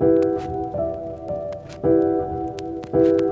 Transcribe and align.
Thank 0.00 0.24
you. 3.20 3.27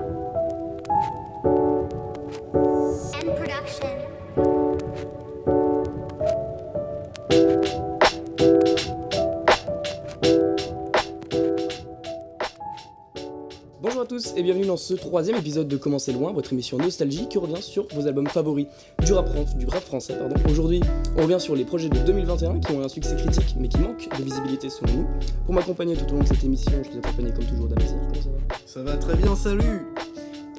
Et 14.37 14.43
bienvenue 14.43 14.67
dans 14.67 14.77
ce 14.77 14.93
troisième 14.93 15.37
épisode 15.37 15.67
de 15.67 15.77
Comment 15.79 15.99
c'est 15.99 16.13
loin, 16.13 16.31
votre 16.33 16.53
émission 16.53 16.77
nostalgie 16.77 17.27
qui 17.29 17.39
revient 17.39 17.63
sur 17.63 17.87
vos 17.95 18.07
albums 18.07 18.27
favoris 18.27 18.67
du 19.05 19.13
rap, 19.15 19.29
fran- 19.29 19.57
du 19.59 19.67
rap 19.67 19.83
français. 19.83 20.15
Pardon. 20.19 20.35
Aujourd'hui, 20.51 20.81
on 21.17 21.23
revient 21.23 21.41
sur 21.41 21.57
les 21.57 21.65
projets 21.65 21.89
de 21.89 21.99
2021 22.01 22.61
qui 22.61 22.73
ont 22.73 22.83
un 22.85 22.89
succès 22.89 23.17
critique 23.17 23.57
mais 23.59 23.69
qui 23.69 23.79
manquent 23.79 24.09
de 24.19 24.23
visibilité 24.23 24.69
selon 24.69 24.93
nous. 24.93 25.07
Pour 25.47 25.55
m'accompagner 25.55 25.97
tout 25.97 26.05
au 26.13 26.17
long 26.17 26.23
de 26.23 26.29
cette 26.29 26.45
émission, 26.45 26.73
je 26.85 26.89
suis 26.91 26.99
accompagné 26.99 27.33
comme 27.33 27.45
toujours 27.45 27.67
d'Amazir. 27.69 27.97
Comment 28.09 28.23
ça 28.23 28.29
va? 28.29 28.57
Ça 28.67 28.83
va 28.83 28.97
très 28.99 29.15
bien, 29.17 29.35
salut 29.37 29.87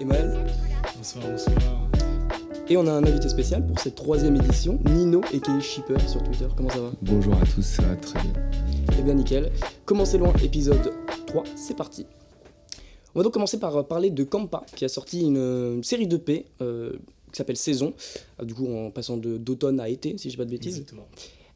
Emmaël? 0.02 0.38
Bonsoir, 0.96 1.26
bonsoir. 1.30 1.56
Et 2.70 2.78
on 2.78 2.88
a 2.88 2.92
un 2.92 3.04
invité 3.04 3.30
spécial 3.30 3.66
pour 3.66 3.80
cette 3.80 3.96
troisième 3.96 4.36
édition, 4.38 4.80
Nino 4.90 5.22
aka 5.34 5.60
Shipper 5.60 5.96
sur 6.08 6.24
Twitter. 6.24 6.48
Comment 6.56 6.70
ça 6.70 6.80
va? 6.80 6.90
Bonjour 7.04 7.34
à 7.36 7.46
tous, 7.46 7.62
ça 7.62 7.84
va 7.84 7.96
très 7.96 8.20
bien. 8.22 8.34
Eh 8.98 9.02
bien 9.04 9.14
nickel. 9.14 9.52
Comment 9.86 10.04
c'est 10.04 10.18
loin, 10.18 10.34
épisode 10.44 10.92
3, 11.28 11.44
c'est 11.56 11.78
parti. 11.78 12.06
On 13.18 13.20
va 13.22 13.24
donc 13.24 13.34
commencer 13.34 13.60
par 13.60 13.76
euh, 13.76 13.82
parler 13.82 14.12
de 14.12 14.24
Kampa, 14.24 14.64
qui 14.76 14.86
a 14.86 14.90
sorti 14.90 15.22
une, 15.22 15.38
euh, 15.38 15.82
série 15.82 16.06
d'EP 16.06 16.46
euh, 16.62 16.96
qui 17.32 17.38
s'appelle 17.38 17.58
Saison, 17.58 17.96
euh, 18.40 18.46
du 18.46 18.54
coup 18.54 18.68
en 18.72 18.92
passant 18.92 19.18
de- 19.18 19.40
d'automne 19.40 19.80
à 19.80 19.90
été, 19.90 20.16
si 20.20 20.30
je 20.30 20.34
dis 20.34 20.38
pas 20.38 20.46
de 20.46 20.52
bêtises. 20.52 20.76
Exactement. 20.78 21.10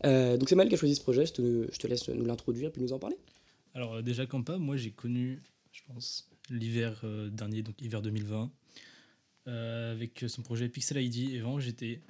Euh, 0.06 0.38
donc 0.38 0.50
c'est 0.50 0.56
Mal 0.56 0.70
qui 0.70 0.74
a 0.74 0.78
choisi 0.80 0.96
ce 0.96 1.02
projet, 1.02 1.24
je 1.28 1.34
te, 1.34 1.68
je 1.72 1.78
te 1.78 1.86
laisse 1.86 2.10
nous 2.10 2.26
l'introduire 2.26 2.72
puis 2.72 2.82
nous 2.82 2.94
en 2.94 2.98
parler. 2.98 3.16
Alors 3.76 4.02
déjà 4.02 4.26
Campa, 4.26 4.58
moi 4.58 4.76
j'ai 4.76 4.90
connu, 4.90 5.44
je 5.72 5.82
pense, 5.86 6.28
l'hiver 6.50 7.00
euh, 7.04 7.30
dernier, 7.30 7.62
donc 7.62 7.80
hiver 7.80 8.02
2020, 8.02 8.50
euh, 9.48 9.92
avec 9.92 10.26
son 10.30 10.42
projet 10.42 10.68
Pixel 10.68 10.98
ID. 10.98 11.36
Et 11.36 11.40
vraiment 11.42 11.60
j'étais 11.60 12.02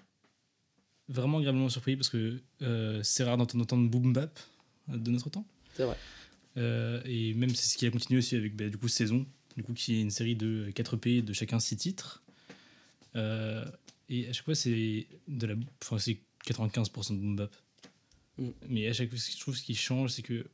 vraiment 1.10 1.40
agréablement 1.40 1.68
surpris 1.68 1.98
parce 1.98 2.08
que 2.08 2.40
c'est 3.04 3.26
rare 3.26 3.36
d'entendre 3.36 3.64
entendre 3.66 3.90
boom 3.90 4.14
bap 4.14 4.40
de 4.88 5.12
notre 5.12 5.30
temps. 5.30 5.46
C'est 5.76 5.84
vrai. 5.84 5.98
Euh, 6.58 7.02
et 7.06 7.34
même 7.34 7.54
c'est 7.56 7.66
ce 7.74 7.78
qui 7.78 7.86
a 7.86 7.92
continué 7.92 8.20
aussi 8.20 8.36
avec 8.36 8.56
bah, 8.56 8.68
du 8.70 8.78
coup 8.78 8.88
Saison, 8.90 9.26
du 9.56 9.64
coup 9.64 9.74
qui 9.74 9.96
est 9.96 10.02
une 10.02 10.12
série 10.12 10.36
de 10.36 10.72
4 10.74 10.96
EP 10.96 11.22
de 11.22 11.34
chacun 11.34 11.60
6 11.60 11.78
titres. 11.78 12.24
Euh, 13.16 13.66
et 14.10 14.28
à 14.28 14.34
chaque 14.34 14.46
fois 14.46 14.56
c'est 14.56 15.08
de 15.28 15.48
la, 15.48 15.56
enfin 15.82 16.00
c'est 16.00 16.18
95% 16.48 17.14
de 17.14 17.18
boom 17.18 17.36
bap. 17.36 17.56
Mm. 18.38 18.50
Mais 18.70 18.88
à 18.88 18.94
chaque 18.94 19.10
fois, 19.10 19.18
je 19.18 19.40
trouve 19.40 19.56
ce 19.56 19.64
qui 19.64 19.76
change, 19.76 20.12
c'est 20.12 20.22
que 20.22 20.46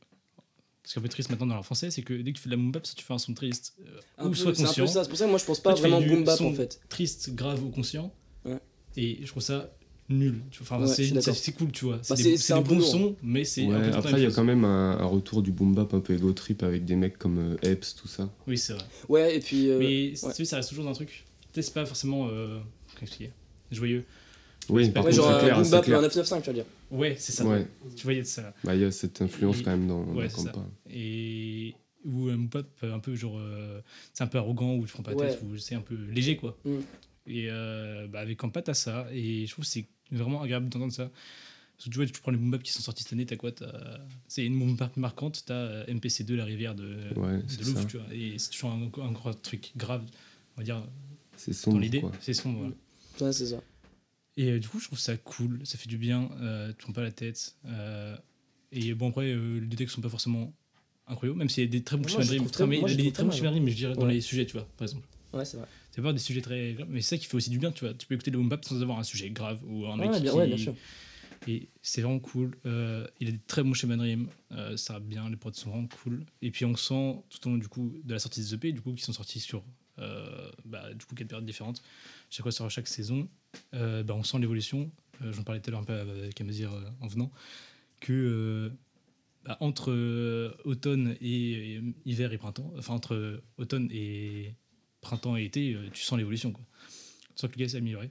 ce 0.84 0.92
qui 0.92 0.98
est 0.98 1.00
un 1.00 1.02
peu 1.02 1.08
triste 1.08 1.30
maintenant 1.30 1.46
dans 1.46 1.56
le 1.56 1.62
français, 1.62 1.90
c'est 1.90 2.02
que 2.02 2.14
dès 2.14 2.32
que 2.32 2.36
tu 2.36 2.42
fais 2.42 2.48
de 2.48 2.54
la 2.54 2.60
boom 2.60 2.72
bap, 2.72 2.86
soit 2.86 2.96
tu 2.96 3.04
fais 3.04 3.14
un 3.14 3.18
son 3.18 3.34
triste 3.34 3.76
euh, 3.80 4.24
ou 4.24 4.30
peu, 4.30 4.34
soit 4.34 4.52
conscient, 4.52 4.86
c'est 4.86 5.08
pour 5.08 5.16
ça 5.16 5.24
que 5.24 5.30
moi 5.30 5.38
je 5.38 5.44
pense 5.44 5.60
pas 5.60 5.74
fais 5.74 5.88
vraiment 5.88 6.00
boom 6.00 6.24
bap 6.24 6.38
son 6.38 6.46
en 6.46 6.54
fait. 6.54 6.80
triste, 6.88 7.34
grave 7.34 7.62
ou 7.62 7.70
conscient. 7.70 8.12
Ouais. 8.44 8.58
Et 8.96 9.18
je 9.22 9.26
trouve 9.26 9.42
ça 9.42 9.70
nul. 10.08 10.40
tu 10.50 10.62
vois. 10.62 10.76
Enfin, 10.78 10.84
Ouais, 10.84 10.88
je 10.90 11.14
c'est 11.14 11.20
c'est- 11.20 11.32
c'est 11.34 11.52
cool, 11.52 11.70
tu 11.72 11.84
vois. 11.84 11.98
C'est 12.02 12.10
Bah, 12.14 12.16
des, 12.16 12.22
c'est- 12.22 12.36
c'est 12.38 12.54
c'est 12.54 12.62
des 12.62 12.68
bons 12.68 12.78
lourd. 12.78 12.86
sons, 12.90 13.16
mais 13.22 13.44
c'est 13.44 13.66
un 13.66 13.80
peu 13.80 13.92
après, 13.96 14.12
il 14.12 14.22
y 14.22 14.26
a 14.26 14.30
quand 14.30 14.44
même 14.44 14.64
un, 14.64 14.98
un 14.98 15.04
retour 15.04 15.42
du 15.42 15.52
boom 15.52 15.74
bap 15.74 15.92
un 15.94 16.00
peu 16.00 16.14
ego 16.14 16.32
trip 16.32 16.62
avec 16.62 16.84
des 16.84 16.96
mecs 16.96 17.18
comme 17.18 17.38
euh, 17.38 17.56
Epps, 17.62 17.94
tout 17.94 18.08
ça. 18.08 18.30
Oui, 18.46 18.56
c'est 18.58 18.72
vrai. 18.74 18.84
Ouais, 19.08 19.36
et 19.36 19.40
puis. 19.40 19.68
euh, 19.70 19.78
mais 19.78 19.86
ouais. 19.86 20.12
tu 20.12 20.18
sais, 20.32 20.44
ça 20.44 20.56
reste 20.56 20.70
toujours 20.70 20.88
un 20.88 20.92
truc. 20.92 21.24
Peut-être 21.52 21.64
c'est 21.66 21.74
pas 21.74 21.86
forcément. 21.86 22.28
Euh, 22.30 22.58
Joyeux. 23.70 24.04
Oui, 24.70 24.90
par 24.90 25.04
ouais, 25.04 25.10
contre, 25.10 25.22
genre 25.22 25.30
c'est 25.30 25.36
euh, 25.36 25.40
clair, 25.44 25.54
boom 25.56 25.64
c'est 25.64 25.70
bap 25.70 25.84
clair. 25.84 26.00
995, 26.02 26.42
tu 26.42 26.46
vas 26.50 26.54
dire. 26.54 26.64
Ouais, 26.90 27.14
c'est 27.18 27.32
ça. 27.32 27.44
Ouais, 27.46 27.66
Tu 27.96 28.04
voyais 28.04 28.20
de 28.20 28.26
ça. 28.26 28.52
bah, 28.64 28.74
il 28.74 28.82
y 28.82 28.84
a 28.84 28.90
cette 28.90 29.22
influence 29.22 29.60
Et- 29.60 29.62
quand 29.62 29.70
même 29.70 29.86
dans, 29.86 30.02
Ouais, 30.14 30.28
dans 30.28 30.36
c'est. 30.36 30.52
Campa. 30.52 30.66
Et. 30.90 31.74
Ou 32.04 32.28
un 32.28 32.36
boom 32.36 32.48
bap 32.48 32.66
un 32.82 32.98
peu 33.00 33.14
genre. 33.14 33.38
euh, 33.38 33.80
c'est 34.12 34.24
un 34.24 34.26
peu 34.26 34.38
arrogant, 34.38 34.74
ou 34.76 34.86
tu 34.86 34.92
prends 34.92 35.02
pas 35.02 35.10
la 35.12 35.16
tête, 35.30 35.40
ou 35.44 35.56
c'est 35.58 35.74
un 35.74 35.80
peu 35.80 35.96
léger, 36.10 36.36
quoi. 36.36 36.56
Mm. 36.64 36.76
Et 37.26 37.46
euh, 37.50 38.06
bah, 38.08 38.20
avec 38.20 38.38
Campa, 38.38 38.62
t'as 38.62 38.74
ça. 38.74 39.06
Et 39.12 39.46
je 39.46 39.52
trouve 39.52 39.64
que 39.64 39.70
c'est 40.10 40.16
vraiment 40.18 40.42
agréable 40.42 40.68
d'entendre 40.68 40.92
ça. 40.92 41.10
Parce 41.76 41.84
que 41.84 41.90
tu 41.90 41.96
vois, 41.96 42.06
tu 42.06 42.20
prends 42.20 42.32
les 42.32 42.38
boom 42.38 42.58
qui 42.58 42.72
sont 42.72 42.80
sortis 42.82 43.04
cette 43.04 43.12
année, 43.12 43.24
t'as 43.26 43.36
quoi 43.36 43.52
t'as- 43.52 44.00
C'est 44.26 44.44
une 44.44 44.58
boom 44.58 44.74
bap 44.74 44.96
marquante, 44.96 45.44
t'as 45.46 45.54
euh, 45.54 45.84
MPC2, 45.86 46.34
La 46.34 46.44
Rivière 46.44 46.74
de, 46.74 46.96
Ouais, 47.16 47.38
de 47.38 47.64
Louvre, 47.64 47.86
tu 47.86 47.98
vois. 47.98 48.06
Et 48.12 48.36
c'est 48.38 48.50
toujours 48.50 48.70
un, 48.72 48.82
un 48.82 49.12
gros 49.12 49.32
truc 49.32 49.72
grave, 49.76 50.02
on 50.56 50.60
va 50.60 50.64
dire, 50.64 50.82
C'est 51.36 51.52
dans 51.70 51.78
l'idée. 51.78 52.02
C'est 52.20 52.34
sombre, 52.34 52.58
voilà. 52.58 52.74
Ouais, 53.20 53.32
c'est 53.32 53.46
ça. 53.46 53.60
Et 54.36 54.50
euh, 54.50 54.58
du 54.58 54.68
coup, 54.68 54.80
je 54.80 54.86
trouve 54.86 54.98
ça 54.98 55.16
cool, 55.16 55.60
ça 55.64 55.78
fait 55.78 55.88
du 55.88 55.98
bien, 55.98 56.30
euh, 56.40 56.68
tu 56.70 56.84
prends 56.84 56.92
pas 56.92 57.02
la 57.02 57.12
tête. 57.12 57.54
euh, 57.66 58.16
et 58.72 58.92
bon, 58.94 59.10
après, 59.10 59.32
euh 59.32 59.60
les 59.60 59.76
textes 59.76 59.94
sont 59.94 60.00
pas 60.00 60.08
forcément 60.08 60.52
incroyables, 61.06 61.38
même 61.38 61.48
s'il 61.48 61.64
y 61.64 61.66
a 61.66 61.70
des 61.70 61.82
très 61.82 61.96
bons 61.96 62.02
Moi, 62.02 62.10
très- 62.26 62.36
Très- 62.50 62.66
mais 62.66 62.78
moi, 62.80 62.88
je 62.88 62.96
très 63.12 63.22
bons 63.24 63.30
mais 63.60 63.70
dirais 63.76 63.94
dans 63.94 64.06
les 64.06 64.20
sujets, 64.20 64.46
tu 64.46 64.52
vois, 64.54 64.66
par 64.76 64.86
exemple. 64.86 65.06
Ouais, 65.32 65.44
c'est 65.44 65.56
vrai. 65.58 65.66
C'est 65.98 66.02
pas 66.02 66.12
des 66.12 66.20
sujets 66.20 66.42
très 66.42 66.74
graves, 66.74 66.86
mais 66.88 67.00
c'est 67.00 67.16
ça 67.16 67.18
qui 67.18 67.26
fait 67.26 67.34
aussi 67.34 67.50
du 67.50 67.58
bien, 67.58 67.72
tu 67.72 67.84
vois. 67.84 67.92
Tu 67.92 68.06
peux 68.06 68.14
écouter 68.14 68.30
le 68.30 68.38
boom 68.38 68.48
bap 68.48 68.64
sans 68.64 68.80
avoir 68.80 69.00
un 69.00 69.02
sujet 69.02 69.30
grave 69.30 69.60
ou 69.66 69.84
un 69.86 69.96
mec 69.96 70.12
Ouais, 70.12 70.20
bien, 70.20 70.30
qui... 70.30 70.38
ouais, 70.38 70.46
bien 70.46 70.56
sûr. 70.56 70.76
Et 71.48 71.70
c'est 71.82 72.02
vraiment 72.02 72.20
cool. 72.20 72.56
Euh, 72.66 73.04
il 73.18 73.32
des 73.32 73.40
très 73.48 73.64
bons 73.64 73.74
schémas 73.74 73.96
de 73.96 74.02
rime. 74.02 74.28
Euh, 74.52 74.76
ça 74.76 74.92
va 74.92 75.00
bien, 75.00 75.28
les 75.28 75.34
prods 75.34 75.52
sont 75.54 75.70
vraiment 75.70 75.88
cool. 76.04 76.24
Et 76.40 76.52
puis 76.52 76.64
on 76.64 76.76
sent 76.76 77.16
tout 77.30 77.48
au 77.48 77.50
long 77.50 77.56
du 77.56 77.66
coup, 77.66 77.92
de 78.04 78.12
la 78.12 78.20
sortie 78.20 78.38
des 78.38 78.54
EP, 78.54 78.70
du 78.70 78.80
coup, 78.80 78.92
qui 78.92 79.02
sont 79.02 79.12
sortis 79.12 79.40
sur 79.40 79.64
euh, 79.98 80.52
bah, 80.64 80.94
du 80.94 81.04
coup, 81.04 81.16
quatre 81.16 81.26
périodes 81.26 81.44
différentes, 81.46 81.82
chaque 82.30 82.44
fois 82.44 82.52
sur 82.52 82.70
chaque 82.70 82.86
saison, 82.86 83.28
euh, 83.74 84.04
bah, 84.04 84.14
on 84.14 84.22
sent 84.22 84.38
l'évolution. 84.38 84.92
Euh, 85.24 85.32
J'en 85.32 85.42
parlais 85.42 85.60
tout 85.60 85.70
à 85.70 85.72
l'heure 85.72 85.80
un 85.80 85.84
peu 85.84 85.94
avec 85.94 86.40
Amazir 86.40 86.70
en 87.00 87.08
venant, 87.08 87.32
que 87.98 88.70
bah, 89.44 89.56
entre 89.58 90.54
automne 90.64 91.16
et, 91.20 91.74
et 91.74 91.82
hiver 92.04 92.32
et 92.32 92.38
printemps, 92.38 92.72
enfin 92.78 92.94
entre 92.94 93.42
automne 93.56 93.88
et 93.90 94.54
printemps 95.00 95.36
et 95.36 95.44
été, 95.44 95.74
euh, 95.74 95.88
tu 95.92 96.02
sens 96.02 96.18
l'évolution. 96.18 96.52
sens 97.34 97.50
que 97.50 97.56
le 97.58 97.64
gars 97.64 97.68
s'est 97.68 97.76
amélioré. 97.78 98.10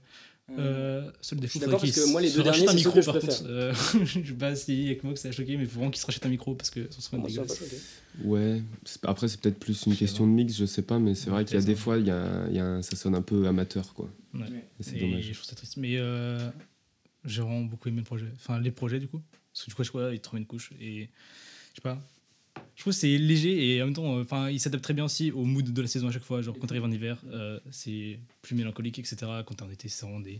Euh, 0.57 1.11
seul 1.19 1.39
défaut, 1.41 1.59
d'accord 1.59 1.81
parce 1.81 1.91
que 1.91 2.09
moi, 2.09 2.21
les 2.21 2.29
se 2.29 2.35
deux 2.37 2.43
rachète 2.43 2.63
derniers, 2.67 2.69
un 2.69 2.71
c'est 2.71 2.77
micro, 2.77 2.93
que 2.93 3.01
je 3.01 3.05
par 3.07 3.17
préfère. 3.17 3.37
contre. 3.39 3.49
Euh, 3.49 3.73
je 4.05 4.27
sais 4.29 4.33
pas 4.33 4.55
si 4.55 4.85
avec 4.85 5.03
moi 5.03 5.13
que 5.13 5.19
ça 5.19 5.27
a 5.27 5.31
choqué, 5.33 5.57
mais 5.57 5.63
il 5.63 5.69
faut 5.69 5.79
vraiment 5.79 5.91
qu'il 5.91 5.99
se 5.99 6.05
rachète 6.05 6.25
un 6.25 6.29
micro 6.29 6.55
parce 6.55 6.69
que 6.69 6.87
son 6.89 7.01
son 7.01 7.17
est 7.17 7.29
ça 7.31 7.41
va 7.41 7.47
dégueulasse. 7.47 7.57
pas 7.59 7.65
choquer. 7.65 7.77
Ouais, 8.23 8.61
c'est- 8.85 9.05
après, 9.05 9.27
c'est 9.27 9.41
peut-être 9.41 9.59
plus 9.59 9.85
une 9.87 9.93
Je 9.93 9.99
question 9.99 10.25
de 10.25 10.31
mix, 10.31 10.55
je 10.55 10.63
sais 10.65 10.83
pas, 10.83 10.99
mais 10.99 11.15
c'est 11.15 11.25
Ouais, 11.27 11.31
vrai 11.33 11.45
qu'il 11.45 11.55
y 11.55 11.61
a 11.61 11.63
des 11.65 11.75
fois, 11.75 11.97
il 11.97 12.07
y 12.07 12.11
a, 12.11 12.47
il 12.47 12.55
y 12.55 12.59
a 12.59 12.65
un- 12.65 12.81
ça 12.81 12.95
sonne 12.95 13.15
un 13.15 13.21
peu 13.21 13.45
amateur, 13.45 13.93
quoi. 13.93 14.09
Ouais. 14.33 14.45
Et 14.79 14.83
c'est 14.83 14.95
Et 14.95 14.99
dommage. 15.01 15.25
Je 15.25 15.33
trouve 15.33 15.43
ça 15.43 15.55
triste. 15.57 15.75
Mais 15.75 15.97
euh, 15.97 16.49
j'ai 17.25 17.41
vraiment 17.41 17.61
beaucoup 17.63 17.89
aimé 17.89 17.97
le 17.97 18.05
projet. 18.05 18.27
Enfin, 18.35 18.57
les 18.61 18.71
projets, 18.71 19.01
du 19.01 19.09
coup. 19.09 19.21
Parce 19.53 19.65
que 19.65 19.69
du 19.71 19.75
coup, 19.75 19.81
à 19.81 19.85
chaque 19.85 19.91
fois, 19.91 20.13
il 20.13 20.21
te 20.21 20.29
remet 20.29 20.39
une 20.43 20.47
couche. 20.47 20.71
Et 20.79 21.09
je 21.71 21.75
sais 21.75 21.81
pas. 21.81 22.01
Je 22.75 22.81
trouve 22.81 22.93
que 22.93 22.99
c'est 22.99 23.17
léger 23.17 23.75
et 23.75 23.81
en 23.81 23.85
même 23.85 23.93
temps, 23.95 24.17
euh, 24.17 24.21
enfin, 24.21 24.49
il 24.49 24.59
s'adapte 24.59 24.83
très 24.83 24.93
bien 24.93 25.05
aussi 25.05 25.31
au 25.31 25.43
mood 25.45 25.71
de 25.73 25.81
la 25.81 25.87
saison 25.87 26.07
à 26.07 26.11
chaque 26.11 26.23
fois. 26.23 26.41
Genre, 26.41 26.57
quand 26.59 26.67
t'arrives 26.67 26.83
en 26.83 26.91
hiver, 26.91 27.21
euh, 27.31 27.59
c'est 27.71 28.19
plus 28.41 28.55
mélancolique, 28.55 28.99
etc. 28.99 29.15
Quand 29.45 29.55
t'es 29.55 29.63
en 29.63 29.69
été, 29.71 29.87
c'est 29.89 30.05
vraiment 30.05 30.19
des 30.19 30.39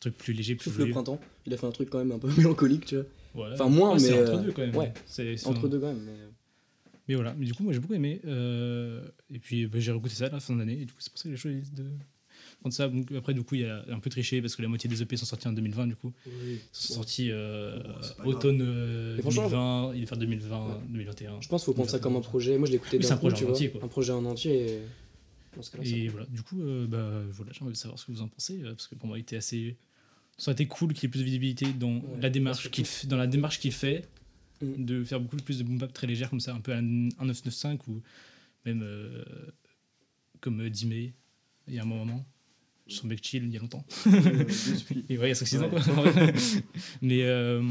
trucs 0.00 0.16
plus 0.16 0.32
légers, 0.32 0.54
plus 0.54 0.70
Sauf 0.70 0.78
le 0.78 0.90
printemps, 0.90 1.20
il 1.46 1.52
a 1.54 1.56
fait 1.56 1.66
un 1.66 1.70
truc 1.72 1.90
quand 1.90 1.98
même 1.98 2.12
un 2.12 2.18
peu 2.18 2.28
mélancolique, 2.36 2.86
tu 2.86 2.96
vois. 2.96 3.04
Voilà. 3.34 3.54
Enfin, 3.54 3.68
moins, 3.68 3.92
Ouais, 3.94 3.98
c'est 3.98 4.12
mais, 4.12 4.20
entre 4.22 4.34
euh, 4.34 4.42
deux 4.42 4.52
quand 4.52 4.62
même. 4.62 4.76
ouais. 4.76 4.92
C'est- 5.06 5.36
c'est 5.36 5.46
Entre 5.46 5.66
un- 5.66 5.68
deux 5.68 5.80
quand 5.80 5.88
même. 5.92 6.02
Mais... 6.04 6.12
Mais 7.08 7.14
voilà, 7.16 7.34
mais 7.36 7.44
du 7.46 7.52
coup, 7.54 7.64
moi 7.64 7.72
j'ai 7.72 7.80
beaucoup 7.80 7.94
aimé. 7.94 8.20
euh, 8.26 9.04
et 9.28 9.40
puis 9.40 9.66
bah, 9.66 9.80
j'ai 9.80 9.90
réécouté 9.90 10.14
ça 10.14 10.26
à 10.26 10.30
la 10.30 10.38
fin 10.40 10.54
de 10.54 10.60
l'année. 10.60 10.80
Et 10.80 10.84
du 10.84 10.92
coup, 10.92 11.00
c'est 11.00 11.10
pour 11.10 11.18
ça 11.18 11.24
que 11.24 11.30
j'ai 11.34 11.36
choisi 11.40 11.70
de 11.72 11.84
ça. 12.70 12.88
Donc, 12.88 13.10
après, 13.12 13.34
du 13.34 13.42
coup, 13.42 13.54
il 13.56 13.62
y 13.62 13.64
a 13.64 13.84
un 13.90 13.98
peu 13.98 14.08
triché 14.10 14.40
parce 14.40 14.54
que 14.56 14.62
la 14.62 14.68
moitié 14.68 14.88
des 14.88 15.02
EP 15.02 15.16
sont 15.16 15.26
sortis 15.26 15.48
en 15.48 15.52
2020. 15.52 15.88
Du 15.88 15.96
coup, 15.96 16.12
ils 16.26 16.58
sont 16.72 16.94
sortis 16.94 17.28
euh, 17.30 17.78
Bon, 18.22 18.30
automne 18.30 18.60
euh, 18.62 19.16
Et 19.18 19.20
franchement, 19.22 19.48
2020, 19.48 19.92
il 19.96 20.02
est 20.02 20.06
faire 20.06 20.18
2020, 20.18 20.66
Ouais. 20.66 20.74
2021. 20.90 21.40
Je 21.40 21.48
pense 21.48 21.62
qu'il 21.62 21.66
faut 21.66 21.72
prendre 21.74 21.90
ça 21.90 21.98
comme 21.98 22.16
un 22.16 22.20
projet. 22.20 22.56
Moi, 22.58 22.68
je 22.68 22.74
écouté 22.74 22.98
Oui, 22.98 23.02
c'est 23.02 23.08
d'un 23.10 23.14
un 23.16 23.18
coup, 23.18 23.26
projet 23.26 23.36
tu 23.36 23.44
vois. 23.44 23.52
entier. 23.52 23.72
Un 23.82 23.88
projet 23.88 24.12
en 24.12 24.24
entier. 24.24 24.66
Et... 24.66 24.80
Et 25.84 26.08
voilà, 26.08 26.24
du 26.26 26.42
coup, 26.42 26.62
euh, 26.62 26.86
bah, 26.86 27.10
voilà, 27.30 27.52
j'ai 27.52 27.62
envie 27.62 27.72
de 27.72 27.76
savoir 27.76 27.98
ce 27.98 28.06
que 28.06 28.12
vous 28.12 28.22
en 28.22 28.28
pensez. 28.28 28.62
euh, 28.62 28.70
parce 28.70 28.86
que 28.86 28.94
pour 28.94 29.06
moi, 29.06 29.18
il 29.18 29.22
était 29.22 29.36
assez. 29.36 29.76
Ça 30.38 30.50
aurait 30.50 30.54
été 30.54 30.66
cool 30.66 30.94
qu'il 30.94 31.02
y 31.02 31.06
ait 31.06 31.10
plus 31.10 31.18
de 31.20 31.24
visibilité 31.24 31.66
dans, 31.74 31.96
Ouais, 31.96 32.20
la, 32.22 32.30
démarche 32.30 32.70
qu'il 32.70 32.86
fait, 32.86 33.06
dans 33.06 33.18
la 33.18 33.26
démarche 33.26 33.58
qu'il 33.60 33.72
fait, 33.72 34.08
Mm. 34.62 34.84
de 34.84 35.04
faire 35.04 35.20
beaucoup 35.20 35.36
plus 35.36 35.58
de 35.58 35.64
boom 35.64 35.78
bap 35.78 35.92
très 35.92 36.06
légère 36.06 36.30
comme 36.30 36.40
ça, 36.40 36.54
un 36.54 36.60
peu 36.60 36.72
un, 36.72 37.08
un 37.18 37.24
995 37.26 37.78
ou 37.88 38.00
même 38.64 38.82
euh, 38.82 39.24
comme 40.40 40.60
euh, 40.60 40.70
Dime, 40.70 40.92
il 40.92 41.74
y 41.74 41.78
a 41.78 41.82
un 41.82 41.86
moment. 41.86 42.24
Son 42.88 43.06
mec 43.06 43.24
chill 43.24 43.44
il 43.44 43.52
y 43.52 43.56
a 43.56 43.60
longtemps. 43.60 43.84
Et 45.08 45.18
ouais, 45.18 45.26
il 45.26 45.28
y 45.28 45.30
a 45.30 45.34
5-6 45.34 45.62
ans 45.62 45.70
quoi. 45.70 45.80
mais 47.02 47.22
euh, 47.22 47.62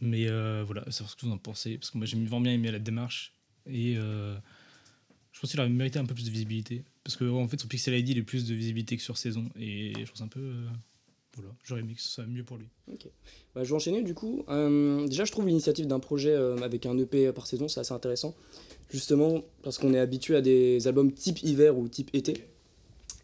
mais 0.00 0.26
euh, 0.28 0.62
voilà, 0.64 0.82
savoir 0.90 1.10
ce 1.10 1.16
que 1.16 1.26
vous 1.26 1.32
en 1.32 1.38
pensez. 1.38 1.76
Parce 1.76 1.90
que 1.90 1.98
moi 1.98 2.06
j'ai 2.06 2.16
vraiment 2.16 2.40
bien 2.40 2.52
aimé 2.52 2.70
la 2.70 2.78
démarche. 2.78 3.34
Et 3.66 3.96
euh, 3.96 4.34
je 5.32 5.40
pense 5.40 5.50
qu'il 5.50 5.60
aurait 5.60 5.68
mérité 5.68 5.98
un 5.98 6.06
peu 6.06 6.14
plus 6.14 6.24
de 6.24 6.30
visibilité. 6.30 6.84
Parce 7.04 7.16
que 7.16 7.24
en 7.24 7.46
fait 7.48 7.58
sur 7.58 7.68
Pixel 7.68 7.94
ID 7.98 8.10
il 8.10 8.20
a 8.20 8.22
plus 8.22 8.46
de 8.46 8.54
visibilité 8.54 8.96
que 8.96 9.02
sur 9.02 9.18
saison. 9.18 9.48
Et 9.58 9.92
je 9.98 10.10
pense 10.10 10.22
un 10.22 10.28
peu. 10.28 10.40
euh, 10.40 10.66
voilà, 11.36 11.50
j'aurais 11.62 11.82
aimé 11.82 11.94
que 11.94 12.00
ce 12.00 12.08
soit 12.08 12.26
mieux 12.26 12.42
pour 12.44 12.56
lui. 12.56 12.66
Bah, 13.54 13.62
je 13.62 13.68
vais 13.68 13.74
enchaîner 13.74 14.02
du 14.02 14.14
coup. 14.14 14.44
Euh, 14.48 15.06
déjà, 15.06 15.24
je 15.24 15.32
trouve 15.32 15.46
l'initiative 15.46 15.86
d'un 15.86 16.00
projet 16.00 16.34
avec 16.34 16.86
un 16.86 16.98
EP 16.98 17.30
par 17.32 17.46
saison, 17.46 17.68
c'est 17.68 17.80
assez 17.80 17.94
intéressant. 17.94 18.34
Justement, 18.90 19.42
parce 19.62 19.78
qu'on 19.78 19.94
est 19.94 19.98
habitué 20.00 20.34
à 20.34 20.40
des 20.40 20.88
albums 20.88 21.12
type 21.12 21.42
hiver 21.44 21.78
ou 21.78 21.86
type 21.88 22.10
été. 22.14 22.48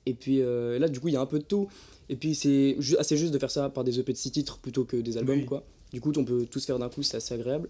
Et 0.07 0.15
puis 0.15 0.41
euh, 0.41 0.79
là, 0.79 0.89
du 0.89 1.01
coup, 1.01 1.09
il 1.09 1.15
y 1.15 1.17
a 1.17 1.21
un 1.21 1.27
peu 1.27 1.39
de 1.39 1.45
tout. 1.45 1.69
Et 2.09 2.17
puis, 2.17 2.35
c'est 2.35 2.77
ju- 2.79 2.97
assez 2.99 3.17
juste 3.17 3.33
de 3.35 3.39
faire 3.39 3.51
ça 3.51 3.69
par 3.69 3.83
des 3.85 3.99
EP 3.99 4.13
de 4.13 4.17
6 4.19 4.31
titres 4.31 4.59
plutôt 4.59 4.85
que 4.85 4.97
des 4.97 5.19
albums, 5.19 5.39
Oui. 5.41 5.45
quoi. 5.45 5.65
Du 5.93 6.01
coup, 6.01 6.13
on 6.17 6.25
peut 6.25 6.47
tous 6.51 6.65
faire 6.65 6.79
d'un 6.79 6.89
coup, 6.89 7.03
c'est 7.03 7.17
assez 7.17 7.35
agréable. 7.35 7.69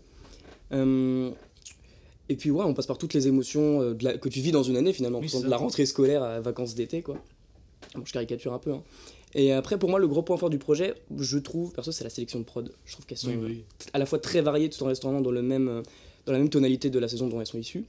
Euh, 0.72 1.30
et 2.28 2.36
puis 2.36 2.50
ouais, 2.50 2.64
on 2.64 2.74
passe 2.74 2.86
par 2.86 2.98
toutes 2.98 3.14
les 3.14 3.28
émotions 3.28 3.80
euh, 3.82 3.94
de 3.94 4.04
la- 4.04 4.18
que 4.18 4.28
tu 4.28 4.40
vis 4.40 4.50
dans 4.50 4.62
une 4.64 4.76
année 4.76 4.92
finalement, 4.92 5.20
Oui, 5.20 5.30
de 5.42 5.48
la 5.48 5.56
rentrée 5.56 5.86
scolaire 5.86 6.22
à 6.22 6.40
vacances 6.40 6.74
d'été 6.74 7.00
quoi. 7.02 7.22
Bon, 7.94 8.02
je 8.04 8.12
caricature 8.12 8.52
un 8.52 8.58
peu. 8.58 8.72
hein. 8.72 8.82
Et 9.34 9.52
après 9.52 9.78
pour 9.78 9.90
moi 9.90 10.00
le 10.00 10.08
gros 10.08 10.22
point 10.22 10.36
fort 10.36 10.50
du 10.50 10.58
projet, 10.58 10.94
je 11.16 11.38
trouve, 11.38 11.72
perso, 11.72 11.92
c'est 11.92 12.02
la 12.04 12.10
sélection 12.10 12.40
de 12.40 12.44
prod. 12.44 12.72
Je 12.84 12.92
trouve 12.94 13.06
qu'elles 13.06 13.18
sont 13.18 13.30
Oui, 13.30 13.62
à 13.92 13.98
la 13.98 14.06
fois 14.06 14.18
très 14.18 14.40
variées 14.40 14.68
tout 14.70 14.82
en 14.82 14.86
restant 14.86 15.20
dans, 15.20 15.30
le 15.30 15.42
même, 15.42 15.82
dans 16.24 16.32
la 16.32 16.38
même 16.38 16.48
tonalité 16.48 16.90
de 16.90 16.98
la 16.98 17.06
saison 17.06 17.28
dont 17.28 17.40
elles 17.40 17.46
sont 17.46 17.58
issues. 17.58 17.84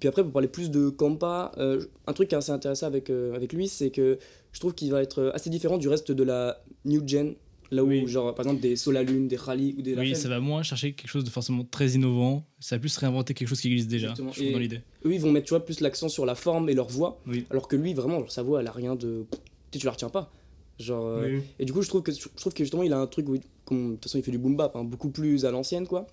Et 0.00 0.04
puis 0.04 0.08
après, 0.08 0.22
pour 0.22 0.32
parler 0.32 0.48
plus 0.48 0.70
de 0.70 0.88
Campa, 0.88 1.52
euh, 1.58 1.84
un 2.06 2.14
truc 2.14 2.28
qui 2.28 2.34
est 2.34 2.38
assez 2.38 2.52
intéressant 2.52 2.86
avec, 2.86 3.10
euh, 3.10 3.34
avec 3.34 3.52
lui, 3.52 3.68
c'est 3.68 3.90
que 3.90 4.18
je 4.50 4.58
trouve 4.58 4.72
qu'il 4.74 4.90
va 4.90 5.02
être 5.02 5.30
assez 5.34 5.50
différent 5.50 5.76
du 5.76 5.88
reste 5.88 6.10
de 6.10 6.22
la 6.22 6.62
new 6.86 7.06
gen. 7.06 7.34
Là 7.70 7.84
où, 7.84 7.88
Oui. 7.88 8.06
genre, 8.08 8.34
par 8.34 8.46
exemple, 8.46 8.62
des 8.62 8.76
Solalune, 8.76 9.28
des 9.28 9.36
Rally 9.36 9.74
ou 9.78 9.82
des 9.82 9.94
Oui, 9.94 10.16
ça 10.16 10.30
va 10.30 10.40
moins 10.40 10.62
chercher 10.62 10.94
quelque 10.94 11.10
chose 11.10 11.22
de 11.22 11.28
forcément 11.28 11.64
très 11.70 11.90
innovant. 11.90 12.46
Ça 12.60 12.76
va 12.76 12.80
plus 12.80 12.96
réinventer 12.96 13.34
quelque 13.34 13.46
chose 13.48 13.60
qui 13.60 13.70
existe 13.70 13.90
déjà, 13.90 14.06
Exactement. 14.08 14.32
je 14.32 14.40
trouve, 14.40 14.52
dans 14.54 14.58
l'idée. 14.58 14.80
eux, 15.04 15.12
ils 15.12 15.20
vont 15.20 15.30
mettre 15.32 15.44
tu 15.46 15.50
vois, 15.50 15.62
plus 15.66 15.80
l'accent 15.80 16.08
sur 16.08 16.24
la 16.24 16.34
forme 16.34 16.70
et 16.70 16.74
leur 16.74 16.88
voix. 16.88 17.20
Oui. 17.26 17.44
Alors 17.50 17.68
que 17.68 17.76
lui, 17.76 17.92
vraiment, 17.92 18.20
genre, 18.20 18.32
sa 18.32 18.42
voix, 18.42 18.60
elle 18.60 18.66
a 18.68 18.72
rien 18.72 18.96
de. 18.96 19.26
Tu 19.70 19.78
tu 19.80 19.84
la 19.86 19.92
retiens 19.92 20.08
pas. 20.08 20.32
Genre, 20.78 21.04
euh, 21.06 21.38
Et 21.58 21.66
du 21.66 21.74
coup, 21.74 21.82
je 21.82 21.88
trouve 21.88 22.02
que, 22.02 22.10
je 22.10 22.26
trouve 22.38 22.54
que 22.54 22.64
justement, 22.64 22.82
il 22.84 22.92
a 22.94 22.98
un 22.98 23.06
truc 23.06 23.28
où, 23.28 23.36
de 23.36 23.42
toute 23.68 24.02
façon, 24.04 24.16
il 24.18 24.24
fait 24.24 24.30
du 24.32 24.38
boom 24.38 24.56
bap, 24.56 24.74
hein, 24.74 24.82
beaucoup 24.82 25.10
plus 25.10 25.44
à 25.44 25.50
l'ancienne, 25.50 25.86
quoi. 25.86 26.06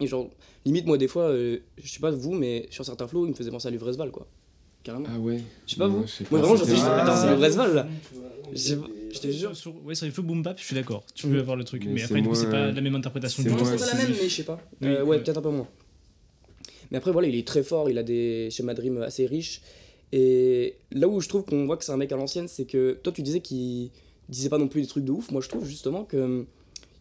Et 0.00 0.06
genre, 0.06 0.28
limite, 0.64 0.86
moi, 0.86 0.96
des 0.98 1.08
fois, 1.08 1.24
euh, 1.24 1.58
je 1.82 1.88
sais 1.88 2.00
pas 2.00 2.10
vous, 2.10 2.32
mais 2.32 2.66
sur 2.70 2.84
certains 2.84 3.06
flows, 3.06 3.26
il 3.26 3.30
me 3.30 3.34
faisait 3.34 3.50
penser 3.50 3.68
à 3.68 3.70
Luvresval, 3.70 4.10
quoi. 4.10 4.26
Carrément. 4.82 5.06
Ah 5.14 5.18
ouais. 5.18 5.40
Je 5.66 5.72
sais 5.74 5.78
pas, 5.78 5.88
vous. 5.88 6.04
Moi, 6.30 6.40
vraiment, 6.40 6.56
je 6.56 6.64
suis 6.64 6.74
dit, 6.74 6.80
attends, 6.80 7.16
c'est. 7.16 7.28
Luvresval, 7.30 7.74
là. 7.74 7.86
Je 8.52 9.18
te 9.20 9.28
jure. 9.30 9.52
Ouais, 9.84 9.94
sur 9.94 10.06
les 10.06 10.12
flots 10.12 10.22
boom 10.22 10.42
bap, 10.42 10.58
je 10.58 10.64
suis 10.64 10.74
d'accord. 10.74 11.04
Tu 11.14 11.26
Mm. 11.26 11.32
peux 11.32 11.38
avoir 11.40 11.56
le 11.56 11.64
truc. 11.64 11.84
Mais 11.86 12.02
après, 12.02 12.20
du 12.22 12.28
coup, 12.28 12.34
c'est 12.34 12.50
pas 12.50 12.70
la 12.70 12.80
même 12.80 12.94
interprétation 12.94 13.42
du 13.42 13.48
c'est 13.50 13.54
pas 13.56 13.86
la 13.86 13.94
même, 13.94 14.08
mais 14.20 14.28
je 14.28 14.34
sais 14.34 14.42
pas. 14.44 14.60
Oui, 14.80 14.88
Euh, 14.88 15.04
ouais, 15.04 15.18
peut-être 15.20 15.38
un 15.38 15.42
peu 15.42 15.50
moins. 15.50 15.68
Mais 16.90 16.98
après, 16.98 17.12
voilà, 17.12 17.28
il 17.28 17.36
est 17.36 17.46
très 17.46 17.62
fort, 17.62 17.88
il 17.90 17.98
a 17.98 18.02
des 18.02 18.48
schémas 18.50 18.74
de 18.74 18.80
rime 18.80 19.02
assez 19.02 19.26
riches. 19.26 19.60
Et 20.12 20.74
là 20.90 21.06
où 21.08 21.20
je 21.20 21.28
trouve 21.28 21.44
qu'on 21.44 21.66
voit 21.66 21.76
que 21.76 21.84
c'est 21.84 21.92
un 21.92 21.96
mec 21.96 22.10
à 22.10 22.16
l'ancienne, 22.16 22.48
c'est 22.48 22.64
que 22.64 22.98
toi, 23.02 23.12
tu 23.12 23.22
disais 23.22 23.40
qu'il 23.40 23.90
disait 24.28 24.48
pas 24.48 24.58
non 24.58 24.66
plus 24.66 24.80
des 24.82 24.88
trucs 24.88 25.04
de 25.04 25.12
ouf. 25.12 25.30
Moi, 25.30 25.40
je 25.40 25.48
trouve 25.48 25.64
justement 25.64 26.04
que 26.04 26.46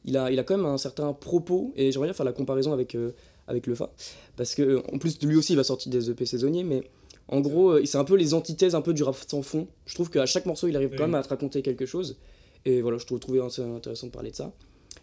il 0.05 0.17
a, 0.17 0.31
il 0.31 0.39
a 0.39 0.43
quand 0.43 0.57
même 0.57 0.65
un 0.65 0.77
certain 0.77 1.13
propos. 1.13 1.73
Et 1.75 1.91
j'aimerais 1.91 2.07
bien 2.07 2.13
faire 2.13 2.25
la 2.25 2.33
comparaison 2.33 2.73
avec, 2.73 2.95
euh, 2.95 3.11
avec 3.47 3.67
le 3.67 3.75
Fa. 3.75 3.91
Parce 4.35 4.55
que, 4.55 4.81
en 4.93 4.97
plus, 4.97 5.21
lui 5.21 5.35
aussi, 5.35 5.53
il 5.53 5.55
va 5.55 5.63
sortir 5.63 5.91
des 5.91 6.09
EP 6.09 6.25
saisonniers. 6.25 6.63
Mais 6.63 6.83
en 7.27 7.41
gros, 7.41 7.71
euh, 7.71 7.85
c'est 7.85 7.97
un 7.97 8.03
peu 8.03 8.15
les 8.15 8.33
antithèses 8.33 8.75
un 8.75 8.81
peu 8.81 8.93
du 8.93 9.03
rap 9.03 9.15
sans 9.27 9.41
fond. 9.41 9.67
Je 9.85 9.95
trouve 9.95 10.09
qu'à 10.09 10.25
chaque 10.25 10.45
morceau, 10.45 10.67
il 10.67 10.75
arrive 10.75 10.95
quand 10.95 11.03
même 11.03 11.15
à 11.15 11.23
te 11.23 11.29
raconter 11.29 11.61
quelque 11.61 11.85
chose. 11.85 12.17
Et 12.65 12.81
voilà, 12.81 12.97
je 12.97 13.05
trouve 13.05 13.19
trouvais 13.19 13.41
assez 13.41 13.61
intéressant 13.61 14.07
de 14.07 14.11
parler 14.11 14.31
de 14.31 14.35
ça. 14.35 14.51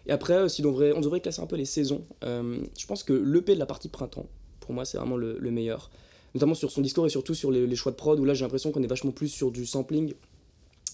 Et 0.07 0.13
après, 0.13 0.43
aussi, 0.43 0.65
on 0.65 0.71
devrait, 0.71 0.93
on 0.93 1.01
devrait 1.01 1.21
classer 1.21 1.41
un 1.41 1.47
peu 1.47 1.57
les 1.57 1.65
saisons. 1.65 2.05
Euh, 2.25 2.59
je 2.79 2.87
pense 2.87 3.03
que 3.03 3.13
l'EP 3.13 3.55
de 3.55 3.59
la 3.59 3.67
partie 3.67 3.89
printemps, 3.89 4.27
pour 4.61 4.73
moi, 4.73 4.85
c'est 4.85 4.99
vraiment 4.99 5.17
le, 5.17 5.39
le 5.39 5.51
meilleur. 5.51 5.91
Notamment 6.35 6.55
sur 6.55 6.71
son 6.71 6.83
discours 6.83 7.07
et 7.07 7.09
surtout 7.09 7.35
sur 7.35 7.51
les, 7.51 7.67
les 7.67 7.77
choix 7.77 7.93
de 7.93 7.97
prod, 7.97 8.19
où 8.21 8.25
là, 8.25 8.35
j'ai 8.35 8.45
l'impression 8.45 8.73
qu'on 8.73 8.83
est 8.83 8.89
vachement 8.89 9.11
plus 9.11 9.29
sur 9.29 9.51
du 9.51 9.65
sampling 9.65 10.15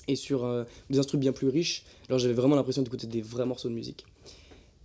et 0.08 0.16
sur 0.16 0.44
euh, 0.44 0.64
des 0.90 0.98
instruments 0.98 1.20
bien 1.20 1.32
plus 1.32 1.48
riches. 1.48 1.84
Alors, 2.08 2.18
j'avais 2.18 2.34
vraiment 2.34 2.56
l'impression 2.56 2.82
d'écouter 2.82 3.06
des 3.06 3.22
vrais 3.22 3.46
morceaux 3.46 3.68
de 3.68 3.74
musique. 3.74 4.04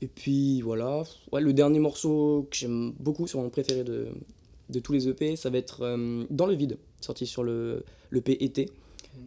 Et 0.01 0.07
puis, 0.07 0.61
voilà. 0.61 1.03
Ouais, 1.31 1.41
le 1.41 1.53
dernier 1.53 1.79
morceau 1.79 2.47
que 2.51 2.57
j'aime 2.57 2.93
beaucoup, 2.99 3.27
c'est 3.27 3.37
mon 3.37 3.49
préféré 3.49 3.83
de, 3.83 4.07
de 4.69 4.79
tous 4.79 4.93
les 4.93 5.07
EP, 5.07 5.35
ça 5.35 5.49
va 5.49 5.57
être 5.57 5.81
euh, 5.81 6.25
Dans 6.29 6.45
le 6.45 6.53
vide, 6.53 6.77
sorti 7.01 7.25
sur 7.25 7.43
le 7.43 7.83
l'EP 8.11 8.43
été. 8.43 8.69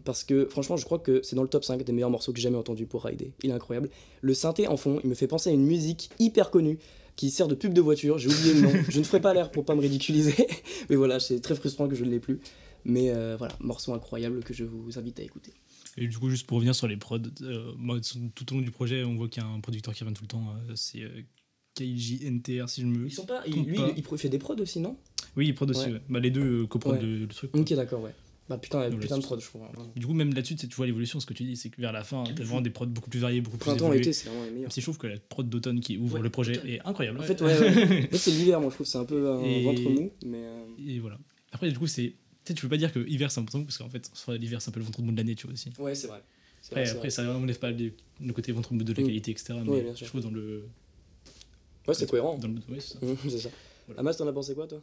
Parce 0.05 0.25
que 0.25 0.47
franchement, 0.47 0.77
je 0.77 0.85
crois 0.85 0.99
que 0.99 1.21
c'est 1.23 1.35
dans 1.37 1.43
le 1.43 1.49
top 1.49 1.65
5 1.65 1.83
des 1.83 1.93
meilleurs 1.93 2.11
morceaux 2.11 2.33
que 2.33 2.39
j'ai 2.39 2.45
jamais 2.45 2.57
entendus 2.57 2.87
pour 2.87 3.05
Rider. 3.05 3.33
Il 3.43 3.51
est 3.51 3.53
incroyable. 3.53 3.91
Le 4.21 4.35
synthé 4.35 4.69
en 4.69 4.77
fond, 4.77 5.01
il 5.03 5.11
me 5.11 5.15
fait 5.15 5.27
penser 5.27 5.51
à 5.51 5.53
une 5.53 5.67
musique 5.67 6.11
hyper 6.19 6.51
connue 6.51 6.79
qui 7.17 7.31
sert 7.31 7.49
de 7.49 7.55
pub 7.55 7.75
de 7.75 7.81
voiture. 7.81 8.17
J'ai 8.19 8.29
oublié 8.29 8.55
le 8.55 8.61
nom. 8.61 8.73
je 8.89 8.99
ne 8.99 9.05
ferai 9.05 9.21
pas 9.21 9.35
l'air 9.35 9.51
pour 9.51 9.65
pas 9.65 9.75
me 9.75 9.81
ridiculiser. 9.81 10.35
Mais 10.91 10.97
voilà, 10.97 11.19
c'est 11.19 11.41
très 11.41 11.57
frustrant 11.57 11.89
que 11.89 11.97
je 11.97 12.05
ne 12.05 12.11
l'ai 12.11 12.21
plus. 12.21 12.41
Mais 12.85 13.11
euh, 13.11 13.35
voilà, 13.37 13.55
morceau 13.61 13.93
incroyable 13.93 14.43
que 14.43 14.55
je 14.55 14.65
vous 14.65 14.99
invite 14.99 15.21
à 15.21 15.23
écouter. 15.23 15.53
Et 15.97 16.07
du 16.07 16.19
coup, 16.19 16.31
juste 16.31 16.47
pour 16.47 16.57
revenir 16.57 16.75
sur 16.75 16.87
les 16.89 16.97
prods, 16.97 17.19
euh, 17.43 17.73
moi, 17.77 17.99
tout 18.35 18.53
au 18.53 18.57
long 18.57 18.63
du 18.63 18.71
projet, 18.71 19.05
on 19.05 19.15
voit 19.17 19.29
qu'il 19.29 19.43
y 19.43 19.47
a 19.47 19.49
un 19.49 19.61
producteur 19.61 19.93
qui 19.95 20.03
revient 20.05 20.15
tout 20.15 20.23
le 20.25 20.29
temps. 20.29 20.55
euh, 20.69 20.73
c'est 20.77 21.03
euh, 21.03 21.23
KJNTR, 21.79 22.69
si 22.69 22.83
je 22.83 22.87
me. 22.87 23.07
Ils 23.07 23.11
sont 23.13 23.27
pas. 23.27 23.43
Trompe 23.43 23.67
lui, 23.67 23.77
pas. 23.77 23.91
il, 23.97 24.05
il 24.11 24.19
fait 24.19 24.29
des 24.29 24.39
prods 24.39 24.57
aussi, 24.61 24.81
non? 24.81 24.97
Oui, 25.37 25.47
il 25.49 25.55
prod 25.55 25.71
aussi. 25.71 25.91
Ouais. 25.91 26.01
Bah, 26.09 26.21
les 26.21 26.31
deux 26.31 26.63
euh, 26.63 26.67
coprod 26.67 26.95
Ouais. 26.97 27.03
le, 27.03 27.19
le 27.21 27.27
truc. 27.29 27.51
quoi. 27.53 27.61
Ok, 27.61 27.73
d'accord, 27.75 28.03
ouais. 28.03 28.15
Bah 28.49 28.59
putain, 28.59 28.89
Nous, 28.91 28.99
putain 28.99 29.17
de 29.17 29.23
prod, 29.23 29.41
je 29.41 29.47
crois. 29.47 29.71
vraiment. 29.73 29.93
Du 29.95 30.07
coup, 30.09 30.13
même 30.13 30.35
là-dessus, 30.35 30.57
tu 30.57 30.67
vois 30.75 30.85
l'évolution, 30.87 31.21
ce 31.21 31.27
que 31.27 31.35
tu 31.35 31.45
dis, 31.45 31.55
c'est 31.57 31.71
que 31.71 31.81
vers 31.81 31.93
la 31.93 32.03
fin, 32.03 32.25
t'as 32.25 32.43
vraiment 32.43 32.61
des 32.61 32.71
prods 32.71 32.87
beaucoup 32.87 33.09
plus 33.09 33.21
variés, 33.21 33.41
beaucoup 33.41 33.59
plus 33.59 33.67
Printemps, 33.67 33.93
été, 33.93 34.13
c'est 34.13 34.29
vraiment 34.29 34.45
les 34.45 34.51
meilleurs. 34.51 34.73
Si 34.73 34.81
je 34.81 34.87
trouve 34.87 34.99
que 34.99 35.07
la 35.07 35.19
prod 35.21 35.49
d'automne 35.49 35.79
qui 35.81 35.97
ouvre 35.99 36.19
le 36.19 36.31
projet 36.31 36.55
est 36.67 36.81
incroyable. 36.85 37.21
En 37.21 37.23
fait, 37.23 37.41
ouais, 37.43 38.09
c'est 38.13 38.31
l'hiver, 38.33 38.61
moi, 38.61 38.71
je 38.71 38.75
trouve, 38.75 38.87
c'est 38.89 38.99
un 38.99 39.05
peu 39.05 39.31
un 39.31 39.41
Et- 39.45 39.63
ventre 39.63 39.83
mou. 39.83 40.11
Mais. 40.27 40.43
Et 40.85 40.99
voilà. 40.99 41.17
Après, 41.53 41.71
du 41.71 41.79
coup, 41.79 41.87
c'est. 41.87 42.15
Tu 42.51 42.55
sais, 42.57 42.61
tu 42.61 42.63
peux 42.67 42.71
pas 42.71 42.77
dire 42.79 42.93
que 42.93 42.99
hiver 43.09 43.31
c'est 43.31 43.39
important 43.41 43.63
parce 43.63 43.79
qu'en 43.79 43.89
fait, 43.89 44.11
l'hiver 44.37 44.61
c'est 44.61 44.71
un 44.71 44.73
peu 44.73 44.81
le 44.81 44.87
ventre 44.87 45.01
mou 45.03 45.13
de 45.13 45.17
l'année, 45.17 45.37
tu 45.37 45.47
vois 45.47 45.53
aussi. 45.55 45.71
Ouais, 45.79 45.95
c'est 45.95 46.09
vrai. 46.09 46.21
Après, 46.67 46.81
vrai, 46.83 46.91
après 46.91 46.99
vrai. 46.99 47.11
ça 47.11 47.23
n'enlève 47.23 47.59
pas 47.61 47.71
les- 47.71 47.95
le 48.21 48.33
côté 48.33 48.51
ventre 48.51 48.73
mou 48.73 48.83
de 48.83 48.93
la 48.93 49.01
Mm. 49.03 49.07
qualité, 49.07 49.31
etc. 49.31 49.55
Mais 49.65 49.71
Ouais, 49.71 49.83
bien 49.83 49.95
sûr. 49.95 50.07
je 50.07 50.11
trouve 50.11 50.21
dans 50.23 50.31
le. 50.33 50.65
Ouais, 51.87 51.95
c'est 51.95 52.11
cohérent. 52.11 52.37
Dans 52.39 52.49
le 52.49 52.55
ouais, 52.55 52.81
c'est 52.81 52.95
ça. 52.95 52.99
C'est 53.29 53.39
ça. 53.39 53.51
Voilà. 53.87 54.01
Amas, 54.01 54.15
t'en 54.15 54.27
as 54.27 54.33
pensé 54.33 54.55
quoi, 54.57 54.67
toi? 54.67 54.81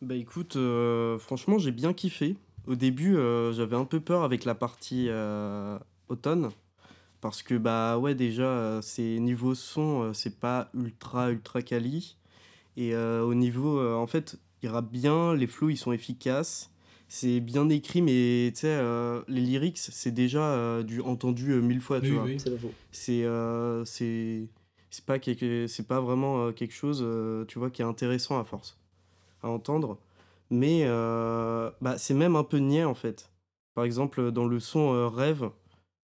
Bah 0.00 0.14
écoute, 0.14 0.54
euh, 0.56 1.18
franchement, 1.18 1.58
j'ai 1.58 1.72
bien 1.72 1.92
kiffé. 1.92 2.36
Au 2.68 2.76
début, 2.76 3.16
euh, 3.16 3.52
j'avais 3.52 3.74
un 3.76 3.84
peu 3.84 3.98
peur 3.98 4.22
avec 4.22 4.44
la 4.44 4.54
partie 4.54 5.06
euh, 5.08 5.76
automne. 6.08 6.50
Parce 7.20 7.42
que, 7.42 7.54
bah 7.56 7.98
ouais, 7.98 8.14
déjà, 8.14 8.44
euh, 8.44 8.80
c'est 8.82 9.18
niveau 9.18 9.54
son, 9.56 10.02
euh, 10.02 10.12
c'est 10.12 10.38
pas 10.38 10.70
ultra, 10.74 11.30
ultra 11.32 11.62
quali. 11.62 12.16
Et 12.76 12.94
euh, 12.94 13.22
au 13.22 13.34
niveau, 13.34 13.78
euh, 13.80 13.94
en 13.94 14.06
fait, 14.06 14.38
il 14.62 14.68
rappe 14.68 14.90
bien, 14.90 15.34
les 15.34 15.46
flows, 15.48 15.70
ils 15.70 15.76
sont 15.76 15.92
efficaces. 15.92 16.70
C'est 17.14 17.40
bien 17.40 17.68
écrit, 17.68 18.00
mais 18.00 18.50
tu 18.54 18.60
sais, 18.60 18.68
euh, 18.68 19.20
les 19.28 19.42
lyrics, 19.42 19.76
c'est 19.76 20.12
déjà 20.12 20.54
euh, 20.54 20.82
du 20.82 21.02
entendu 21.02 21.50
euh, 21.52 21.60
mille 21.60 21.82
fois, 21.82 22.00
tu 22.00 22.06
Oui, 22.06 22.12
vois. 22.12 22.24
oui. 22.24 22.38
C'est 22.38 22.50
c'est 22.90 23.24
euh, 23.24 23.84
c'est 23.84 24.48
pas 25.04 25.18
quelque 25.18 25.66
c'est 25.66 25.86
pas 25.86 26.00
vraiment 26.00 26.46
euh, 26.46 26.52
quelque 26.52 26.72
chose 26.72 27.02
euh, 27.04 27.44
tu 27.44 27.58
vois 27.58 27.68
qui 27.68 27.82
est 27.82 27.84
intéressant 27.84 28.40
à 28.40 28.44
force 28.44 28.78
à 29.42 29.48
entendre. 29.50 29.98
Mais 30.48 30.84
euh, 30.86 31.70
bah 31.82 31.98
c'est 31.98 32.14
même 32.14 32.34
un 32.34 32.44
peu 32.44 32.56
niais 32.56 32.84
en 32.84 32.94
fait. 32.94 33.30
Par 33.74 33.84
exemple 33.84 34.32
dans 34.32 34.46
le 34.46 34.58
son 34.58 34.94
euh, 34.94 35.08
rêve 35.08 35.50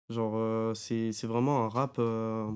genre 0.10 0.34
euh, 0.36 0.74
c'est 0.74 1.14
c'est 1.14 1.28
vraiment 1.28 1.64
un 1.64 1.70
rap 1.70 1.96
euh, 2.00 2.52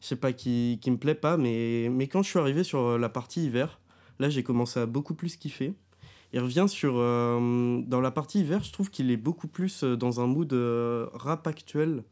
je 0.00 0.06
sais 0.08 0.16
pas 0.16 0.32
qui 0.32 0.80
qui 0.82 0.90
me 0.90 0.96
plaît 0.96 1.14
pas 1.14 1.36
mais 1.36 1.88
mais 1.92 2.08
quand 2.08 2.24
je 2.24 2.28
suis 2.30 2.40
arrivé 2.40 2.64
sur 2.64 2.98
la 2.98 3.08
partie 3.08 3.44
hiver 3.44 3.80
là 4.18 4.30
j'ai 4.30 4.42
commencé 4.42 4.80
à 4.80 4.86
beaucoup 4.86 5.14
plus 5.14 5.36
kiffer 5.36 5.74
il 6.32 6.40
revient 6.40 6.66
sur 6.68 6.94
euh, 6.96 7.80
dans 7.86 8.00
la 8.00 8.10
partie 8.10 8.40
hiver 8.40 8.62
je 8.62 8.72
trouve 8.72 8.90
qu'il 8.90 9.10
est 9.10 9.16
beaucoup 9.16 9.48
plus 9.48 9.82
euh, 9.82 9.96
dans 9.96 10.20
un 10.20 10.26
mood 10.26 10.52
euh, 10.52 11.08
rap 11.12 11.46
actuel 11.46 12.04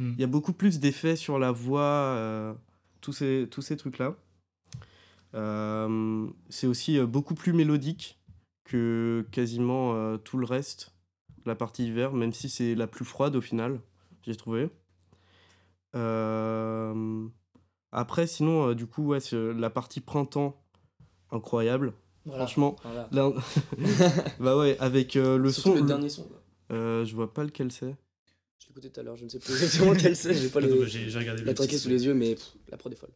Hmm. 0.00 0.12
il 0.14 0.20
y 0.20 0.24
a 0.24 0.26
beaucoup 0.26 0.54
plus 0.54 0.80
d'effets 0.80 1.14
sur 1.14 1.38
la 1.38 1.52
voix, 1.52 1.82
euh, 1.82 2.54
tous 3.02 3.12
ces, 3.12 3.46
tous 3.50 3.60
ces 3.60 3.76
trucs-là. 3.76 4.16
C'est 6.48 6.66
aussi 6.66 6.98
beaucoup 7.00 7.34
plus 7.34 7.52
mélodique 7.52 8.18
que 8.64 9.26
quasiment 9.30 10.16
tout 10.18 10.38
le 10.38 10.46
reste, 10.46 10.94
la 11.44 11.54
partie 11.54 11.86
hiver, 11.86 12.12
même 12.14 12.32
si 12.32 12.48
c'est 12.48 12.74
la 12.74 12.86
plus 12.86 13.04
froide 13.04 13.36
au 13.36 13.40
final, 13.40 13.80
j'ai 14.22 14.34
trouvé. 14.34 14.70
Après, 17.92 18.26
sinon, 18.26 18.72
du 18.72 18.86
coup, 18.86 19.06
ouais, 19.08 19.18
la 19.32 19.70
partie 19.70 20.00
printemps, 20.00 20.60
incroyable. 21.30 21.92
Voilà. 22.26 22.44
Franchement, 22.44 22.76
Voilà. 22.82 23.08
bah 24.40 24.56
ouais, 24.58 24.76
avec 24.78 25.16
euh, 25.16 25.38
le 25.38 25.50
Surtout 25.50 25.70
son, 25.70 25.74
le 25.76 25.80
le- 25.80 25.86
dernier 25.86 26.08
son. 26.08 26.28
euh, 26.72 27.04
je 27.04 27.14
vois 27.14 27.32
pas 27.32 27.44
lequel 27.44 27.72
c'est. 27.72 27.96
Je 28.58 28.66
l'ai 28.66 28.70
écouté 28.72 28.90
tout 28.90 29.00
à 29.00 29.02
l'heure, 29.02 29.16
je 29.16 29.24
ne 29.24 29.28
sais 29.30 29.38
plus 29.38 29.52
exactement 29.54 29.92
lequel 29.92 30.14
c'est. 30.16 30.34
J'ai 30.34 30.48
pas 30.50 30.60
le, 30.60 30.68
bah, 30.68 30.84
J'ai 30.86 31.06
regardé 31.18 31.42
la 31.44 31.54
sous 31.78 31.88
les 31.88 32.04
yeux, 32.06 32.14
mais 32.14 32.34
pff, 32.34 32.52
la 32.70 32.76
prod 32.76 32.92
est 32.92 32.96
folle. 32.96 33.10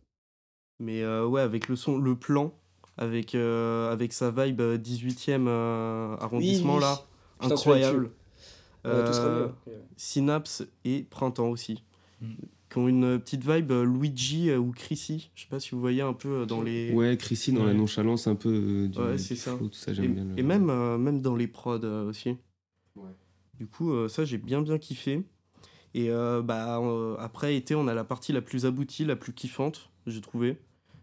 Mais 0.80 1.02
euh, 1.02 1.26
ouais, 1.26 1.40
avec 1.42 1.68
le 1.68 1.76
son, 1.76 1.98
le 1.98 2.16
plan, 2.16 2.52
avec, 2.96 3.34
euh, 3.34 3.92
avec 3.92 4.12
sa 4.12 4.30
vibe 4.30 4.60
euh, 4.60 4.78
18e 4.78 5.46
euh, 5.48 6.16
arrondissement 6.16 6.76
oui. 6.76 6.80
là, 6.80 7.02
Putain, 7.40 7.54
incroyable. 7.54 8.10
Euh, 8.86 9.06
tout 9.06 9.12
sera 9.12 9.26
Euh, 9.28 9.46
mieux. 9.46 9.52
Ouais. 9.72 9.80
Synapse 9.96 10.62
et 10.84 11.02
Printemps 11.08 11.48
aussi. 11.48 11.84
Mm. 12.20 12.32
Qui 12.74 12.80
ont 12.80 12.88
une 12.88 13.20
petite 13.20 13.48
vibe 13.48 13.70
euh, 13.70 13.84
Luigi 13.84 14.50
euh, 14.50 14.58
ou 14.58 14.72
Chrissy. 14.72 15.30
Je 15.36 15.42
sais 15.42 15.48
pas 15.48 15.60
si 15.60 15.70
vous 15.76 15.80
voyez 15.80 16.02
un 16.02 16.12
peu 16.12 16.40
euh, 16.40 16.44
dans 16.44 16.60
les. 16.60 16.90
Ouais, 16.92 17.16
Chrissy 17.16 17.52
dans 17.52 17.64
la 17.64 17.72
nonchalance 17.72 18.26
un 18.26 18.34
peu 18.34 18.48
euh, 18.48 18.88
du, 18.88 18.98
Ouais, 18.98 19.16
c'est 19.16 19.36
ça. 19.36 19.54
tout 19.56 19.70
ça, 19.70 19.92
Et, 19.92 19.94
j'aime 19.94 20.12
bien. 20.14 20.24
le- 20.24 20.36
et 20.36 20.42
même, 20.42 20.68
euh, 20.70 20.98
même 20.98 21.22
dans 21.22 21.36
les 21.36 21.46
prods 21.46 21.78
euh, 21.84 22.08
aussi. 22.08 22.30
Ouais. 22.96 23.12
Du 23.60 23.68
coup, 23.68 24.08
ça, 24.08 24.24
j'ai 24.24 24.38
bien, 24.38 24.60
bien 24.60 24.76
kiffé. 24.78 25.22
Et 25.94 26.08
bah, 26.08 26.80
après, 27.20 27.54
été, 27.56 27.76
on 27.76 27.86
a 27.86 27.94
la 27.94 28.02
partie 28.02 28.32
la 28.32 28.42
plus 28.42 28.66
aboutie, 28.66 29.04
la 29.04 29.14
plus 29.14 29.32
kiffante, 29.32 29.90
j'ai 30.08 30.20
trouvé. 30.20 30.58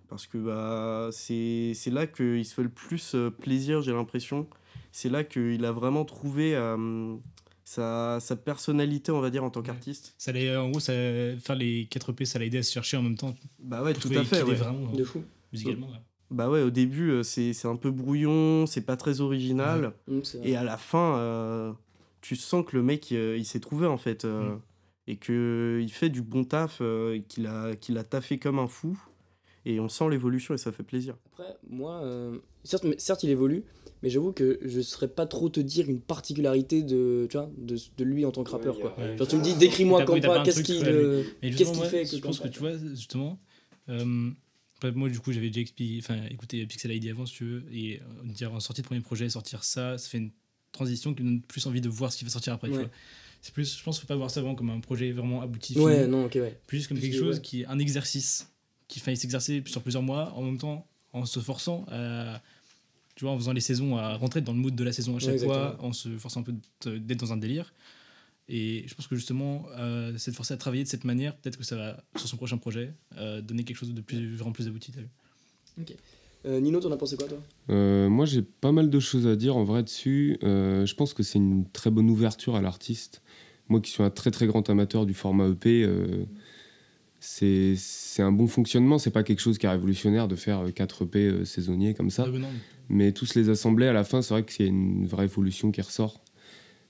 Parce 0.10 0.28
que 0.28 0.38
bah, 0.38 1.08
c'est 1.14 1.72
c'est 1.74 1.90
là 1.92 2.06
qu'il 2.06 2.44
se 2.44 2.54
fait 2.54 2.64
le 2.64 2.68
plus 2.70 3.16
plaisir, 3.40 3.82
j'ai 3.82 3.94
l'impression. 3.94 4.46
C'est 4.92 5.08
là 5.08 5.24
qu'il 5.24 5.64
a 5.64 5.72
vraiment 5.72 6.04
trouvé 6.04 6.54
sa, 7.72 8.20
sa 8.20 8.36
personnalité, 8.36 9.12
on 9.12 9.22
va 9.22 9.30
dire, 9.30 9.44
en 9.44 9.50
tant 9.50 9.62
Ouais. 9.62 9.66
qu'artiste. 9.68 10.14
Ça 10.18 10.32
allait, 10.32 10.56
en 10.58 10.70
gros, 10.70 10.80
ça, 10.80 10.92
faire 11.40 11.56
les 11.56 11.88
4 11.90 12.12
P, 12.12 12.26
ça 12.26 12.38
l'a 12.40 12.46
aidé 12.46 12.58
à 12.60 12.64
se 12.64 12.72
chercher 12.72 12.98
en 12.98 13.02
même 13.02 13.16
temps. 13.18 13.34
Bah 13.60 13.82
ouais, 13.84 13.94
tout 13.94 14.10
à 14.16 14.24
fait. 14.24 14.44
ouais. 14.44 14.54
vraiment 14.56 14.92
De 14.92 15.04
fou. 15.04 15.24
musicalement. 15.54 15.88
ouais. 15.88 16.02
bah 16.32 16.50
ouais, 16.50 16.62
au 16.62 16.70
début, 16.70 17.10
euh, 17.12 17.24
c'est 17.24 17.54
c'est 17.54 17.68
un 17.68 17.76
peu 17.78 17.92
brouillon, 17.92 18.66
c'est 18.66 18.82
pas 18.86 18.98
très 18.98 19.22
original. 19.22 19.94
Vrai. 20.08 20.24
Et 20.44 20.56
à 20.56 20.64
la 20.64 20.78
fin, 20.78 21.18
euh, 21.18 21.74
tu 22.22 22.36
sens 22.36 22.66
que 22.66 22.76
le 22.76 22.84
mec, 22.84 23.12
euh, 23.12 23.36
il 23.38 23.46
s'est 23.46 23.60
trouvé 23.62 23.88
en 23.88 23.98
fait. 23.98 24.26
euh, 24.26 24.56
Mm. 24.56 24.60
Et 25.08 25.18
qu'il 25.18 25.92
fait 25.92 26.10
du 26.10 26.22
bon 26.22 26.44
taf, 26.44 26.78
euh, 26.80 27.16
et 27.16 27.22
qu'il 27.24 27.48
a, 27.48 27.76
qu'il 27.76 27.98
a 27.98 28.04
taffé 28.04 28.38
comme 28.38 28.60
un 28.60 28.68
fou. 28.68 28.98
Et 29.66 29.80
on 29.80 29.90
sent 29.90 30.10
l'évolution 30.10 30.54
et 30.54 30.58
ça 30.58 30.72
fait 30.72 30.84
plaisir. 30.84 31.16
Après, 31.34 31.58
moi, 31.70 32.02
euh, 32.04 32.38
certes, 32.64 32.86
certes, 33.00 33.24
il 33.24 33.30
évolue, 33.32 33.64
mais 34.04 34.10
j'avoue 34.10 34.32
que 34.32 34.60
je 34.64 34.82
saurais 34.82 35.08
pas 35.08 35.26
trop 35.26 35.50
te 35.50 35.60
dire 35.60 35.90
une 35.90 36.02
particularité 36.02 36.84
de, 36.84 37.28
tu 37.30 37.38
vois, 37.38 37.52
de, 37.58 37.78
de 37.98 38.04
lui 38.04 38.26
en 38.26 38.32
tant 38.32 38.44
que 38.44 38.52
rappeur. 38.52 38.80
Quoi. 38.80 38.96
Genre, 39.18 39.28
tu 39.28 39.36
me 39.36 39.44
dis, 39.44 39.54
décris-moi 39.56 40.04
Campa, 40.06 40.42
qu'est-ce 40.44 40.64
qu'il 40.64 40.84
euh, 40.86 41.24
qu'il 41.42 41.66
moi, 41.76 41.86
fait 41.86 42.06
Je 42.06 42.18
pense 42.20 42.40
que 42.40 42.48
tu 42.48 42.60
vois, 42.60 42.78
justement, 42.78 43.40
euh, 43.90 44.32
moi, 44.96 45.10
du 45.10 45.20
coup, 45.20 45.32
j'avais 45.32 45.50
déjà 45.50 45.62
expli- 45.70 46.00
enfin, 46.00 46.20
écouté 46.30 46.66
Pixel 46.66 46.92
ID 46.92 47.10
avant, 47.10 47.26
si 47.26 47.34
tu 47.36 47.46
veux, 47.46 47.64
et 47.72 48.00
euh, 48.02 48.06
dire 48.34 48.54
en 48.54 48.60
sortie 48.60 48.82
de 48.82 48.88
premier 48.88 49.02
projet, 49.02 49.30
sortir 49.30 49.64
ça, 49.64 49.98
ça 49.98 50.10
fait 50.10 50.18
une 50.18 50.32
transition 50.72 51.14
qui 51.14 51.22
me 51.24 51.30
donne 51.30 51.42
plus 51.42 51.66
envie 51.68 51.82
de 51.82 51.90
voir 51.90 52.12
ce 52.12 52.18
qui 52.18 52.24
va 52.24 52.30
sortir 52.32 52.54
après. 52.54 52.70
tu 52.70 52.74
Ouais. 52.76 52.84
vois. 52.84 52.92
C'est 53.44 53.54
plus, 53.54 53.78
je 53.78 53.84
pense, 53.84 53.98
qu'il 53.98 54.02
faut 54.04 54.08
pas 54.08 54.16
voir 54.16 54.30
ça 54.32 54.40
vraiment 54.42 54.56
comme 54.56 54.70
un 54.70 54.80
projet 54.80 55.12
vraiment 55.12 55.42
abouti. 55.42 55.78
Ouais, 55.80 56.06
non, 56.08 56.26
ok, 56.26 56.34
ouais. 56.36 56.60
plus 56.68 56.88
comme 56.88 56.98
Plus 56.98 57.10
quelque 57.10 57.20
chose 57.20 57.36
ouais. 57.38 57.42
qui 57.42 57.62
est 57.62 57.66
un 57.66 57.80
exercice 57.80 58.48
qui 58.88 59.00
faille 59.00 59.18
s'exercer 59.18 59.64
sur 59.66 59.82
plusieurs 59.82 60.04
mois 60.04 60.32
en 60.36 60.44
même 60.44 60.58
temps 60.58 60.88
en 61.14 61.26
se 61.26 61.40
forçant 61.40 61.86
à 61.90 62.42
tu 63.22 63.26
vois 63.26 63.36
en 63.36 63.38
faisant 63.38 63.54
les 63.54 63.62
saisons 63.62 63.98
à 63.98 64.16
rentrer 64.16 64.42
dans 64.42 64.52
le 64.52 64.58
mood 64.58 64.74
de 64.74 64.84
la 64.84 64.92
saison 64.92 65.16
à 65.16 65.20
chaque 65.20 65.34
Ouais, 65.36 65.38
fois 65.46 65.78
en 65.80 65.94
se 65.94 66.10
forçant 66.18 66.40
un 66.40 66.44
peu 66.44 66.56
d'être 66.98 67.20
dans 67.20 67.32
un 67.34 67.38
délire 67.38 67.72
et 68.50 68.84
je 68.88 68.96
pense 68.96 69.06
que 69.06 69.16
justement 69.16 69.68
euh, 69.78 70.12
c'est 70.18 70.32
de 70.32 70.36
forcer 70.36 70.56
à 70.56 70.58
travailler 70.58 70.84
de 70.84 70.90
cette 70.90 71.04
manière 71.04 71.36
peut-être 71.38 71.56
que 71.60 71.64
ça 71.64 71.76
va 71.76 72.04
sur 72.16 72.28
son 72.28 72.38
prochain 72.38 72.58
projet 72.58 72.96
euh, 73.20 73.40
donner 73.44 73.64
quelque 73.64 73.78
chose 73.78 73.94
de 73.94 74.02
plus 74.02 74.34
vraiment 74.36 74.54
plus 74.54 74.68
abouti 74.68 74.92
t'as 74.92 75.02
vu 75.02 75.86
Euh, 76.48 76.60
Nino, 76.60 76.80
t'en 76.80 76.92
as 76.92 76.98
pensé 76.98 77.16
quoi, 77.16 77.28
toi? 77.28 77.38
Euh, 77.70 78.10
moi, 78.10 78.26
j'ai 78.26 78.42
pas 78.42 78.72
mal 78.72 78.90
de 78.90 79.00
choses 79.00 79.28
à 79.28 79.36
dire 79.36 79.56
en 79.56 79.64
vrai 79.64 79.84
dessus. 79.84 80.40
Euh, 80.42 80.88
je 80.88 80.96
pense 80.96 81.14
que 81.14 81.22
c'est 81.22 81.38
une 81.38 81.70
très 81.70 81.92
bonne 81.92 82.10
ouverture 82.10 82.56
à 82.56 82.62
l'artiste. 82.64 83.22
Moi 83.70 83.80
qui 83.80 83.92
suis 83.92 84.02
un 84.02 84.10
très 84.10 84.32
très 84.32 84.48
grand 84.48 84.68
amateur 84.68 85.06
du 85.06 85.14
format 85.14 85.48
EP, 85.50 85.84
euh, 85.84 86.26
c'est 87.20 87.76
c'est 87.78 88.24
un 88.24 88.32
bon 88.32 88.48
fonctionnement. 88.48 88.98
C'est 88.98 89.12
pas 89.12 89.22
quelque 89.22 89.40
chose 89.40 89.60
qui 89.60 89.68
est 89.68 89.70
révolutionnaire 89.70 90.28
de 90.28 90.36
faire 90.36 90.64
4 90.74 91.04
EP 91.06 91.20
euh, 91.28 91.46
saisonniers 91.46 91.94
comme 91.94 92.10
ça. 92.10 92.26
Ah, 92.28 92.32
non, 92.32 92.48
Mais 92.94 93.14
tous 93.14 93.36
les 93.36 93.50
assembler 93.50 93.88
à 93.88 93.94
la 93.94 94.04
fin, 94.04 94.22
c'est 94.22 94.34
vrai 94.34 94.44
qu'il 94.44 94.66
y 94.66 94.68
a 94.68 94.72
une 94.72 95.08
vraie 95.08 95.24
évolution 95.26 95.72
qui 95.72 95.82
ressort. 95.82 96.22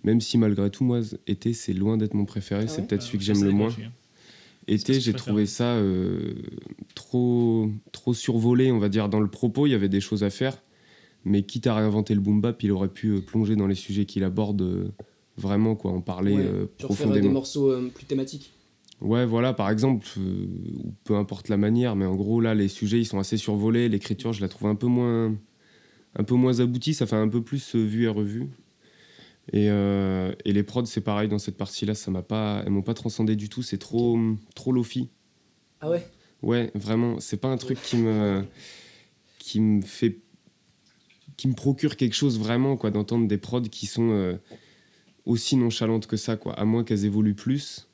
Même 0.04 0.20
si 0.20 0.40
malgré 0.40 0.72
tout, 0.72 0.84
moi, 0.84 1.00
été, 1.28 1.54
c'est 1.54 1.74
loin 1.74 1.96
d'être 1.96 2.16
mon 2.16 2.26
préféré. 2.26 2.64
Ah 2.64 2.68
c'est 2.68 2.82
ouais 2.82 2.88
peut-être 2.88 3.04
euh, 3.04 3.06
celui 3.06 3.18
que 3.20 3.24
j'aime 3.24 3.44
le 3.44 3.52
moins. 3.52 3.70
hein. 3.70 3.92
Été, 4.68 4.94
que 4.94 5.00
j'ai 5.00 5.14
trouvé 5.14 5.46
ça 5.46 5.76
euh, 5.76 6.34
trop, 6.96 7.70
trop 7.92 8.14
survolé, 8.16 8.72
on 8.72 8.80
va 8.80 8.90
dire. 8.90 9.10
Dans 9.10 9.20
le 9.20 9.28
propos, 9.30 9.68
il 9.68 9.72
y 9.72 9.76
avait 9.76 9.90
des 9.90 10.02
choses 10.02 10.24
à 10.24 10.30
faire. 10.32 10.58
Mais 11.24 11.44
quitte 11.44 11.68
à 11.68 11.76
réinventer 11.76 12.16
le 12.16 12.20
boom 12.22 12.42
bap, 12.42 12.64
il 12.64 12.72
aurait 12.72 12.88
pu 12.90 13.10
euh, 13.10 13.22
plonger 13.22 13.56
dans 13.56 13.68
les 13.68 13.76
sujets 13.76 14.06
qu'il 14.06 14.24
aborde 14.24 14.62
euh, 14.64 14.92
vraiment, 15.38 15.76
quoi, 15.76 15.92
en 15.92 16.02
parler 16.02 16.34
Ouais, 16.34 16.42
euh, 16.42 16.52
Genre 16.52 16.68
faire 16.78 16.88
des 16.88 16.96
profondément. 16.96 17.30
morceaux 17.32 17.70
euh, 17.72 17.90
plus 17.94 18.06
thématiques. 18.06 18.54
Ouais, 19.02 19.26
voilà, 19.28 19.54
par 19.54 19.70
exemple, 19.70 20.08
euh, 20.18 20.48
ou 20.84 20.94
peu 21.04 21.16
importe 21.16 21.50
la 21.50 21.58
manière, 21.58 21.96
mais 21.96 22.06
en 22.06 22.16
gros, 22.16 22.42
là, 22.42 22.56
les 22.56 22.68
sujets, 22.68 23.00
ils 23.00 23.06
sont 23.06 23.20
assez 23.20 23.38
survolés. 23.38 23.88
L'écriture, 23.90 24.34
je 24.34 24.42
la 24.42 24.48
trouve 24.48 24.68
un 24.70 24.76
peu 24.76 24.88
moins, 24.88 25.36
un 26.16 26.24
peu 26.24 26.36
moins 26.36 26.60
aboutie. 26.60 26.94
Ça 26.94 27.06
fait 27.06 27.16
un 27.16 27.30
peu 27.30 27.44
plus 27.44 27.76
euh, 27.76 27.84
vu 27.84 28.06
et 28.06 28.08
revu. 28.08 28.50
Et, 29.54 29.70
euh, 29.70 30.34
et 30.46 30.54
les 30.54 30.64
prods, 30.64 30.86
c'est 30.86 31.02
pareil 31.02 31.28
dans 31.28 31.40
cette 31.40 31.58
partie-là. 31.58 31.96
Ça 31.96 32.12
m'a 32.12 32.22
pas, 32.22 32.62
elles 32.66 32.72
m'ont 32.72 32.82
pas 32.82 32.94
transcendé 32.94 33.36
du 33.36 33.50
tout. 33.50 33.64
C'est 33.64 33.78
trop, 33.78 34.18
trop 34.56 34.72
lofi. 34.72 35.10
Ah 35.82 35.90
ouais? 35.90 36.06
Ouais, 36.42 36.72
vraiment, 36.74 37.20
c'est 37.20 37.38
pas 37.38 37.50
un 37.50 37.58
truc 37.58 37.82
qui 37.82 37.98
me, 37.98 38.44
qui 39.38 39.60
me 39.60 39.82
fait, 39.82 40.20
qui 41.38 41.48
me 41.48 41.54
procure 41.54 41.98
quelque 41.98 42.16
chose 42.16 42.40
vraiment, 42.40 42.78
quoi, 42.78 42.92
d'entendre 42.92 43.28
des 43.28 43.38
prods 43.38 43.62
qui 43.62 43.86
sont 43.86 44.10
euh, 44.12 44.38
aussi 45.26 45.56
nonchalantes 45.56 46.08
que 46.08 46.18
ça, 46.18 46.38
quoi. 46.38 46.54
À 46.54 46.66
moins 46.66 46.84
qu'elles 46.84 47.06
évoluent 47.06 47.36
plus. 47.36 47.88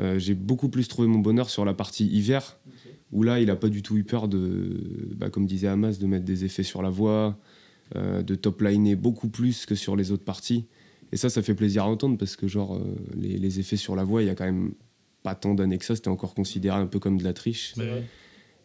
Euh, 0.00 0.18
j'ai 0.18 0.34
beaucoup 0.34 0.68
plus 0.68 0.86
trouvé 0.86 1.08
mon 1.08 1.18
bonheur 1.18 1.50
sur 1.50 1.64
la 1.64 1.72
partie 1.72 2.06
hiver, 2.06 2.58
où 3.12 3.22
là, 3.22 3.40
il 3.40 3.50
a 3.50 3.56
pas 3.56 3.68
du 3.68 3.82
tout 3.82 3.96
eu 3.96 4.04
peur 4.04 4.28
de, 4.28 4.80
bah, 5.16 5.30
comme 5.30 5.46
disait 5.46 5.68
Hamas, 5.68 5.98
de 5.98 6.06
mettre 6.06 6.24
des 6.24 6.44
effets 6.44 6.62
sur 6.62 6.82
la 6.82 6.90
voix, 6.90 7.38
euh, 7.96 8.22
de 8.22 8.34
top-liner 8.34 8.96
beaucoup 8.96 9.28
plus 9.28 9.66
que 9.66 9.74
sur 9.74 9.96
les 9.96 10.12
autres 10.12 10.24
parties. 10.24 10.66
Et 11.12 11.16
ça, 11.16 11.30
ça 11.30 11.42
fait 11.42 11.54
plaisir 11.54 11.84
à 11.84 11.86
entendre 11.86 12.18
parce 12.18 12.36
que, 12.36 12.46
genre, 12.46 12.76
euh, 12.76 12.80
les, 13.16 13.38
les 13.38 13.60
effets 13.60 13.76
sur 13.76 13.96
la 13.96 14.04
voix, 14.04 14.22
il 14.22 14.26
y 14.26 14.30
a 14.30 14.34
quand 14.34 14.44
même 14.44 14.72
pas 15.22 15.34
tant 15.34 15.54
d'années 15.54 15.78
que 15.78 15.84
ça, 15.84 15.96
c'était 15.96 16.08
encore 16.08 16.34
considéré 16.34 16.76
un 16.76 16.86
peu 16.86 16.98
comme 16.98 17.16
de 17.18 17.24
la 17.24 17.32
triche. 17.32 17.74
Ouais. 17.76 18.04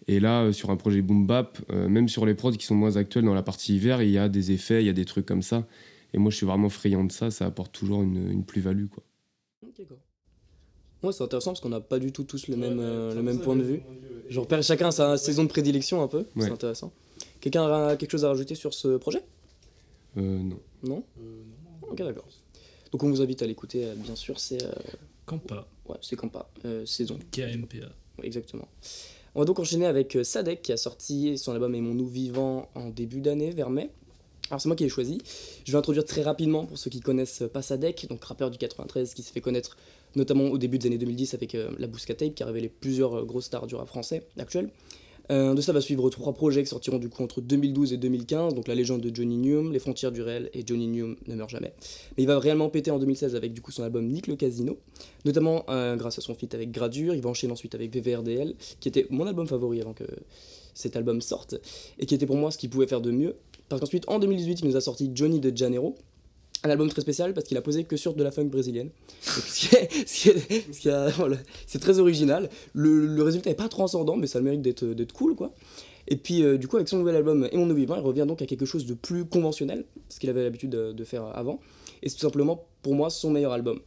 Et 0.08 0.20
là, 0.20 0.44
euh, 0.44 0.52
sur 0.52 0.70
un 0.70 0.76
projet 0.76 1.02
boom 1.02 1.26
bap, 1.26 1.60
euh, 1.72 1.88
même 1.88 2.10
sur 2.10 2.26
les 2.26 2.36
prods 2.36 2.52
qui 2.52 2.66
sont 2.66 2.76
moins 2.76 2.98
actuels 2.98 3.24
dans 3.24 3.34
la 3.34 3.44
partie 3.44 3.76
hiver, 3.76 4.02
il 4.02 4.10
y 4.10 4.18
a 4.18 4.28
des 4.28 4.52
effets, 4.52 4.84
il 4.84 4.86
y 4.86 4.90
a 4.90 4.94
des 4.94 5.06
trucs 5.06 5.26
comme 5.26 5.42
ça. 5.42 5.66
Et 6.14 6.18
moi, 6.18 6.30
je 6.30 6.36
suis 6.36 6.46
vraiment 6.46 6.70
friand 6.70 7.06
de 7.06 7.12
ça, 7.12 7.32
ça 7.32 7.46
apporte 7.46 7.74
toujours 7.74 8.04
une, 8.04 8.30
une 8.30 8.44
plus-value, 8.44 8.88
quoi. 8.88 9.04
Ok, 9.66 9.76
d'accord. 9.80 9.98
Ouais, 11.04 11.12
c'est 11.14 11.24
intéressant 11.24 11.52
parce 11.52 11.60
qu'on 11.62 11.70
n'a 11.70 11.82
pas 11.82 12.00
du 12.00 12.12
tout 12.12 12.24
tous 12.24 12.48
le 12.48 12.56
même, 12.56 12.80
euh, 12.80 13.14
le 13.14 13.22
même 13.22 13.40
point 13.40 13.56
de 13.56 13.64
vue. 13.64 13.82
Genre, 14.30 14.48
chacun 14.62 14.88
a 14.88 14.92
sa 14.92 15.18
saison 15.18 15.44
de 15.44 15.50
prédilection 15.50 16.02
un 16.02 16.08
peu, 16.08 16.20
Ouais. 16.36 16.46
c'est 16.46 16.52
intéressant. 16.52 16.92
Quelqu'un 17.42 17.66
a 17.90 17.96
quelque 17.98 18.12
chose 18.12 18.24
à 18.26 18.30
rajouter 18.30 18.56
sur 18.56 18.74
ce 18.74 18.96
projet? 18.98 19.22
Euh, 20.18 20.22
non. 20.40 20.60
Non? 20.84 21.04
Ok, 21.90 21.98
d'accord. 21.98 22.26
Donc 22.92 23.04
on 23.04 23.10
vous 23.10 23.22
invite 23.22 23.42
à 23.42 23.48
l'écouter, 23.48 23.86
euh, 23.86 23.96
bien 23.96 24.16
sûr, 24.16 24.40
c'est 24.40 24.64
euh, 24.64 24.72
Campa 25.26 25.68
ouais, 25.90 25.98
c'est 26.02 26.16
Campa, 26.16 26.48
euh, 26.66 26.86
saison. 26.86 27.18
KMPA 27.32 27.88
Ouais, 28.20 28.26
Exactement. 28.26 28.68
On 29.36 29.40
va 29.40 29.46
donc 29.46 29.58
enchaîner 29.60 29.88
avec 29.88 30.16
euh, 30.16 30.24
Sadek 30.24 30.62
qui 30.62 30.72
a 30.72 30.78
sorti 30.78 31.38
son 31.40 31.54
album 31.54 31.74
Aimons-nous 31.74 32.08
vivant 32.08 32.70
en 32.76 32.90
début 32.90 33.20
d'année, 33.20 33.50
vers 33.50 33.72
mai. 33.72 33.90
Alors 34.50 34.62
c'est 34.62 34.68
moi 34.70 34.76
qui 34.76 34.84
l'ai 34.84 34.90
choisi. 34.90 35.18
Je 35.66 35.72
vais 35.72 35.78
introduire 35.78 36.06
très 36.06 36.22
rapidement 36.22 36.66
pour 36.66 36.78
ceux 36.78 36.92
qui 36.92 37.00
connaissent 37.00 37.42
pas 37.52 37.64
Sadek, 37.64 38.06
donc 38.10 38.24
rappeur 38.24 38.52
du 38.52 38.58
93 38.60 39.14
qui 39.16 39.24
s'est 39.24 39.34
fait 39.34 39.42
connaître 39.42 39.76
notamment 40.16 40.46
au 40.46 40.58
début 40.58 40.78
des 40.78 40.88
années 40.88 40.98
2010 40.98 41.34
avec 41.34 41.56
euh, 41.56 41.70
la 41.80 41.88
Bousca 41.88 42.14
Tape 42.14 42.36
qui 42.36 42.44
a 42.44 42.46
révélé 42.46 42.70
plusieurs 42.70 43.16
euh, 43.16 43.24
grosses 43.24 43.46
stars 43.46 43.68
du 43.68 43.76
rap 43.76 43.88
français 43.88 44.28
actuel. 44.38 44.70
Euh, 45.32 45.54
de 45.54 45.62
ça 45.62 45.72
va 45.72 45.80
suivre 45.80 46.10
trois 46.10 46.34
projets 46.34 46.64
qui 46.64 46.70
sortiront 46.70 46.98
du 46.98 47.08
coup 47.08 47.24
entre 47.24 47.40
2012 47.40 47.94
et 47.94 47.98
2015, 47.98 48.56
donc 48.56 48.68
La 48.68 48.76
légende 48.76 49.00
de 49.00 49.16
Johnny 49.16 49.38
Newm, 49.38 49.72
Les 49.72 49.80
frontières 49.80 50.12
du 50.12 50.22
réel 50.22 50.50
et 50.54 50.64
Johnny 50.66 50.88
Newm 50.88 51.16
ne 51.28 51.36
meurt 51.36 51.50
jamais. 51.50 51.74
Mais 52.18 52.24
il 52.24 52.28
va 52.28 52.40
réellement 52.40 52.70
péter 52.70 52.92
en 52.92 53.00
2016 53.00 53.36
avec 53.36 53.54
du 53.54 53.62
coup 53.62 53.72
son 53.72 53.84
album 53.84 54.06
Nick 54.06 54.28
le 54.28 54.36
Casino, 54.36 54.78
notamment 55.24 55.64
grâce 55.96 56.18
à 56.18 56.22
son 56.22 56.36
feat 56.36 56.54
avec 56.54 56.72
Gradure. 56.72 57.16
Il 57.16 57.22
va 57.22 57.30
enchaîner 57.30 57.54
ensuite 57.54 57.74
avec 57.74 57.94
VVRDL, 57.94 58.56
qui 58.82 58.90
était 58.90 59.08
mon 59.12 59.26
album 59.26 59.48
favori 59.48 59.80
avant 59.80 59.94
que 59.94 60.04
cet 60.74 60.98
album 60.98 61.22
sorte, 61.22 61.56
et 62.00 62.06
qui 62.06 62.16
était 62.16 62.26
pour 62.26 62.36
moi 62.36 62.52
ce 62.52 62.58
qu'il 62.58 62.70
pouvait 62.70 62.88
faire 62.88 63.02
de 63.02 63.12
mieux. 63.12 63.36
Parce 63.70 63.80
qu'ensuite, 63.80 64.04
en 64.10 64.20
2018, 64.20 64.60
il 64.60 64.68
nous 64.68 64.76
a 64.76 64.82
sorti 64.82 65.10
Johnny 65.14 65.40
de 65.40 65.56
Janeiro, 65.56 65.96
un 66.64 66.70
album 66.70 66.90
très 66.90 67.02
spécial 67.02 67.34
parce 67.34 67.46
qu'il 67.46 67.58
a 67.58 67.62
posé 67.62 67.84
que 67.84 67.98
sur 67.98 68.14
de 68.14 68.24
la 68.24 68.32
funk 68.32 68.46
brésilienne. 68.46 68.90
C'est 70.06 71.80
très 71.80 72.00
original. 72.00 72.50
Le, 72.74 73.22
résultat 73.22 73.50
est 73.50 73.56
pas 73.56 73.70
transcendant, 73.70 74.16
mais 74.16 74.28
ça 74.28 74.40
a 74.40 74.42
le 74.42 74.46
mérite 74.46 74.62
d'être 74.62 75.14
cool, 75.14 75.36
quoi. 75.36 75.54
Et 76.08 76.18
puis, 76.18 76.44
euh, 76.44 76.58
du 76.58 76.68
coup, 76.68 76.76
avec 76.76 76.90
son 76.90 76.98
nouvel 76.98 77.16
album 77.16 77.48
Et 77.52 77.58
mon 77.58 77.72
vivant, 77.74 77.96
il 77.96 78.02
revient 78.02 78.26
donc 78.28 78.42
à 78.42 78.46
quelque 78.46 78.66
chose 78.66 78.86
de 78.86 78.94
plus 78.94 79.24
conventionnel, 79.24 79.86
ce 80.10 80.20
qu'il 80.20 80.30
avait 80.30 80.44
l'habitude 80.44 80.70
de, 80.70 80.92
de 80.92 81.04
faire 81.06 81.26
avant. 81.34 81.60
Et 82.02 82.10
c'est 82.10 82.16
tout 82.16 82.22
simplement, 82.22 82.66
pour 82.82 82.94
moi, 82.94 83.10
son 83.10 83.32
meilleur 83.32 83.54
album. 83.54 83.80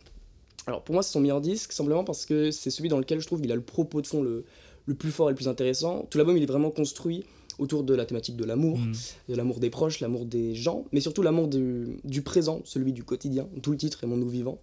Alors, 0.66 0.83
pour 0.83 0.95
moi, 0.95 1.02
c'est 1.02 1.12
son 1.12 1.21
meilleur 1.21 1.40
disque, 1.40 1.73
simplement 1.73 2.04
parce 2.04 2.25
que 2.25 2.50
c'est 2.50 2.71
celui 2.71 2.88
dans 2.88 2.99
lequel 2.99 3.21
je 3.21 3.26
trouve 3.26 3.40
qu'il 3.40 3.52
a 3.52 3.54
le 3.54 3.61
propos 3.61 4.00
de 4.00 4.06
fond 4.06 4.23
le, 4.23 4.45
le 4.87 4.95
plus 4.95 5.11
fort 5.11 5.28
et 5.28 5.33
le 5.33 5.37
plus 5.37 5.49
intéressant. 5.49 6.06
Tout 6.11 6.18
l'album, 6.18 6.37
il 6.37 6.42
est 6.42 6.47
vraiment 6.47 6.71
construit 6.71 7.25
autour 7.58 7.82
de 7.84 7.94
la 7.94 8.04
thématique 8.04 8.36
de 8.36 8.44
l'amour, 8.44 8.78
Mm. 8.78 8.92
de 9.30 9.34
l'amour 9.34 9.58
des 9.60 9.70
proches, 9.70 10.00
l'amour 10.00 10.25
des 10.26 10.54
gens, 10.54 10.84
mais 10.92 11.00
surtout 11.00 11.22
l'amour 11.22 11.48
du, 11.48 11.98
du 12.04 12.22
présent, 12.22 12.60
celui 12.64 12.92
du 12.92 13.02
quotidien. 13.04 13.48
Tout 13.62 13.70
le 13.70 13.76
titre 13.78 14.04
est 14.04 14.06
Mon 14.06 14.16
nous 14.16 14.28
vivant. 14.28 14.58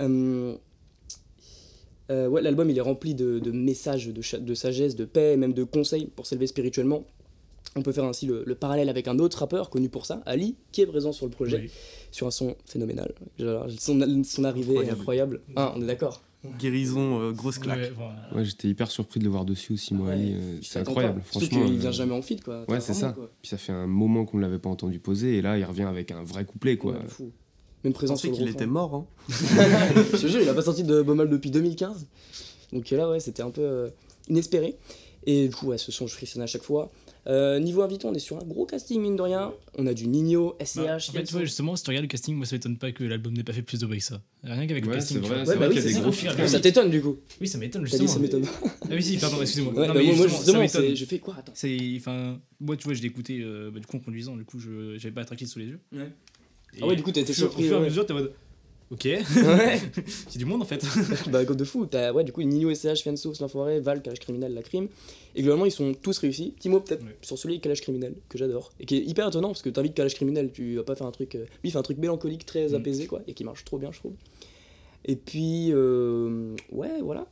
Euh, 0.00 0.54
euh, 2.10 2.26
ouais, 2.28 2.42
l'album 2.42 2.68
il 2.70 2.76
est 2.76 2.80
rempli 2.82 3.14
de, 3.14 3.38
de 3.38 3.50
messages 3.52 4.08
de, 4.08 4.54
sagesse, 4.54 4.96
de 4.96 5.04
paix, 5.04 5.34
et 5.34 5.36
même 5.36 5.52
de 5.52 5.62
conseils 5.64 6.06
pour 6.06 6.26
s'élever 6.26 6.46
spirituellement. 6.48 7.04
On 7.76 7.82
peut 7.82 7.92
faire 7.92 8.04
ainsi 8.04 8.26
le, 8.26 8.42
le 8.44 8.54
parallèle 8.56 8.88
avec 8.88 9.06
un 9.06 9.20
autre 9.20 9.38
rappeur 9.38 9.70
connu 9.70 9.88
pour 9.88 10.04
ça, 10.04 10.22
Ali, 10.26 10.56
qui 10.72 10.80
est 10.80 10.86
présent 10.86 11.12
sur 11.12 11.26
le 11.26 11.30
projet, 11.30 11.58
Oui. 11.64 11.70
sur 12.10 12.26
un 12.26 12.32
son 12.32 12.56
phénoménal. 12.66 13.14
Son, 13.78 14.24
son 14.24 14.42
arrivée 14.44 14.74
est 14.74 14.90
incroyable. 14.90 15.40
Ah, 15.54 15.72
on 15.76 15.82
est 15.82 15.86
d'accord. 15.86 16.20
Guérison, 16.58 17.20
euh, 17.20 17.32
grosse 17.32 17.58
claque. 17.58 17.78
Ouais, 17.78 17.92
voilà. 17.94 18.14
Ouais, 18.34 18.44
j'étais 18.44 18.68
hyper 18.68 18.90
surpris 18.90 19.20
de 19.20 19.24
le 19.24 19.30
voir 19.30 19.44
dessus 19.44 19.74
aussi, 19.74 19.92
moi, 19.94 20.08
Ouais, 20.08 20.32
euh, 20.32 20.58
c'est 20.62 20.78
incroyable, 20.78 21.20
pas. 21.20 21.24
Surtout 21.32 21.46
franchement. 21.46 21.66
qu'il 21.66 21.76
euh, 21.76 21.78
vient 21.80 21.90
jamais 21.90 22.14
en 22.14 22.22
feat, 22.22 22.42
quoi. 22.42 22.64
Ouais, 22.68 22.80
c'est 22.80 22.94
ça. 22.94 23.12
quoi. 23.12 23.30
Puis 23.42 23.50
ça 23.50 23.58
fait 23.58 23.72
un 23.72 23.86
moment 23.86 24.24
qu'on 24.24 24.38
ne 24.38 24.42
l'avait 24.42 24.58
pas 24.58 24.70
entendu 24.70 24.98
poser, 24.98 25.36
et 25.36 25.42
là, 25.42 25.58
il 25.58 25.64
revient 25.64 25.82
avec 25.82 26.10
un 26.12 26.22
vrai 26.22 26.44
couplet, 26.44 26.76
quoi. 26.76 26.96
Fou. 27.08 27.30
Même 27.84 27.92
présent 27.92 28.16
sur 28.16 28.30
qu'il 28.32 28.48
était 28.48 28.66
mort. 28.66 28.94
Hein. 28.94 29.06
je 29.28 30.16
te 30.16 30.26
jure, 30.26 30.40
il 30.42 30.48
a 30.48 30.54
pas 30.54 30.62
sorti 30.62 30.84
de 30.84 31.00
Bomal 31.02 31.28
depuis 31.30 31.50
2015. 31.50 32.06
Donc 32.72 32.90
là, 32.90 33.08
ouais, 33.08 33.20
c'était 33.20 33.42
un 33.42 33.50
peu 33.50 33.62
euh, 33.62 33.88
inespéré. 34.28 34.76
Et 35.26 35.48
du 35.48 35.54
coup, 35.54 35.68
ouais, 35.68 35.78
ce 35.78 35.90
son, 35.92 36.06
je 36.06 36.14
frissonne 36.14 36.42
à 36.42 36.46
chaque 36.46 36.62
fois. 36.62 36.90
Euh, 37.26 37.58
niveau 37.58 37.82
invité, 37.82 38.06
on 38.06 38.14
est 38.14 38.18
sur 38.18 38.38
un 38.38 38.44
gros 38.44 38.64
casting, 38.66 39.00
mine 39.00 39.14
de 39.16 39.22
rien. 39.22 39.52
On 39.76 39.86
a 39.86 39.92
du 39.94 40.06
Nino, 40.08 40.56
SCH, 40.64 40.76
Bah, 40.76 40.94
en 40.96 40.98
fait, 40.98 41.04
tu 41.06 41.12
Fianso. 41.12 41.32
vois, 41.32 41.44
justement, 41.44 41.76
si 41.76 41.82
tu 41.84 41.90
regardes 41.90 42.04
le 42.04 42.08
casting, 42.08 42.34
moi 42.34 42.46
ça 42.46 42.56
m'étonne 42.56 42.78
pas 42.78 42.92
que 42.92 43.04
l'album 43.04 43.34
n'ait 43.34 43.44
pas 43.44 43.52
fait 43.52 43.62
plus 43.62 43.78
de 43.80 43.86
bruit 43.86 43.98
que 43.98 44.04
ça. 44.04 44.22
Rien 44.42 44.66
qu'avec 44.66 44.86
le 44.86 44.92
casting. 44.92 45.18
vrai, 45.18 45.46
Ouais, 45.46 45.56
bah 45.56 45.66
oui, 45.68 45.80
des 45.82 45.92
gros 45.92 46.12
ça. 46.12 46.60
t'étonne 46.60 46.90
du 46.90 47.02
coup. 47.02 47.16
Oui, 47.40 47.46
ça 47.48 47.58
m'étonne 47.58 47.84
justement. 47.84 48.04
dit 48.06 48.12
ça 48.12 48.18
m'étonne. 48.18 48.44
Ah 48.64 48.88
oui, 48.92 49.02
si, 49.02 49.18
pardon, 49.18 49.36
excusez-moi. 49.42 49.74
Ouais, 49.74 49.86
non, 49.88 49.94
bah, 49.94 50.00
mais 50.00 50.06
moi, 50.12 50.26
justement, 50.28 50.62
justement, 50.62 50.68
ça 50.68 50.94
je 50.94 51.04
fais 51.04 51.18
quoi 51.18 51.36
Attends. 51.38 51.52
C'est, 51.54 51.78
enfin, 51.96 52.38
moi, 52.58 52.76
tu 52.76 52.84
vois, 52.84 52.94
je 52.94 53.02
l'ai 53.02 53.08
écouté 53.08 53.40
euh, 53.42 53.70
bah, 53.70 53.80
du 53.80 53.86
coup 53.86 53.96
en 53.98 54.00
conduisant, 54.00 54.34
du 54.36 54.44
coup, 54.44 54.58
je 54.58 54.96
j'avais 54.98 55.12
pas 55.14 55.20
la 55.20 55.26
tracklist 55.26 55.52
sous 55.52 55.58
les 55.58 55.66
yeux. 55.66 55.80
Ouais. 55.92 56.08
Et 56.74 56.78
Ah 56.82 56.86
ouais, 56.86 56.96
du 56.96 57.02
coup, 57.02 57.12
t'as 57.12 57.20
été 57.20 57.32
au 57.32 57.34
fur- 57.34 57.40
surpris, 57.48 57.64
Au 57.64 57.66
fur 57.68 57.76
et 57.76 57.80
à 57.80 57.84
mesure, 57.84 58.06
t'es 58.06 58.12
en 58.12 58.16
mode. 58.16 58.32
Ok, 58.92 59.04
Ouais. 59.04 59.22
c'est 60.28 60.38
du 60.38 60.44
monde 60.46 60.62
en 60.62 60.64
fait. 60.64 60.84
bah, 61.30 61.44
God 61.44 61.56
de 61.56 61.64
fou. 61.64 61.86
T'as, 61.86 62.12
ouais, 62.12 62.24
du 62.24 62.32
coup, 62.32 62.42
Nino, 62.42 62.74
SCH, 62.74 63.02
Fianso, 63.02 63.32
l'Enfoiré, 63.40 63.78
Val, 63.78 64.02
Calage 64.02 64.18
Criminel, 64.18 64.52
La 64.52 64.62
Crime. 64.62 64.88
Et 65.36 65.42
globalement, 65.42 65.64
ils 65.66 65.70
sont 65.70 65.94
tous 65.94 66.18
réussis. 66.18 66.54
Petit 66.56 66.68
mot, 66.68 66.80
peut-être, 66.80 67.04
Ouais. 67.04 67.16
sur 67.22 67.38
celui 67.38 67.60
Calage 67.60 67.82
Criminel, 67.82 68.14
que 68.28 68.36
j'adore. 68.36 68.72
Et 68.80 68.86
qui 68.86 68.96
est 68.96 69.02
hyper 69.04 69.28
étonnant, 69.28 69.48
parce 69.48 69.62
que 69.62 69.70
t'invites 69.70 69.94
Calage 69.94 70.14
Criminel, 70.14 70.50
tu 70.52 70.74
vas 70.74 70.82
pas 70.82 70.96
faire 70.96 71.06
un 71.06 71.12
truc. 71.12 71.36
euh, 71.36 71.44
Lui, 71.62 71.68
il 71.68 71.70
fait 71.70 71.78
un 71.78 71.82
truc 71.82 71.98
mélancolique, 71.98 72.44
très 72.44 72.68
Mm. 72.70 72.74
apaisé, 72.74 73.06
quoi, 73.06 73.22
et 73.28 73.34
qui 73.34 73.44
marche 73.44 73.64
trop 73.64 73.78
bien, 73.78 73.92
je 73.92 74.00
trouve. 74.00 74.14
Et 75.04 75.14
puis, 75.14 75.68
euh, 75.70 76.56
ouais, 76.72 77.00
voilà. 77.00 77.28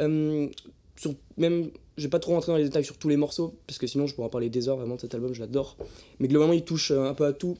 Euh, 0.00 0.48
sur, 0.96 1.12
même, 1.36 1.68
je 1.98 2.04
vais 2.04 2.08
pas 2.08 2.18
trop 2.18 2.32
rentrer 2.32 2.50
dans 2.52 2.56
les 2.58 2.64
détails 2.64 2.84
sur 2.84 2.96
tous 2.96 3.08
les 3.10 3.18
morceaux, 3.18 3.54
parce 3.66 3.78
que 3.78 3.86
sinon, 3.86 4.06
je 4.06 4.14
pourrais 4.14 4.28
en 4.28 4.30
parler 4.30 4.48
des 4.48 4.70
heures, 4.70 4.78
vraiment, 4.78 4.96
de 4.96 5.02
cet 5.02 5.14
album, 5.14 5.34
je 5.34 5.40
l'adore. 5.40 5.76
Mais 6.18 6.28
globalement, 6.28 6.54
il 6.54 6.64
touche 6.64 6.92
un 6.92 7.12
peu 7.12 7.26
à 7.26 7.34
tout. 7.34 7.58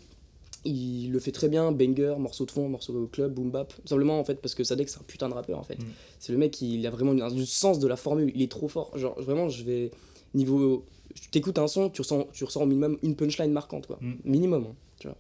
Il 0.68 1.10
le 1.12 1.18
fait 1.18 1.32
très 1.32 1.48
bien, 1.48 1.72
banger, 1.72 2.14
morceau 2.18 2.44
de 2.44 2.50
fond, 2.50 2.68
morceau 2.68 3.06
club, 3.10 3.32
boom 3.34 3.50
bap. 3.50 3.72
Simplement 3.84 4.18
en 4.20 4.24
fait 4.24 4.36
parce 4.40 4.54
que 4.54 4.64
Sadek 4.64 4.88
c'est 4.88 4.98
un 4.98 5.04
putain 5.06 5.28
de 5.28 5.34
rappeur 5.34 5.58
en 5.58 5.62
fait. 5.62 5.78
Mm. 5.78 5.86
C'est 6.18 6.32
le 6.32 6.38
mec, 6.38 6.60
il 6.60 6.86
a 6.86 6.90
vraiment 6.90 7.12
un- 7.12 7.30
du 7.30 7.46
sens 7.46 7.78
de 7.78 7.88
la 7.88 7.96
formule, 7.96 8.30
il 8.34 8.42
est 8.42 8.50
trop 8.50 8.68
fort. 8.68 8.96
Genre 8.98 9.20
vraiment, 9.20 9.48
je 9.48 9.64
vais 9.64 9.90
niveau 10.34 10.84
tu 11.14 11.30
t'écoutes 11.30 11.58
un 11.58 11.66
son, 11.68 11.88
tu 11.90 12.02
ressens 12.02 12.28
tu 12.32 12.44
ressens 12.44 12.62
au 12.62 12.66
minimum 12.66 12.98
une 13.02 13.16
punchline 13.16 13.50
marquante 13.50 13.86
quoi. 13.86 13.98
Mm. 14.00 14.14
Minimum, 14.24 14.66
hein, 14.70 14.74
tu 15.00 15.06
vois. 15.08 15.16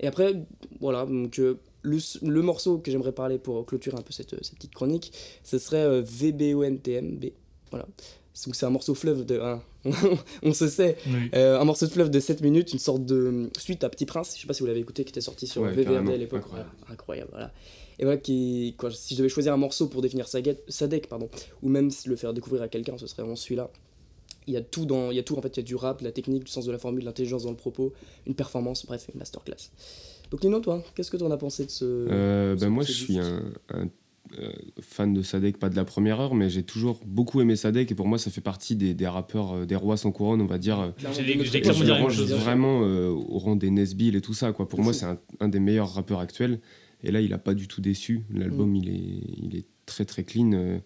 Et 0.00 0.06
après 0.06 0.34
voilà, 0.80 1.04
donc 1.04 1.38
euh, 1.38 1.58
le, 1.82 1.98
le 2.22 2.42
morceau 2.42 2.78
que 2.78 2.90
j'aimerais 2.90 3.12
parler 3.12 3.38
pour 3.38 3.64
clôturer 3.66 3.96
un 3.98 4.02
peu 4.02 4.12
cette, 4.12 4.42
cette 4.42 4.54
petite 4.56 4.74
chronique, 4.74 5.12
ce 5.44 5.58
serait 5.58 5.84
euh, 5.84 6.02
VBONTMB. 6.02 7.26
Voilà. 7.70 7.86
Donc 8.46 8.54
c'est 8.54 8.64
un 8.66 8.70
morceau 8.70 8.94
fleuve 8.94 9.26
de 9.26 9.38
hein, 9.40 9.60
on 10.42 10.52
se 10.54 10.68
sait 10.68 10.96
Oui. 11.08 11.30
euh, 11.34 11.58
un 11.60 11.64
morceau 11.64 11.86
de 11.86 11.90
fleuve 11.90 12.10
de 12.10 12.20
7 12.20 12.40
minutes, 12.42 12.72
une 12.72 12.78
sorte 12.78 13.04
de 13.04 13.14
euh, 13.16 13.50
suite 13.58 13.82
à 13.84 13.88
Petit 13.90 14.06
Prince, 14.06 14.34
je 14.36 14.40
sais 14.42 14.46
pas 14.46 14.54
si 14.54 14.60
vous 14.60 14.66
l'avez 14.66 14.80
écouté, 14.80 15.04
qui 15.04 15.10
était 15.10 15.20
sorti 15.20 15.46
sur 15.46 15.62
Ouais, 15.62 15.72
VVRD 15.72 16.10
à 16.10 16.16
l'époque. 16.16 16.40
incroyable. 16.40 16.70
Voilà, 16.78 16.92
incroyable, 16.92 17.28
voilà. 17.32 17.52
Et 17.98 18.04
voilà, 18.04 18.18
qui, 18.18 18.74
quoi, 18.78 18.90
si 18.90 19.14
je 19.14 19.18
devais 19.18 19.28
choisir 19.28 19.52
un 19.52 19.56
morceau 19.58 19.88
pour 19.88 20.00
définir 20.00 20.26
Sadek, 20.28 20.58
Sadek 20.68 21.08
pardon, 21.08 21.28
ou 21.62 21.68
même 21.68 21.90
le 22.06 22.16
faire 22.16 22.32
découvrir 22.32 22.62
à 22.62 22.68
quelqu'un, 22.68 22.96
ce 22.98 23.06
serait 23.06 23.22
vraiment 23.22 23.36
celui-là. 23.36 23.70
Il 24.46 24.54
y 24.54 24.56
a 24.56 24.62
tout 24.62 24.86
dans, 24.86 25.10
il 25.10 25.16
y 25.16 25.20
a 25.20 25.22
tout 25.22 25.36
en 25.36 25.42
fait, 25.42 25.54
il 25.56 25.60
y 25.60 25.64
a 25.64 25.66
du 25.66 25.74
rap, 25.74 25.98
de 26.00 26.04
la 26.04 26.12
technique, 26.12 26.44
du 26.44 26.50
sens 26.50 26.64
de 26.64 26.72
la 26.72 26.78
formule, 26.78 27.00
de 27.02 27.06
l'intelligence 27.06 27.42
dans 27.42 27.50
le 27.50 27.56
propos, 27.56 27.92
une 28.26 28.34
performance, 28.34 28.86
bref, 28.86 29.06
une 29.12 29.18
masterclass. 29.18 29.70
Donc 30.30 30.42
Nino, 30.44 30.60
toi, 30.60 30.82
qu'est-ce 30.94 31.10
que 31.10 31.16
tu 31.18 31.24
en 31.24 31.30
as 31.30 31.36
pensé 31.36 31.66
de 31.66 31.70
ce 31.70 31.84
Euh, 31.84 32.56
ce- 32.56 32.60
ben 32.60 32.70
moi, 32.70 32.84
je 32.84 32.92
suis 32.92 33.18
un, 33.18 33.42
un, 33.74 33.88
fan 34.80 35.12
de 35.12 35.22
Sadek, 35.22 35.58
pas 35.58 35.68
de 35.68 35.76
la 35.76 35.84
première 35.84 36.20
heure, 36.20 36.34
mais 36.34 36.48
j'ai 36.50 36.62
toujours 36.62 37.00
beaucoup 37.06 37.40
aimé 37.40 37.56
Sadek 37.56 37.90
et 37.90 37.94
pour 37.94 38.06
moi, 38.06 38.18
ça 38.18 38.30
fait 38.30 38.40
partie 38.40 38.76
des, 38.76 38.94
des 38.94 39.06
rappeurs, 39.06 39.52
euh, 39.54 39.66
des 39.66 39.76
rois 39.76 39.96
sans 39.96 40.12
couronne, 40.12 40.40
on 40.40 40.46
va 40.46 40.58
dire. 40.58 40.78
euh, 40.80 40.90
Clairement, 40.92 41.44
je 41.44 41.58
clairement 41.58 41.84
range 42.04 42.22
vraiment 42.22 42.82
euh, 42.84 43.08
au 43.08 43.38
rang 43.38 43.56
des 43.56 43.70
Nesbill 43.70 44.16
et 44.16 44.20
tout 44.20 44.34
ça. 44.34 44.52
Quoi. 44.52 44.68
Pour 44.68 44.82
moi, 44.82 44.92
c'est 44.92 45.06
un, 45.06 45.18
un 45.40 45.48
des 45.48 45.60
meilleurs 45.60 45.92
rappeurs 45.94 46.20
actuels. 46.20 46.60
Et 47.02 47.10
là, 47.10 47.20
il 47.20 47.32
a 47.32 47.38
pas 47.38 47.54
du 47.54 47.66
tout 47.66 47.80
déçu. 47.80 48.24
Mm. 48.30 48.38
L'album, 48.38 48.76
il, 48.76 48.88
est, 48.88 49.42
il 49.42 49.56
est 49.56 49.66
très 49.86 50.04
très 50.04 50.22
clean. 50.22 50.80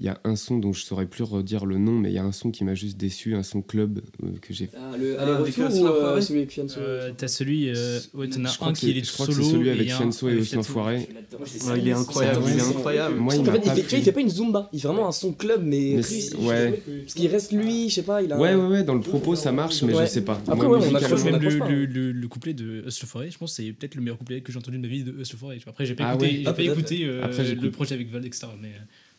Il 0.00 0.06
y 0.06 0.08
a 0.08 0.18
un 0.24 0.34
son 0.34 0.56
dont 0.56 0.72
je 0.72 0.82
saurais 0.82 1.04
plus 1.04 1.24
redire 1.24 1.66
le 1.66 1.76
nom, 1.76 1.92
mais 1.92 2.08
il 2.08 2.14
y 2.14 2.18
a 2.18 2.24
un 2.24 2.32
son 2.32 2.50
qui 2.50 2.64
m'a 2.64 2.74
juste 2.74 2.96
déçu, 2.96 3.34
un 3.34 3.42
son 3.42 3.60
club 3.60 4.00
euh, 4.24 4.28
que 4.40 4.54
j'ai 4.54 4.70
Ah, 4.74 4.96
le 4.98 5.14
Ah, 5.20 5.36
avec 5.36 5.54
ou 5.58 5.60
euh, 5.62 6.20
celui 6.22 6.38
avec 6.40 6.50
Fianso 6.52 6.80
Euh, 6.80 7.10
T'as 7.14 7.28
celui, 7.28 7.68
ouais, 8.14 8.28
t'en 8.28 8.40
Je 8.40 8.46
as 8.48 8.56
crois 8.56 8.68
un 8.68 8.72
que 8.72 8.78
qui 8.78 8.86
c'est- 8.92 8.98
est 8.98 9.04
je 9.04 9.12
crois 9.12 9.26
que 9.26 9.32
solo. 9.34 9.44
c'est 9.44 9.50
celui 9.52 9.68
avec 9.68 9.86
et 9.86 9.90
Fianso 9.90 10.28
et 10.30 10.36
aussi. 10.38 10.56
Enfoiré. 10.56 10.96
Ouais, 10.96 11.78
il 11.78 11.88
est 11.88 11.92
incroyable, 11.92 12.40
il 12.50 12.58
est 12.58 12.62
incroyable. 12.62 13.16
Moi, 13.16 13.34
il 13.36 13.42
m'a 13.42 13.52
fait, 13.52 13.58
il 13.58 13.64
pas 13.64 13.74
fait, 13.74 13.82
tu 13.82 13.88
vois, 13.90 13.98
il 13.98 14.04
fait 14.04 14.12
pas 14.12 14.20
une 14.22 14.30
zumba, 14.30 14.70
il 14.72 14.80
fait 14.80 14.88
vraiment 14.88 15.06
un 15.08 15.12
son 15.12 15.32
club, 15.34 15.62
mais, 15.66 15.96
ouais. 15.96 16.82
Parce 17.02 17.14
qu'il 17.14 17.26
reste 17.28 17.52
lui, 17.52 17.90
je 17.90 17.94
sais 17.96 18.02
pas, 18.02 18.22
il 18.22 18.32
a. 18.32 18.36
un- 18.36 18.40
Ouais, 18.40 18.54
ouais, 18.54 18.66
ouais, 18.68 18.82
dans 18.84 18.94
le 18.94 19.00
propos, 19.02 19.34
ça 19.36 19.52
marche, 19.52 19.82
mais 19.82 19.92
je 19.94 20.06
sais 20.06 20.22
pas. 20.24 20.40
Après, 20.48 20.66
ouais, 20.66 20.78
on 20.80 20.94
accroche, 20.94 21.24
même 21.24 21.40
le, 21.42 21.62
hein. 21.62 21.68
le, 21.68 22.12
le 22.12 22.28
couplet 22.28 22.54
de 22.54 22.84
Hustle 22.86 23.04
Forêt, 23.06 23.30
je 23.30 23.36
pense 23.36 23.54
que 23.54 23.62
c'est 23.62 23.70
peut-être 23.72 23.96
le 23.96 24.00
meilleur 24.00 24.16
couplet 24.16 24.40
que 24.40 24.50
j'ai 24.50 24.58
entendu 24.58 24.78
de 24.78 24.82
ma 24.82 24.88
vie 24.88 25.04
de 25.04 25.12
Hustle 25.20 25.36
Forêt. 25.36 25.58
Après, 25.66 25.84
j'ai 25.84 25.94
pas 25.94 26.14
écouté, 26.14 27.04
le 27.04 27.68
projet 27.70 27.94
avec 27.94 28.10
Val, 28.10 28.24
etc. 28.24 28.46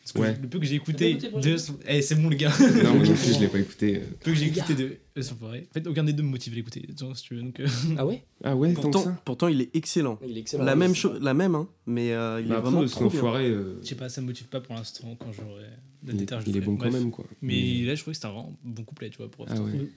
Mais 0.01 0.13
parce 0.13 0.13
que 0.13 0.19
Ouais. 0.19 0.37
le 0.41 0.47
peu 0.49 0.59
que 0.59 0.65
j'ai 0.65 0.75
écouté, 0.75 1.11
écouté 1.11 1.27
le 1.27 1.31
projet 1.31 1.55
de... 1.55 1.61
Eh, 1.87 2.01
c'est 2.01 2.15
bon 2.15 2.29
le 2.29 2.35
gars. 2.35 2.51
Non, 2.83 2.95
moi 2.95 3.05
non 3.05 3.13
plus, 3.13 3.33
je 3.35 3.39
l'ai 3.41 3.47
pas 3.47 3.59
écouté. 3.59 3.93
Le 3.93 3.99
peu 4.19 4.31
que 4.31 4.33
j'ai 4.35 4.45
Les 4.45 4.57
écouté 4.57 4.73
de 4.75 4.97
Hustle 5.15 5.35
Forêt. 5.35 5.67
En 5.69 5.73
fait, 5.73 5.87
aucun 5.87 6.03
des 6.03 6.13
deux 6.13 6.23
me 6.23 6.29
motive 6.29 6.53
à 6.53 6.55
l'écouter, 6.55 6.81
tu 6.97 7.05
vois, 7.05 7.13
si 7.15 7.23
tu 7.23 7.35
veux. 7.35 7.41
Donc, 7.43 7.59
euh, 7.59 7.67
Ah 7.97 8.05
ouais? 8.05 8.23
Ah 8.43 8.55
ouais, 8.55 8.69
tant 8.73 8.75
que 8.77 8.81
Pourtant, 8.81 9.03
ça 9.03 9.21
pourtant, 9.25 9.47
il 9.47 9.61
est 9.61 9.75
excellent. 9.75 10.17
Il 10.27 10.37
est 10.37 10.41
excellent. 10.41 10.63
La 10.63 10.75
même 10.75 10.95
chose, 10.95 11.19
la 11.21 11.33
même, 11.35 11.53
hein, 11.55 11.67
mais 11.85 12.13
euh, 12.13 12.41
il 12.41 12.47
Bah 12.47 12.55
est 12.55 12.57
après, 12.57 12.71
vraiment 12.71 12.87
son 12.87 12.95
trop 12.95 13.05
enfoiré, 13.05 13.49
euh, 13.49 13.79
je 13.83 13.87
sais 13.89 13.95
pas, 13.95 14.09
ça 14.09 14.21
me 14.21 14.25
motive 14.27 14.47
pas 14.47 14.59
pour 14.61 14.75
l'instant 14.75 15.15
quand 15.19 15.31
j'aurai 15.31 15.63
la 16.03 16.13
il, 16.13 16.17
déterre. 16.19 16.41
il 16.47 16.57
est 16.57 16.61
bon 16.61 16.77
quand 16.77 16.89
même, 16.91 17.11
quoi. 17.11 17.25
Mais 17.43 17.83
là, 17.83 17.93
je 17.93 18.01
trouvais 18.01 18.13
que 18.13 18.15
c'était 18.15 18.25
un 18.27 18.31
vraiment 18.31 18.57
bon 18.63 18.83
couplet, 18.83 19.09
tu 19.11 19.17
vois. 19.17 19.29
Pour 19.29 19.45
Ah 19.49 19.61
ouais. 19.61 19.87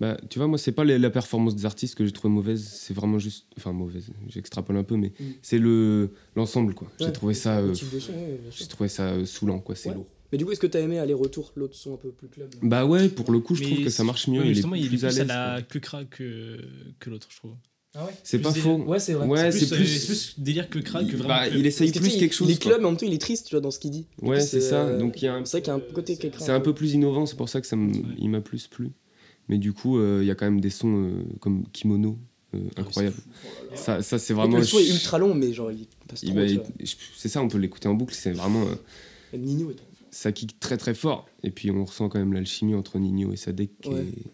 Bah, 0.00 0.16
tu 0.30 0.38
vois, 0.38 0.46
moi, 0.46 0.58
c'est 0.58 0.70
pas 0.72 0.84
les- 0.84 0.98
la 0.98 1.10
performance 1.10 1.56
des 1.56 1.66
artistes 1.66 1.96
que 1.96 2.04
j'ai 2.04 2.12
trouvé 2.12 2.32
mauvaise, 2.32 2.62
c'est 2.64 2.94
vraiment 2.94 3.18
juste. 3.18 3.46
Enfin, 3.56 3.72
mauvaise, 3.72 4.10
j'extrapole 4.28 4.76
un 4.76 4.84
peu, 4.84 4.96
mais 4.96 5.12
Mm. 5.18 5.24
c'est 5.42 5.58
le 5.58 6.10
l'ensemble, 6.36 6.74
quoi. 6.74 6.88
J'ai 7.00 7.12
trouvé 7.12 7.34
ça. 7.34 7.58
Euh, 7.58 7.72
ouais, 7.72 8.40
j'ai 8.50 8.66
trouvé 8.66 8.88
ça 8.88 9.08
euh, 9.10 9.24
saoulant, 9.24 9.58
quoi. 9.58 9.74
C'est 9.74 9.88
Ouais. 9.88 9.94
lourd. 9.96 10.06
Mais 10.30 10.38
du 10.38 10.44
coup, 10.44 10.52
est-ce 10.52 10.60
que 10.60 10.66
t'as 10.66 10.80
aimé 10.80 10.98
aller-retour, 10.98 11.52
l'autre 11.56 11.74
son 11.74 11.94
un 11.94 11.96
peu 11.96 12.10
plus 12.10 12.28
club 12.28 12.48
Bah 12.62 12.84
ouais, 12.86 13.08
pour 13.08 13.32
le 13.32 13.40
coup, 13.40 13.54
je 13.54 13.64
trouve 13.64 13.82
que 13.82 13.88
ça 13.90 14.04
marche 14.04 14.28
mieux. 14.28 14.40
ouais, 14.40 14.50
il 14.50 14.58
est 14.58 14.62
plus, 14.62 14.78
il 14.78 14.84
est 14.84 14.88
plus 14.88 15.04
à 15.20 15.24
la 15.24 15.62
que 15.62 15.78
que, 16.04 16.60
que 17.00 17.10
l'autre, 17.10 17.28
je 17.30 17.36
trouve. 17.38 17.52
Ah 17.94 18.04
ouais? 18.04 18.12
C'est 18.22 18.38
pas 18.38 18.50
délire. 18.50 18.62
faux. 18.64 18.76
Ouais, 18.84 18.98
c'est 19.00 19.14
vrai. 19.14 19.26
Ouais, 19.26 19.50
c'est 19.50 19.60
c'est 19.64 19.74
plus, 19.74 19.84
plus. 19.84 20.02
euh, 20.02 20.06
plus 20.06 20.34
délire 20.38 20.68
que 20.68 20.78
crack 20.78 21.06
que 21.08 21.16
vraiment. 21.16 21.28
Bah, 21.34 21.48
il 21.48 21.66
essaye 21.66 21.90
que, 21.90 21.98
plus 21.98 22.10
quelque 22.18 22.32
il- 22.34 22.36
chose. 22.36 22.48
Il 22.50 22.52
est 22.54 22.58
club, 22.62 22.80
mais 22.80 22.86
en 22.86 22.90
même 22.90 22.98
temps, 23.00 23.06
il 23.06 23.14
est 23.14 23.20
triste, 23.20 23.46
tu 23.46 23.54
vois, 23.54 23.60
dans 23.62 23.70
ce 23.70 23.78
qu'il 23.78 23.90
dit. 23.90 24.06
Ouais, 24.20 24.40
c'est 24.40 24.60
ça. 24.60 24.82
euh, 24.84 24.98
Donc 24.98 25.20
il 25.22 25.24
y 25.24 25.28
a 25.28 25.34
un. 25.34 25.44
C'est 25.46 25.52
vrai 25.56 25.62
qu'il 25.62 25.72
y 25.72 25.74
a 25.74 25.76
un 25.76 25.94
côté 25.94 26.16
C'est 26.38 26.52
un 26.52 26.60
peu 26.60 26.74
plus 26.74 26.92
innovant, 26.92 27.24
c'est 27.24 27.34
pour 27.36 27.48
ça 27.48 27.60
que 27.62 27.66
ça 27.66 27.74
me- 27.76 27.90
Ouais. 27.92 28.02
il 28.18 28.28
m'a 28.28 28.42
plus 28.42 28.66
plu. 28.68 28.90
Mais 29.48 29.58
du 29.58 29.72
coup, 29.72 29.98
euh, 29.98 30.18
il 30.22 30.26
y 30.26 30.30
a 30.30 30.34
quand 30.34 30.44
même 30.46 30.60
des 30.60 30.70
sons 30.70 30.94
euh, 31.04 31.22
comme 31.40 31.66
Kimono, 31.72 32.18
euh, 32.54 32.58
Ah, 32.76 32.80
incroyable. 32.82 33.16
Oh 33.44 33.48
Ça, 33.76 34.02
ça 34.02 34.18
c'est 34.18 34.34
Vraiment, 34.34 34.58
le 34.58 34.64
son 34.64 34.78
est 34.78 34.88
ultra 34.88 35.18
long, 35.18 35.34
mais 35.34 35.52
genre, 35.52 35.70
il 35.72 35.86
passe 36.08 36.20
trop. 36.22 36.32
vois. 36.32 36.44
C'est 37.16 37.28
ça, 37.28 37.42
on 37.42 37.48
peut 37.48 37.58
l'écouter 37.58 37.88
en 37.88 37.94
boucle. 37.94 38.14
C'est 38.14 38.32
vraiment. 38.32 38.66
euh, 38.66 38.74
Et 39.32 39.38
Nino 39.38 39.70
est 39.70 39.74
trop. 39.74 39.86
ça 40.10 40.32
kick 40.32 40.58
très 40.60 40.76
très 40.76 40.94
fort. 40.94 41.26
Et 41.42 41.50
puis 41.50 41.70
on 41.70 41.84
ressent 41.84 42.08
quand 42.08 42.18
même 42.18 42.32
l'alchimie 42.32 42.74
entre 42.74 42.98
Nino 42.98 43.32
et 43.32 43.36
Sadek 43.36 43.70
qui, 43.80 43.88
Ouais. 43.90 44.02
est- 44.02 44.30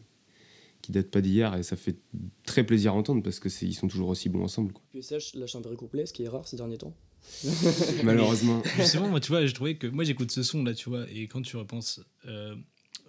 qui 0.83 0.93
date 0.93 1.11
pas 1.11 1.21
d'hier. 1.21 1.55
Et 1.57 1.63
ça 1.63 1.77
fait 1.77 1.97
très 2.45 2.65
plaisir 2.65 2.93
à 2.93 2.95
entendre 2.97 3.23
parce 3.23 3.39
que 3.41 3.49
ils 3.65 3.75
sont 3.75 3.89
toujours 3.89 4.09
aussi 4.09 4.29
bons 4.29 4.43
ensemble. 4.45 4.73
quoi. 4.73 4.83
QSH 4.93 5.35
lâche 5.37 5.55
un 5.57 5.61
vrai 5.61 5.77
couplet, 5.77 6.07
ce 6.07 6.13
qui 6.13 6.25
est 6.25 6.29
rare 6.29 6.47
ces 6.47 6.57
derniers 6.57 6.79
temps. 6.79 6.95
Malheureusement. 8.05 8.63
Justement, 8.77 9.09
moi, 9.09 9.21
tu 9.21 9.29
vois, 9.33 9.47
je 9.47 9.55
trouvais 9.55 9.77
que. 9.77 9.87
Moi, 9.87 10.05
j'écoute 10.05 10.31
ce 10.31 10.43
son 10.43 10.63
là, 10.63 10.75
tu 10.75 10.89
vois, 10.91 11.07
et 11.11 11.27
quand 11.29 11.41
tu 11.43 11.57
repenses 11.57 12.01
euh, 12.27 12.55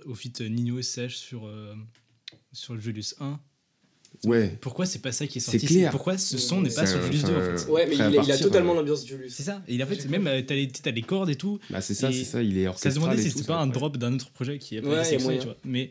au 0.05 0.15
feat 0.15 0.41
Nino 0.41 0.81
SH 0.81 1.09
sur, 1.15 1.45
euh, 1.47 1.73
sur 2.51 2.73
le 2.73 2.79
Julius 2.79 3.15
1, 3.19 3.39
Ouais. 4.23 4.57
pourquoi 4.61 4.85
c'est 4.85 4.99
pas 4.99 5.11
ça 5.11 5.27
qui 5.27 5.39
est 5.39 5.41
C'est 5.41 5.51
sorti? 5.59 5.67
clair. 5.67 5.91
Pourquoi 5.91 6.17
ce 6.17 6.37
son 6.37 6.61
n'est 6.61 6.69
pas 6.73 6.85
sur 6.85 7.01
Julius 7.03 7.23
2 7.23 7.33
en 7.33 7.37
enfin, 7.37 7.57
fait? 7.57 7.69
Ouais, 7.71 7.85
mais 7.87 7.95
il, 7.95 8.01
a- 8.01 8.09
il 8.23 8.31
a 8.31 8.37
totalement 8.37 8.71
euh, 8.71 8.75
l'ambiance 8.77 9.03
de 9.03 9.07
Julius. 9.09 9.33
C'est 9.33 9.43
ça. 9.43 9.61
Et 9.67 9.81
en 9.83 9.85
fait, 9.87 10.07
même, 10.07 10.25
euh, 10.27 10.41
t'as 10.41 10.55
les, 10.55 10.67
t'as 10.69 10.91
les 10.91 11.01
cordes 11.01 11.29
et 11.29 11.35
tout. 11.35 11.59
Bah, 11.69 11.81
c'est 11.81 11.93
ça, 11.93 12.09
Et 12.09 12.13
c'est 12.13 12.23
ça. 12.23 12.41
Il 12.41 12.57
est 12.57 12.63
Ça 12.63 12.63
se 12.63 12.69
orchestral. 12.69 12.93
demandait 13.03 13.19
et 13.19 13.23
si 13.23 13.23
tout, 13.23 13.29
c'était 13.39 13.41
c'est 13.41 13.47
pas 13.47 13.53
un 13.59 13.67
incroyable. 13.67 13.73
drop 13.73 13.97
d'un 13.97 14.13
autre 14.15 14.31
projet 14.31 14.57
qui 14.57 14.77
a 14.77 14.81
pas 14.81 14.87
Ouais, 14.87 14.93
été 14.93 14.97
y 14.97 15.01
a 15.01 15.05
sélectionné, 15.05 15.35
moyen. 15.35 15.41
tu 15.41 15.47
vois. 15.47 15.57
Mais 15.65 15.89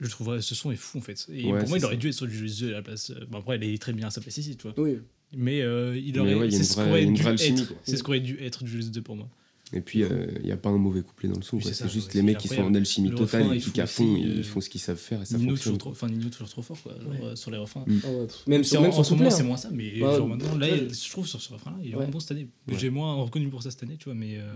je 0.00 0.08
trouve 0.10 0.40
ce 0.40 0.54
son 0.54 0.70
est 0.72 0.76
fou 0.76 0.98
en 0.98 1.00
fait. 1.00 1.26
Et 1.32 1.44
Ouais, 1.46 1.58
pour 1.60 1.68
moi, 1.68 1.78
c'est 1.78 1.78
il 1.78 1.84
aurait 1.86 1.94
ça. 1.94 2.00
dû 2.00 2.08
être 2.08 2.14
sur 2.14 2.26
du 2.26 2.34
Julius 2.36 2.58
2 2.60 2.68
à 2.68 2.72
la 2.72 2.82
place. 2.82 3.10
euh, 3.10 3.24
Bon, 3.30 3.38
après, 3.38 3.56
il 3.56 3.64
est 3.64 3.78
très 3.80 3.94
bien 3.94 4.08
à 4.08 4.10
sa 4.10 4.20
place 4.20 4.36
ici, 4.36 4.54
tu 4.56 4.64
vois. 4.68 4.74
Oui. 4.76 4.98
Mais 5.34 5.62
euh, 5.62 5.96
il 5.98 6.12
Mais 6.12 6.18
aurait. 6.20 6.34
ouais, 6.34 6.46
il 6.48 6.52
y 6.52 6.54
a 6.54 6.58
c'est 6.58 6.58
une 6.58 6.64
ce 6.64 6.74
vraie- 6.74 6.84
qu'aurait 6.86 7.02
une 7.04 7.14
dû 7.14 7.22
vraie 7.22 7.30
alchimie, 7.32 7.60
être. 7.62 7.68
quoi. 7.68 7.76
C'est 7.82 7.96
ce 7.96 8.02
qu'aurait 8.02 8.20
dû 8.20 8.38
être 8.42 8.62
du 8.64 8.70
Julius 8.70 8.90
2 8.90 9.02
pour 9.02 9.16
moi. 9.16 9.28
Et 9.74 9.80
puis, 9.82 10.00
il 10.00 10.42
n'y 10.44 10.52
a 10.52 10.56
pas 10.56 10.70
un 10.70 10.78
mauvais 10.78 11.02
couplet 11.02 11.28
dans 11.28 11.36
le 11.36 11.42
son. 11.42 11.60
C'est 11.60 11.88
juste 11.90 12.14
les 12.14 12.22
mecs 12.22 12.38
qui 12.38 12.48
sont 12.48 12.62
en 12.62 12.74
alchimie 12.74 13.10
Le 13.10 13.16
totale, 13.16 13.44
faut 13.44 13.54
kickent 13.70 13.78
à 13.80 13.86
fond, 13.86 14.16
ils 14.16 14.40
euh, 14.40 14.42
font 14.42 14.60
ce 14.60 14.70
qu'ils 14.70 14.80
savent 14.80 14.96
faire 14.96 15.20
et 15.20 15.24
ça 15.26 15.36
fonctionne. 15.36 15.56
toujours 15.58 15.78
trop, 15.78 15.90
enfin 15.90 16.08
Nino 16.08 16.30
toujours 16.30 16.48
trop 16.48 16.62
fort 16.62 16.82
quoi, 16.82 16.92
euh, 16.92 17.36
sur 17.36 17.50
les 17.50 17.58
refrains. 17.58 17.84
Mm. 17.86 17.98
Ah 18.04 18.08
Même 18.46 18.64
sur 18.64 18.80
en, 18.80 19.04
ce 19.04 19.14
moment 19.14 19.30
c'est 19.30 19.42
hein. 19.42 19.44
moins 19.44 19.56
ça, 19.58 19.68
mais 19.70 19.94
genre 19.96 20.26
maintenant 20.26 20.56
là, 20.56 20.68
je 20.68 21.10
trouve 21.10 21.26
sur 21.26 21.40
ce 21.42 21.52
refrain 21.52 21.72
là, 21.72 21.76
il 21.82 21.86
est 21.86 21.90
Ouais. 21.90 21.96
vraiment 21.96 22.12
bon 22.12 22.20
cette 22.20 22.30
année. 22.30 22.48
Ouais. 22.66 22.78
J'ai 22.78 22.88
moins 22.90 23.14
reconnu 23.16 23.48
pour 23.48 23.62
ça 23.62 23.70
cette 23.70 23.82
année, 23.82 23.96
tu 23.98 24.06
vois, 24.06 24.14
mais 24.14 24.38
euh, 24.38 24.54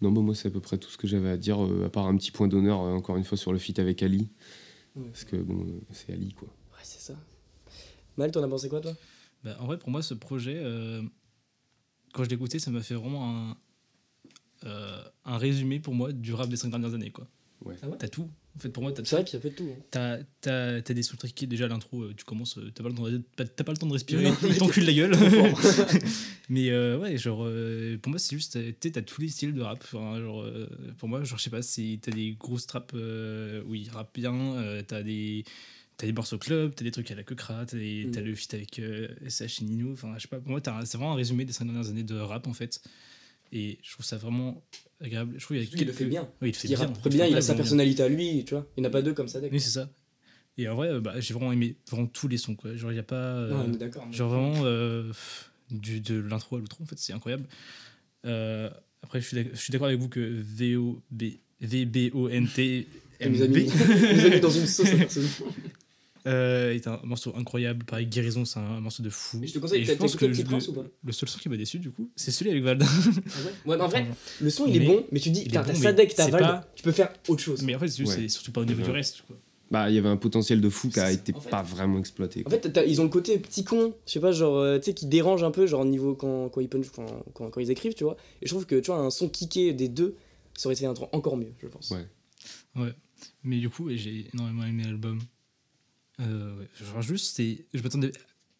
Non, 0.00 0.12
bah, 0.12 0.20
moi, 0.20 0.34
c'est 0.34 0.48
à 0.48 0.50
peu 0.50 0.60
près 0.60 0.78
tout 0.78 0.90
ce 0.90 0.96
que 0.96 1.06
j'avais 1.08 1.30
à 1.30 1.36
dire, 1.36 1.64
euh, 1.64 1.86
à 1.86 1.90
part 1.90 2.06
un 2.06 2.16
petit 2.16 2.30
point 2.30 2.48
d'honneur, 2.48 2.80
euh, 2.80 2.92
encore 2.92 3.16
une 3.16 3.24
fois, 3.24 3.36
sur 3.36 3.52
le 3.52 3.58
feat 3.58 3.78
avec 3.78 4.02
Ali. 4.02 4.30
Ouais. 4.94 5.08
Parce 5.10 5.24
que, 5.24 5.36
bon, 5.36 5.64
euh, 5.66 5.80
c'est 5.92 6.12
Ali, 6.12 6.32
quoi. 6.34 6.48
Ouais, 6.70 6.82
c'est 6.84 7.00
ça. 7.00 7.14
Mal, 8.16 8.30
t'en 8.30 8.42
as 8.42 8.48
pensé 8.48 8.68
quoi, 8.68 8.80
toi? 8.80 8.94
Bah, 9.44 9.56
en 9.60 9.66
vrai 9.66 9.78
pour 9.78 9.90
moi 9.90 10.02
ce 10.02 10.14
projet, 10.14 10.56
euh, 10.56 11.02
quand 12.18 12.24
je 12.24 12.30
l'ai 12.30 12.34
écouté, 12.34 12.58
ça 12.58 12.72
m'a 12.72 12.80
fait 12.82 12.94
vraiment 12.94 13.30
un, 13.50 13.56
euh, 14.64 15.02
un 15.24 15.38
résumé 15.38 15.78
pour 15.78 15.94
moi 15.94 16.12
du 16.12 16.34
rap 16.34 16.48
des 16.48 16.56
cinq 16.56 16.70
dernières 16.70 16.92
années 16.94 17.10
quoi. 17.12 17.28
Ah 17.64 17.68
ouais 17.88 17.96
T'as 17.98 18.08
tout. 18.08 18.28
En 18.56 18.60
fait, 18.60 18.70
pour 18.70 18.82
moi, 18.82 18.90
t'as 18.92 19.04
C'est 19.04 19.14
vrai 19.16 19.24
que 19.24 19.30
ça 19.30 19.38
fait 19.38 19.50
tout. 19.50 19.68
hein. 19.70 19.80
T'as, 19.92 20.18
t'as, 20.40 20.80
t'as 20.82 20.94
des 20.94 21.02
sous-trucs 21.04 21.32
qui, 21.32 21.46
déjà, 21.46 21.68
l'intro, 21.68 22.02
euh, 22.02 22.14
tu 22.16 22.24
commences, 22.24 22.58
euh, 22.58 22.72
t'as 22.74 22.82
pas, 22.82 22.88
le 22.88 22.94
temps 22.96 23.04
de- 23.04 23.22
t'as 23.36 23.44
t'as 23.44 23.62
pas 23.62 23.70
le 23.70 23.78
temps 23.78 23.86
de 23.86 23.92
respirer, 23.92 24.24
Non, 24.24 24.36
il 24.48 24.56
t'encule 24.58 24.84
la 24.84 24.92
gueule. 24.92 25.12
Mais 26.48 26.70
euh, 26.70 26.98
ouais, 26.98 27.16
genre, 27.18 27.44
euh, 27.44 27.96
pour 27.98 28.10
moi, 28.10 28.18
c'est 28.18 28.34
juste, 28.34 28.54
tu 28.54 28.74
sais, 28.82 28.90
t'as 28.92 29.02
tous 29.02 29.20
les 29.20 29.28
styles 29.28 29.54
de 29.54 29.60
rap. 29.60 29.78
Enfin, 29.82 30.20
genre, 30.20 30.42
euh, 30.42 30.66
pour 30.98 31.08
moi, 31.08 31.22
genre, 31.22 31.38
je 31.38 31.44
sais 31.44 31.50
pas, 31.50 31.62
c'est, 31.62 31.98
t'as 32.02 32.10
des 32.10 32.32
grosses 32.32 32.66
traps 32.66 32.94
euh, 32.94 33.62
où 33.66 33.74
ils 33.76 33.90
rappent 33.90 34.14
bien, 34.14 34.34
euh, 34.34 34.82
t'as 34.86 35.02
des. 35.04 35.44
T'as 35.98 36.06
des 36.06 36.12
morceaux 36.12 36.38
club, 36.38 36.74
t'as 36.74 36.84
des 36.84 36.90
trucs 36.92 37.10
à 37.10 37.14
la 37.16 37.22
t'as, 37.24 37.64
des- 37.76 38.04
Mm. 38.06 38.10
t'as 38.12 38.20
le 38.22 38.34
feat 38.34 38.54
avec 38.54 38.78
euh, 38.78 39.08
SH 39.28 39.60
et 39.60 39.64
Nino. 39.64 39.92
Enfin, 39.92 40.14
je 40.16 40.22
sais 40.22 40.28
pas, 40.28 40.38
pour 40.38 40.50
moi, 40.50 40.60
c'est 40.64 40.96
vraiment 40.96 41.12
un 41.12 41.16
résumé 41.16 41.44
des 41.44 41.52
cinq 41.52 41.64
dernières 41.66 41.88
années 41.90 42.04
de 42.04 42.14
rap 42.16 42.46
en 42.46 42.52
fait. 42.54 42.80
Et 43.52 43.78
je 43.82 43.92
trouve 43.92 44.06
ça 44.06 44.16
vraiment 44.16 44.62
agréable. 45.00 45.34
Je 45.38 45.44
trouve 45.44 45.56
qu'il 45.58 45.80
il 45.80 45.86
le 45.86 45.92
fait 45.92 46.04
bien. 46.04 46.22
Oui, 46.40 46.48
il 46.48 46.52
le 46.52 46.56
fait 46.56 46.68
Il 46.68 46.76
bien. 46.76 46.78
rappe 46.86 47.00
très 47.00 47.10
bien, 47.10 47.26
il 47.26 47.36
a 47.36 47.40
sa 47.40 47.52
bien. 47.54 47.62
personnalité 47.62 48.02
à 48.02 48.08
lui, 48.08 48.44
tu 48.46 48.54
vois. 48.54 48.66
Il 48.76 48.80
n'y 48.82 48.86
en 48.86 48.90
a 48.90 48.92
pas 48.92 49.02
deux 49.02 49.12
comme 49.14 49.28
ça. 49.28 49.40
Oui, 49.50 49.60
c'est 49.60 49.70
ça. 49.70 49.90
Et 50.56 50.68
en 50.68 50.74
vrai, 50.76 50.88
euh, 50.88 51.00
bah, 51.00 51.18
j'ai 51.20 51.34
vraiment 51.34 51.52
aimé 51.52 51.76
vraiment 51.90 52.06
tous 52.06 52.28
les 52.28 52.36
sons. 52.36 52.54
Quoi. 52.56 52.76
Genre, 52.76 52.90
il 52.90 52.94
n'y 52.94 53.00
a 53.00 53.04
pas. 53.04 53.16
euh, 53.16 53.50
Non, 53.50 53.66
on 53.68 53.72
est 53.72 53.76
d'accord. 53.78 54.06
genre, 54.12 54.28
vraiment, 54.30 54.64
euh, 54.64 55.10
du, 55.70 56.00
de 56.00 56.20
l'intro 56.20 56.56
à 56.56 56.60
l'outro, 56.60 56.82
en 56.82 56.86
fait, 56.86 56.98
c'est 56.98 57.12
incroyable. 57.12 57.44
Euh, 58.24 58.68
après, 59.02 59.20
je 59.20 59.46
suis 59.54 59.72
d'accord 59.72 59.86
avec 59.88 59.98
vous 60.00 60.08
que 60.08 60.20
VOB, 60.20 61.22
VBONT. 61.60 62.84
Il 63.20 63.32
nous 63.32 63.42
a 63.42 63.48
mis, 63.48 63.66
dans 64.40 64.50
une 64.50 64.66
sauce. 64.66 64.86
euh, 66.28 66.74
est 66.74 66.86
un 66.86 67.00
morceau 67.04 67.32
incroyable. 67.36 67.84
Pareil, 67.84 68.06
Guérison, 68.06 68.44
c'est 68.44 68.58
un 68.60 68.80
morceau 68.80 69.02
de 69.02 69.10
fou. 69.10 69.38
Mais 69.40 69.46
je 69.46 69.54
te 69.54 69.58
conseille, 69.58 69.84
t'as 69.84 69.94
je 69.94 69.98
pense 69.98 70.12
t'as 70.12 70.16
écouté 70.18 70.26
que 70.26 70.32
Petit 70.32 70.42
le- 70.42 70.48
Prince 70.48 70.68
ou 70.68 70.72
pas 70.74 70.84
Le 71.04 71.12
seul 71.12 71.28
son 71.28 71.38
qui 71.38 71.48
m'a 71.48 71.56
déçu, 71.56 71.78
du 71.78 71.90
coup, 71.90 72.10
c'est 72.16 72.30
celui 72.30 72.50
avec 72.50 72.62
Vald. 72.62 72.82
Ah 72.84 72.86
ouais 72.86 73.12
Ouais, 73.66 73.76
mais 73.76 73.82
en 73.82 73.88
vrai, 73.88 74.06
le 74.40 74.50
son 74.50 74.66
il 74.66 74.76
est 74.76 74.78
Mais- 74.80 74.86
bon, 74.86 75.04
mais 75.10 75.20
tu 75.20 75.30
dis, 75.30 75.44
bon, 75.44 75.50
t'as 75.52 75.66
mais 75.66 75.74
Sadek, 75.74 76.14
t'as 76.14 76.24
c'est 76.26 76.30
Vald, 76.30 76.44
pas- 76.44 76.70
tu 76.74 76.82
peux 76.82 76.92
faire 76.92 77.12
autre 77.28 77.42
chose. 77.42 77.62
Mais 77.62 77.74
en 77.74 77.78
fait, 77.78 77.88
c'est 77.88 78.04
Ouais. 78.04 78.28
surtout 78.28 78.52
pas 78.52 78.60
au 78.60 78.64
niveau 78.64 78.82
du 78.82 78.88
Ouais. 78.90 78.94
reste. 78.96 79.22
Quoi. 79.26 79.36
Bah, 79.70 79.90
il 79.90 79.94
y 79.94 79.98
avait 79.98 80.08
un 80.08 80.16
potentiel 80.16 80.60
de 80.62 80.68
fou 80.70 80.88
qui 80.88 80.98
a 80.98 81.12
été 81.12 81.34
en 81.34 81.40
fait- 81.40 81.50
pas 81.50 81.62
vraiment 81.62 81.98
exploité. 81.98 82.42
En 82.46 82.50
fait, 82.50 82.80
ils 82.86 83.00
ont 83.00 83.04
le 83.04 83.10
côté 83.10 83.38
petit 83.38 83.64
con, 83.64 83.94
je 84.06 84.12
sais 84.12 84.20
pas, 84.20 84.32
genre, 84.32 84.56
euh, 84.56 84.78
tu 84.78 84.86
sais, 84.86 84.94
qui 84.94 85.04
dérange 85.06 85.42
un 85.42 85.50
peu, 85.50 85.66
genre, 85.66 85.84
niveau 85.84 86.14
quand, 86.14 86.48
quand, 86.48 86.60
ils, 86.62 86.68
punch, 86.70 86.88
quand, 86.88 87.04
quand, 87.34 87.50
quand 87.50 87.60
ils 87.60 87.70
écrivent, 87.70 87.92
tu 87.94 88.04
vois. 88.04 88.16
Et 88.40 88.46
je 88.46 88.50
trouve 88.50 88.64
que, 88.64 88.76
tu 88.80 88.86
vois, 88.90 88.98
un 89.00 89.10
son 89.10 89.28
kické 89.28 89.74
des 89.74 89.88
deux, 89.88 90.16
ça 90.56 90.68
aurait 90.68 90.74
été 90.74 90.86
un 90.86 90.94
truc 90.94 91.08
encore 91.12 91.36
mieux, 91.36 91.52
je 91.62 91.66
pense. 91.68 91.90
Ouais. 91.90 92.06
Mais 93.42 93.58
du 93.58 93.68
coup, 93.68 93.88
j'ai 93.90 94.26
énormément 94.32 94.64
aimé 94.64 94.84
l'album. 94.84 95.18
Euh, 96.20 96.58
ouais. 96.58 96.68
Genre, 96.80 97.02
juste, 97.02 97.36
c'est. 97.36 97.64
Je 97.74 97.82
m'attendais. 97.82 98.12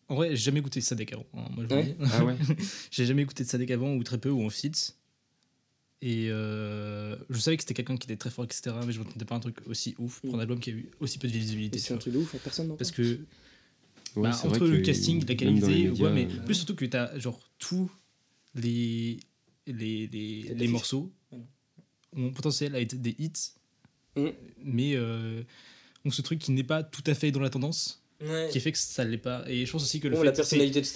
En 0.08 0.14
vrai, 0.14 0.30
j'ai 0.30 0.36
jamais 0.36 0.60
écouté 0.60 0.80
Sadek 0.80 1.12
avant. 1.12 1.26
hein, 1.34 1.48
moi, 1.54 1.64
je 1.64 1.68
vous 1.68 1.74
Ouais. 1.74 1.84
dis. 1.84 1.94
Ah 2.12 2.24
ouais 2.24 2.36
j'ai 2.90 3.04
jamais 3.04 3.22
écouté 3.22 3.44
de 3.44 3.48
Sadek 3.48 3.70
avant, 3.70 3.94
ou 3.94 4.02
très 4.02 4.18
peu, 4.18 4.30
ou 4.30 4.42
en 4.44 4.50
feat. 4.50 4.96
Et 6.00 6.28
euh, 6.30 7.16
je 7.28 7.38
savais 7.40 7.56
que 7.56 7.62
c'était 7.64 7.74
quelqu'un 7.74 7.96
qui 7.96 8.06
était 8.06 8.16
très 8.16 8.30
fort, 8.30 8.44
etc. 8.44 8.74
Mais 8.86 8.92
je 8.92 9.00
m'attendais 9.00 9.24
pas 9.24 9.34
à 9.34 9.38
un 9.38 9.40
truc 9.40 9.56
aussi 9.66 9.94
ouf 9.98 10.20
pour 10.20 10.34
un 10.34 10.38
Mm. 10.38 10.40
album 10.40 10.60
qui 10.60 10.70
a 10.70 10.72
eu 10.74 10.90
aussi 11.00 11.18
peu 11.18 11.26
de 11.26 11.32
visibilité. 11.32 11.78
Et 11.78 11.80
tu 11.80 11.86
c'est 11.86 11.92
un 11.92 11.96
vois. 11.96 12.00
truc 12.02 12.14
de 12.14 12.18
ouf, 12.18 12.36
personne 12.42 12.68
n'en 12.68 12.76
Parce 12.76 12.92
parle. 12.92 13.04
que 13.08 13.18
Ouais, 14.16 14.22
bah, 14.30 14.32
c'est 14.32 14.46
entre 14.46 14.58
vrai 14.60 14.68
le 14.70 14.78
que 14.78 14.82
casting, 14.84 15.20
la 15.28 15.34
même 15.44 15.58
dans 15.58 15.66
les 15.68 15.74
qualité, 15.74 16.02
ouais, 16.02 16.10
médias, 16.10 16.10
mais 16.12 16.26
euh, 16.26 16.44
plus 16.44 16.54
surtout 16.54 16.74
que 16.76 16.84
t'as 16.86 17.18
genre 17.18 17.38
tous 17.58 17.90
les, 18.54 19.18
les, 19.66 20.06
les, 20.06 20.06
Tête 20.06 20.12
les 20.48 20.54
d'affiche. 20.54 20.70
morceaux 20.70 21.12
Ouais. 21.32 21.38
ont 22.16 22.30
potentiel 22.32 22.74
à 22.76 22.80
être 22.80 22.94
des 23.00 23.14
hits, 23.18 23.32
Mm. 24.16 24.28
mais 24.64 24.92
euh, 24.96 25.42
ce 26.14 26.22
truc 26.22 26.38
qui 26.38 26.52
n'est 26.52 26.64
pas 26.64 26.82
tout 26.82 27.02
à 27.06 27.14
fait 27.14 27.30
dans 27.30 27.40
la 27.40 27.50
tendance, 27.50 28.02
Ouais. 28.20 28.48
qui 28.50 28.58
fait 28.58 28.72
que 28.72 28.78
ça 28.78 29.04
l'est 29.04 29.16
pas. 29.16 29.44
Et 29.48 29.64
je 29.64 29.70
pense 29.70 29.82
aussi 29.84 30.00
que 30.00 30.08
le 30.08 30.14
Bon, 30.14 30.20
fait 30.20 30.26
la 30.26 30.32
personnalité 30.32 30.80
de 30.80 30.86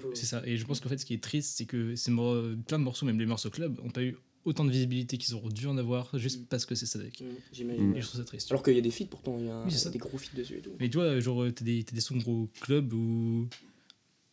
peu. 0.00 0.10
c'est 0.14 0.26
ça. 0.26 0.42
Et 0.44 0.56
je 0.56 0.64
pense 0.66 0.80
qu'en 0.80 0.88
fait, 0.88 0.98
ce 0.98 1.06
qui 1.06 1.14
est 1.14 1.22
triste, 1.22 1.54
c'est 1.56 1.66
que 1.66 1.94
ces 1.94 2.10
mor- 2.10 2.42
plein 2.66 2.78
de 2.80 2.84
morceaux, 2.84 3.06
même 3.06 3.18
les 3.20 3.26
morceaux 3.26 3.48
club, 3.50 3.78
ont 3.84 3.90
pas 3.90 4.02
eu 4.02 4.16
autant 4.44 4.64
de 4.64 4.70
visibilité 4.72 5.16
qu'ils 5.16 5.34
auraient 5.34 5.52
dû 5.52 5.66
en 5.68 5.78
avoir 5.78 6.18
juste 6.18 6.40
Mm. 6.40 6.46
parce 6.46 6.66
que 6.66 6.74
c'est 6.74 6.86
Sadek. 6.86 7.20
Mm, 7.20 7.24
J'imagine. 7.52 7.94
Et 7.96 8.00
je 8.02 8.06
trouve 8.08 8.20
ça 8.20 8.26
triste. 8.26 8.50
Alors 8.50 8.62
qu'il 8.64 8.74
y 8.74 8.78
a 8.78 8.80
des 8.80 8.90
feats 8.90 9.06
pourtant, 9.08 9.36
il 9.38 9.46
y 9.46 9.48
a 9.48 9.62
Oui, 9.64 9.70
ça. 9.72 9.88
des 9.90 9.98
gros 9.98 10.18
feats 10.18 10.36
dessus 10.36 10.56
et 10.56 10.60
tout. 10.60 10.72
Mais 10.80 10.88
tu 10.90 10.98
vois, 10.98 11.18
genre, 11.20 11.44
t'as 11.54 11.64
des, 11.64 11.84
t'as 11.84 11.94
des 11.94 12.00
sons 12.00 12.16
gros 12.16 12.50
club 12.60 12.92
où 12.92 13.48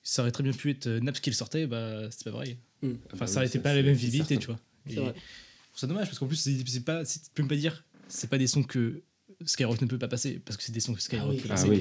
ça 0.04 0.24
aurait 0.24 0.32
très 0.32 0.41
bien 0.44 0.52
pu 0.52 0.72
être 0.72 0.88
euh, 0.88 1.00
Naps 1.00 1.20
qui 1.20 1.30
le 1.30 1.36
sortait, 1.36 1.67
bah 1.67 2.10
c'est 2.10 2.24
pas 2.24 2.32
pareil. 2.32 2.58
Mm. 2.82 2.88
Enfin, 3.13 3.17
bah 3.20 3.28
ça 3.28 3.34
oui, 3.34 3.38
aurait 3.38 3.46
été 3.48 3.60
ça, 3.60 3.63
pas 3.63 3.76
la 3.76 3.84
même 3.84 3.94
visibilité, 3.94 4.38
tu 4.38 4.48
vois. 4.48 4.60
C'est 4.88 4.96
vrai. 4.96 5.13
je 5.15 5.67
trouve 5.70 5.80
ça 5.80 5.88
dommage 5.88 6.08
parce 6.08 6.17
qu'en 6.17 6.26
plus, 6.28 6.38
c'est 6.38 6.84
pas, 6.84 7.06
tu 7.06 7.20
peux 7.36 7.44
même 7.44 7.50
pas 7.50 7.56
dire, 7.56 7.86
c'est 8.08 8.30
pas 8.30 8.39
des 8.39 8.48
sons 8.48 8.63
que 8.63 9.04
Skyrock 9.45 9.82
ne 9.82 9.88
peut 9.88 9.97
pas 9.97 10.08
passer 10.08 10.39
parce 10.43 10.58
que 10.58 10.63
c'est 10.63 10.71
des 10.71 10.80
sons 10.80 10.93
que 10.93 11.01
Skyrock 11.01 11.25
Ah 11.27 11.32
oui, 11.32 11.41
ah 11.45 11.47
passer. 11.47 11.69
oui, 11.69 11.77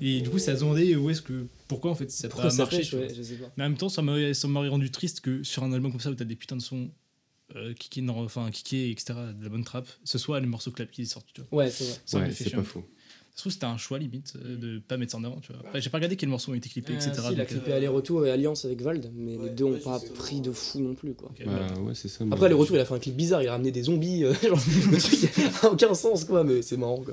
et, 0.00 0.16
et 0.18 0.20
du 0.20 0.30
coup, 0.30 0.38
ça 0.38 0.52
a 0.52 0.54
demandé 0.54 0.94
où 0.96 1.10
est-ce 1.10 1.22
que, 1.22 1.46
pourquoi 1.68 1.90
en 1.90 1.94
fait 1.94 2.10
ça 2.10 2.26
a 2.26 2.30
Pourquoi 2.30 2.44
pas 2.50 2.50
ça 2.50 2.62
marché. 2.62 2.78
pêche, 2.78 2.90
tu 2.90 2.96
vois. 2.96 3.06
ouais, 3.06 3.14
je 3.14 3.22
sais 3.22 3.34
pas. 3.36 3.52
Mais 3.56 3.64
en 3.64 3.68
même 3.70 3.78
temps, 3.78 3.88
ça 3.88 4.02
m'aurait 4.02 4.34
ça 4.34 4.48
m'aurait 4.48 4.68
rendu 4.68 4.90
triste 4.90 5.20
que 5.20 5.42
sur 5.42 5.62
un 5.64 5.72
album 5.72 5.90
comme 5.90 6.00
ça 6.00 6.10
où 6.10 6.14
t'as 6.14 6.24
des 6.24 6.36
putains 6.36 6.56
de 6.56 6.62
sons. 6.62 6.90
Euh, 7.54 7.74
kické, 7.74 8.02
non, 8.02 8.24
enfin 8.24 8.50
kické, 8.50 8.90
etc., 8.90 9.14
de 9.38 9.44
la 9.44 9.48
bonne 9.48 9.62
trappe, 9.62 9.86
ce 10.02 10.18
soit 10.18 10.40
les 10.40 10.46
morceaux 10.48 10.72
club 10.72 10.90
qui 10.90 11.06
sortent. 11.06 11.28
Tu 11.32 11.42
vois. 11.42 11.60
Ouais, 11.64 11.70
c'est 11.70 11.84
vrai. 12.18 12.26
Ouais, 12.26 12.32
c'est 12.34 12.50
pas 12.50 12.64
faux. 12.64 12.84
Se 13.36 13.42
trouve, 13.42 13.52
c'était 13.52 13.66
un 13.66 13.76
choix 13.76 13.98
limite 13.98 14.32
euh, 14.36 14.56
de 14.56 14.78
pas 14.78 14.96
mettre 14.96 15.12
ça 15.12 15.18
en 15.18 15.24
avant. 15.24 15.38
Tu 15.40 15.52
vois. 15.52 15.60
Après, 15.60 15.82
j'ai 15.82 15.90
pas 15.90 15.98
regardé 15.98 16.16
quels 16.16 16.30
morceaux 16.30 16.52
ont 16.52 16.54
été 16.54 16.70
clippés, 16.70 16.94
etc. 16.94 17.12
Euh, 17.18 17.20
si, 17.20 17.32
il 17.34 17.40
a 17.40 17.42
euh, 17.42 17.46
clippé 17.46 17.72
aller-retour 17.74 18.24
et 18.26 18.30
Alliance 18.30 18.64
avec 18.64 18.80
Vald, 18.80 19.12
mais 19.14 19.36
les 19.36 19.50
deux 19.50 19.64
ont 19.64 19.78
pas 19.78 20.00
pris 20.14 20.40
de 20.40 20.50
fou 20.52 20.80
non 20.80 20.94
plus, 20.94 21.12
quoi. 21.12 21.30
Bah 21.44 21.44
voilà. 21.44 21.80
ouais, 21.82 21.94
c'est 21.94 22.08
ça. 22.08 22.24
Après, 22.30 22.50
retours, 22.50 22.76
il 22.76 22.80
a 22.80 22.86
fait 22.86 22.94
un 22.94 22.98
clip 22.98 23.14
bizarre, 23.14 23.42
il 23.42 23.48
a 23.48 23.52
ramené 23.52 23.72
des 23.72 23.82
zombies, 23.82 24.24
euh, 24.24 24.32
genre, 24.42 24.58
le 24.90 24.96
truc 24.98 25.30
a 25.62 25.70
aucun 25.70 25.92
sens, 25.92 26.24
quoi, 26.24 26.44
mais 26.44 26.62
c'est 26.62 26.78
marrant, 26.78 27.02
quoi. 27.02 27.12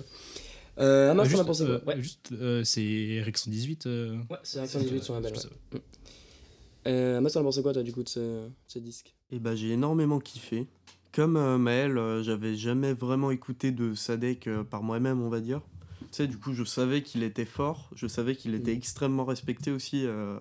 Euh, 0.80 1.12
Amas, 1.12 1.24
t'en 1.24 1.30
juste, 1.30 1.42
as 1.42 1.46
pensé 1.46 1.66
quoi 1.66 1.74
euh, 1.74 1.86
Ouais, 1.86 2.02
juste 2.02 2.30
euh, 2.32 2.64
c'est 2.64 3.22
Rex 3.24 3.44
118. 3.44 3.86
euh, 3.86 4.16
ouais 4.30 4.38
c'est 4.44 4.60
Action 4.60 4.80
18 4.80 5.04
sur 5.04 5.14
la 5.16 5.20
belle. 5.20 5.34
je 6.86 6.90
Amas, 7.18 7.30
t'en 7.32 7.42
as 7.42 7.44
pensé 7.44 7.62
quoi, 7.62 7.74
toi, 7.74 7.84
du 7.84 7.92
coup, 7.92 8.02
de 8.02 8.08
ce, 8.10 8.48
ce 8.68 8.80
disque? 8.80 9.14
Et 9.30 9.40
bah 9.40 9.56
j'ai 9.56 9.72
énormément 9.72 10.20
kiffé. 10.20 10.68
Comme 11.14 11.38
euh, 11.38 11.60
Maël, 11.60 11.96
euh, 12.00 12.24
j'avais 12.24 12.56
jamais 12.56 12.92
vraiment 12.92 13.30
écouté 13.30 13.72
de 13.72 13.94
Sadek 13.94 14.48
euh, 14.48 14.64
par 14.64 14.82
moi-même, 14.82 15.22
on 15.22 15.30
va 15.30 15.42
dire. 15.42 15.62
Tu 16.14 16.18
sais, 16.18 16.28
du 16.28 16.38
coup, 16.38 16.54
je 16.54 16.64
savais 16.64 17.02
qu'il 17.02 17.24
était 17.24 17.44
fort, 17.44 17.90
je 17.96 18.06
savais 18.06 18.36
qu'il 18.36 18.54
était 18.54 18.72
Mm. 18.74 18.78
extrêmement 18.78 19.26
respecté 19.26 19.72
aussi, 19.72 20.06
euh, 20.06 20.38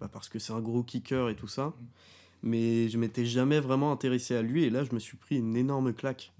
bah, 0.00 0.08
parce 0.12 0.28
que 0.28 0.38
c'est 0.38 0.52
un 0.52 0.60
gros 0.60 0.84
kicker 0.84 1.28
et 1.28 1.34
tout 1.34 1.48
ça. 1.48 1.74
Mais 2.44 2.88
je 2.88 2.96
m'étais 2.96 3.24
jamais 3.26 3.58
vraiment 3.58 3.90
intéressé 3.90 4.36
à 4.36 4.42
lui, 4.42 4.62
et 4.62 4.70
là, 4.70 4.84
je 4.84 4.94
me 4.94 5.00
suis 5.00 5.16
pris 5.16 5.36
une 5.38 5.56
énorme 5.56 5.92
claque. 5.92 6.32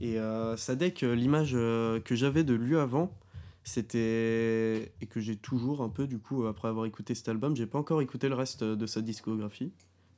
Et 0.00 0.18
euh, 0.18 0.56
Sadek, 0.56 1.04
euh, 1.04 1.14
l'image 1.14 1.52
euh, 1.54 2.00
que 2.00 2.16
j'avais 2.16 2.42
de 2.42 2.52
lui 2.54 2.76
avant, 2.76 3.16
c'était. 3.62 4.92
et 5.00 5.06
que 5.08 5.20
j'ai 5.20 5.36
toujours 5.36 5.80
un 5.80 5.88
peu, 5.88 6.08
du 6.08 6.18
coup, 6.18 6.46
après 6.46 6.66
avoir 6.66 6.86
écouté 6.86 7.14
cet 7.14 7.28
album, 7.28 7.54
j'ai 7.54 7.66
pas 7.66 7.78
encore 7.78 8.02
écouté 8.02 8.28
le 8.28 8.34
reste 8.34 8.64
de 8.64 8.86
sa 8.86 9.02
discographie. 9.02 9.70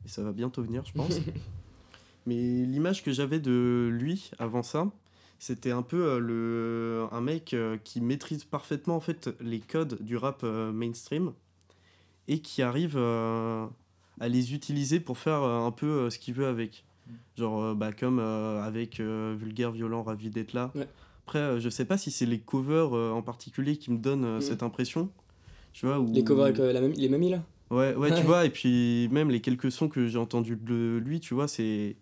Et 0.07 0.09
ça 0.09 0.23
va 0.23 0.33
bientôt 0.33 0.63
venir, 0.63 0.83
je 0.87 0.93
pense. 0.93 1.21
Mais 2.27 2.65
l'image 2.65 3.05
que 3.05 3.13
j'avais 3.13 3.39
de 3.39 3.91
lui 3.93 4.31
avant 4.39 4.63
ça, 4.63 4.91
c'était 5.39 5.71
un 5.71 5.83
peu 5.83 6.03
euh, 6.05 6.19
le, 6.19 7.07
un 7.13 7.21
mec 7.21 7.53
euh, 7.55 7.77
qui 7.85 8.01
maîtrise 8.01 8.45
parfaitement 8.45 8.97
en 8.97 9.01
fait 9.01 9.31
les 9.41 9.61
codes 9.61 9.99
du 10.03 10.17
rap 10.17 10.41
euh, 10.45 10.73
mainstream 10.73 11.33
et 12.29 12.41
qui 12.41 12.63
arrive 12.63 12.97
à 12.99 13.69
les 14.29 14.55
utiliser 14.55 14.99
pour 15.01 15.19
faire 15.19 15.43
un 15.43 15.71
peu 15.71 16.11
ce 16.11 16.19
qu'il 16.19 16.35
veut 16.35 16.47
avec. 16.47 16.85
Genre, 17.37 17.63
euh, 17.63 17.75
bah, 17.75 17.93
comme 17.93 18.19
euh, 18.19 18.63
avec 18.65 18.99
euh, 18.99 19.37
Vulgaire, 19.39 19.71
Violent, 19.71 20.03
Ravi 20.03 20.29
d'être 20.31 20.53
là. 20.55 20.73
Ouais. 20.75 20.89
Après, 21.25 21.39
euh, 21.39 21.61
je 21.61 21.69
sais 21.69 21.85
pas 21.85 21.99
si 21.99 22.11
c'est 22.11 22.27
les 22.27 22.41
covers 22.41 22.93
en 22.93 23.23
particulier 23.23 23.77
qui 23.77 23.93
me 23.93 23.99
donnent 23.99 24.39
Mm. 24.39 24.41
cette 24.41 24.63
impression. 24.63 25.11
Tu 25.73 25.87
vois, 25.87 26.01
où... 26.01 26.11
Les 26.13 26.25
covers 26.25 26.47
avec 26.47 26.59
la 26.59 26.81
mamie, 26.81 26.97
les 26.97 27.09
mamies, 27.09 27.31
là? 27.31 27.43
Ouais, 27.71 27.95
Ouais. 27.95 28.15
tu 28.15 28.23
vois, 28.23 28.45
et 28.47 28.51
puis 28.51 29.09
même 29.13 29.29
les 29.31 29.41
quelques 29.41 29.71
sons 29.71 29.89
que 29.89 30.07
j'ai 30.09 30.19
entendus 30.19 30.57
de 30.57 31.01
lui, 31.05 31.21
tu 31.21 31.35
vois, 31.35 31.47
c'est. 31.49 31.97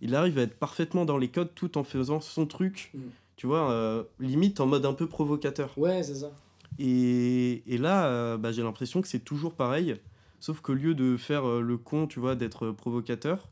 Il 0.00 0.14
arrive 0.14 0.38
à 0.38 0.42
être 0.42 0.58
parfaitement 0.58 1.04
dans 1.04 1.18
les 1.18 1.28
codes 1.28 1.54
tout 1.54 1.78
en 1.78 1.84
faisant 1.84 2.20
son 2.20 2.46
truc, 2.46 2.90
Mm. 2.94 2.98
tu 3.36 3.46
vois, 3.46 3.70
euh, 3.70 4.04
limite 4.20 4.60
en 4.60 4.66
mode 4.66 4.84
un 4.86 4.92
peu 4.94 5.06
provocateur. 5.06 5.72
Ouais, 5.78 6.02
c'est 6.02 6.16
ça. 6.16 6.30
Et, 6.78 7.62
et 7.66 7.78
là, 7.78 8.06
euh, 8.06 8.36
bah, 8.36 8.52
j'ai 8.52 8.62
l'impression 8.62 9.00
que 9.00 9.08
c'est 9.08 9.24
toujours 9.24 9.54
pareil, 9.54 9.96
sauf 10.40 10.60
qu'au 10.60 10.74
lieu 10.74 10.94
de 10.94 11.16
faire 11.16 11.48
euh, 11.48 11.60
le 11.62 11.78
con, 11.78 12.06
tu 12.06 12.20
vois, 12.20 12.34
d'être 12.34 12.70
provocateur, 12.70 13.48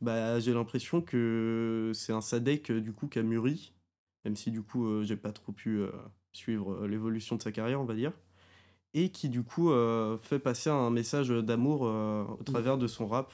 bah, 0.00 0.40
j'ai 0.40 0.52
l'impression 0.52 1.00
que 1.00 1.92
c'est 1.94 2.12
un 2.12 2.20
Sadek, 2.20 2.72
du 2.72 2.92
coup, 2.92 3.06
qui 3.06 3.18
a 3.18 3.22
mûri, 3.22 3.72
même 4.24 4.36
si, 4.36 4.50
du 4.50 4.62
coup, 4.62 5.02
j'ai 5.04 5.16
pas 5.16 5.30
trop 5.32 5.52
pu 5.52 5.80
suivre 6.32 6.86
l'évolution 6.86 7.36
de 7.36 7.42
sa 7.42 7.52
carrière, 7.52 7.80
on 7.80 7.84
va 7.84 7.94
dire, 7.94 8.12
et 8.92 9.10
qui, 9.10 9.28
du 9.28 9.42
coup, 9.42 9.70
fait 10.20 10.38
passer 10.38 10.68
un 10.68 10.90
message 10.90 11.28
d'amour 11.28 11.82
au 11.82 12.42
travers 12.44 12.76
de 12.76 12.86
son 12.88 13.06
rap, 13.06 13.32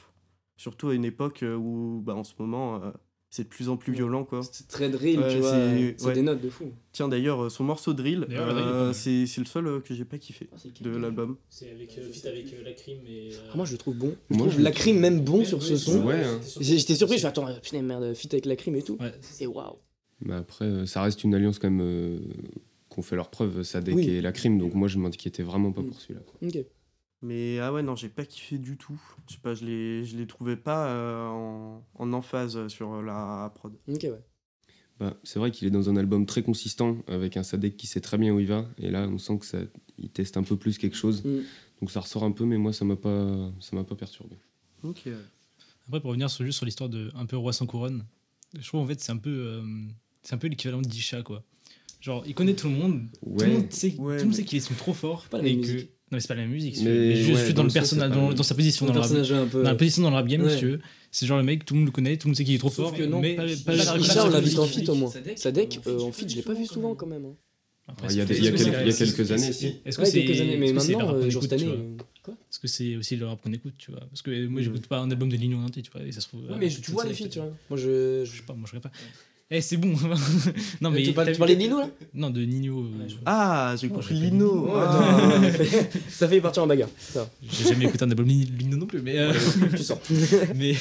surtout 0.57 0.89
à 0.89 0.95
une 0.95 1.05
époque 1.05 1.43
euh, 1.43 1.57
où, 1.57 2.03
bah, 2.05 2.15
en 2.15 2.25
ce 2.25 2.35
moment, 2.39 2.77
euh, 2.83 2.91
c'est 3.31 3.45
de 3.45 3.49
plus 3.49 3.69
en 3.71 3.77
plus 3.79 3.93
Ouais. 3.93 3.97
violent, 3.99 4.25
quoi. 4.25 4.41
C'est 4.53 4.69
très 4.69 4.91
drill, 4.91 5.19
Ouais, 5.21 5.29
tu 5.33 5.39
vois. 5.39 5.51
c'est- 5.53 6.05
ouais. 6.05 6.13
des 6.13 6.21
notes 6.23 6.43
de 6.43 6.51
fou. 6.51 6.71
Tiens, 6.93 7.09
d'ailleurs, 7.09 7.45
euh, 7.45 7.49
son 7.49 7.65
morceau 7.65 7.95
Drill, 7.95 8.27
euh, 8.31 8.93
c'est 8.93 9.25
c'est 9.27 9.41
le 9.41 9.47
seul 9.47 9.67
euh, 9.67 9.81
que 9.81 9.95
j'ai 9.95 10.05
pas 10.05 10.19
kiffé 10.19 10.51
de 10.83 10.91
l'album. 10.91 11.37
C'est 11.49 11.71
avec 11.71 11.91
fit 11.91 12.29
avec 12.29 12.55
la 12.65 12.73
crime 12.73 12.99
et. 13.09 13.31
Ah, 13.51 13.57
moi, 13.57 13.65
je 13.65 13.73
le 13.73 13.79
trouve 13.79 13.97
bon. 13.97 14.15
Je 14.31 14.37
Moi, 14.37 14.47
trouve 14.49 14.59
je 14.59 14.63
la 14.63 14.71
crime 14.71 14.99
même 14.99 15.21
bon 15.23 15.45
sur 15.47 15.63
ce 15.63 15.77
son. 15.79 16.05
Ouais, 16.05 16.23
hein. 16.23 16.41
J'étais 16.61 16.95
surpris, 16.95 17.17
je 17.17 17.23
fais 17.23 17.29
attends, 17.29 17.47
putain, 17.63 17.81
merde, 17.83 18.13
fit 18.15 18.29
avec 18.33 18.45
la 18.45 18.57
crime 18.57 18.77
et 18.77 18.83
tout. 18.83 18.99
Ouais. 19.01 19.13
C'est 19.23 19.47
waouh. 19.47 19.77
Mais 20.21 20.35
après, 20.35 20.67
euh, 20.67 20.87
ça 20.87 21.03
reste 21.03 21.25
une 21.25 21.35
alliance 21.35 21.59
quand 21.59 21.71
même 21.71 21.81
euh, 21.81 22.19
qu'on 22.91 23.01
fait 23.03 23.17
leur 23.17 23.31
preuve, 23.31 23.63
Sadek 23.63 23.95
Oui. 23.97 24.09
et 24.11 24.21
la 24.21 24.33
crime, 24.33 24.59
donc 24.59 24.75
moi 24.75 24.87
je 24.87 24.99
m'inquiétais 24.99 25.43
vraiment 25.43 25.73
pas 25.73 25.81
Mm. 25.81 25.87
pour 25.89 25.99
celui-là. 26.01 26.21
quoi. 26.21 26.35
Ok. 26.47 26.65
Mais 27.23 27.61
ah 27.61 27.73
ouais, 27.73 27.83
non, 27.83 27.95
j'ai 27.95 28.09
pas 28.09 28.25
kiffé 28.25 28.59
du 28.59 28.77
tout. 28.77 29.01
Je 29.29 29.35
sais 29.35 29.41
pas, 29.41 29.55
je 29.55 29.65
les, 29.65 30.05
je 30.05 30.17
les 30.17 30.27
trouvais 30.27 30.57
pas 30.57 30.89
euh, 30.89 31.27
en, 31.29 31.85
en 31.95 32.13
emphase 32.13 32.67
sur 32.69 33.01
la 33.03 33.53
prod. 33.55 33.73
Ok, 33.89 34.03
ouais. 34.03 34.21
Bah, 34.99 35.17
c'est 35.23 35.39
vrai 35.39 35.51
qu'il 35.51 35.67
est 35.69 35.71
dans 35.71 35.89
un 35.89 35.97
album 35.97 36.27
très 36.27 36.43
consistant, 36.43 36.99
avec 37.07 37.37
un 37.37 37.43
Sadek 37.43 37.77
qui 37.77 37.87
sait 37.87 38.01
très 38.01 38.19
bien 38.19 38.33
où 38.33 38.41
il 38.41 38.47
va. 38.47 38.67
Et 38.79 38.91
là, 38.91 39.09
on 39.09 39.19
sent 39.19 39.39
que 39.39 39.47
ça, 39.47 39.59
il 39.99 40.11
teste 40.11 40.37
un 40.37 40.43
peu 40.43 40.57
plus 40.57 40.79
quelque 40.79 40.97
chose. 40.97 41.25
Mm. 41.25 41.41
Donc 41.81 41.91
ça 41.91 42.01
ressort 42.01 42.25
un 42.25 42.33
peu, 42.33 42.45
mais 42.45 42.59
moi, 42.59 42.73
ça 42.73 42.85
m'a 42.85 42.97
pas, 42.97 43.51
ça 43.61 43.75
m'a 43.77 43.85
pas 43.85 43.95
perturbé. 43.97 44.37
Ok. 44.83 45.09
Après, 45.87 46.01
pour 46.01 46.11
revenir 46.11 46.29
sur, 46.31 46.45
juste 46.45 46.57
sur 46.59 46.67
l'histoire 46.67 46.91
de 46.91 47.11
un 47.15 47.27
peu 47.27 47.37
roi 47.37 47.53
sans 47.53 47.67
couronne, 47.67 48.05
je 48.59 48.67
trouve 48.67 48.81
en 48.81 48.87
fait 48.87 49.01
c'est 49.01 49.11
un 49.13 49.17
peu, 49.17 49.31
euh, 49.31 49.63
c'est 50.23 50.35
un 50.35 50.39
peu 50.39 50.47
l'équivalent 50.49 50.81
d'Isha 50.83 51.23
quoi. 51.23 51.43
Genre, 52.01 52.25
il 52.27 52.35
connaît 52.35 52.55
tout 52.55 52.69
le 52.69 52.75
monde, 52.75 53.07
tout 53.21 53.45
le 53.45 53.53
monde 53.53 53.73
sait, 53.73 53.89
Ouais, 53.89 53.95
tout 53.95 54.01
le 54.01 54.09
monde 54.19 54.27
mais- 54.29 54.35
sait 54.35 54.45
qu'ils 54.45 54.61
sont 54.63 54.75
trop 54.75 54.93
forts. 54.93 55.25
Pas 55.29 55.39
la 55.39 55.47
et 55.49 55.55
même 55.57 55.65
que... 55.65 55.71
musique. 55.73 55.91
Non, 56.13 56.17
mais 56.17 56.21
c'est 56.21 56.29
pas 56.29 56.35
la 56.35 56.43
même 56.43 56.51
musique. 56.51 56.77
Mais 56.83 56.85
Mais, 56.91 57.17
juste, 57.17 57.31
ouais, 57.31 57.45
juste 57.47 57.49
dans 57.53 57.55
dans, 57.57 57.63
le 57.63 57.67
le 57.69 57.71
son, 57.71 57.75
personnage, 57.75 58.11
dans, 58.11 58.33
dans 58.35 58.43
sa 58.43 58.55
position 58.55 58.85
Le 58.87 58.93
dans, 58.93 58.95
le 58.97 59.01
rap- 59.01 59.11
personnage 59.13 59.33
un 59.43 59.47
peu. 59.47 59.63
dans 59.63 59.71
la 59.71 59.75
position 59.75 60.03
dans 60.03 60.11
le 60.11 60.17
rap 60.17 60.27
game, 60.27 60.43
Ouais. 60.43 60.53
si 60.53 60.59
tu 60.59 60.67
veux. 60.67 60.81
C'est 61.11 61.27
genre 61.27 61.39
le 61.39 61.45
mec, 61.45 61.65
tout 61.65 61.73
le 61.75 61.81
monde 61.81 61.89
le 61.89 61.93
connaît, 61.93 62.17
tout 62.19 62.29
le 62.29 62.31
monde 62.33 62.37
sait 62.37 62.45
qu'il 62.45 62.55
est 62.55 62.59
trop 62.59 62.69
Sauf 62.69 62.89
fort. 62.91 62.95
que 62.95 63.03
non. 63.03 63.21
mais 63.21 63.35
pas, 63.35 63.45
pas, 63.47 63.77
pas- 63.77 63.93
Richard, 63.93 64.27
on 64.27 64.31
l'a 64.31 64.41
pas- 64.41 64.47
vu 64.47 64.59
en 64.59 64.67
feat 64.67 64.89
au 64.91 64.95
moins. 64.95 65.11
Sadek, 65.37 65.81
euh, 65.87 65.91
euh, 65.91 66.01
en 66.01 66.13
feat, 66.13 66.29
je 66.31 66.37
l'ai 66.37 66.43
pas 66.43 66.53
vu 66.55 66.67
souvent 66.67 66.95
quand 66.95 67.07
même. 67.07 67.25
hein. 67.25 67.35
Après, 67.89 68.09
il 68.13 68.17
y 68.19 68.21
a 68.21 68.27
quelques 68.27 68.59
c'est- 68.59 69.33
années, 69.33 69.53
si. 69.53 69.75
Est-ce 69.85 69.99
que 69.99 70.05
c'est 70.05 70.25
quelques 70.25 70.41
années, 70.41 70.57
mais 70.57 70.73
rap 70.73 71.17
euh, 71.17 71.55
année. 71.55 71.97
Quoi 72.23 72.35
Est-ce 72.35 72.59
que 72.61 72.69
c'est 72.69 72.97
aussi 72.97 73.17
le 73.17 73.27
rap 73.27 73.41
qu'on 73.43 73.53
écoute, 73.53 73.75
tu 73.79 73.91
vois 73.91 74.01
Parce 74.09 74.23
que 74.23 74.47
moi, 74.47 74.61
j'écoute 74.63 74.87
pas 74.87 74.99
un 75.01 75.11
album 75.11 75.29
de 75.31 75.37
Ligno 75.37 75.59
Nanti, 75.59 75.83
tu 75.83 75.91
vois, 75.91 76.03
et 76.07 76.13
ça 76.13 76.21
se 76.21 76.29
trouve. 76.29 76.43
Ouais, 76.45 76.53
euh, 76.53 76.57
mais 76.61 76.69
tu 76.69 76.91
vois 76.93 77.05
les 77.07 77.15
feats, 77.15 77.29
tu 77.29 77.39
vois. 77.39 77.49
vois. 77.49 77.57
Moi, 77.71 77.79
je. 77.79 78.25
Je 78.25 78.37
sais 78.37 78.43
pas, 78.47 78.53
moi 78.55 78.69
je 78.71 78.77
regarde 78.77 78.85
pas. 78.93 78.99
Eh, 79.55 79.61
c'est 79.61 79.77
bon. 79.77 79.89
non, 80.81 80.91
mais. 80.91 81.03
Euh, 81.03 81.05
tu, 81.05 81.13
parles- 81.13 81.27
t'as 81.27 81.33
tu 81.35 81.39
parlais 81.39 81.55
de 81.57 81.61
Nino 81.61 81.79
là 81.79 81.91
Non, 82.15 82.31
de 82.31 82.41
Nino. 82.43 82.81
euh, 82.85 83.09
Ah, 83.27 83.75
j'ai 83.79 83.89
compris 83.89 84.15
Lino. 84.15 84.65
Ouais, 84.67 84.73
Ah. 84.75 85.41
Ça 86.09 86.27
fait 86.27 86.41
partir 86.41 86.63
en 86.63 86.67
bagarre. 86.67 86.89
Ça, 86.99 87.29
J'ai 87.43 87.69
jamais 87.69 87.85
écouté 87.85 88.05
un 88.05 88.11
album 88.11 88.27
Ni- 88.27 88.47
Lino 88.47 88.77
non 88.79 88.87
plus, 88.87 89.03
mais. 89.03 89.19
euh, 89.19 89.33
tu 89.77 89.83
sors. 89.83 90.01
mais. 90.57 90.75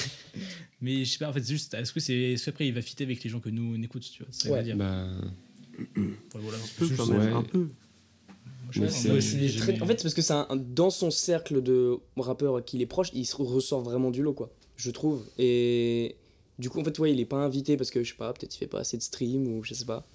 Mais 0.82 1.04
je 1.06 1.12
sais 1.12 1.18
pas, 1.20 1.30
en 1.30 1.34
fait, 1.34 1.42
c'est 1.44 1.52
juste. 1.54 1.74
Est-ce 1.74 1.92
que 1.92 2.00
c'est. 2.00 2.16
Est-ce 2.16 2.46
qu'après 2.46 2.66
il 2.68 2.74
va 2.74 2.82
fitter 2.82 3.04
avec 3.04 3.22
les 3.24 3.30
gens 3.30 3.40
que 3.40 3.50
nous 3.50 3.76
on 3.78 3.82
écoute, 3.84 4.04
tu 4.10 4.24
vois 4.24 4.32
ça 4.32 4.50
veux 4.56 4.64
dire. 4.64 4.78
Bah, 4.78 5.06
Voilà, 5.96 6.08
voilà. 6.34 6.58
Un 6.58 6.62
peu 6.78 6.86
Juste- 6.86 6.98
quand 6.98 7.06
même, 7.08 7.20
ouais. 7.20 7.32
un 7.34 7.44
peu. 7.44 7.60
Moi, 7.60 7.68
je 8.72 8.80
sais 8.80 8.80
Mais 8.80 8.86
pas, 8.88 8.92
c'est- 8.94 9.08
moi, 9.10 9.16
Ouais, 9.16 9.22
j'ai 9.22 9.50
c'est 9.50 9.58
très- 9.60 9.72
jamais- 9.74 9.82
En 9.84 9.86
fait, 9.86 9.98
c'est 10.00 10.04
parce 10.04 10.14
que 10.14 10.22
c'est 10.22 10.34
un, 10.34 10.48
un- 10.50 10.56
dans 10.56 10.90
son 10.90 11.12
cercle 11.12 11.62
de 11.62 11.98
rappeurs 12.16 12.56
à 12.56 12.62
qui 12.62 12.78
il 12.78 12.82
est 12.82 12.86
proche, 12.86 13.10
il 13.14 13.26
se 13.26 13.36
ressort 13.36 13.82
vraiment 13.82 14.12
du 14.12 14.22
lot, 14.24 14.34
quoi. 14.34 14.50
Je 14.78 14.90
trouve. 14.92 15.24
Et 15.38 16.16
du 16.62 16.70
coup, 16.70 16.80
en 16.80 16.84
fait, 16.84 16.98
ouais, 17.00 17.12
il 17.12 17.20
est 17.20 17.26
pas 17.26 17.38
invité 17.38 17.76
parce 17.76 17.90
que 17.90 18.04
je 18.04 18.12
sais 18.12 18.16
pas, 18.16 18.32
peut-être 18.32 18.56
il 18.56 18.60
fait 18.60 18.68
pas 18.68 18.80
assez 18.80 18.96
de 18.96 19.02
stream 19.02 19.48
ou 19.48 19.64
je 19.64 19.74
sais 19.74 19.86
pas. 19.86 20.06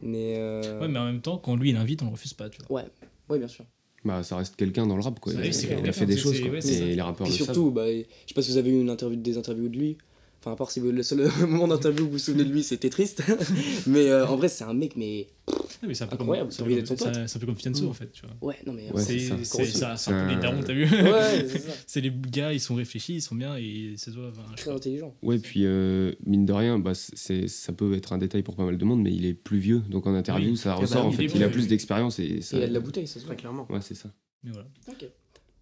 Mais. 0.00 0.36
euh, 0.38 0.80
Ouais, 0.80 0.88
mais 0.88 0.98
en 0.98 1.06
même 1.06 1.20
temps, 1.20 1.38
quand 1.38 1.56
lui 1.56 1.70
il 1.70 1.76
invite, 1.76 2.02
on 2.02 2.06
le 2.06 2.12
refuse 2.12 2.34
pas, 2.34 2.48
tu 2.48 2.60
vois. 2.62 2.82
Ouais, 2.82 2.88
ouais, 3.28 3.38
bien 3.38 3.48
sûr. 3.48 3.64
bah, 4.04 4.22
ça 4.22 4.36
reste 4.36 4.56
quelqu'un 4.56 4.86
dans 4.86 4.96
le 4.96 5.02
rap, 5.02 5.18
quoi. 5.18 5.32
Il, 5.34 5.40
a 5.40 5.92
fait 5.92 6.06
des 6.06 6.16
choses, 6.16 6.40
quoi. 6.40 6.50
ouais. 6.50 6.66
Et 6.66 6.94
les 6.94 7.02
rappeurs 7.02 7.26
Et 7.26 7.30
le 7.30 7.36
savent. 7.36 7.46
surtout, 7.46 7.70
bah, 7.72 7.90
je 7.90 8.04
sais 8.28 8.34
pas 8.34 8.42
si 8.42 8.52
vous 8.52 8.58
avez 8.58 8.70
eu 8.70 8.80
une 8.80 8.90
interview, 8.90 9.16
des 9.18 9.36
interviews 9.36 9.68
de 9.68 9.76
lui. 9.76 9.98
Enfin, 10.46 10.52
à 10.52 10.56
part 10.56 10.70
si 10.70 10.78
vous, 10.78 10.92
le 10.92 11.02
seul 11.02 11.28
moment 11.48 11.66
d'interview 11.66 12.02
où 12.04 12.06
vous 12.06 12.12
vous 12.12 12.18
souvenez 12.20 12.44
de 12.44 12.52
lui, 12.52 12.62
c'était 12.62 12.88
triste. 12.88 13.20
mais 13.88 14.08
euh, 14.10 14.24
en 14.28 14.36
vrai, 14.36 14.46
c'est 14.48 14.62
un 14.62 14.74
mec, 14.74 14.94
mais. 14.96 15.26
Ah, 15.48 15.86
mais 15.88 15.94
c'est 15.94 16.04
un 16.04 16.06
peu 16.06 16.14
Incroyable, 16.14 16.50
comme- 16.50 16.56
c'est 16.56 16.62
un 16.62 16.66
peu 16.66 16.74
comme- 16.76 16.96
pote. 16.96 17.14
c'est- 17.14 17.26
C'est 17.26 17.36
un 17.36 17.40
peu 17.40 17.46
comme 17.46 17.56
Fianso, 17.56 17.88
en 17.88 17.92
fait, 17.92 18.12
tu 18.12 18.22
vois. 18.24 18.48
Ouais, 18.48 18.56
non, 18.64 18.72
mais. 18.72 18.92
Ouais, 18.92 19.02
c'est 19.02 19.18
c'est 19.18 19.26
ça. 19.28 19.36
c'est- 19.42 19.64
C'est 19.64 19.78
ça, 19.78 19.96
c'est 19.96 20.10
un 20.12 20.24
peu 20.28 20.34
les 20.34 20.40
darons, 20.40 20.62
t'as 20.62 20.72
vu 20.72 20.84
Ouais, 20.90 21.46
c'est 21.48 21.58
ça. 21.58 21.72
C'est 21.88 22.00
les 22.00 22.12
gars, 22.30 22.52
ils 22.52 22.60
sont 22.60 22.76
réfléchis, 22.76 23.14
ils 23.14 23.20
sont 23.22 23.34
bien 23.34 23.56
et 23.56 23.94
c'est 23.96 24.12
toi. 24.12 24.28
enfin, 24.30 24.42
Très 24.56 24.70
intelligent. 24.70 25.12
Ouais, 25.22 25.38
puis 25.40 25.62
euh, 25.64 26.12
mine 26.24 26.46
de 26.46 26.52
rien, 26.52 26.78
bah, 26.78 26.92
c'est, 26.94 27.48
ça 27.48 27.72
peut 27.72 27.94
être 27.94 28.12
un 28.12 28.18
détail 28.18 28.44
pour 28.44 28.54
pas 28.54 28.64
mal 28.64 28.78
de 28.78 28.84
monde, 28.84 29.02
mais 29.02 29.12
il 29.12 29.26
est 29.26 29.34
plus 29.34 29.58
vieux. 29.58 29.82
Donc 29.90 30.06
en 30.06 30.14
interview, 30.14 30.50
Oui. 30.52 30.56
ça 30.56 30.70
bah, 30.70 30.76
ressort. 30.76 31.06
en 31.06 31.10
fait, 31.10 31.24
il 31.24 31.42
a 31.42 31.48
plus 31.48 31.66
d'expérience. 31.66 32.20
Et 32.20 32.40
ça... 32.40 32.56
il 32.56 32.62
a 32.62 32.68
de 32.68 32.72
la 32.72 32.80
bouteille, 32.80 33.08
ça 33.08 33.18
se 33.18 33.26
voit. 33.26 33.34
Clairement. 33.34 33.66
Ouais, 33.68 33.80
c'est 33.80 33.94
ça. 33.96 34.12
Mais 34.44 34.52
voilà. 34.52 34.68
Ok. 34.88 35.06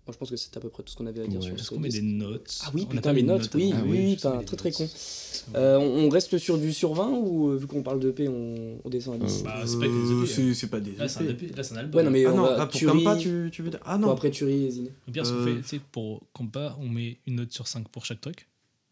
Bon, 0.06 0.12
je 0.12 0.18
pense 0.18 0.28
que 0.28 0.36
c'est 0.36 0.54
à 0.56 0.60
peu 0.60 0.68
près 0.68 0.82
tout 0.82 0.92
ce 0.92 0.96
qu'on 0.96 1.06
avait 1.06 1.22
à 1.22 1.26
dire 1.26 1.38
Ouais. 1.40 1.46
sur 1.46 1.54
Est-ce 1.54 1.64
ce 1.64 1.70
qu'on 1.70 1.80
met 1.80 1.88
des 1.88 2.02
notes 2.02 2.58
Ah 2.62 2.70
oui, 2.74 2.82
On 2.82 2.84
a 2.84 2.88
putain, 2.90 3.00
pas 3.00 3.12
les 3.14 3.22
mis 3.22 3.28
de 3.28 3.32
notes, 3.32 3.50
oui. 3.54 3.72
Ah 3.74 3.80
oui, 3.86 3.90
oui, 4.04 4.14
putain, 4.16 4.42
très 4.42 4.56
très 4.56 4.68
notes. 4.68 4.76
con. 4.78 5.58
Euh, 5.58 5.78
on, 5.78 6.08
reste 6.10 6.36
sur 6.36 6.58
du 6.58 6.72
sur 6.74 6.92
20 6.92 7.08
ou 7.10 7.48
euh, 7.50 7.56
vu 7.56 7.66
qu'on 7.66 7.82
parle 7.82 8.00
de 8.00 8.10
P, 8.10 8.28
on, 8.28 8.78
on 8.84 8.88
descend 8.90 9.14
à 9.22 9.24
10 9.26 9.40
Euh, 9.40 9.44
Bah, 9.44 9.62
c'est 9.64 9.78
pas 9.78 9.86
des 9.86 9.92
Euh, 9.92 10.20
EP, 10.22 10.26
c'est 10.26 10.54
c'est 10.54 10.66
pas 10.68 10.80
des 10.80 10.92
Là, 10.96 11.08
c'est 11.08 11.20
un 11.20 11.28
EP. 11.28 11.46
EP, 11.46 11.56
là, 11.56 11.62
c'est 11.62 11.74
un 11.74 11.78
album. 11.78 11.96
Ouais, 11.98 12.02
non, 12.04 12.10
mais 12.10 12.24
Ah 12.26 12.32
on 12.32 12.36
non, 12.36 12.42
va 12.42 12.56
ah, 12.60 12.66
pour 12.66 12.78
Kampa, 12.80 13.16
tu, 13.16 13.48
tu 13.50 13.62
veux 13.62 13.70
dire? 13.70 13.80
Ah 13.84 13.96
non. 13.96 14.10
après 14.10 14.30
Turi 14.30 14.66
et 14.66 14.70
Ziné. 14.70 14.90
Au 15.08 15.10
pire, 15.10 15.24
ce 15.24 15.32
qu'on 15.32 15.38
Euh, 15.38 15.56
fait, 15.56 15.60
c'est 15.64 15.80
pour 15.80 16.20
Compa, 16.34 16.76
on 16.80 16.88
met 16.88 17.16
une 17.26 17.36
note 17.36 17.52
sur 17.52 17.66
5 17.66 17.88
pour 17.88 18.04
chaque 18.04 18.20
truc. 18.20 18.46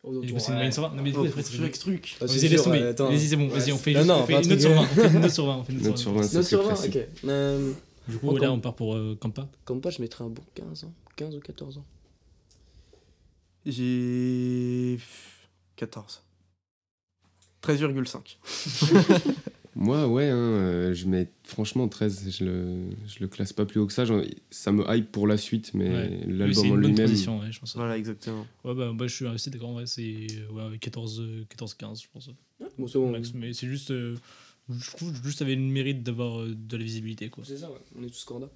Oh, 0.04 0.12
coup, 0.12 0.22
c'est 0.38 0.48
une 0.48 0.54
moyenne 0.54 0.72
sur 0.72 0.82
20. 0.88 0.96
Non, 0.96 1.02
mais 1.02 1.12
Oh, 1.16 1.24
après, 1.26 1.42
chaque 1.44 1.78
truc. 1.78 2.16
Ah, 2.20 2.26
c'est 2.26 2.38
Vas-y, 2.38 2.48
laisse 2.48 2.62
tomber. 2.62 2.80
Vas-y, 2.92 3.18
c'est 3.20 3.36
bon. 3.36 3.48
Vas-y, 3.48 3.72
on 3.72 3.76
fait, 3.76 3.92
une 3.92 3.98
note 4.06 4.60
sur 4.60 4.74
20. 4.74 4.80
On 4.82 4.94
fait 4.96 5.12
une 5.12 5.20
note 5.20 5.30
sur 5.30 5.44
20. 5.46 5.56
On 5.58 5.64
fait 5.64 5.72
une 5.74 5.82
Note 5.82 5.98
sur 5.98 6.12
20, 6.12 6.20
Note 6.22 6.30
c'est 6.30 6.42
sur 6.42 6.58
plus 6.60 6.68
20, 6.68 6.74
classique. 6.74 6.96
ok. 7.22 8.08
Du 8.08 8.18
coup, 8.18 8.36
là, 8.36 8.50
on 8.50 8.58
part 8.60 8.74
pour 8.74 8.96
comme 9.20 9.32
pas, 9.80 9.90
je 9.90 10.00
mettrais 10.02 10.24
un 10.24 10.28
bon 10.28 10.42
15 10.54 10.84
ans. 10.84 10.92
15 11.16 11.36
ou 11.36 11.40
14 11.40 11.78
ans. 11.78 11.84
J'ai 13.66 14.98
14. 15.76 16.22
13,5. 17.62 18.36
Moi, 19.74 20.06
ouais, 20.08 20.28
hein, 20.28 20.36
euh, 20.36 20.94
je 20.94 21.06
mets 21.06 21.30
franchement 21.44 21.88
13. 21.88 22.36
Je 22.38 22.44
le, 22.44 22.90
je 23.06 23.20
le 23.20 23.28
classe 23.28 23.52
pas 23.52 23.64
plus 23.64 23.80
haut 23.80 23.86
que 23.86 23.92
ça. 23.92 24.04
J'en- 24.04 24.22
Ça 24.50 24.70
me 24.72 24.84
hype 24.94 25.10
pour 25.10 25.26
la 25.26 25.36
suite, 25.38 25.72
mais 25.74 25.88
Ouais. 25.88 26.20
Oui, 26.26 26.32
l'album 26.36 26.58
en 26.58 26.64
une 26.64 26.70
bonne 26.72 26.80
lui-même. 26.90 27.08
position, 27.08 27.38
ouais, 27.40 27.50
je 27.52 27.60
pense. 27.60 27.76
Voilà, 27.76 27.96
exactement. 27.96 28.46
Ouais, 28.64 28.74
bah, 28.74 28.92
bah, 28.92 29.06
je 29.06 29.14
suis 29.14 29.26
assez 29.26 29.50
d'accord. 29.50 29.70
En 29.70 29.74
vrai, 29.74 29.86
c'est 29.86 30.26
ouais, 30.50 30.78
14, 30.78 31.20
euh, 31.20 31.44
14, 31.48 31.74
15, 31.74 32.02
je 32.02 32.08
pense. 32.12 32.30
Bon, 32.78 32.86
c'est 32.86 32.98
bon. 32.98 33.10
Max. 33.10 33.32
Mais 33.34 33.52
c'est 33.52 33.66
juste. 33.68 33.90
euh, 33.92 34.16
je 34.68 34.90
trouve 34.90 35.14
juste 35.24 35.38
ça 35.38 35.44
avait 35.44 35.54
le 35.54 35.62
mérite 35.62 36.02
d'avoir 36.02 36.40
euh, 36.40 36.54
de 36.54 36.76
la 36.76 36.82
visibilité, 36.84 37.30
quoi. 37.30 37.44
C'est 37.46 37.58
ça, 37.58 37.70
ouais. 37.70 37.78
On 37.98 38.02
est 38.02 38.08
tous 38.10 38.24
corda. 38.24 38.50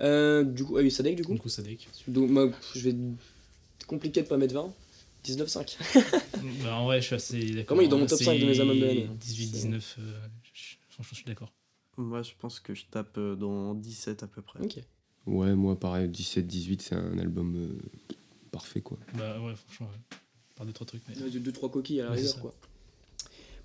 Euh, 0.00 0.44
du 0.44 0.64
coup, 0.64 0.76
ah 0.76 0.80
oui, 0.80 0.90
Sadek, 0.90 1.16
du 1.16 1.24
coup. 1.24 1.34
Du 1.34 1.40
coup, 1.40 1.48
ça 1.48 1.62
deck. 1.62 1.88
Donc, 2.06 2.30
moi, 2.30 2.50
je 2.74 2.88
vais. 2.90 2.96
Compliqué 3.86 4.22
de 4.22 4.26
pas 4.28 4.36
mettre 4.36 4.54
20. 4.54 4.72
19,5. 5.24 5.76
bah, 6.62 6.76
en 6.76 6.84
vrai, 6.84 7.00
je 7.00 7.06
suis 7.06 7.14
assez 7.16 7.50
d'accord. 7.50 7.66
Comment 7.66 7.80
il 7.82 7.86
est 7.86 7.88
dans 7.88 7.98
mon 7.98 8.06
top 8.06 8.18
C'est 8.18 8.24
5 8.24 8.38
de 8.38 8.44
mes 8.46 8.60
albums 8.60 8.78
de 8.78 8.84
l'année 8.84 9.08
18, 9.20 9.46
19. 9.50 9.96
euh, 9.98 10.02
je- 10.54 10.76
franchement, 10.90 11.10
je 11.10 11.14
suis 11.16 11.24
d'accord. 11.24 11.52
Moi, 11.96 12.22
je 12.22 12.30
pense 12.38 12.60
que 12.60 12.74
je 12.74 12.84
tape 12.90 13.18
euh, 13.18 13.34
dans 13.34 13.74
17 13.74 14.22
à 14.22 14.26
peu 14.28 14.40
près. 14.42 14.60
Ok. 14.60 14.78
Ouais, 15.26 15.54
moi, 15.54 15.78
pareil, 15.78 16.08
17-18, 16.08 16.80
c'est 16.80 16.94
un 16.94 17.18
album 17.18 17.56
euh, 17.56 18.14
parfait, 18.52 18.80
quoi. 18.80 18.98
Bah, 19.14 19.40
ouais, 19.40 19.54
franchement, 19.56 19.88
ouais. 19.88 20.16
Par 20.54 20.64
deux, 20.66 20.72
trois 20.72 20.86
trucs. 20.86 21.02
Mais... 21.08 21.14
2-3 21.16 21.70
coquilles 21.70 22.00
à 22.00 22.04
la 22.04 22.10
Ouais, 22.12 22.16
rigueur, 22.18 22.40
quoi. 22.40 22.54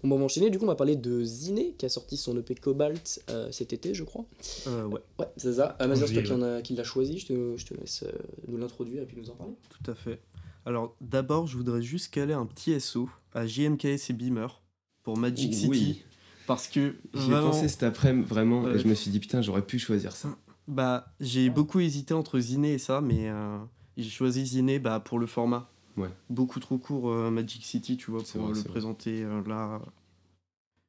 Bon, 0.04 0.16
on 0.16 0.20
va 0.20 0.26
enchaîner. 0.26 0.50
Du 0.50 0.58
coup, 0.58 0.66
on 0.66 0.68
va 0.68 0.76
parler 0.76 0.96
de 0.96 1.24
Ziné, 1.24 1.74
qui 1.78 1.86
a 1.86 1.90
sorti 1.90 2.18
son 2.18 2.38
EP 2.38 2.56
Cobalt 2.56 3.24
euh, 3.30 3.52
cet 3.52 3.72
été, 3.74 3.94
je 3.94 4.04
crois. 4.04 4.26
Euh, 4.68 4.86
ouais, 4.86 5.00
Ouais, 5.20 5.28
c'est 5.38 5.54
ça. 5.54 5.78
Euh, 5.82 5.88
Mazur, 5.88 6.08
c'est 6.08 6.14
toi 6.16 6.24
qui, 6.24 6.32
en 6.34 6.42
a- 6.42 6.62
qui 6.62 6.74
l'a 6.76 6.84
choisi. 6.84 7.20
Je 7.20 7.28
te, 7.28 7.58
je 7.58 7.66
te 7.66 7.74
laisse 7.74 8.04
euh, 8.04 8.12
nous 8.48 8.58
l'introduire 8.58 9.02
et 9.04 9.06
puis 9.06 9.18
nous 9.18 9.30
en 9.30 9.36
parler. 9.36 9.54
tout 9.70 9.92
à 9.92 9.96
fait. 9.96 10.20
Alors, 10.66 10.96
d'abord, 11.02 11.48
je 11.48 11.58
voudrais 11.58 11.82
juste 11.82 12.14
caler 12.14 12.34
un 12.34 12.46
petit 12.46 12.80
SO 12.80 13.10
à 13.34 13.46
JMKS 13.48 14.10
et 14.10 14.14
Beamer 14.14 14.62
pour 15.04 15.18
Magic 15.18 15.52
Oui. 15.70 15.78
City. 15.80 16.04
Parce 16.48 16.68
que 16.68 16.96
J'y 17.14 17.28
ai 17.28 17.32
vraiment, 17.32 17.52
pensé 17.52 17.70
cet 17.70 17.84
après-midi, 17.84 18.28
vraiment, 18.28 18.64
Ouais. 18.64 18.76
et 18.76 18.80
je 18.80 18.88
me 18.88 18.94
suis 18.96 19.10
dit, 19.12 19.20
putain, 19.20 19.42
j'aurais 19.42 19.66
pu 19.66 19.80
choisir 19.80 20.14
ça. 20.14 20.36
bah, 20.68 21.06
j'ai 21.22 21.50
beaucoup 21.50 21.80
hésité 21.80 22.14
entre 22.14 22.40
Ziné 22.40 22.74
et 22.74 22.78
ça, 22.78 23.00
mais 23.02 23.30
euh, 23.30 23.58
j'ai 23.98 24.10
choisi 24.10 24.46
Ziné 24.46 24.80
bah, 24.80 25.00
pour 25.00 25.20
le 25.20 25.28
format. 25.28 25.70
Ouais. 25.98 26.10
Beaucoup 26.30 26.60
trop 26.60 26.78
court 26.78 27.10
euh, 27.10 27.30
Magic 27.30 27.64
City, 27.66 27.98
tu 27.98 28.12
vois, 28.12 28.24
pour 28.24 28.42
vrai, 28.42 28.54
le 28.54 28.64
présenter 28.64 29.24
euh, 29.24 29.44
là. 29.48 29.82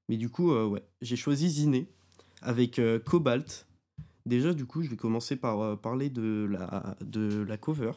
Mais 0.08 0.16
du 0.16 0.28
coup, 0.28 0.52
euh, 0.52 0.66
ouais, 0.66 0.82
j'ai 1.02 1.16
choisi 1.16 1.48
Ziné 1.48 1.88
avec 2.42 2.80
Cobalt. 3.04 3.66
Déjà, 4.26 4.54
du 4.54 4.64
coup, 4.66 4.82
je 4.82 4.88
vais 4.88 4.96
commencer 4.96 5.36
par 5.36 5.78
parler 5.78 6.10
de 6.10 6.46
la, 6.50 6.96
de 7.02 7.42
la 7.42 7.56
cover 7.56 7.92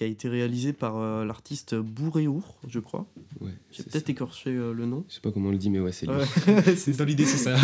qui 0.00 0.04
a 0.04 0.06
été 0.06 0.30
réalisée 0.30 0.72
par 0.72 0.96
euh, 0.96 1.26
l'artiste 1.26 1.74
Bourréour, 1.74 2.56
je 2.66 2.80
crois. 2.80 3.04
Ouais, 3.42 3.50
J'ai 3.70 3.82
peut-être 3.82 4.08
écorché 4.08 4.48
euh, 4.48 4.72
le 4.72 4.86
nom. 4.86 5.04
Je 5.10 5.16
sais 5.16 5.20
pas 5.20 5.30
comment 5.30 5.50
on 5.50 5.52
le 5.52 5.58
dit, 5.58 5.68
mais 5.68 5.78
ouais, 5.78 5.92
c'est 5.92 6.06
lui. 6.06 6.14
Ouais. 6.14 6.74
C'est 6.76 6.96
dans 6.96 7.04
l'idée, 7.04 7.26
c'est 7.26 7.36
ça. 7.36 7.54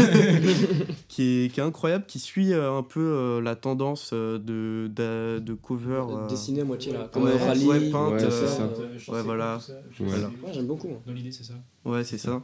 qui, 1.09 1.23
est, 1.45 1.49
qui 1.55 1.61
est 1.61 1.63
incroyable, 1.63 2.05
qui 2.07 2.19
suit 2.19 2.53
euh, 2.53 2.77
un 2.77 2.83
peu 2.83 3.01
euh, 3.01 3.41
la 3.41 3.57
tendance 3.57 4.13
de, 4.13 4.39
de, 4.39 5.39
de 5.39 5.55
cover. 5.55 6.03
euh, 6.11 6.27
Dessiné 6.29 6.61
à 6.61 6.65
moitié 6.67 6.93
là. 6.93 7.09
Comme 7.11 7.23
ouais, 7.23 7.33
un 7.41 7.47
rallye. 7.47 7.65
ouais, 7.65 7.91
peinte, 7.91 8.21
ça. 8.31 8.69
Ouais, 9.11 9.23
voilà. 9.23 9.59
Voilà. 9.99 10.27
Ouais, 10.27 10.53
j'aime 10.53 10.67
beaucoup. 10.67 10.91
Dans 11.07 11.13
l'idée, 11.15 11.33
c'est 11.33 11.45
ça. 11.45 11.55
Ouais, 11.87 12.05
c'est 12.05 12.19
ça. 12.19 12.43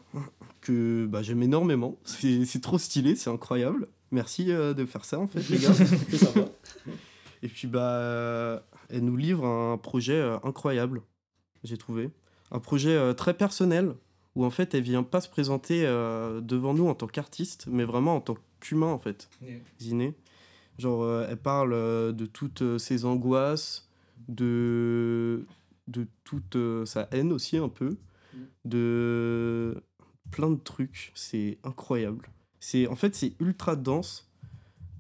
Que 0.63 1.05
bah, 1.05 1.21
j'aime 1.23 1.43
énormément. 1.43 1.99
C'est 2.07 2.63
trop 2.63 2.79
stylé, 2.79 3.15
c'est 3.15 3.29
incroyable. 3.29 3.89
Merci 4.11 4.53
euh, 4.53 4.73
de 4.73 4.87
faire 4.87 5.05
ça, 5.05 5.19
en 5.19 5.27
fait, 5.27 5.47
les 5.51 5.59
gars. 5.59 5.75
C'est 5.75 6.17
sympa. 6.17 6.47
Et 7.43 7.49
puis, 7.49 7.69
bah, 7.69 8.63
elle 8.93 9.05
nous 9.05 9.17
livre 9.17 9.45
un 9.45 9.79
projet 9.79 10.15
euh, 10.21 10.37
incroyable, 10.45 11.03
j'ai 11.65 11.79
trouvé. 11.79 12.11
Un 12.51 12.61
projet 12.61 12.95
euh, 12.95 13.15
très 13.15 13.35
personnel, 13.35 13.95
où 14.35 14.45
en 14.45 14.51
fait, 14.51 14.75
elle 14.75 14.83
vient 14.83 15.03
pas 15.03 15.21
se 15.21 15.29
présenter 15.29 15.87
euh, 15.87 16.41
devant 16.41 16.75
nous 16.75 16.87
en 16.87 16.95
tant 16.95 17.07
qu'artiste, 17.07 17.67
mais 17.67 17.85
vraiment 17.85 18.17
en 18.17 18.21
tant 18.21 18.37
qu'humain, 18.61 18.87
en 18.87 18.99
fait. 18.99 19.29
Ziné. 19.81 20.15
Genre, 20.79 21.23
elle 21.29 21.37
parle 21.37 21.73
de 22.15 22.27
toutes 22.27 22.79
ses 22.79 23.05
angoisses, 23.05 23.91
de, 24.29 25.47
de 25.87 26.07
toute 26.25 26.57
sa 26.87 27.09
haine 27.13 27.31
aussi, 27.31 27.59
un 27.59 27.69
peu, 27.69 27.99
de 28.65 29.83
plein 30.31 30.51
de 30.51 30.59
trucs. 30.59 31.13
C'est 31.15 31.59
incroyable. 31.63 32.31
C'est, 32.59 32.87
en 32.87 32.97
fait, 32.97 33.15
c'est 33.15 33.35
ultra 33.39 33.77
dense, 33.77 34.33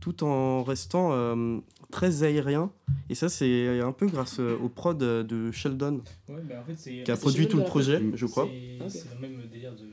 tout 0.03 0.25
en 0.25 0.63
restant 0.65 1.13
euh, 1.13 1.61
très 1.93 2.25
aérien. 2.25 2.73
Et 3.09 3.15
ça, 3.15 3.29
c'est 3.29 3.79
un 3.81 3.93
peu 3.93 4.07
grâce 4.07 4.41
euh, 4.41 4.57
au 4.61 4.69
prod 4.69 5.01
euh, 5.03 5.23
de 5.23 5.53
Sheldon, 5.53 6.03
Ouais, 6.29 6.43
bah 6.49 6.57
en 6.61 6.65
fait, 6.65 6.75
c'est. 6.77 7.03
qui 7.05 7.11
a 7.13 7.15
c'est 7.15 7.21
produit 7.21 7.43
Sheldon 7.45 7.51
tout 7.51 7.57
le 7.59 7.63
qui 7.65 7.71
projet, 7.71 7.99
fait 7.99 8.17
je 8.17 8.27
crois. 8.27 8.49
C'est 8.89 8.89
c'est 8.99 9.09
dans 9.15 9.21
le 9.21 9.29
même 9.29 9.47
délire 9.53 9.73
de. 9.77 9.87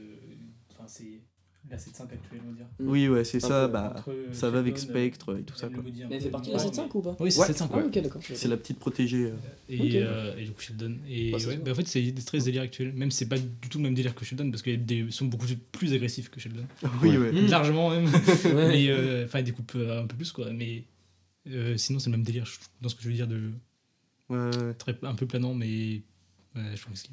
c'est 0.88 1.21
la 1.69 1.77
7.5 1.77 2.01
actuelle, 2.03 2.41
on 2.47 2.49
va 2.49 2.55
dire. 2.55 2.65
Oui, 2.79 3.07
ouais, 3.09 3.23
c'est 3.23 3.39
ça. 3.39 3.67
peu, 3.67 3.73
Bah, 3.73 3.93
Entre, 3.97 4.09
euh, 4.09 4.27
ça 4.33 4.49
va 4.49 4.57
avec 4.57 4.75
Sheldon, 4.77 4.91
Spectre 4.91 5.38
et 5.38 5.43
tout 5.43 5.55
ça. 5.55 5.67
quoi. 5.69 5.83
dit 5.83 6.01
un 6.01 6.07
Mais 6.09 6.17
peu 6.17 6.23
fait 6.23 6.29
partie 6.31 6.49
de 6.51 6.55
la 6.57 6.63
moins, 6.63 6.71
7.5 6.71 6.89
ou 6.97 7.01
pas 7.01 7.15
Oui, 7.19 7.31
c'est 7.31 7.41
Ouais. 7.41 7.45
7.5, 7.47 7.67
Ah, 7.71 7.77
ouais. 7.77 7.83
ok, 7.83 7.99
d'accord. 8.01 8.21
C'est 8.33 8.47
la 8.47 8.57
petite 8.57 8.79
protégée. 8.79 9.25
euh. 9.25 9.33
Et, 9.67 9.79
Ok. 9.79 9.93
euh, 9.95 10.35
et 10.38 10.45
du 10.45 10.51
coup, 10.51 10.62
Sheldon. 10.62 10.95
Et 11.07 11.31
Ouais, 11.31 11.39
ça 11.39 11.47
ouais, 11.49 11.53
se 11.53 11.57
voit. 11.59 11.65
bah, 11.65 11.71
en 11.71 11.75
fait, 11.75 11.88
c'est 11.88 12.01
des 12.01 12.21
très 12.23 12.39
délire 12.39 12.63
actuel. 12.63 12.93
Même 12.93 13.12
c'est 13.12 13.27
pas 13.27 13.38
du 13.38 13.69
tout 13.69 13.77
le 13.77 13.83
même 13.83 13.93
délire 13.93 14.15
que 14.15 14.25
Sheldon 14.25 14.49
parce 14.49 14.63
qu'il 14.63 14.71
y 14.71 14.75
a 14.75 14.79
des 14.79 15.12
sons 15.12 15.25
beaucoup 15.25 15.45
plus 15.71 15.93
agressifs 15.93 16.29
que 16.31 16.39
Sheldon. 16.39 16.63
Oui, 17.03 17.09
Ouais. 17.09 17.17
ouais. 17.17 17.31
Largement 17.47 17.91
même. 17.91 18.05
Ouais. 18.45 18.67
mais 18.69 18.88
euh, 18.89 19.25
enfin, 19.25 19.43
des 19.43 19.51
coupes 19.51 19.73
euh, 19.75 20.01
un 20.01 20.07
peu 20.07 20.15
plus 20.15 20.31
quoi. 20.31 20.51
Mais 20.51 20.85
euh, 21.49 21.77
sinon, 21.77 21.99
c'est 21.99 22.09
le 22.09 22.17
même 22.17 22.25
délire 22.25 22.45
je- 22.45 22.59
dans 22.81 22.89
ce 22.89 22.95
que 22.95 23.01
je 23.03 23.09
veux 23.09 23.13
dire 23.15 23.27
de 23.27 23.51
Ouais, 24.29 24.38
ouais. 24.38 24.73
très, 24.75 24.97
un 25.03 25.15
peu 25.15 25.25
planant, 25.25 25.53
mais 25.55 26.03
ouais, 26.55 26.75
je 26.75 26.85
pense 26.85 27.03
que 27.03 27.09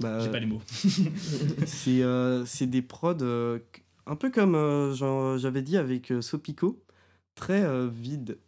Bah, 0.00 0.20
j'ai 0.20 0.30
pas 0.30 0.38
les 0.40 0.46
mots. 0.46 0.60
c'est 1.66 2.02
euh, 2.02 2.44
c'est 2.44 2.66
des 2.66 2.82
prods 2.82 3.16
euh, 3.22 3.58
un 4.06 4.16
peu 4.16 4.30
comme 4.30 4.54
euh, 4.54 4.94
genre, 4.94 5.38
j'avais 5.38 5.62
dit 5.62 5.76
avec 5.76 6.10
euh, 6.12 6.20
Sopico, 6.20 6.82
très 7.34 7.62
euh, 7.62 7.88
vide. 7.88 8.38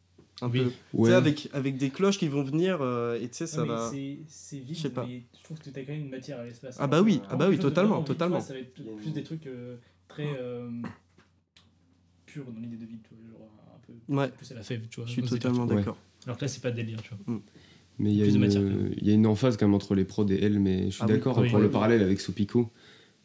Un 0.42 0.50
Oui. 0.50 0.64
peu. 0.64 0.72
Ouais. 0.94 1.12
avec, 1.12 1.48
avec 1.52 1.76
des 1.78 1.90
cloches 1.90 2.18
qui 2.18 2.26
vont 2.26 2.42
venir 2.42 2.78
euh, 2.82 3.18
et 3.20 3.28
tu 3.30 3.37
sais, 3.37 3.46
ça 3.46 3.62
Ouais, 3.62 3.68
va. 3.68 3.88
c'est- 3.90 4.18
C'est 4.26 4.58
vide, 4.58 4.76
Je 4.76 4.80
sais 4.82 4.90
pas. 4.90 5.06
mais 5.06 5.22
je 5.38 5.44
trouve 5.44 5.58
que 5.60 5.70
t'as 5.70 5.82
quand 5.82 5.92
même 5.92 6.02
une 6.02 6.10
matière 6.10 6.40
à 6.40 6.44
l'espace. 6.44 6.76
Ah 6.80 6.87
bah 6.88 7.00
oui, 7.02 7.22
ah 7.30 7.37
bah 7.37 7.48
oui, 7.48 7.58
totalement, 7.58 7.98
vide, 7.98 8.06
totalement. 8.08 8.38
vois, 8.38 8.44
Ça 8.46 8.52
va 8.52 8.58
être 8.58 8.74
plus 8.74 9.12
des 9.12 9.22
trucs 9.22 9.46
euh, 9.46 9.76
très 10.08 10.26
euh, 10.38 10.68
purs 12.26 12.50
dans 12.52 12.60
l'idée 12.60 12.76
de 12.76 12.87
vide, 12.87 13.00
tu 13.08 13.14
vois, 13.14 13.38
genre 13.38 13.48
peu 13.86 14.14
Ouais, 14.14 14.28
plus 14.28 14.50
à 14.52 14.54
la 14.54 14.62
fève, 14.62 14.86
tu 14.88 14.96
vois. 15.00 15.06
je 15.06 15.12
suis 15.12 15.22
totalement 15.22 15.66
d'accord. 15.66 15.96
Alors 16.26 16.36
que 16.36 16.42
là, 16.42 16.48
c'est 16.48 16.62
pas 16.62 16.70
délire, 16.70 17.00
tu 17.02 17.10
vois. 17.26 17.40
Mais 17.98 18.10
il 18.10 18.16
y, 18.16 18.22
a 18.22 18.24
Plus 18.24 18.32
de 18.32 18.36
une, 18.36 18.40
matière, 18.42 18.62
il 18.96 19.06
y 19.06 19.10
a 19.12 19.14
une 19.14 19.26
emphase 19.26 19.56
quand 19.56 19.66
même 19.66 19.74
entre 19.74 19.94
les 19.94 20.04
prods 20.04 20.26
et 20.28 20.42
elle, 20.42 20.58
mais 20.58 20.86
je 20.86 20.94
suis 20.96 21.02
Ah 21.04 21.06
d'accord 21.06 21.38
Oui. 21.38 21.48
pour 21.48 21.58
Oui. 21.58 21.64
le 21.64 21.70
parallèle 21.70 22.02
avec 22.02 22.20
Sopico, 22.20 22.70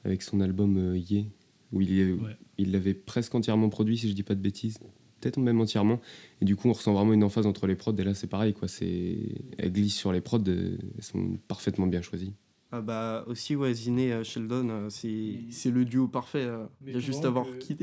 avec 0.03 0.21
son 0.21 0.41
album 0.41 0.77
euh, 0.77 0.97
Ye, 0.97 1.27
où 1.71 1.81
il 1.81 2.71
l'avait 2.71 2.93
presque 2.93 3.33
entièrement 3.33 3.69
produit, 3.69 3.97
si 3.97 4.07
je 4.09 4.13
dis 4.13 4.21
pas 4.21 4.35
de 4.35 4.41
bêtises, 4.41 4.77
peut-être 5.19 5.37
même 5.39 5.59
entièrement. 5.59 5.99
Et 6.41 6.45
du 6.45 6.55
coup, 6.55 6.69
on 6.69 6.73
ressent 6.73 6.93
vraiment 6.93 7.13
une 7.13 7.23
emphase 7.23 7.47
entre 7.47 7.65
les 7.65 7.75
prods, 7.75 7.95
et 7.97 8.03
là, 8.03 8.13
c'est 8.13 8.27
pareil, 8.27 8.53
quoi. 8.53 8.67
C'est... 8.67 9.17
Elles 9.57 9.71
glissent 9.71 9.95
sur 9.97 10.11
les 10.11 10.21
prods, 10.21 10.43
elles 10.45 10.77
sont 10.99 11.39
parfaitement 11.47 11.87
bien 11.87 12.01
choisies. 12.03 12.33
Ah 12.71 12.81
bah 12.81 13.23
aussi, 13.25 13.55
ouais, 13.55 13.73
Ziné, 13.73 14.13
euh, 14.13 14.23
Sheldon, 14.23 14.69
euh, 14.69 14.89
c'est 14.91 15.39
c'est 15.49 15.71
le 15.71 15.85
duo 15.85 16.07
parfait. 16.07 16.43
euh. 16.45 16.67
Il 16.85 16.93
y 16.93 16.95
a 16.95 16.99
juste 16.99 17.25
à 17.25 17.31
voir 17.31 17.47
que- 17.49 17.57
qui. 17.57 17.75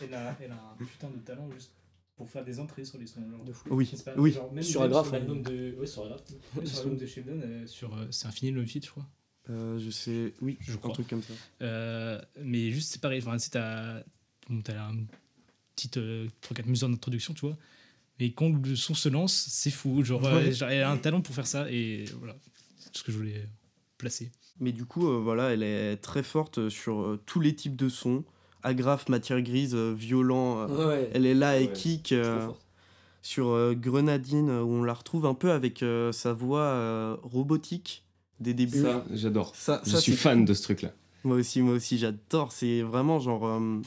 Elle 0.00 0.14
a, 0.14 0.38
elle 0.40 0.52
a 0.52 0.54
un 0.54 0.84
putain 0.84 1.10
de 1.10 1.18
talent 1.18 1.50
juste 1.52 1.72
pour 2.16 2.28
faire 2.30 2.44
des 2.44 2.60
entrées 2.60 2.84
sur 2.84 2.98
les 2.98 3.06
sons. 3.06 3.20
Genre. 3.30 3.44
De 3.44 3.52
fou. 3.52 3.68
Oui, 3.70 3.90
oui. 4.16 4.32
genre, 4.32 4.52
même- 4.52 4.62
Sur 4.62 4.80
même 4.82 4.90
Agraph, 4.90 5.06
Sur 5.06 5.12
l'album 5.14 5.38
hein. 5.38 5.50
de, 5.50 5.74
ouais, 5.78 5.86
sur 5.86 6.04
Agraph. 6.04 6.20
Même 6.56 6.66
sur 6.66 6.78
l'album 6.78 6.96
de 6.98 7.06
Sheldon, 7.06 7.40
euh, 7.42 7.66
sur, 7.66 7.94
euh, 7.96 8.06
c'est 8.10 8.26
Infini 8.26 8.50
le 8.52 8.64
feat, 8.66 8.84
je 8.86 8.90
crois. 8.90 9.06
Euh, 9.50 9.78
je 9.78 9.90
sais, 9.90 10.34
oui, 10.40 10.56
Je 10.60 10.74
un 10.74 10.76
crois. 10.76 10.92
truc 10.92 11.08
comme 11.08 11.22
ça. 11.22 11.32
Euh, 11.62 12.20
mais 12.40 12.70
juste, 12.70 12.92
c'est 12.92 13.00
pareil. 13.00 13.20
Enfin, 13.24 13.38
si 13.38 13.50
t'as 13.50 14.02
bon, 14.48 14.60
t'as 14.62 14.84
un 14.88 14.98
petite 15.74 15.96
euh, 15.96 16.28
3-4 16.42 16.66
mesures 16.68 16.88
d'introduction, 16.88 17.34
tu 17.34 17.46
vois. 17.46 17.56
Mais 18.20 18.30
quand 18.32 18.50
le 18.50 18.76
son 18.76 18.94
se 18.94 19.08
lance, 19.08 19.32
c'est 19.48 19.70
fou. 19.70 20.04
Genre, 20.04 20.24
euh, 20.26 20.36
Ouais. 20.44 20.52
genre, 20.52 20.68
elle 20.68 20.82
a 20.82 20.90
un 20.90 20.98
talent 20.98 21.22
pour 21.22 21.34
faire 21.34 21.46
ça. 21.48 21.68
Et 21.72 22.04
voilà, 22.18 22.36
c'est 22.78 22.92
tout 22.92 22.98
ce 23.00 23.04
que 23.04 23.10
je 23.10 23.16
voulais 23.18 23.48
placer. 23.98 24.30
Mais 24.60 24.70
du 24.70 24.84
coup, 24.84 25.08
euh, 25.08 25.18
voilà, 25.18 25.50
elle 25.54 25.62
est 25.64 25.96
très 25.96 26.22
forte 26.22 26.68
sur 26.68 27.00
euh, 27.00 27.20
tous 27.26 27.40
les 27.40 27.56
types 27.56 27.74
de 27.74 27.88
sons. 27.88 28.22
Agrafe, 28.62 29.08
matière 29.08 29.40
grise, 29.42 29.74
euh, 29.74 29.92
violent. 29.96 30.60
euh, 30.68 30.88
Ouais. 30.88 31.10
Elle 31.14 31.26
est 31.26 31.34
là 31.34 31.58
et 31.60 31.66
Ouais, 31.66 31.72
kick 31.72 32.12
euh, 32.12 32.46
sur 33.22 33.48
euh, 33.48 33.74
Grenadine, 33.74 34.50
où 34.50 34.68
on 34.74 34.82
la 34.84 34.94
retrouve 34.94 35.26
un 35.26 35.34
peu 35.34 35.50
avec 35.52 35.82
euh, 35.82 36.12
sa 36.12 36.32
voix 36.32 36.60
euh, 36.62 37.16
robotique 37.22 38.04
des 38.40 38.54
débuts. 38.54 38.82
Ça, 38.82 39.04
j'adore. 39.12 39.52
Ça- 39.54 39.80
Je 39.84 39.90
ça, 39.90 39.98
suis 40.00 40.12
c'est 40.12 40.18
fan 40.18 40.44
de 40.44 40.54
ce 40.54 40.62
truc-là. 40.62 40.90
Moi 41.24 41.36
aussi, 41.36 41.60
moi 41.62 41.74
aussi, 41.74 41.98
j'adore. 41.98 42.50
C'est 42.52 42.82
vraiment 42.82 43.20
genre. 43.20 43.46
euh, 43.46 43.78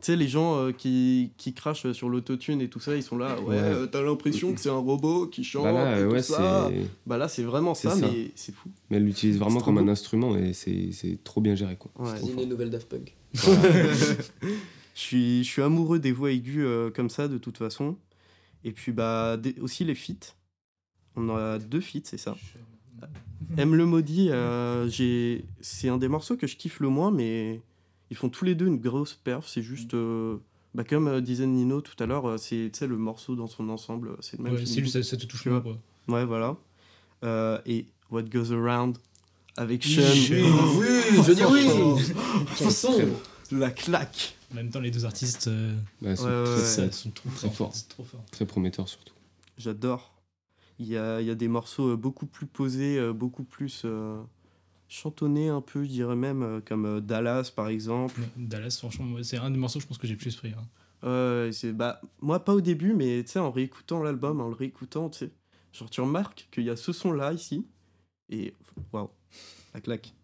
tu 0.00 0.12
sais, 0.12 0.16
les 0.16 0.28
gens 0.28 0.56
euh, 0.58 0.72
qui, 0.72 1.32
qui 1.38 1.52
crachent 1.54 1.90
sur 1.92 2.08
l'autotune 2.08 2.60
et 2.60 2.68
tout 2.68 2.78
ça, 2.78 2.94
ils 2.94 3.02
sont 3.02 3.16
là. 3.16 3.40
Ouais, 3.40 3.46
Ouais. 3.48 3.56
euh, 3.56 3.86
t'as 3.86 4.02
l'impression 4.02 4.52
que 4.52 4.60
c'est 4.60 4.68
un 4.68 4.74
robot 4.78 5.26
qui 5.26 5.42
chante. 5.42 5.64
Bah 5.64 5.72
là, 5.72 5.98
et 5.98 6.04
tout 6.04 6.10
ouais, 6.12 6.22
ça. 6.22 6.68
c'est... 6.70 6.86
Bah 7.06 7.16
là, 7.16 7.26
c'est 7.28 7.42
vraiment 7.42 7.74
C'est 7.74 7.88
ça, 7.88 7.96
ça. 7.96 8.06
mais 8.06 8.30
c'est 8.36 8.54
fou. 8.54 8.68
Mais 8.90 8.98
elle 8.98 9.04
l'utilise 9.04 9.38
vraiment 9.38 9.58
C'est 9.58 9.64
comme 9.64 9.78
un 9.78 9.88
instrument, 9.88 10.36
et 10.36 10.52
c'est, 10.52 10.90
c'est 10.92 11.18
trop 11.24 11.40
bien 11.40 11.54
géré, 11.56 11.76
quoi. 11.76 11.90
Ouais. 11.98 12.16
Ziné, 12.20 12.44
nouvelle 12.46 12.70
Daft 12.70 12.88
Punk. 12.88 13.16
Je, 13.36 14.16
suis, 14.94 15.44
je 15.44 15.48
suis 15.48 15.62
amoureux 15.62 15.98
des 15.98 16.12
voix 16.12 16.30
aiguës 16.32 16.64
euh, 16.66 16.90
comme 16.90 17.10
ça, 17.10 17.28
de 17.28 17.38
toute 17.38 17.58
façon. 17.58 17.96
Et 18.64 18.72
puis, 18.72 18.92
bah, 18.92 19.36
des- 19.36 19.58
aussi 19.60 19.84
les 19.84 19.94
feats. 19.94 20.34
On 21.14 21.30
a 21.36 21.58
deux 21.58 21.80
feats, 21.80 22.00
c'est 22.04 22.18
ça. 22.18 22.36
Aime 23.56 23.74
le 23.74 23.86
maudit, 23.86 24.28
euh, 24.30 24.88
c'est 25.60 25.88
un 25.88 25.98
des 25.98 26.08
morceaux 26.08 26.36
que 26.36 26.46
je 26.46 26.56
kiffe 26.56 26.80
le 26.80 26.88
moins, 26.88 27.10
mais 27.10 27.60
ils 28.10 28.16
font 28.16 28.28
tous 28.28 28.44
les 28.44 28.54
deux 28.54 28.66
une 28.66 28.78
grosse 28.78 29.14
perf. 29.14 29.46
C'est 29.48 29.62
juste, 29.62 29.94
euh, 29.94 30.36
bah, 30.74 30.84
comme 30.84 31.20
disait 31.20 31.46
Nino 31.46 31.80
tout 31.80 31.94
à 32.02 32.06
l'heure, 32.06 32.38
c'est 32.38 32.70
le 32.82 32.96
morceau 32.96 33.34
dans 33.36 33.46
son 33.46 33.68
ensemble, 33.68 34.16
c'est 34.20 34.38
le 34.38 34.44
même. 34.44 34.54
Ouais, 34.54 34.66
c'est 34.66 34.84
ça, 34.86 35.02
ça 35.02 35.16
te 35.16 35.26
touche 35.26 35.44
quoi. 35.44 35.62
Ouais, 36.08 36.24
voilà. 36.24 36.56
Et 37.66 37.86
What 38.10 38.24
Goes 38.24 38.52
Around 38.52 38.98
avec 39.56 39.84
Oui, 39.84 39.94
Sean. 39.94 40.00
Oui, 40.78 41.22
je 41.26 41.32
dis 41.32 41.44
oui 41.44 42.04
Quel 42.56 42.70
son 42.72 42.92
Très 42.92 43.06
bon. 43.06 43.16
La 43.52 43.70
claque. 43.70 44.36
En 44.52 44.56
même 44.56 44.70
temps, 44.70 44.80
les 44.80 44.90
deux 44.90 45.04
artistes 45.04 45.48
euh, 45.48 45.74
Bah, 46.02 46.16
sont 46.16 46.24
Ouais, 46.24 46.30
ouais, 46.30 46.44
très, 46.44 46.50
ouais. 46.54 46.56
très- 46.62 46.64
ça, 46.66 46.92
sont 46.92 47.10
trop 47.10 47.28
très 47.30 47.48
forts. 47.48 47.54
forts. 47.56 47.74
C'est 47.74 47.88
trop 47.88 48.04
fort. 48.04 48.24
très 48.30 48.44
prometteurs, 48.46 48.88
surtout. 48.88 49.14
J'adore. 49.58 50.12
Il 50.78 50.86
y 50.88 50.96
a, 50.96 51.20
il 51.20 51.26
y 51.26 51.30
a 51.30 51.34
des 51.34 51.48
morceaux 51.48 51.92
euh, 51.92 51.96
beaucoup 51.96 52.26
plus 52.26 52.46
posés, 52.46 52.98
euh, 52.98 53.12
beaucoup 53.12 53.44
plus 53.44 53.82
euh, 53.84 54.20
chantonnés 54.88 55.48
un 55.48 55.60
peu, 55.60 55.84
je 55.84 55.88
dirais 55.88 56.16
même, 56.16 56.60
comme 56.66 57.00
Dallas 57.00 57.50
par 57.54 57.68
exemple. 57.68 58.20
Dallas, 58.36 58.76
franchement, 58.78 59.06
c'est 59.22 59.38
un 59.38 59.50
des 59.50 59.56
morceaux, 59.58 59.80
je 59.80 59.86
pense 59.86 59.98
que 59.98 60.06
j'ai 60.06 60.14
le 60.14 60.18
plus 60.18 60.36
pris. 60.36 60.50
hein. 60.50 60.64
Euh, 61.04 61.50
c'est, 61.52 61.72
bah, 61.72 62.00
moi, 62.20 62.44
pas 62.44 62.54
au 62.54 62.60
début, 62.60 62.94
mais 62.94 63.22
tu 63.24 63.32
sais, 63.32 63.38
en 63.38 63.50
réécoutant 63.50 64.02
l'album, 64.02 64.40
en 64.40 64.48
le 64.48 64.54
réécoutant, 64.54 65.08
tu 65.08 65.18
sais, 65.20 65.30
genre 65.72 65.88
tu 65.90 66.00
remarques 66.00 66.48
qu'il 66.50 66.64
y 66.64 66.70
a 66.70 66.76
ce 66.76 66.92
son-là 66.92 67.32
ici, 67.32 67.64
et 68.30 68.52
waouh, 68.92 69.08
la 69.76 69.80
claque. 69.82 70.14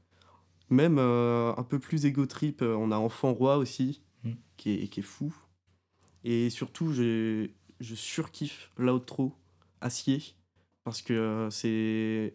Même 0.70 0.96
euh, 0.98 1.52
un 1.56 1.62
peu 1.62 1.78
plus 1.78 2.06
égo 2.06 2.24
trip, 2.26 2.62
euh, 2.62 2.74
on 2.74 2.90
a 2.90 2.96
Enfant 2.96 3.32
Roi 3.32 3.58
aussi, 3.58 4.00
Mm. 4.24 4.30
qui, 4.56 4.70
est, 4.74 4.88
qui 4.88 5.00
est 5.00 5.02
fou. 5.02 5.34
Et 6.24 6.48
surtout, 6.50 6.92
j'ai, 6.92 7.54
je 7.80 7.94
surkiffe 7.96 8.70
l'outro, 8.78 9.34
Acier, 9.80 10.22
parce 10.84 11.02
que 11.02 11.12
euh, 11.12 11.50
c'est 11.50 12.32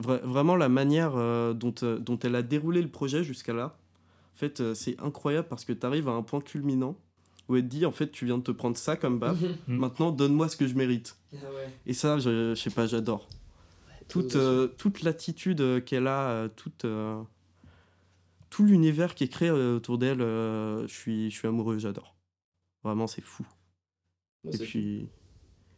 vra- 0.00 0.20
vraiment 0.22 0.54
la 0.56 0.68
manière 0.68 1.12
euh, 1.16 1.54
dont, 1.54 1.74
euh, 1.82 1.98
dont 1.98 2.18
elle 2.18 2.36
a 2.36 2.42
déroulé 2.42 2.82
le 2.82 2.88
projet 2.90 3.24
jusqu'à 3.24 3.54
là. 3.54 3.78
En 4.34 4.38
fait, 4.38 4.60
euh, 4.60 4.74
c'est 4.74 5.00
incroyable 5.00 5.48
parce 5.48 5.64
que 5.64 5.72
tu 5.72 5.84
arrives 5.86 6.08
à 6.08 6.12
un 6.12 6.22
point 6.22 6.40
culminant 6.42 6.94
où 7.48 7.56
elle 7.56 7.62
te 7.62 7.68
dit 7.68 7.84
en 7.86 7.90
fait 7.90 8.10
tu 8.12 8.26
viens 8.26 8.36
de 8.38 8.42
te 8.44 8.52
prendre 8.52 8.76
ça 8.76 8.96
comme 8.96 9.18
baffe, 9.18 9.40
Mhm. 9.66 9.76
maintenant 9.78 10.12
donne-moi 10.12 10.48
ce 10.50 10.56
que 10.58 10.66
je 10.68 10.74
mérite. 10.74 11.16
Ah 11.32 11.36
ouais. 11.54 11.70
Et 11.86 11.94
ça, 11.94 12.18
je, 12.18 12.54
je 12.54 12.60
sais 12.60 12.70
pas, 12.70 12.86
j'adore. 12.86 13.26
Toute, 14.10 14.36
euh, 14.36 14.66
toute 14.66 15.02
l'attitude 15.02 15.60
euh, 15.60 15.80
qu'elle 15.80 16.06
a, 16.06 16.28
euh, 16.30 16.48
toute, 16.48 16.84
euh, 16.84 17.20
tout 18.50 18.64
l'univers 18.64 19.14
qui 19.14 19.24
est 19.24 19.28
créé 19.28 19.50
autour 19.50 19.98
d'elle, 19.98 20.20
euh, 20.20 20.86
je 20.86 20.92
suis, 20.92 21.30
je 21.30 21.36
suis 21.36 21.48
amoureux, 21.48 21.78
j'adore. 21.78 22.14
Vraiment, 22.82 23.06
c'est 23.06 23.22
fou. 23.22 23.46
Ouais, 24.44 24.54
Et 24.54 24.58
puis, 24.58 25.08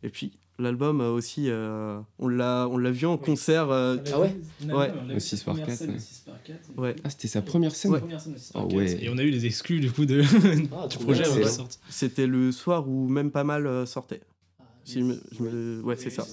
et 0.03 0.09
puis 0.09 0.38
l'album 0.59 1.01
aussi, 1.01 1.47
euh, 1.51 1.99
on 2.21 2.29
l'a 2.29 2.68
on 2.71 2.77
l'a 2.79 2.90
vu 2.92 3.07
en 3.07 3.18
concert. 3.18 3.71
euh, 3.71 3.97
Ah 4.12 4.21
ouais 4.21 4.37
Ouais. 4.66 4.71
on 4.73 4.79
a 4.81 5.09
Le 5.09 5.14
vu 5.14 5.21
6 5.21 5.37
sa 5.38 5.45
par 5.45 5.55
première 5.55 5.66
4, 5.66 5.77
scène, 5.79 5.88
ouais. 5.88 5.95
le 5.95 6.01
6 6.01 6.18
par 6.25 6.42
4. 6.42 6.59
ouais. 6.79 6.97
Ah, 7.05 7.11
c'était 7.11 7.29
sa 7.29 7.42
première 7.42 7.75
scène 7.75 7.92
La 7.92 7.99
première 8.01 8.21
scène, 8.21 8.33
le 8.35 8.38
6 8.38 8.53
par 8.53 8.64
Oh 8.64 8.68
4. 8.68 8.77
ouais. 8.79 9.05
Et 9.05 9.09
on 9.11 9.18
a 9.18 9.23
eu 9.23 9.31
les 9.31 9.47
exclus 9.47 9.81
du 9.81 9.90
coup 9.90 10.07
de, 10.07 10.23
Ah, 10.73 10.87
du 10.88 10.99
projet 10.99 11.23
bien, 11.23 11.31
avant 11.31 11.35
qu'ils 11.40 11.45
ouais. 11.45 11.51
sortent. 11.51 11.81
C'était 11.90 12.27
le 12.29 12.53
soir 12.53 12.88
où 12.88 13.09
même 13.09 13.31
pas 13.33 13.45
mal 13.45 13.87
sortait. 13.87 14.21
Si 14.85 15.01
je 15.01 15.05
me- 15.05 15.14
Yes. 15.14 15.23
je 15.38 15.42
me- 15.42 15.83
ouais, 15.83 15.97
c'est 15.97 16.07
Oui, 16.07 16.11
ça. 16.12 16.25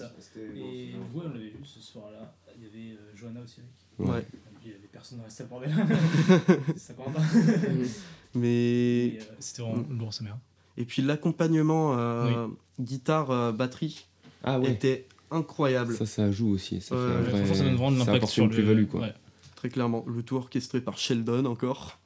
Et 0.56 0.92
coup, 1.14 1.22
on 1.24 1.30
l'avait 1.30 1.50
vu 1.50 1.60
ce 1.64 1.80
soir-là. 1.80 2.36
Il 2.58 2.64
y 2.64 2.68
avait 2.68 2.98
euh, 2.98 3.16
Johanna 3.16 3.42
aussi 3.42 3.60
avec. 3.60 4.10
Ouais. 4.10 4.16
Ouais. 4.16 4.22
Et 4.22 4.24
puis, 4.60 4.66
il 4.66 4.72
y 4.72 4.76
avait 4.76 4.88
personne 4.92 5.20
dans 5.20 5.24
la 5.26 5.30
salle 5.30 5.48
bordel. 5.48 5.72
C'est 6.76 6.80
ça 6.80 6.94
compte. 6.94 7.14
Mhm. 7.16 7.88
Mais 8.36 9.18
euh, 9.20 9.24
C'était 9.40 9.62
vraiment 9.62 9.86
lourd, 9.90 10.14
sa 10.14 10.24
mère. 10.24 10.38
et 10.78 10.86
puis 10.86 11.02
l'accompagnement 11.02 11.98
euh, 11.98 12.48
guitare 12.80 13.32
euh, 13.32 13.52
batterie 13.52 14.06
Ah 14.44 14.60
ouais. 14.60 14.72
était 14.72 15.08
incroyable. 15.32 15.96
Ça, 15.96 16.06
ça 16.06 16.32
joue 16.32 16.50
aussi. 16.50 16.82
Ça 16.82 16.96
Ouais, 16.96 17.02
fait 17.02 17.08
un 17.08 17.18
ouais, 17.18 17.22
vrai... 17.24 17.30
Franchement, 17.46 17.56
ça 17.56 17.64
donne 17.64 17.76
vraiment 17.76 17.92
de 17.92 18.00
ça 18.00 18.06
l'impact 18.14 18.28
sur 18.32 18.44
une 18.44 18.50
le. 18.50 18.56
plus-value, 18.56 18.86
quoi. 18.88 19.02
Ouais. 19.02 19.14
Très 19.56 19.70
clairement, 19.70 20.06
le 20.08 20.24
tout 20.24 20.36
orchestré 20.38 20.82
par 20.82 20.98
Sheldon 20.98 21.46
encore. 21.46 22.00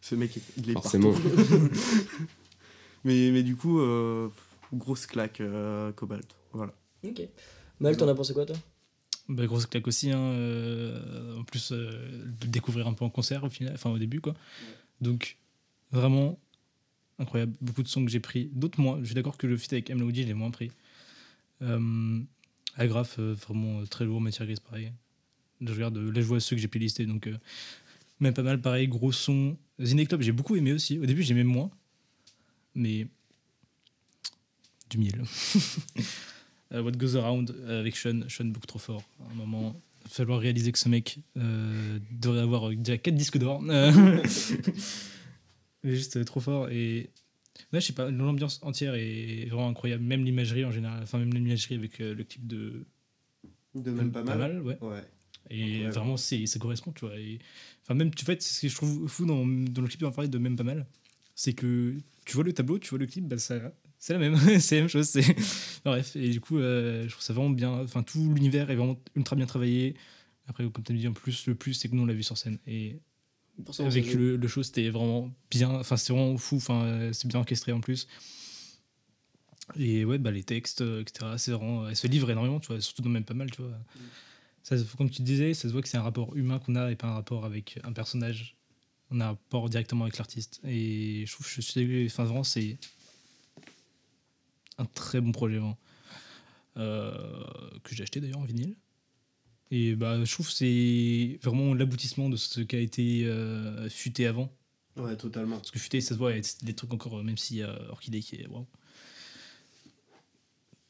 Ce 0.00 0.14
mec, 0.14 0.38
il 0.58 0.70
est 0.70 0.72
Forcément. 0.74 1.12
partout. 1.12 1.28
mais, 3.04 3.30
mais 3.32 3.42
du 3.42 3.56
coup, 3.56 3.80
euh, 3.80 4.28
grosse 4.72 5.06
claque, 5.06 5.40
euh, 5.40 5.92
Cobalt. 5.92 6.26
Voilà. 6.52 6.74
Ok. 7.04 7.22
Mal, 7.80 7.96
t'en 7.96 8.08
as 8.08 8.14
pensé 8.14 8.32
quoi 8.34 8.46
toi? 8.46 8.56
Bah, 9.28 9.46
grosse 9.46 9.66
claque 9.66 9.86
aussi. 9.86 10.10
Hein, 10.10 10.18
euh, 10.20 11.38
en 11.38 11.44
plus, 11.44 11.72
euh, 11.72 11.90
de 11.90 12.44
le 12.44 12.50
découvrir 12.50 12.86
un 12.86 12.92
peu 12.92 13.04
en 13.04 13.10
concert 13.10 13.44
au 13.44 13.48
final, 13.48 13.72
enfin 13.74 13.90
au 13.90 13.98
début 13.98 14.20
quoi. 14.20 14.34
Donc 15.00 15.36
vraiment 15.90 16.38
incroyable. 17.18 17.52
Beaucoup 17.60 17.82
de 17.82 17.88
sons 17.88 18.04
que 18.04 18.10
j'ai 18.10 18.20
pris, 18.20 18.50
d'autres 18.52 18.80
moins. 18.80 18.98
Je 19.00 19.06
suis 19.06 19.14
d'accord 19.14 19.36
que 19.36 19.46
le 19.46 19.56
feat 19.56 19.72
avec 19.72 19.90
M. 19.90 20.00
Laudi, 20.00 20.22
je 20.22 20.26
l'ai 20.28 20.34
moins 20.34 20.50
pris. 20.50 20.70
Euh, 21.62 22.20
Agraph, 22.76 23.18
euh, 23.18 23.34
vraiment 23.34 23.80
euh, 23.80 23.86
très 23.86 24.04
lourd, 24.04 24.20
matière 24.20 24.46
grise 24.46 24.60
pareil. 24.60 24.92
Je 25.60 25.72
regarde, 25.72 25.96
là 25.96 26.20
je 26.20 26.26
vois 26.26 26.40
ceux 26.40 26.56
que 26.56 26.62
j'ai 26.62 26.68
playlistés 26.68 27.06
donc. 27.06 27.26
euh, 27.28 27.36
Même 28.20 28.34
pas 28.34 28.42
mal, 28.42 28.60
pareil, 28.60 28.88
gros 28.88 29.12
son. 29.12 29.56
Ziné 29.80 30.06
Club, 30.06 30.22
j'ai 30.22 30.32
beaucoup 30.32 30.56
aimé 30.56 30.72
aussi. 30.72 30.98
Au 30.98 31.06
début, 31.06 31.22
j'aimais 31.22 31.44
moins. 31.44 31.70
Mais. 32.74 33.06
Du 34.92 34.98
miel. 34.98 35.22
Euh, 36.74 36.80
What 36.82 36.92
Goes 36.92 37.16
Around 37.16 37.54
euh, 37.66 37.80
avec 37.80 37.94
Sean. 37.96 38.22
Sean, 38.30 38.46
beaucoup 38.46 38.66
trop 38.66 38.78
fort. 38.78 39.02
À 39.20 39.30
un 39.30 39.34
moment, 39.34 39.78
il 40.00 40.04
va 40.04 40.08
falloir 40.08 40.40
réaliser 40.40 40.72
que 40.72 40.78
ce 40.78 40.88
mec 40.88 41.18
euh, 41.36 41.98
devrait 42.12 42.40
avoir 42.40 42.70
déjà 42.70 42.96
4 42.96 43.14
disques 43.14 43.36
d'or. 43.36 43.62
Euh, 43.68 44.22
Mais 45.84 45.94
juste 45.94 46.16
euh, 46.16 46.24
trop 46.24 46.40
fort. 46.40 46.70
Et. 46.70 47.10
Ouais, 47.74 47.80
je 47.82 47.86
sais 47.88 47.92
pas, 47.92 48.10
l'ambiance 48.10 48.58
entière 48.62 48.94
est 48.94 49.46
vraiment 49.50 49.68
incroyable. 49.68 50.02
Même 50.02 50.24
l'imagerie 50.24 50.64
en 50.64 50.70
général. 50.70 51.00
Enfin, 51.02 51.18
même 51.18 51.34
l'imagerie 51.34 51.74
avec 51.74 52.00
euh, 52.00 52.14
le 52.14 52.24
clip 52.24 52.46
de. 52.46 52.86
De 53.74 53.90
même 53.90 54.10
pas 54.10 54.22
mal. 54.22 54.62
ouais. 54.62 54.78
Ouais. 54.80 55.02
Et 55.50 55.84
Ouais. 55.84 55.90
vraiment, 55.90 56.16
c'est, 56.16 56.46
ça 56.46 56.58
correspond, 56.58 56.92
tu 56.92 57.04
vois. 57.04 57.18
Et, 57.18 57.38
enfin, 57.82 57.92
même, 57.94 58.14
tu 58.14 58.24
fait, 58.24 58.40
c'est 58.40 58.54
ce 58.54 58.60
que 58.62 58.68
je 58.68 58.74
trouve 58.76 59.08
fou 59.08 59.26
dans, 59.26 59.44
dans 59.46 59.82
le 59.82 59.88
clip 59.88 60.00
dont 60.00 60.08
on 60.08 60.12
parlait 60.12 60.30
de 60.30 60.38
même 60.38 60.56
pas 60.56 60.62
mal, 60.64 60.86
c'est 61.34 61.52
que 61.52 61.96
tu 62.24 62.34
vois 62.34 62.44
le 62.44 62.52
tableau, 62.54 62.78
tu 62.78 62.88
vois 62.88 62.98
le 62.98 63.06
clip, 63.06 63.26
bah, 63.28 63.36
ça, 63.38 63.72
c'est 64.04 64.14
la 64.14 64.18
même, 64.18 64.36
c'est 64.60 64.74
la 64.74 64.80
même 64.82 64.88
chose. 64.88 65.08
C'est... 65.08 65.24
Bref, 65.84 66.16
et 66.16 66.28
du 66.30 66.40
coup, 66.40 66.58
euh, 66.58 67.04
je 67.04 67.12
trouve 67.12 67.22
ça 67.22 67.32
vraiment 67.32 67.50
bien. 67.50 67.70
Enfin, 67.70 68.02
tout 68.02 68.34
l'univers 68.34 68.68
est 68.68 68.74
vraiment 68.74 69.00
ultra 69.14 69.36
bien 69.36 69.46
travaillé. 69.46 69.94
Après, 70.48 70.68
comme 70.68 70.82
tu 70.82 70.92
as 70.92 70.96
dit, 70.96 71.06
en 71.06 71.12
plus, 71.12 71.46
le 71.46 71.54
plus, 71.54 71.74
c'est 71.74 71.88
que 71.88 71.94
nous, 71.94 72.02
on 72.02 72.06
l'a 72.06 72.12
vu 72.14 72.24
sur 72.24 72.36
scène. 72.36 72.58
Et 72.66 72.98
avec 73.84 74.06
ça 74.06 74.18
le, 74.18 74.36
le 74.36 74.48
show, 74.48 74.64
c'était 74.64 74.90
vraiment 74.90 75.30
bien. 75.52 75.70
Enfin, 75.70 75.96
c'est 75.96 76.12
vraiment 76.12 76.36
fou. 76.36 76.56
Enfin, 76.56 76.82
euh, 76.82 77.12
c'est 77.12 77.28
bien 77.28 77.38
orchestré 77.38 77.70
en 77.70 77.80
plus. 77.80 78.08
Et 79.76 80.04
ouais, 80.04 80.18
bah, 80.18 80.32
les 80.32 80.42
textes, 80.42 80.80
euh, 80.80 81.02
etc. 81.02 81.34
C'est 81.38 81.52
vraiment. 81.52 81.88
Elle 81.88 81.94
se 81.94 82.08
livre 82.08 82.28
énormément, 82.28 82.58
tu 82.58 82.66
vois, 82.72 82.80
surtout 82.80 83.02
dans 83.02 83.08
même 83.08 83.24
pas 83.24 83.34
mal, 83.34 83.52
tu 83.52 83.62
vois. 83.62 83.70
Ça, 84.64 84.76
se- 84.76 84.96
comme 84.96 85.10
tu 85.10 85.22
disais, 85.22 85.54
ça 85.54 85.68
se 85.68 85.72
voit 85.72 85.80
que 85.80 85.88
c'est 85.88 85.96
un 85.96 86.02
rapport 86.02 86.34
humain 86.36 86.58
qu'on 86.58 86.74
a 86.74 86.90
et 86.90 86.96
pas 86.96 87.06
un 87.06 87.14
rapport 87.14 87.44
avec 87.44 87.78
un 87.84 87.92
personnage. 87.92 88.56
On 89.12 89.20
a 89.20 89.26
un 89.26 89.28
rapport 89.28 89.68
directement 89.68 90.06
avec 90.06 90.18
l'artiste. 90.18 90.60
Et 90.66 91.22
je 91.24 91.32
trouve 91.32 91.46
que 91.46 91.52
je 91.52 91.60
suis. 91.60 92.06
Enfin, 92.06 92.24
vraiment, 92.24 92.42
c'est 92.42 92.78
un 94.78 94.84
très 94.84 95.20
bon 95.20 95.32
projet, 95.32 95.58
vraiment. 95.58 95.78
Euh, 96.78 97.12
que 97.82 97.94
j'ai 97.94 98.02
acheté 98.02 98.20
d'ailleurs 98.20 98.38
en 98.38 98.44
vinyle. 98.44 98.76
Et 99.70 99.94
bah, 99.94 100.22
je 100.24 100.32
trouve 100.32 100.46
que 100.46 100.52
c'est 100.52 101.38
vraiment 101.42 101.74
l'aboutissement 101.74 102.28
de 102.28 102.36
ce 102.36 102.60
qui 102.60 102.76
a 102.76 102.78
été 102.78 103.24
euh, 103.24 103.88
futé 103.88 104.26
avant. 104.26 104.50
Ouais, 104.96 105.16
totalement. 105.16 105.56
Parce 105.56 105.70
que 105.70 105.78
futé, 105.78 106.00
ça 106.00 106.14
se 106.14 106.18
voit, 106.18 106.32
c'est 106.42 106.64
des 106.64 106.74
trucs 106.74 106.92
encore, 106.92 107.22
même 107.22 107.38
s'il 107.38 107.58
y 107.58 107.62
a 107.62 107.78
Orchidée 107.90 108.20
qui 108.20 108.36
est. 108.36 108.46
waouh. 108.46 108.66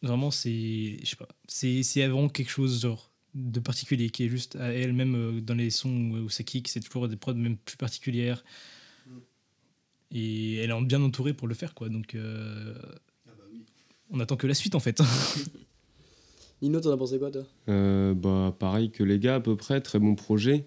Vraiment, 0.03 0.31
c'est. 0.33 0.99
Je 1.01 1.07
sais 1.07 1.17
pas. 1.17 1.29
C'est 1.47 1.83
c'est 1.85 2.07
vraiment 2.07 2.29
quelque 2.29 2.51
chose 2.51 2.81
genre, 2.81 3.11
de 3.35 3.61
particulier 3.61 4.11
qui 4.11 4.25
est 4.25 4.29
juste 4.29 4.57
à 4.57 4.73
elle, 4.73 4.93
même 4.93 5.15
euh, 5.15 5.41
dans 5.41 5.55
les 5.55 5.71
sons 5.71 6.11
où, 6.11 6.29
ça 6.29 6.43
kick, 6.43 6.69
c'est 6.69 6.81
toujours 6.81 7.09
des 7.09 7.17
prods 7.17 7.35
même 7.35 7.57
plus 7.57 7.77
particulières. 7.77 8.45
Et 10.11 10.57
elle 10.57 10.71
est 10.71 10.81
bien 10.83 11.03
entourée 11.03 11.35
pour 11.35 11.49
le 11.49 11.55
faire, 11.55 11.75
quoi. 11.75 11.89
Donc. 11.89 12.15
euh, 12.15 12.75
On 14.13 14.21
attend 14.21 14.37
que 14.37 14.47
la 14.47 14.55
suite, 14.55 14.75
en 14.75 14.81
fait. 14.81 15.01
Nino, 16.63 16.81
t'en 16.81 16.93
as 16.93 16.97
pensé 16.97 17.19
quoi, 17.19 17.31
toi? 17.31 17.43
Euh, 17.69 18.15
bah, 18.15 18.55
pareil 18.59 18.91
que 18.91 19.03
les 19.03 19.19
gars, 19.19 19.37
à 19.37 19.41
peu 19.41 19.57
près, 19.57 19.81
très 19.81 19.99
bon 19.99 20.15
projet. 20.15 20.65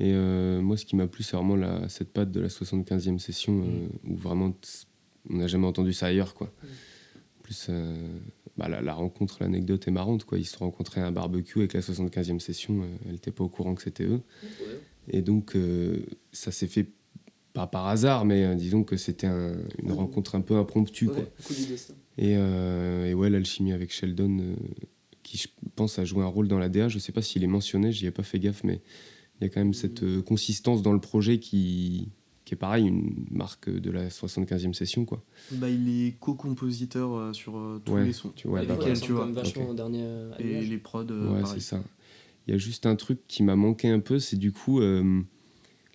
Et 0.00 0.12
euh, 0.14 0.60
moi, 0.60 0.76
ce 0.76 0.84
qui 0.84 0.96
m'a 0.96 1.06
plu, 1.06 1.22
c'est 1.22 1.36
vraiment 1.36 1.56
la, 1.56 1.88
cette 1.88 2.12
patte 2.12 2.30
de 2.32 2.40
la 2.40 2.48
75e 2.48 3.18
session, 3.18 3.60
euh, 3.62 3.88
où 4.08 4.16
vraiment, 4.16 4.52
on 5.30 5.36
n'a 5.36 5.46
jamais 5.46 5.66
entendu 5.66 5.92
ça 5.92 6.06
ailleurs, 6.06 6.34
quoi. 6.34 6.50
En 7.38 7.42
plus, 7.42 7.66
euh, 7.68 7.94
bah, 8.56 8.68
la, 8.68 8.80
la 8.80 8.94
rencontre, 8.94 9.38
l'anecdote 9.40 9.86
est 9.86 9.90
marrante, 9.92 10.24
quoi. 10.24 10.38
Ils 10.38 10.44
se 10.44 10.56
sont 10.56 10.64
rencontrés 10.64 11.00
à 11.00 11.06
un 11.06 11.12
barbecue 11.12 11.58
avec 11.60 11.72
la 11.74 11.80
75e 11.80 12.38
session, 12.40 12.82
euh, 12.82 12.86
elle 13.06 13.12
n'était 13.12 13.30
pas 13.32 13.44
au 13.44 13.48
courant 13.48 13.74
que 13.74 13.82
c'était 13.82 14.04
eux. 14.04 14.20
Et 15.10 15.22
donc, 15.22 15.54
euh, 15.56 16.00
ça 16.32 16.50
s'est 16.52 16.66
fait 16.68 16.86
pas 17.52 17.66
par 17.66 17.86
hasard, 17.86 18.24
mais 18.24 18.44
euh, 18.44 18.54
disons 18.54 18.82
que 18.84 18.96
c'était 18.96 19.26
un- 19.26 19.56
une 19.82 19.92
rencontre 19.92 20.34
un 20.34 20.40
peu 20.40 20.56
impromptue, 20.56 21.06
quoi. 21.06 21.24
Coup 21.44 21.54
du 21.54 21.66
destin. 21.66 21.94
Et, 22.18 22.34
euh, 22.36 23.06
et 23.08 23.14
ouais, 23.14 23.30
l'alchimie 23.30 23.72
avec 23.72 23.92
Sheldon, 23.92 24.38
euh, 24.40 24.56
qui 25.22 25.38
je 25.38 25.48
pense 25.76 25.98
a 25.98 26.04
joué 26.04 26.22
un 26.24 26.26
rôle 26.28 26.48
dans 26.48 26.58
la 26.58 26.68
DA. 26.68 26.88
Je 26.88 26.98
sais 26.98 27.12
pas 27.12 27.22
s'il 27.22 27.44
est 27.44 27.48
mentionné, 27.48 27.92
j'y 27.92 28.06
ai 28.06 28.10
pas 28.10 28.22
fait 28.24 28.38
gaffe, 28.40 28.64
mais 28.64 28.80
il 29.40 29.44
y 29.44 29.46
a 29.46 29.48
quand 29.50 29.60
même 29.60 29.74
cette 29.74 30.02
euh, 30.02 30.20
consistance 30.22 30.82
dans 30.82 30.92
le 30.92 31.00
projet 31.00 31.38
qui, 31.38 32.08
qui 32.44 32.54
est 32.54 32.56
pareil, 32.56 32.86
une 32.86 33.14
marque 33.30 33.70
de 33.70 33.90
la 33.90 34.08
75e 34.08 34.72
session. 34.72 35.04
Quoi. 35.04 35.22
Bah, 35.52 35.68
il 35.70 35.88
est 35.88 36.16
co-compositeur 36.18 37.12
euh, 37.14 37.32
sur 37.32 37.56
euh, 37.56 37.80
tous 37.84 37.92
Ouais, 37.92 38.04
les 38.04 38.12
sons. 38.12 38.32
tu 38.34 38.48
vois, 38.48 38.64
bah, 38.64 38.74
lesquels, 38.76 39.00
tu 39.00 39.12
vois. 39.12 39.26
vachement 39.26 39.64
Ok. 39.66 39.70
au 39.70 39.74
dernier 39.74 40.02
euh, 40.02 40.32
Et 40.40 40.62
les 40.66 40.78
prods, 40.78 41.04
euh, 41.10 41.40
ouais, 41.40 41.48
c'est 41.54 41.60
ça. 41.60 41.80
Il 42.48 42.50
y 42.50 42.54
a 42.54 42.58
juste 42.58 42.86
un 42.86 42.96
truc 42.96 43.20
qui 43.28 43.42
m'a 43.44 43.54
manqué 43.54 43.88
un 43.90 44.00
peu, 44.00 44.18
c'est 44.18 44.36
du 44.38 44.50
coup 44.50 44.80
euh, 44.80 45.20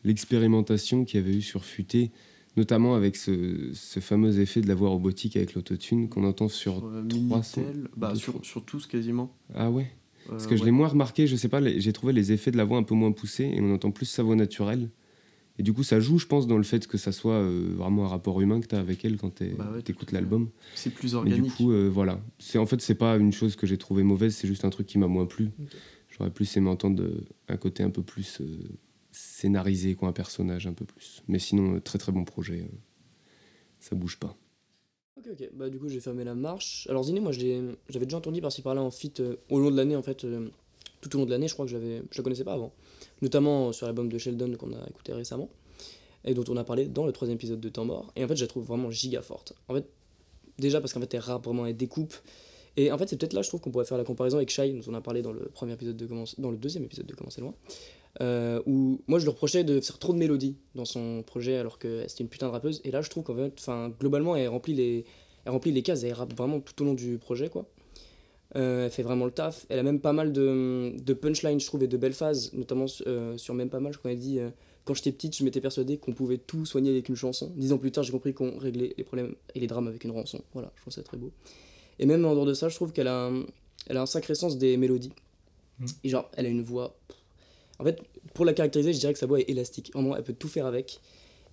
l'expérimentation 0.04 1.04
qu'il 1.06 1.20
y 1.20 1.24
avait 1.24 1.36
eu 1.36 1.42
sur 1.42 1.66
Futé, 1.66 2.12
notamment 2.58 2.96
avec 2.96 3.16
ce, 3.16 3.70
ce 3.74 4.00
fameux 4.00 4.40
effet 4.40 4.62
de 4.62 4.68
la 4.68 4.76
voix 4.76 4.90
robotique 4.90 5.36
avec 5.36 5.54
l'autotune 5.56 6.10
qu'on 6.10 6.24
entend 6.24 6.48
sur. 6.48 6.76
Sur, 6.78 6.86
euh, 6.88 7.04
300, 7.28 7.62
Minitel, 7.62 7.90
bah, 7.98 8.14
sur, 8.16 8.66
tous 8.66 8.86
quasiment. 8.88 9.36
Ah 9.56 9.72
ouais 9.72 9.92
Parce 10.28 10.46
que 10.48 10.54
Euh, 10.54 10.58
je 10.58 10.62
ouais. 10.62 10.66
l'ai 10.68 10.72
moins 10.72 10.88
remarqué, 10.88 11.28
je 11.28 11.36
sais 11.36 11.50
pas, 11.50 11.62
j'ai 11.80 11.94
trouvé 11.94 12.14
les 12.14 12.32
effets 12.32 12.52
de 12.52 12.58
la 12.58 12.64
voix 12.66 12.78
un 12.78 12.84
peu 12.84 12.96
moins 12.96 13.12
poussés 13.12 13.52
et 13.54 13.60
on 13.62 13.74
entend 13.74 13.92
plus 13.92 14.06
sa 14.06 14.24
voix 14.24 14.36
naturelle. 14.36 14.90
Et 15.60 15.62
du 15.64 15.72
coup, 15.72 15.84
ça 15.84 16.00
joue, 16.00 16.18
je 16.18 16.26
pense, 16.26 16.48
dans 16.48 16.58
le 16.58 16.64
fait 16.64 16.88
que 16.88 16.98
ça 16.98 17.12
soit 17.12 17.36
euh, 17.36 17.74
vraiment 17.78 18.06
un 18.06 18.08
rapport 18.08 18.42
humain 18.42 18.60
que 18.60 18.66
tu 18.66 18.74
as 18.74 18.80
avec 18.80 19.06
elle 19.06 19.18
quand 19.18 19.36
tu 19.36 19.50
Bah 19.56 19.70
ouais, 19.72 19.82
écoutes 19.88 20.12
l'album. 20.12 20.50
C'est 20.74 20.90
plus 20.92 21.14
Mais 21.14 21.30
du 21.30 21.42
organique. 21.42 21.56
coup, 21.56 21.72
euh, 21.72 21.90
voilà. 21.94 22.20
C'est 22.40 22.58
En 22.58 22.66
fait, 22.66 22.82
c'est 22.82 22.96
pas 22.96 23.18
une 23.18 23.32
chose 23.32 23.56
que 23.56 23.68
j'ai 23.68 23.78
trouvé 23.78 24.02
mauvaise, 24.02 24.36
c'est 24.36 24.48
juste 24.48 24.66
un 24.66 24.72
truc 24.72 24.88
qui 24.88 24.98
m'a 24.98 25.06
moins 25.08 25.28
plu. 25.28 25.52
J'aurais 26.10 26.32
plus 26.32 26.58
aimé 26.58 26.70
entendre 26.70 27.04
euh, 27.04 27.24
un 27.50 27.58
côté 27.58 27.84
un 27.84 27.92
peu 27.92 28.02
plus 28.02 28.40
euh, 28.42 28.46
scénarisé, 29.14 29.96
quoi, 29.96 30.10
un 30.10 30.14
personnage 30.14 30.68
un 30.68 30.74
peu 30.74 30.86
plus. 30.86 31.24
Mais 31.28 31.40
sinon, 31.40 31.76
euh, 31.76 31.80
très 31.80 31.98
très 32.00 32.12
bon 32.12 32.26
projet. 32.26 32.62
euh, 32.62 32.76
ça 33.80 33.96
bouge 33.96 34.18
pas. 34.20 34.36
Ok, 35.18 35.28
ok. 35.32 35.50
Bah, 35.54 35.70
du 35.70 35.80
coup, 35.80 35.88
j'ai 35.88 36.00
fermé 36.00 36.24
la 36.24 36.36
marche. 36.36 36.88
Alors, 36.90 37.04
Ziné, 37.04 37.20
moi, 37.20 37.32
j'avais 37.32 38.06
déjà 38.06 38.18
entendu 38.18 38.42
par-ci 38.42 38.62
par-là 38.62 38.82
en 38.82 38.92
feat 38.92 39.20
euh, 39.20 39.36
au 39.50 39.60
long 39.60 39.72
de 39.72 39.78
l'année, 39.78 39.96
en 39.96 40.02
fait. 40.04 40.26
tout 41.02 41.16
au 41.16 41.20
long 41.20 41.26
de 41.26 41.32
l'année, 41.32 41.48
je 41.48 41.54
crois 41.54 41.66
que 41.66 41.72
je 41.72 41.78
la 42.18 42.24
connaissais 42.24 42.44
pas 42.44 42.54
avant. 42.54 42.74
Notamment 43.22 43.72
sur 43.72 43.86
l'album 43.86 44.10
de 44.10 44.18
Sheldon 44.18 44.56
qu'on 44.58 44.74
a 44.74 44.90
écouté 44.90 45.14
récemment. 45.14 45.50
Et 46.26 46.34
dont 46.34 46.46
on 46.48 46.56
a 46.58 46.64
parlé 46.64 46.88
dans 46.88 47.06
le 47.06 47.12
troisième 47.12 47.36
épisode 47.36 47.60
de 47.60 47.70
Temps 47.70 47.86
Mort. 47.86 48.12
Et 48.16 48.24
en 48.24 48.28
fait, 48.28 48.36
je 48.38 48.42
la 48.44 48.48
trouve 48.48 48.66
vraiment 48.66 48.90
giga 48.90 49.22
forte. 49.22 49.54
En 49.68 49.74
fait, 49.76 49.86
déjà 50.58 50.80
parce 50.80 50.94
qu'en 50.94 51.02
fait, 51.02 51.14
elle 51.14 51.20
rappe 51.20 51.44
vraiment, 51.44 51.66
elle 51.66 51.76
découpe. 51.76 52.14
Et 52.78 52.92
en 52.92 52.98
fait, 52.98 53.08
c'est 53.08 53.18
peut-être 53.18 53.34
là, 53.34 53.42
je 53.44 53.50
trouve 53.50 53.60
qu'on 53.62 53.70
pourrait 53.72 53.86
faire 53.86 53.98
la 53.98 54.04
comparaison 54.06 54.38
avec 54.38 54.50
Shai, 54.50 54.72
dont 54.74 54.82
on 54.90 54.94
a 54.96 55.02
parlé 55.02 55.22
dans 55.22 55.34
le 55.34 55.42
premier 55.54 55.74
épisode 55.74 55.98
de 55.98 56.08
Commence- 56.08 56.40
dans 56.40 56.50
le 56.50 56.58
deuxième 56.58 56.84
épisode 56.86 57.06
de 57.06 57.14
Commencer 57.14 57.42
loin. 57.42 57.54
Euh, 58.22 58.62
où 58.68 59.02
moi, 59.08 59.18
je 59.20 59.24
lui 59.26 59.32
reprochais 59.32 59.64
de 59.64 59.80
faire 59.82 59.98
trop 59.98 60.14
de 60.14 60.20
mélodies 60.20 60.56
dans 60.76 60.86
son 60.86 61.24
projet, 61.24 61.58
alors 61.58 61.80
que 61.80 62.06
c'était 62.08 62.24
une 62.24 62.30
putain 62.30 62.48
de 62.48 62.52
rappeuse. 62.52 62.80
Et 62.84 62.92
là, 62.92 63.02
je 63.02 63.10
trouve 63.10 63.24
qu'en 63.24 63.36
fait, 63.36 63.54
enfin, 63.58 63.90
globalement, 64.00 64.36
elle 64.36 64.50
remplit 64.50 64.74
les, 64.76 65.06
elle 65.46 65.52
remplit 65.52 65.72
les 65.72 65.82
cases, 65.82 66.04
elle 66.04 66.14
rappe 66.14 66.36
vraiment 66.38 66.60
tout 66.60 66.80
au 66.82 66.86
long 66.86 66.94
du 66.94 67.18
projet, 67.18 67.50
quoi. 67.50 67.66
Euh, 68.56 68.86
elle 68.86 68.92
fait 68.92 69.02
vraiment 69.02 69.26
le 69.26 69.32
taf. 69.32 69.66
Elle 69.70 69.80
a 69.80 69.84
même 69.84 70.00
pas 70.00 70.14
mal 70.14 70.32
de, 70.32 70.94
de 71.02 71.14
punchlines, 71.14 71.60
je 71.60 71.66
trouve, 71.66 71.82
et 71.84 71.88
de 71.88 71.98
belles 71.98 72.14
phases, 72.14 72.54
notamment 72.54 72.86
euh, 73.08 73.36
sur 73.38 73.56
même 73.56 73.70
pas 73.70 73.80
mal, 73.80 73.94
je 73.94 73.98
crois 73.98 74.12
qu'elle 74.12 74.20
dit 74.20 74.38
euh, 74.40 74.50
Quand 74.86 74.94
j'étais 74.94 75.12
petite, 75.12 75.36
je 75.36 75.44
m'étais 75.44 75.60
persuadée 75.62 75.98
qu'on 75.98 76.14
pouvait 76.14 76.38
tout 76.38 76.66
soigner 76.68 76.92
avec 76.92 77.10
une 77.10 77.16
chanson. 77.16 77.52
Dix 77.56 77.74
ans 77.74 77.80
plus 77.80 77.92
tard, 77.92 78.04
j'ai 78.04 78.12
compris 78.12 78.36
qu'on 78.36 78.60
réglait 78.60 78.94
les 78.96 79.04
problèmes 79.04 79.34
et 79.56 79.60
les 79.60 79.66
drames 79.66 79.88
avec 79.88 80.04
une 80.04 80.12
rançon. 80.12 80.40
Voilà, 80.54 80.72
je 80.76 80.82
trouve 80.82 80.94
ça 80.94 81.02
très 81.02 81.18
beau. 81.18 81.32
Et 81.98 82.06
même 82.06 82.24
en 82.26 82.34
dehors 82.36 82.46
de 82.46 82.54
ça, 82.54 82.70
je 82.70 82.76
trouve 82.76 82.92
qu'elle 82.92 83.08
a, 83.08 83.26
un- 83.26 83.44
elle 83.88 83.98
a 83.98 84.02
un 84.04 84.06
sacré 84.06 84.36
sens 84.36 84.60
des 84.60 84.78
mélodies. 84.78 85.14
Mhm. 85.80 85.88
Et 86.04 86.10
genre, 86.10 86.30
elle 86.38 86.46
a 86.46 86.50
une 86.50 86.62
voix. 86.62 86.96
En 87.80 87.84
fait, 87.84 88.00
pour 88.34 88.46
la 88.46 88.54
caractériser, 88.54 88.94
je 88.94 89.00
dirais 89.00 89.14
que 89.14 89.20
sa 89.20 89.26
voix 89.26 89.40
est 89.40 89.50
élastique. 89.50 89.92
Vraiment, 89.94 90.16
elle 90.16 90.24
peut 90.24 90.34
tout 90.34 90.48
faire 90.48 90.66
avec. 90.66 91.00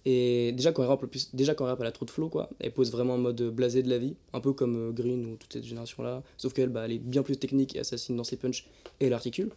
Et 0.07 0.53
déjà 0.53 0.73
quand 0.73 0.83
elle 0.83 0.89
rappe, 0.89 1.05
plus, 1.07 1.29
déjà 1.35 1.55
quand 1.55 1.65
elle 1.65 1.71
rappe, 1.71 1.81
elle 1.83 1.87
a 1.87 1.93
trop 1.93 2.07
de 2.07 2.11
flow 2.11 2.29
quoi. 2.31 2.49
Elle 2.59 2.73
pose 2.73 2.91
vraiment 2.91 3.15
en 3.15 3.19
mode 3.19 3.43
blasé 3.51 3.83
de 3.83 3.91
la 3.91 3.99
vie, 3.99 4.15
un 4.33 4.41
peu 4.41 4.53
comme 4.55 4.77
euh, 4.77 4.93
Green 4.93 5.27
ou 5.27 5.37
toute 5.37 5.53
cette 5.53 5.65
génération 5.65 6.03
là. 6.03 6.23
Sauf 6.39 6.55
qu'elle, 6.55 6.71
bah, 6.71 6.83
elle 6.87 6.93
est 6.93 6.99
bien 6.99 7.23
plus 7.23 7.37
technique 7.37 7.77
et 7.77 7.81
assassine 7.81 8.17
dans 8.17 8.25
ses 8.25 8.37
punchs 8.37 8.65
et 9.01 9.07
elle 9.07 9.13
articule. 9.13 9.51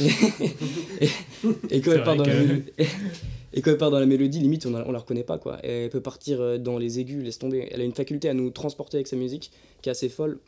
Et, 0.00 0.06
et- 1.04 1.08
et 1.70 1.80
quand 1.80 1.92
elle 1.92 2.02
part 2.02 2.16
dans 2.16 2.24
la 2.24 2.34
mélodie, 2.44 2.72
et, 2.78 2.86
et 3.54 3.62
quand 3.62 3.70
elle 3.70 3.78
part 3.78 3.90
dans 3.92 4.00
la 4.00 4.06
mélodie, 4.06 4.40
limite 4.40 4.66
on, 4.66 4.74
a- 4.74 4.84
on 4.84 4.90
la 4.90 4.98
reconnaît 4.98 5.22
pas 5.22 5.38
quoi. 5.38 5.58
Elle 5.62 5.90
peut 5.90 6.00
partir 6.00 6.40
euh, 6.40 6.58
dans 6.58 6.76
les 6.78 6.98
aigus, 6.98 7.22
laisse 7.22 7.38
tomber. 7.38 7.68
Elle 7.70 7.80
a 7.80 7.84
une 7.84 7.94
faculté 7.94 8.28
à 8.28 8.34
nous 8.34 8.50
transporter 8.50 8.96
avec 8.96 9.06
sa 9.06 9.14
musique 9.16 9.52
qui 9.82 9.88
est 9.88 9.92
assez 9.92 10.08
folle. 10.08 10.40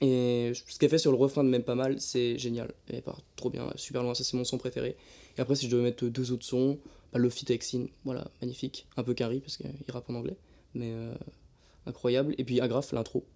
Et 0.00 0.52
ce 0.54 0.78
qu'elle 0.78 0.90
fait 0.90 0.98
sur 0.98 1.10
le 1.10 1.16
refrain 1.16 1.42
de 1.42 1.48
même 1.48 1.64
pas 1.64 1.74
mal, 1.74 2.00
c'est 2.00 2.38
génial. 2.38 2.72
Elle 2.88 3.02
part 3.02 3.20
trop 3.36 3.50
bien, 3.50 3.68
super 3.76 4.02
loin. 4.02 4.14
Ça 4.14 4.22
c'est 4.24 4.36
mon 4.36 4.44
son 4.44 4.58
préféré. 4.58 4.96
Et 5.36 5.40
après 5.40 5.56
si 5.56 5.66
je 5.66 5.70
devais 5.72 5.82
mettre 5.82 6.06
deux 6.06 6.30
autres 6.32 6.44
sons, 6.46 6.78
bah, 7.12 7.18
avec 7.20 7.62
Sin, 7.62 7.86
voilà, 8.04 8.30
magnifique. 8.40 8.86
Un 8.96 9.02
peu 9.02 9.14
carry 9.14 9.40
parce 9.40 9.56
qu'il 9.56 9.66
rappe 9.88 10.08
en 10.10 10.14
anglais, 10.14 10.36
mais 10.74 10.92
euh, 10.92 11.14
incroyable. 11.86 12.34
Et 12.38 12.44
puis 12.44 12.60
Agraf, 12.60 12.92
l'intro. 12.92 13.26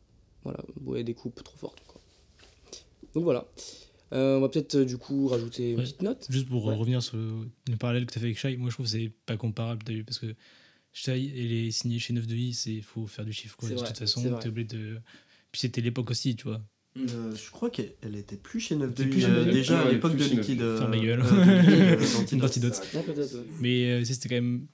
Voilà, 0.44 0.60
ouais, 0.84 1.04
des 1.04 1.14
coupes 1.14 1.42
trop 1.42 1.56
fortes. 1.56 1.82
Quoi. 1.86 2.00
Donc 3.14 3.24
voilà. 3.24 3.46
Euh, 4.12 4.36
on 4.36 4.40
va 4.40 4.48
peut-être 4.48 4.74
euh, 4.74 4.84
du 4.84 4.98
coup 4.98 5.26
rajouter 5.28 5.70
une 5.70 5.78
Ouais. 5.78 5.84
petite 5.84 6.02
note. 6.02 6.26
Juste 6.28 6.48
pour 6.48 6.64
Ouais. 6.66 6.74
revenir 6.76 7.02
sur 7.02 7.16
le, 7.16 7.48
le 7.68 7.76
parallèle 7.76 8.04
que 8.06 8.12
tu 8.12 8.18
as 8.18 8.20
fait 8.20 8.26
avec 8.26 8.38
Shai, 8.38 8.56
moi 8.58 8.68
je 8.68 8.74
trouve 8.74 8.86
que 8.86 8.92
c'est 8.92 9.10
pas 9.24 9.36
comparable, 9.38 9.82
t'as 9.84 9.92
vu, 9.94 10.04
parce 10.04 10.18
que 10.18 10.34
Shai, 10.92 11.32
elle 11.34 11.52
est 11.52 11.70
signée 11.70 11.98
chez 11.98 12.12
9 12.12 12.26
de 12.26 12.34
I, 12.34 12.50
il 12.66 12.82
faut 12.82 13.06
faire 13.06 13.24
du 13.24 13.32
chiffre, 13.32 13.56
quoi. 13.56 13.68
C'est 13.68 13.74
De 13.74 13.80
vrai, 13.80 13.88
toute 13.88 13.98
façon, 13.98 14.20
c'est 14.20 14.38
t'es 14.40 14.48
obligé 14.48 14.66
de. 14.68 15.00
Puis 15.52 15.60
c'était 15.60 15.80
l'époque 15.80 16.10
aussi, 16.10 16.34
tu 16.34 16.44
vois. 16.44 16.60
Euh, 16.98 17.34
je 17.34 17.50
crois 17.50 17.70
qu'elle 17.70 17.92
elle 18.02 18.16
était 18.16 18.36
plus 18.36 18.60
chez 18.60 18.76
9 18.76 18.90
était 18.90 19.04
de 19.04 19.08
plus 19.10 19.24
euh, 19.24 19.28
9 19.28 19.46
de 19.46 19.50
déjà 19.52 19.80
à 19.80 19.84
ouais, 19.86 19.92
l'époque 19.92 20.16
de 20.16 20.24
Liquid. 20.24 20.60
euh, 20.60 20.78
Ferme 20.78 20.92
la 20.92 20.98
gueule. 20.98 21.20
euh, 21.20 21.24
euh. 21.24 21.96
Ah, 22.02 22.98
ouais. 22.98 23.24
Mais 23.60 23.84
euh, 23.92 24.04
c'était 24.04 24.28
quand 24.28 24.34
même. 24.34 24.66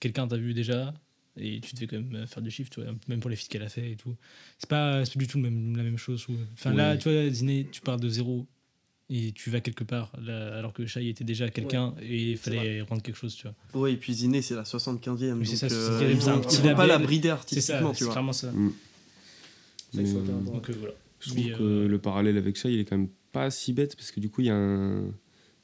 Quelqu'un 0.00 0.26
t'a 0.28 0.36
vu 0.36 0.54
déjà. 0.54 0.92
Et 1.36 1.60
tu 1.60 1.74
devais 1.74 1.88
quand 1.88 1.96
même 1.96 2.14
euh, 2.14 2.26
faire 2.28 2.42
du 2.42 2.50
chiffre, 2.52 2.70
tu 2.70 2.80
vois, 2.80 2.92
même 3.08 3.18
pour 3.18 3.28
les 3.28 3.34
feats 3.34 3.48
qu'elle 3.48 3.62
a 3.64 3.68
fait 3.68 3.90
et 3.92 3.96
tout. 3.96 4.14
C'est 4.58 4.68
pas, 4.68 5.04
c'est 5.04 5.14
pas 5.14 5.18
du 5.18 5.26
tout 5.26 5.38
même, 5.40 5.76
la 5.76 5.82
même 5.82 5.98
chose. 5.98 6.24
Enfin 6.52 6.72
là, 6.72 6.92
Ouais. 6.92 6.98
tu 6.98 7.10
vois, 7.10 7.28
Ziné, 7.28 7.66
tu 7.72 7.80
pars 7.80 7.98
de 7.98 8.08
zéro 8.08 8.46
et 9.10 9.32
tu 9.32 9.50
vas 9.50 9.60
quelque 9.60 9.82
part, 9.82 10.12
là, 10.22 10.56
alors 10.56 10.72
que 10.72 10.86
Shai 10.86 11.08
était 11.08 11.24
déjà 11.24 11.48
quelqu'un 11.48 11.92
et 12.00 12.30
il 12.32 12.36
fallait 12.38 12.82
rendre 12.82 13.02
quelque 13.02 13.16
chose, 13.16 13.34
tu 13.34 13.48
vois. 13.48 13.80
Ouais, 13.82 13.94
et 13.94 13.96
puis 13.96 14.14
Ziné, 14.14 14.42
c'est 14.42 14.54
la 14.54 14.62
75e. 14.62 15.32
Oui, 15.38 15.44
c'est 15.46 15.60
donc, 15.62 15.70
ça, 15.70 15.76
euh, 15.76 16.00
75e, 16.00 16.10
ils 16.14 16.22
c'est 16.22 16.28
un 16.28 16.38
petit 16.38 16.56
vont 16.58 16.62
pas 16.62 16.86
label. 16.86 16.88
la 16.88 16.98
brider 16.98 17.22
C'est 17.22 17.28
ça, 17.28 17.34
artistiquement, 17.34 17.90
tu 17.90 17.98
c'est 17.98 18.04
vois. 18.04 18.12
clairement 18.14 18.32
ça. 18.32 18.52
Mm. 18.52 18.72
Mais, 20.02 20.06
ça 20.06 20.18
euh, 20.18 20.22
rapport. 20.36 20.54
Donc 20.54 20.70
euh, 20.70 20.74
voilà. 20.78 20.94
Je 21.20 21.30
trouve 21.30 21.44
Mais, 21.44 21.52
que 21.52 21.62
euh, 21.62 21.88
le 21.88 21.98
parallèle 21.98 22.36
avec 22.36 22.56
ça, 22.56 22.68
il 22.70 22.78
est 22.80 22.84
quand 22.84 22.96
même 22.98 23.08
pas 23.32 23.50
si 23.50 23.72
bête 23.72 23.96
parce 23.96 24.10
que 24.10 24.20
du 24.20 24.28
coup, 24.30 24.40
il 24.42 24.46
y 24.48 24.50
a 24.50 24.56
un. 24.56 25.06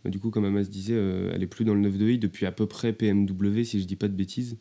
bah, 0.04 0.10
Du 0.10 0.18
coup, 0.18 0.30
comme 0.30 0.44
Amas 0.44 0.64
disait, 0.64 0.94
euh, 0.94 1.30
elle 1.34 1.42
est 1.42 1.46
plus 1.46 1.64
dans 1.64 1.74
le 1.74 1.80
9 1.80 1.98
de 1.98 2.08
i 2.08 2.18
depuis 2.18 2.46
à 2.46 2.52
peu 2.52 2.66
près 2.66 2.92
PMW, 2.92 3.64
si 3.64 3.80
je 3.80 3.86
dis 3.86 3.96
pas 3.96 4.08
de 4.08 4.14
bêtises. 4.14 4.56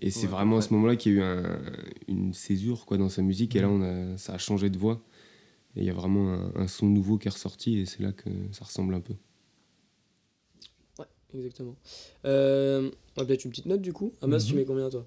Et 0.00 0.10
c'est 0.10 0.26
Ouais, 0.26 0.32
vraiment 0.32 0.58
à 0.58 0.62
ce 0.62 0.72
moment-là 0.74 0.96
qu'il 0.96 1.12
y 1.12 1.16
a 1.16 1.18
eu 1.18 1.22
un- 1.22 1.60
une 2.08 2.32
césure 2.34 2.86
quoi, 2.86 2.96
dans 2.98 3.08
sa 3.10 3.22
musique. 3.22 3.56
Et 3.56 3.60
là, 3.60 3.68
on 3.68 3.82
a, 3.82 4.16
ça 4.16 4.34
a 4.34 4.38
changé 4.38 4.70
de 4.70 4.78
voix. 4.78 5.02
Et 5.76 5.80
il 5.80 5.86
y 5.86 5.90
a 5.90 5.94
vraiment 5.94 6.32
un, 6.32 6.52
un 6.56 6.68
son 6.68 6.86
nouveau 6.88 7.18
qui 7.18 7.28
est 7.28 7.30
ressorti. 7.32 7.78
Et 7.78 7.86
c'est 7.86 8.02
là 8.02 8.12
que 8.12 8.30
ça 8.52 8.64
ressemble 8.64 8.94
un 8.94 9.00
peu. 9.00 9.14
Ouais, 10.98 11.06
exactement. 11.34 11.76
Euh, 12.24 12.90
on 13.16 13.20
va 13.20 13.26
peut-être 13.26 13.44
une 13.44 13.50
petite 13.50 13.66
note 13.66 13.82
du 13.82 13.92
coup. 13.92 14.12
Amas, 14.22 14.40
tu 14.44 14.54
Mhm. 14.54 14.60
mets 14.60 14.64
combien 14.64 14.88
toi? 14.90 15.06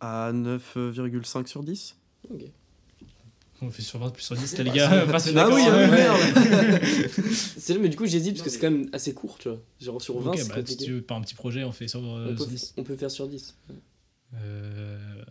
À 0.00 0.32
9,5 0.32 1.48
sur 1.48 1.62
10. 1.62 1.96
Ok. 2.30 2.44
On 3.62 3.70
fait 3.70 3.82
sur 3.82 3.98
20 3.98 4.10
plus 4.10 4.22
sur 4.22 4.34
10, 4.36 4.56
là, 4.58 4.64
les 4.64 4.70
gars. 4.70 4.88
Ah 4.90 5.18
d'accord, 5.32 5.54
oui, 5.54 5.62
hein. 5.62 5.72
ah 5.72 5.84
oui, 5.84 5.90
merde 5.90 6.80
C'est 7.58 7.76
mais 7.78 7.88
du 7.90 7.96
coup 7.96 8.06
j'hésite 8.06 8.34
parce 8.36 8.44
que 8.44 8.50
c'est 8.50 8.58
quand 8.58 8.70
même 8.70 8.88
assez 8.92 9.12
court, 9.12 9.36
tu 9.38 9.48
vois. 9.50 9.58
Genre 9.80 10.00
sur 10.00 10.18
20, 10.18 10.30
Ok, 10.30 10.38
c'est 10.38 10.48
bah, 10.48 10.62
si 10.64 10.76
tu 10.78 10.92
veux 10.94 11.02
par 11.02 11.18
un 11.18 11.20
petit 11.20 11.34
projet, 11.34 11.62
on 11.64 11.72
fait 11.72 11.86
sur, 11.88 12.00
euh, 12.04 12.28
on, 12.30 12.34
peut, 12.34 12.36
sur 12.38 12.46
10. 12.46 12.74
on 12.78 12.84
peut 12.84 12.96
faire 12.96 13.10
sur 13.10 13.28
10. 13.28 13.54
Euh, 14.34 15.22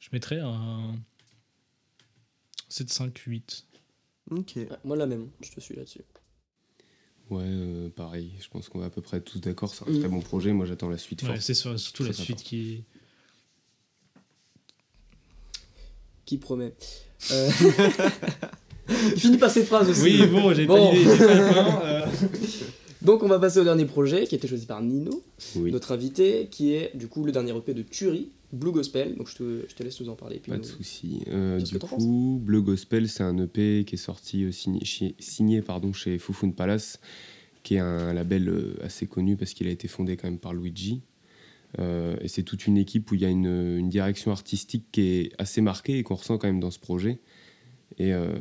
je 0.00 0.08
mettrais 0.12 0.40
un 0.40 0.94
7, 2.68 2.90
5, 2.92 3.16
8. 3.18 3.66
Ok. 4.30 4.52
Ouais, 4.56 4.68
moi 4.84 4.96
la 4.96 5.06
même, 5.06 5.28
je 5.42 5.50
te 5.50 5.60
suis 5.60 5.76
là-dessus. 5.76 6.00
Ouais, 7.30 7.42
euh, 7.46 7.88
pareil. 7.88 8.32
Je 8.40 8.48
pense 8.48 8.68
qu'on 8.68 8.82
est 8.82 8.86
à 8.86 8.90
peu 8.90 9.00
près 9.00 9.20
tous 9.20 9.40
d'accord. 9.40 9.74
C'est 9.74 9.88
un 9.88 9.92
Mm. 9.92 10.00
très 10.00 10.08
bon 10.08 10.20
projet. 10.20 10.52
Moi, 10.52 10.66
j'attends 10.66 10.90
la 10.90 10.98
suite 10.98 11.22
Ouais, 11.22 11.40
c'est 11.40 11.54
sur- 11.54 11.78
surtout 11.78 12.04
la 12.04 12.12
suite 12.12 12.42
qui. 12.42 12.84
Qui 16.24 16.38
promet. 16.38 16.72
Euh... 17.32 17.50
Il 18.88 19.20
finit 19.20 19.38
pas 19.38 19.48
ses 19.48 19.64
phrases 19.64 19.88
aussi. 19.88 20.02
Oui, 20.02 20.26
bon, 20.26 20.52
j'ai 20.52 20.66
Bon. 20.66 20.90
pas 20.90 20.94
l'idée, 20.94 21.10
j'ai 21.10 21.16
pas 21.26 21.34
le 21.34 21.52
fin. 21.52 21.82
euh. 21.84 22.06
Donc 23.02 23.22
on 23.22 23.28
va 23.28 23.38
passer 23.38 23.58
au 23.58 23.64
dernier 23.64 23.84
projet 23.84 24.26
qui 24.26 24.34
a 24.34 24.38
été 24.38 24.48
choisi 24.48 24.64
par 24.66 24.80
Nino, 24.82 25.22
Oui. 25.56 25.70
notre 25.72 25.92
invité, 25.92 26.48
qui 26.50 26.72
est 26.74 26.90
du 26.96 27.06
coup 27.06 27.22
le 27.24 27.32
dernier 27.32 27.54
EP 27.54 27.74
de 27.74 27.82
Turi, 27.82 28.30
Blue 28.52 28.72
Gospel. 28.72 29.14
Donc 29.16 29.28
je 29.28 29.36
te, 29.36 29.64
je 29.68 29.74
te 29.74 29.82
laisse 29.82 30.00
nous 30.00 30.08
en 30.08 30.14
parler. 30.14 30.38
puis 30.42 30.50
Pas 30.52 30.58
de 30.58 30.64
souci. 30.64 31.20
Euh, 31.28 31.60
du 31.60 31.78
coup, 31.78 32.40
Bleu 32.42 32.62
Gospel, 32.62 33.08
c'est 33.08 33.22
un 33.22 33.36
EP 33.38 33.84
qui 33.86 33.94
est 33.96 33.98
sorti 33.98 34.44
euh, 34.44 34.52
signé, 34.52 34.84
chez- 34.86 35.14
signé, 35.18 35.60
pardon, 35.60 35.92
chez 35.92 36.18
Fufun 36.18 36.50
Palace, 36.50 36.98
qui 37.62 37.74
est 37.74 37.78
un 37.80 38.14
label 38.14 38.48
euh, 38.48 38.74
assez 38.82 39.06
connu 39.06 39.36
parce 39.36 39.52
qu'il 39.52 39.66
a 39.66 39.70
été 39.70 39.86
fondé 39.86 40.16
quand 40.16 40.28
même 40.28 40.38
par 40.38 40.54
Luigi. 40.54 41.02
Euh, 41.78 42.16
et 42.20 42.28
c'est 42.28 42.42
toute 42.42 42.66
une 42.66 42.76
équipe 42.76 43.10
où 43.10 43.14
il 43.14 43.22
y 43.22 43.24
a 43.24 43.28
une, 43.28 43.78
une 43.78 43.88
direction 43.88 44.30
artistique 44.30 44.86
qui 44.92 45.00
est 45.02 45.32
assez 45.38 45.60
marquée 45.60 45.98
et 45.98 46.02
qu'on 46.02 46.14
ressent 46.14 46.38
quand 46.38 46.46
même 46.46 46.60
dans 46.60 46.70
ce 46.70 46.78
projet. 46.78 47.20
Et 47.98 48.12
euh, 48.12 48.34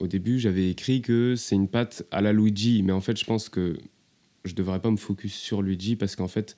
au 0.00 0.06
début, 0.06 0.38
j'avais 0.38 0.70
écrit 0.70 1.00
que 1.00 1.34
c'est 1.36 1.54
une 1.54 1.68
patte 1.68 2.04
à 2.10 2.20
la 2.20 2.32
Luigi, 2.32 2.82
mais 2.82 2.92
en 2.92 3.00
fait, 3.00 3.18
je 3.18 3.24
pense 3.24 3.48
que 3.48 3.78
je 4.44 4.54
devrais 4.54 4.80
pas 4.80 4.90
me 4.90 4.96
focus 4.96 5.34
sur 5.34 5.62
Luigi 5.62 5.96
parce 5.96 6.16
qu'en 6.16 6.28
fait, 6.28 6.56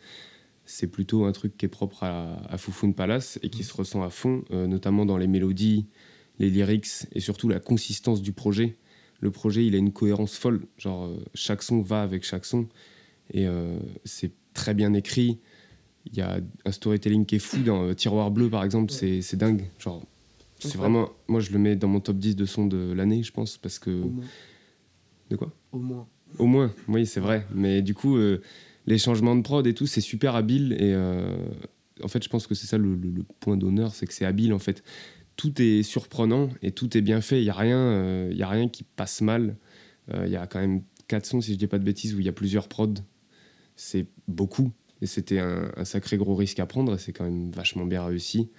c'est 0.65 0.89
plutôt 0.89 1.25
un 1.25 1.33
truc 1.33 1.57
qui 1.57 1.67
est 1.67 1.71
propre 1.71 2.05
à, 2.05 2.43
à 2.49 2.59
Fufun 2.59 2.93
Palace 2.93 3.39
et 3.43 3.51
qui 3.51 3.65
se 3.65 3.75
ressent 3.75 4.03
à 4.03 4.11
fond, 4.11 4.45
euh, 4.51 4.67
notamment 4.67 5.07
dans 5.07 5.17
les 5.17 5.27
mélodies, 5.27 5.87
les 6.39 6.51
lyrics 6.51 7.07
et 7.13 7.21
surtout 7.21 7.49
la 7.49 7.61
consistance 7.61 8.23
du 8.23 8.33
projet. 8.33 8.77
Le 9.21 9.31
projet, 9.31 9.67
il 9.67 9.75
a 9.75 9.79
une 9.79 9.93
cohérence 9.93 10.37
folle. 10.37 10.67
Genre, 10.79 11.11
chaque 11.35 11.63
son 11.63 11.83
va 11.83 12.03
avec 12.03 12.25
chaque 12.25 12.47
son 12.47 12.69
et 13.35 13.47
c'est 14.07 14.33
très 14.55 14.73
bien 14.73 14.95
écrit. 14.95 15.39
Il 16.07 16.17
y 16.17 16.21
a 16.23 16.41
un 16.65 16.73
storytelling 16.73 17.27
qui 17.27 17.37
est 17.37 17.41
fou 17.41 17.59
dans 17.63 17.85
euh, 17.85 17.95
Tiroir 17.95 18.31
Bleu, 18.31 18.49
par 18.49 18.65
exemple, 18.65 18.91
c'est 18.93 19.21
c'est 19.23 19.37
dingue. 19.37 19.65
Genre, 19.79 20.03
c'est 20.59 20.77
vraiment. 20.77 21.11
Moi, 21.29 21.41
je 21.41 21.53
le 21.53 21.59
mets 21.59 21.77
dans 21.77 21.89
mon 21.89 22.01
top 22.01 22.17
10 22.19 22.37
de 22.37 22.45
sons 22.47 22.67
de 22.67 22.93
l'année, 22.93 23.23
je 23.23 23.33
pense, 23.33 23.57
parce 23.59 23.79
que. 23.79 23.91
Au 23.91 24.09
moins. 24.09 24.25
De 25.31 25.37
quoi? 25.37 25.53
Au 25.73 25.79
moins. 25.79 26.09
au 26.39 26.47
moins, 26.47 26.73
oui, 26.89 27.07
c'est 27.07 27.21
vrai. 27.21 27.47
Mais 27.55 27.83
du 27.83 27.95
coup, 27.95 28.17
euh, 28.17 28.41
les 28.87 28.99
changements 28.99 29.37
de 29.37 29.43
prod 29.43 29.67
et 29.67 29.75
tout, 29.75 29.87
c'est 29.87 30.01
super 30.01 30.35
habile. 30.35 30.73
Et 30.73 30.93
euh, 30.95 31.37
en 32.03 32.09
fait, 32.09 32.25
je 32.25 32.29
pense 32.29 32.47
que 32.47 32.55
c'est 32.55 32.67
ça 32.67 32.79
le, 32.79 32.95
le- 32.97 33.11
le 33.11 33.23
point 33.39 33.57
d'honneur, 33.57 33.95
c'est 33.95 34.07
que 34.07 34.15
c'est 34.15 34.25
habile. 34.25 34.53
En 34.53 34.59
fait, 34.59 34.83
tout 35.37 35.61
est 35.63 35.83
surprenant 35.83 36.49
et 36.63 36.73
tout 36.73 36.97
est 36.97 37.01
bien 37.03 37.21
fait. 37.21 37.41
Il 37.41 37.45
n'y 37.45 37.51
a, 37.51 37.55
rien, 37.55 37.79
euh, 37.79 38.33
y 38.35 38.43
a 38.43 38.49
rien 38.49 38.69
qui 38.69 38.83
passe 38.83 39.21
mal. 39.21 39.57
Il 40.25 40.29
y 40.31 40.35
a 40.37 40.49
quand 40.49 40.59
même 40.59 40.83
quatre 41.07 41.25
sons, 41.27 41.41
si 41.41 41.53
je 41.53 41.59
dis 41.59 41.69
pas 41.69 41.79
de 41.79 41.85
bêtises, 41.85 42.15
où 42.17 42.19
il 42.19 42.27
y 42.27 42.29
a 42.29 42.33
plusieurs 42.33 42.67
prods. 42.67 42.95
C'est 43.77 44.07
beaucoup. 44.27 44.73
Et 45.03 45.07
c'était 45.07 45.39
un, 45.39 45.71
un 45.77 45.85
sacré 45.85 46.17
gros 46.17 46.35
risque 46.35 46.59
à 46.61 46.67
prendre. 46.67 46.95
et 46.95 46.99
C'est 46.99 47.13
quand 47.13 47.25
même 47.25 47.51
vachement 47.51 47.87
bien 47.87 48.05
réussi. 48.05 48.51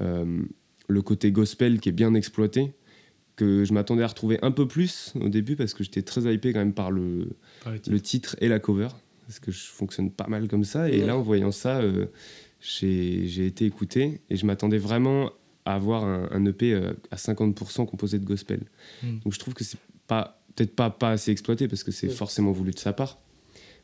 Euh, 0.00 0.42
le 0.88 1.02
côté 1.02 1.32
gospel 1.32 1.80
qui 1.80 1.88
est 1.88 1.92
bien 1.92 2.14
exploité, 2.14 2.72
que 3.36 3.64
je 3.64 3.72
m'attendais 3.72 4.02
à 4.02 4.06
retrouver 4.08 4.38
un 4.42 4.50
peu 4.50 4.66
plus 4.66 5.12
au 5.20 5.28
début 5.28 5.54
parce 5.54 5.72
que 5.74 5.84
j'étais 5.84 6.02
très 6.02 6.22
hypé 6.32 6.52
quand 6.52 6.58
même 6.58 6.72
par 6.74 6.90
le, 6.90 7.30
Par 7.62 7.72
le 7.72 7.78
titre. 7.78 7.90
le 7.92 8.00
titre 8.00 8.36
et 8.40 8.48
la 8.48 8.58
cover, 8.58 8.88
parce 9.26 9.38
que 9.38 9.50
je 9.52 9.60
fonctionne 9.66 10.10
pas 10.10 10.26
mal 10.26 10.48
comme 10.48 10.64
ça. 10.64 10.88
Et 10.90 11.00
Ouais. 11.00 11.06
là, 11.06 11.16
en 11.16 11.22
voyant 11.22 11.52
ça, 11.52 11.78
euh, 11.80 12.06
j'ai 12.60 13.26
j'ai 13.26 13.46
été 13.46 13.64
écouté 13.64 14.20
et 14.30 14.36
je 14.36 14.44
m'attendais 14.46 14.78
vraiment 14.78 15.30
à 15.64 15.74
avoir 15.74 16.04
un, 16.04 16.28
un 16.32 16.44
EP 16.46 16.72
euh, 16.72 16.92
à 17.10 17.16
50% 17.16 17.86
composé 17.86 18.18
de 18.18 18.24
gospel. 18.24 18.60
Mm. 19.02 19.18
Donc 19.20 19.32
je 19.34 19.38
trouve 19.38 19.54
que 19.54 19.64
c'est 19.64 19.78
pas 20.06 20.42
peut-être 20.56 20.74
pas, 20.74 20.90
pas 20.90 21.10
assez 21.10 21.30
exploité 21.30 21.68
parce 21.68 21.84
que 21.84 21.92
c'est 21.92 22.08
Ouais. 22.08 22.12
forcément 22.14 22.50
voulu 22.52 22.72
de 22.72 22.78
sa 22.78 22.92
part, 22.92 23.20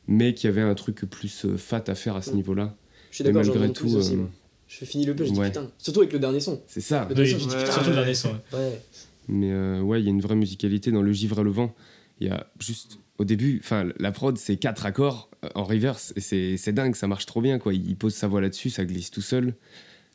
mais 0.08 0.34
qu'il 0.34 0.48
y 0.48 0.52
avait 0.52 0.60
un 0.62 0.74
truc 0.74 1.04
plus 1.04 1.44
euh, 1.44 1.56
fat 1.56 1.84
à 1.86 1.94
faire 1.94 2.16
à 2.16 2.22
ce 2.22 2.30
Ouais. 2.30 2.36
niveau-là. 2.36 2.76
Je 3.10 3.16
suis 3.16 3.24
d'accord, 3.24 3.42
j'en 3.44 3.54
malgré 3.54 3.72
tout, 3.72 3.94
aussi. 3.94 4.14
euh, 4.14 4.16
moi. 4.18 4.30
Je 4.68 4.84
finis 4.84 5.06
le 5.06 5.14
peu, 5.14 5.24
je 5.24 5.32
dis 5.32 5.38
ouais. 5.38 5.48
putain. 5.48 5.70
Surtout 5.78 6.00
avec 6.00 6.12
le 6.12 6.18
dernier 6.18 6.40
son. 6.40 6.60
C'est 6.66 6.80
ça. 6.80 7.06
Le 7.08 7.14
Oui, 7.22 7.34
dis 7.34 7.40
surtout 7.40 7.90
le 7.90 7.94
dernier 7.94 8.14
son. 8.14 8.32
ouais. 8.52 8.80
Mais 9.28 9.52
euh, 9.52 9.80
ouais, 9.80 10.00
il 10.00 10.04
y 10.04 10.08
a 10.08 10.10
une 10.10 10.20
vraie 10.20 10.34
musicalité 10.36 10.90
dans 10.90 11.00
Le 11.02 11.12
Givre 11.12 11.40
et 11.40 11.44
le 11.44 11.50
Vent. 11.50 11.74
Il 12.20 12.26
y 12.26 12.30
a 12.30 12.46
juste 12.60 12.98
au 13.18 13.24
début, 13.24 13.60
enfin 13.62 13.88
la 13.98 14.10
prod 14.12 14.36
c'est 14.36 14.56
quatre 14.56 14.86
accords 14.86 15.30
en 15.54 15.62
reverse 15.64 16.12
et 16.16 16.20
c'est 16.20 16.56
c'est 16.56 16.72
dingue, 16.72 16.94
ça 16.96 17.06
marche 17.06 17.26
trop 17.26 17.40
bien 17.40 17.58
quoi. 17.58 17.72
Il 17.72 17.96
pose 17.96 18.12
sa 18.14 18.26
voix 18.26 18.40
là-dessus, 18.40 18.70
ça 18.70 18.84
glisse 18.84 19.10
tout 19.10 19.20
seul. 19.22 19.54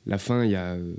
La 0.05 0.17
fin, 0.17 0.43
il 0.43 0.51
y 0.51 0.55
a, 0.55 0.73
euh, 0.73 0.93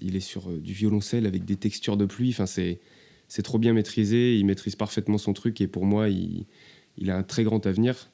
il 0.00 0.14
est 0.16 0.20
sur 0.20 0.48
euh, 0.50 0.58
du 0.60 0.72
violoncelle 0.72 1.26
avec 1.26 1.44
des 1.44 1.56
textures 1.56 1.96
de 1.96 2.04
pluie. 2.06 2.30
Enfin 2.30 2.46
c'est 2.46 2.80
c'est 3.28 3.42
trop 3.42 3.58
bien 3.58 3.72
maîtrisé. 3.72 4.36
Il 4.36 4.46
maîtrise 4.46 4.76
parfaitement 4.76 5.18
son 5.18 5.32
truc 5.32 5.60
et 5.60 5.66
pour 5.66 5.84
moi 5.84 6.08
il, 6.08 6.46
il 6.98 7.10
a 7.10 7.16
un 7.16 7.22
très 7.22 7.44
grand 7.44 7.64
avenir. 7.66 8.10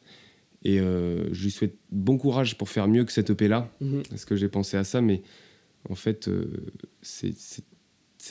Et 0.64 0.78
euh, 0.78 1.32
je 1.32 1.42
lui 1.44 1.50
souhaite 1.50 1.74
bon 1.90 2.16
courage 2.18 2.56
pour 2.56 2.68
faire 2.68 2.86
mieux 2.86 3.04
que 3.04 3.12
cette 3.12 3.30
EP 3.30 3.48
là 3.48 3.68
Mhm. 3.80 4.02
parce 4.10 4.24
que 4.24 4.36
j'ai 4.36 4.48
pensé 4.48 4.76
à 4.76 4.84
ça, 4.84 5.00
mais 5.00 5.22
en 5.88 5.96
fait, 5.96 6.28
euh, 6.28 6.46
c'est- 7.02 7.34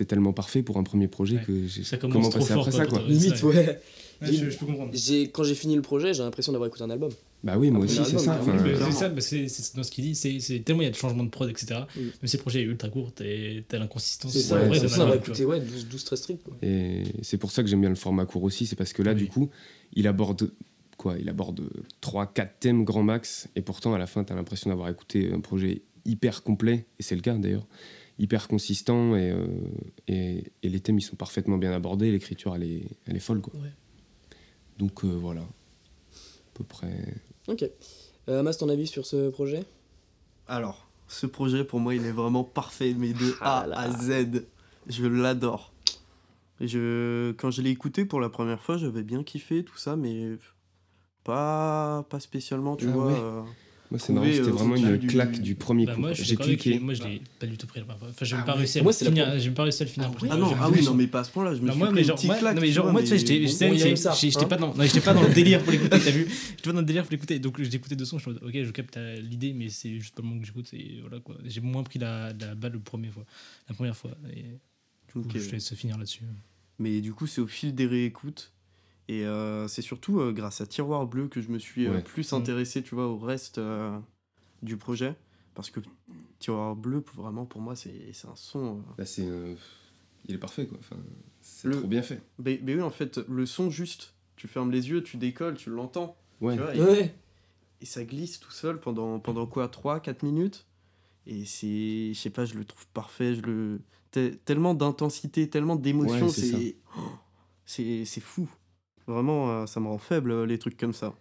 tellement 0.07 0.31
parfait 0.31 0.63
pour 0.63 0.77
un 0.77 0.83
premier 0.83 1.09
projet 1.09 1.35
Ouais. 1.35 1.43
que 1.45 1.67
j'ai 1.67 1.83
Ça 1.83 1.97
commence 1.97 2.13
comment 2.15 2.29
trop 2.29 2.39
passer 2.39 2.53
fort, 2.53 2.67
après 2.67 2.71
quoi, 2.71 2.85
ça 2.85 2.89
quoi. 2.89 3.01
Limite, 3.09 3.35
ça, 3.35 3.45
ouais. 3.47 3.79
Ouais, 4.21 4.27
je, 4.33 4.49
je 4.49 4.57
peux 4.57 4.65
comprendre. 4.67 4.93
Quand 5.33 5.43
j'ai 5.43 5.55
fini 5.55 5.75
le 5.75 5.81
projet, 5.81 6.13
j'ai 6.13 6.23
l'impression 6.23 6.51
d'avoir 6.53 6.67
écouté 6.69 6.83
un 6.85 6.89
album. 6.89 7.11
Bah 7.43 7.57
oui, 7.57 7.71
moi 7.71 7.83
aussi 7.83 7.95
c'est 8.05 8.17
ça. 8.19 8.37
enfin, 8.39 8.55
c'est 8.85 8.91
ça, 8.91 9.09
bah, 9.09 9.19
c'est 9.19 9.75
dans 9.75 9.83
ce 9.83 9.91
qu'il 9.91 10.05
dit. 10.05 10.15
C'est 10.15 10.59
tellement 10.63 10.83
il 10.83 10.85
y 10.85 10.87
a 10.87 10.91
de 10.91 10.95
changements 10.95 11.23
de 11.25 11.29
prod, 11.29 11.49
etc. 11.49 11.81
Mm. 11.95 11.99
Même 11.99 12.11
si 12.25 12.37
le 12.37 12.41
projet 12.41 12.61
est 12.61 12.65
ultra 12.65 12.87
court, 12.89 13.11
t'as 13.13 13.77
l'inconsistance. 13.79 14.31
C'est 14.31 14.39
ça, 14.39 14.55
Ouais, 14.55 14.61
vraie 14.67 14.69
de 14.69 14.73
l'impression 14.75 14.97
d'avoir 14.99 15.15
l'album, 15.15 15.33
écouté 15.33 15.45
ouais, 15.45 15.59
12, 15.59 15.87
12 15.87 16.03
très 16.05 16.15
strict. 16.15 16.43
Quoi. 16.43 16.53
Et 16.61 17.03
c'est 17.23 17.37
pour 17.37 17.51
ça 17.51 17.61
que 17.63 17.67
j'aime 17.69 17.81
bien 17.81 17.89
le 17.89 17.95
format 17.95 18.25
court 18.25 18.43
aussi, 18.43 18.65
c'est 18.67 18.75
parce 18.77 18.93
que 18.93 19.01
là, 19.03 19.11
Oui. 19.11 19.17
du 19.17 19.27
coup, 19.27 19.49
il 19.93 20.07
aborde 20.07 20.51
quoi? 20.97 21.17
Il 21.17 21.29
aborde 21.29 21.61
3-4 22.01 22.49
thèmes 22.59 22.83
grand 22.83 23.03
max, 23.03 23.49
et 23.55 23.61
pourtant, 23.61 23.93
à 23.93 23.97
la 23.97 24.07
fin, 24.07 24.23
tu 24.23 24.31
as 24.33 24.35
l'impression 24.35 24.69
d'avoir 24.69 24.89
écouté 24.89 25.31
un 25.33 25.39
projet 25.39 25.81
hyper 26.05 26.43
complet, 26.43 26.85
et 26.99 27.03
c'est 27.03 27.15
le 27.15 27.21
cas 27.21 27.35
d'ailleurs, 27.35 27.65
hyper 28.19 28.47
consistant, 28.47 29.15
et, 29.15 29.31
euh, 29.31 29.45
et, 30.07 30.43
et 30.63 30.69
les 30.69 30.79
thèmes, 30.79 30.97
ils 30.99 31.03
sont 31.03 31.15
parfaitement 31.15 31.57
bien 31.57 31.71
abordés, 31.73 32.11
l'écriture, 32.11 32.55
elle 32.55 32.63
est, 32.63 32.83
elle 33.07 33.15
est 33.15 33.19
folle, 33.19 33.41
quoi. 33.41 33.53
Ouais. 33.59 33.71
Donc 34.77 35.03
euh, 35.03 35.07
voilà, 35.07 35.41
à 35.41 35.45
peu 36.53 36.63
près. 36.63 37.13
Ok. 37.47 37.63
Euh, 38.29 38.39
Amas, 38.39 38.53
ton 38.53 38.69
avis 38.69 38.87
sur 38.87 39.05
ce 39.05 39.29
projet? 39.29 39.63
Alors, 40.47 40.87
ce 41.07 41.25
projet 41.25 41.63
pour 41.63 41.79
moi 41.79 41.93
il 41.95 42.05
est 42.05 42.11
vraiment 42.11 42.43
parfait, 42.43 42.93
mais 42.97 43.13
de 43.13 43.35
Ah 43.41 43.61
A 43.61 43.67
là. 43.67 43.79
à 43.79 43.91
Z. 43.91 44.43
Je 44.87 45.05
l'adore. 45.05 45.70
Et 46.61 46.67
Je, 46.67 47.31
quand 47.33 47.49
je 47.51 47.61
l'ai 47.63 47.71
écouté 47.71 48.05
pour 48.05 48.21
la 48.21 48.29
première 48.29 48.61
fois, 48.61 48.77
j'avais 48.77 49.03
bien 49.03 49.23
kiffé 49.23 49.63
tout 49.63 49.77
ça, 49.77 49.95
mais 49.95 50.37
pas, 51.23 52.05
pas 52.09 52.19
spécialement, 52.19 52.75
tu 52.75 52.85
Ah 52.87 52.91
vois. 52.91 53.07
ouais. 53.07 53.19
euh, 53.19 53.41
Moi, 53.89 53.99
c'est 53.99 54.13
marrant, 54.13 54.27
c'était 54.31 54.47
euh, 54.47 54.51
vraiment 54.51 54.75
une 54.75 54.97
du- 54.97 55.07
claque 55.07 55.41
du 55.41 55.55
premier 55.55 55.85
Bah, 55.87 55.95
coup. 55.95 56.01
moi, 56.01 56.13
je 56.13 56.21
suis 56.23 56.25
J'ai 56.25 56.35
cliqué. 56.35 56.79
Moi, 56.79 56.93
je 56.93 57.03
l'ai 57.03 57.21
pas 57.39 57.47
du 57.47 57.57
tout 57.57 57.65
pris 57.67 57.79
la 57.79 57.85
première 57.85 57.99
fois. 57.99 58.09
Enfin, 58.09 58.25
j'ai 58.25 58.35
Ah 58.35 58.43
pas 58.43 58.51
ouais. 58.53 58.59
réussi 58.59 58.79
à 58.79 58.83
Moi, 58.83 58.91
la 58.91 58.97
finir. 59.07 59.27
même 59.27 59.53
pas 59.55 59.63
réussi 59.63 59.81
à 59.81 59.85
le 59.85 59.91
finir. 59.91 60.11
Ah 60.13 60.27
Ah 60.29 60.37
non, 60.37 60.55
ah 60.59 60.69
oui, 60.69 60.83
non, 60.85 60.93
mais 60.93 61.07
pas 61.07 61.19
à 61.21 61.23
ce 61.23 61.31
point-là. 61.31 61.55
Je 61.55 61.61
me 61.61 61.65
Non, 61.65 61.71
suis 61.73 61.79
moi, 61.79 61.87
pris 61.89 61.95
mais 61.95 62.07
une 62.07 62.13
petite 62.13 62.37
claque, 62.37 62.55
non, 62.55 62.61
mais 62.61 62.67
genre, 62.71 62.83
vois, 62.85 62.91
moi, 62.93 63.01
tu 63.03 63.17
j'étais, 63.17 63.39
bon. 63.39 63.47
j'étais 63.47 64.37
hein. 64.43 64.47
pas 64.47 64.57
dans, 64.57 64.73
non, 64.75 64.83
j'étais 64.83 65.01
pas 65.01 65.13
dans 65.13 65.23
le 65.27 65.33
délire 65.33 65.63
pour 65.63 65.71
l'écouter, 65.71 65.99
t'as 65.99 66.11
vu 66.11 66.27
J'étais 66.29 66.61
pas 66.63 66.73
dans 66.73 66.79
le 66.79 66.85
délire 66.85 67.03
pour 67.03 67.11
l'écouter, 67.11 67.39
donc 67.39 67.59
j'ai 67.61 67.73
écouté 67.75 67.95
deux 67.95 68.05
sons, 68.05 68.19
je 68.19 68.29
me 68.29 68.35
suis 68.35 68.45
dit, 68.51 68.59
ok, 68.59 68.65
je 68.67 68.71
capte 68.71 68.97
l'idée, 69.19 69.53
mais 69.53 69.69
c'est 69.69 69.99
juste 69.99 70.13
pas 70.15 70.21
le 70.21 70.27
moment 70.29 70.41
que 70.41 70.45
j'écoute, 70.47 70.69
et 70.73 70.99
voilà 71.01 71.19
quoi. 71.19 71.35
J'ai 71.43 71.61
moins 71.61 71.81
pris 71.83 71.97
la, 71.99 72.33
la 72.39 72.53
balle 72.55 72.73
le 72.73 72.79
premier 72.79 73.09
fois, 73.09 73.25
la 73.67 73.73
première 73.75 73.97
fois, 73.97 74.11
et 74.33 74.59
je 75.15 75.47
te 75.47 75.51
laisse 75.51 75.73
finir 75.75 75.97
là-dessus. 75.97 76.23
Mais 76.81 76.99
du 76.99 77.13
coup, 77.13 77.27
c'est 77.27 77.41
au 77.41 77.47
fil 77.47 77.75
des 77.75 77.85
réécoutes. 77.85 78.51
Et 79.07 79.25
euh, 79.25 79.67
c'est 79.67 79.81
surtout 79.81 80.19
euh, 80.19 80.31
grâce 80.31 80.61
à 80.61 80.65
Tiroir 80.65 81.05
Bleu 81.05 81.27
que 81.27 81.41
je 81.41 81.49
me 81.49 81.59
suis 81.59 81.85
euh, 81.87 81.95
Ouais. 81.95 82.01
plus 82.01 82.31
Mm. 82.31 82.35
intéressé, 82.37 82.81
tu 82.81 82.95
vois, 82.95 83.07
au 83.07 83.17
reste 83.17 83.57
euh, 83.59 83.97
du 84.63 84.77
projet. 84.77 85.15
Parce 85.53 85.69
que 85.69 85.79
Tiroir 86.39 86.75
Bleu, 86.75 87.03
vraiment, 87.15 87.45
pour 87.45 87.61
moi, 87.61 87.75
c'est 87.75 88.13
c'est 88.13 88.27
un 88.27 88.35
son. 88.35 88.77
euh, 88.77 88.81
Bah, 88.97 89.05
c'est, 89.05 89.25
euh, 89.27 89.53
Il 90.27 90.35
est 90.35 90.37
parfait, 90.39 90.65
quoi. 90.65 90.77
Enfin, 90.79 90.95
c'est 91.41 91.67
Le- 91.67 91.77
trop 91.77 91.87
bien 91.87 92.01
fait. 92.01 92.21
Mais, 92.39 92.59
mais 92.63 92.75
oui, 92.75 92.81
en 92.81 92.89
fait, 92.89 93.17
le 93.27 93.45
son 93.45 93.69
juste, 93.69 94.13
tu 94.37 94.47
fermes 94.47 94.71
les 94.71 94.89
yeux, 94.89 95.03
tu 95.03 95.17
décolles, 95.17 95.55
tu 95.57 95.69
l'entends. 95.69 96.15
Ouais. 96.39 96.55
Tu 96.55 96.61
vois, 96.61 96.75
et, 96.75 96.81
Ouais. 96.81 97.15
et 97.81 97.85
ça 97.85 98.03
glisse 98.05 98.39
tout 98.39 98.51
seul 98.51 98.79
pendant, 98.79 99.19
pendant 99.19 99.45
quoi 99.45 99.67
3-4 99.67 100.23
minutes 100.23 100.65
Et 101.27 101.43
c'est. 101.45 102.13
Je 102.13 102.19
sais 102.19 102.29
pas, 102.29 102.45
je 102.45 102.53
le 102.55 102.63
trouve 102.65 102.87
parfait. 102.87 103.35
Je 103.35 103.41
le... 103.41 103.81
te- 104.11 104.29
Tellement 104.29 104.73
d'intensité, 104.73 105.49
tellement 105.49 105.75
d'émotion, 105.75 106.27
Ouais, 106.27 106.31
c'est 106.31 106.41
c'est. 106.51 106.75
Oh, 106.97 108.19
fou. 108.21 108.49
Vraiment, 109.07 109.49
euh, 109.49 109.65
ça 109.65 109.79
me 109.79 109.87
rend 109.87 109.97
faible, 109.97 110.31
euh, 110.31 110.45
les 110.45 110.59
trucs 110.59 110.77
comme 110.77 110.93
ça. 110.93 111.13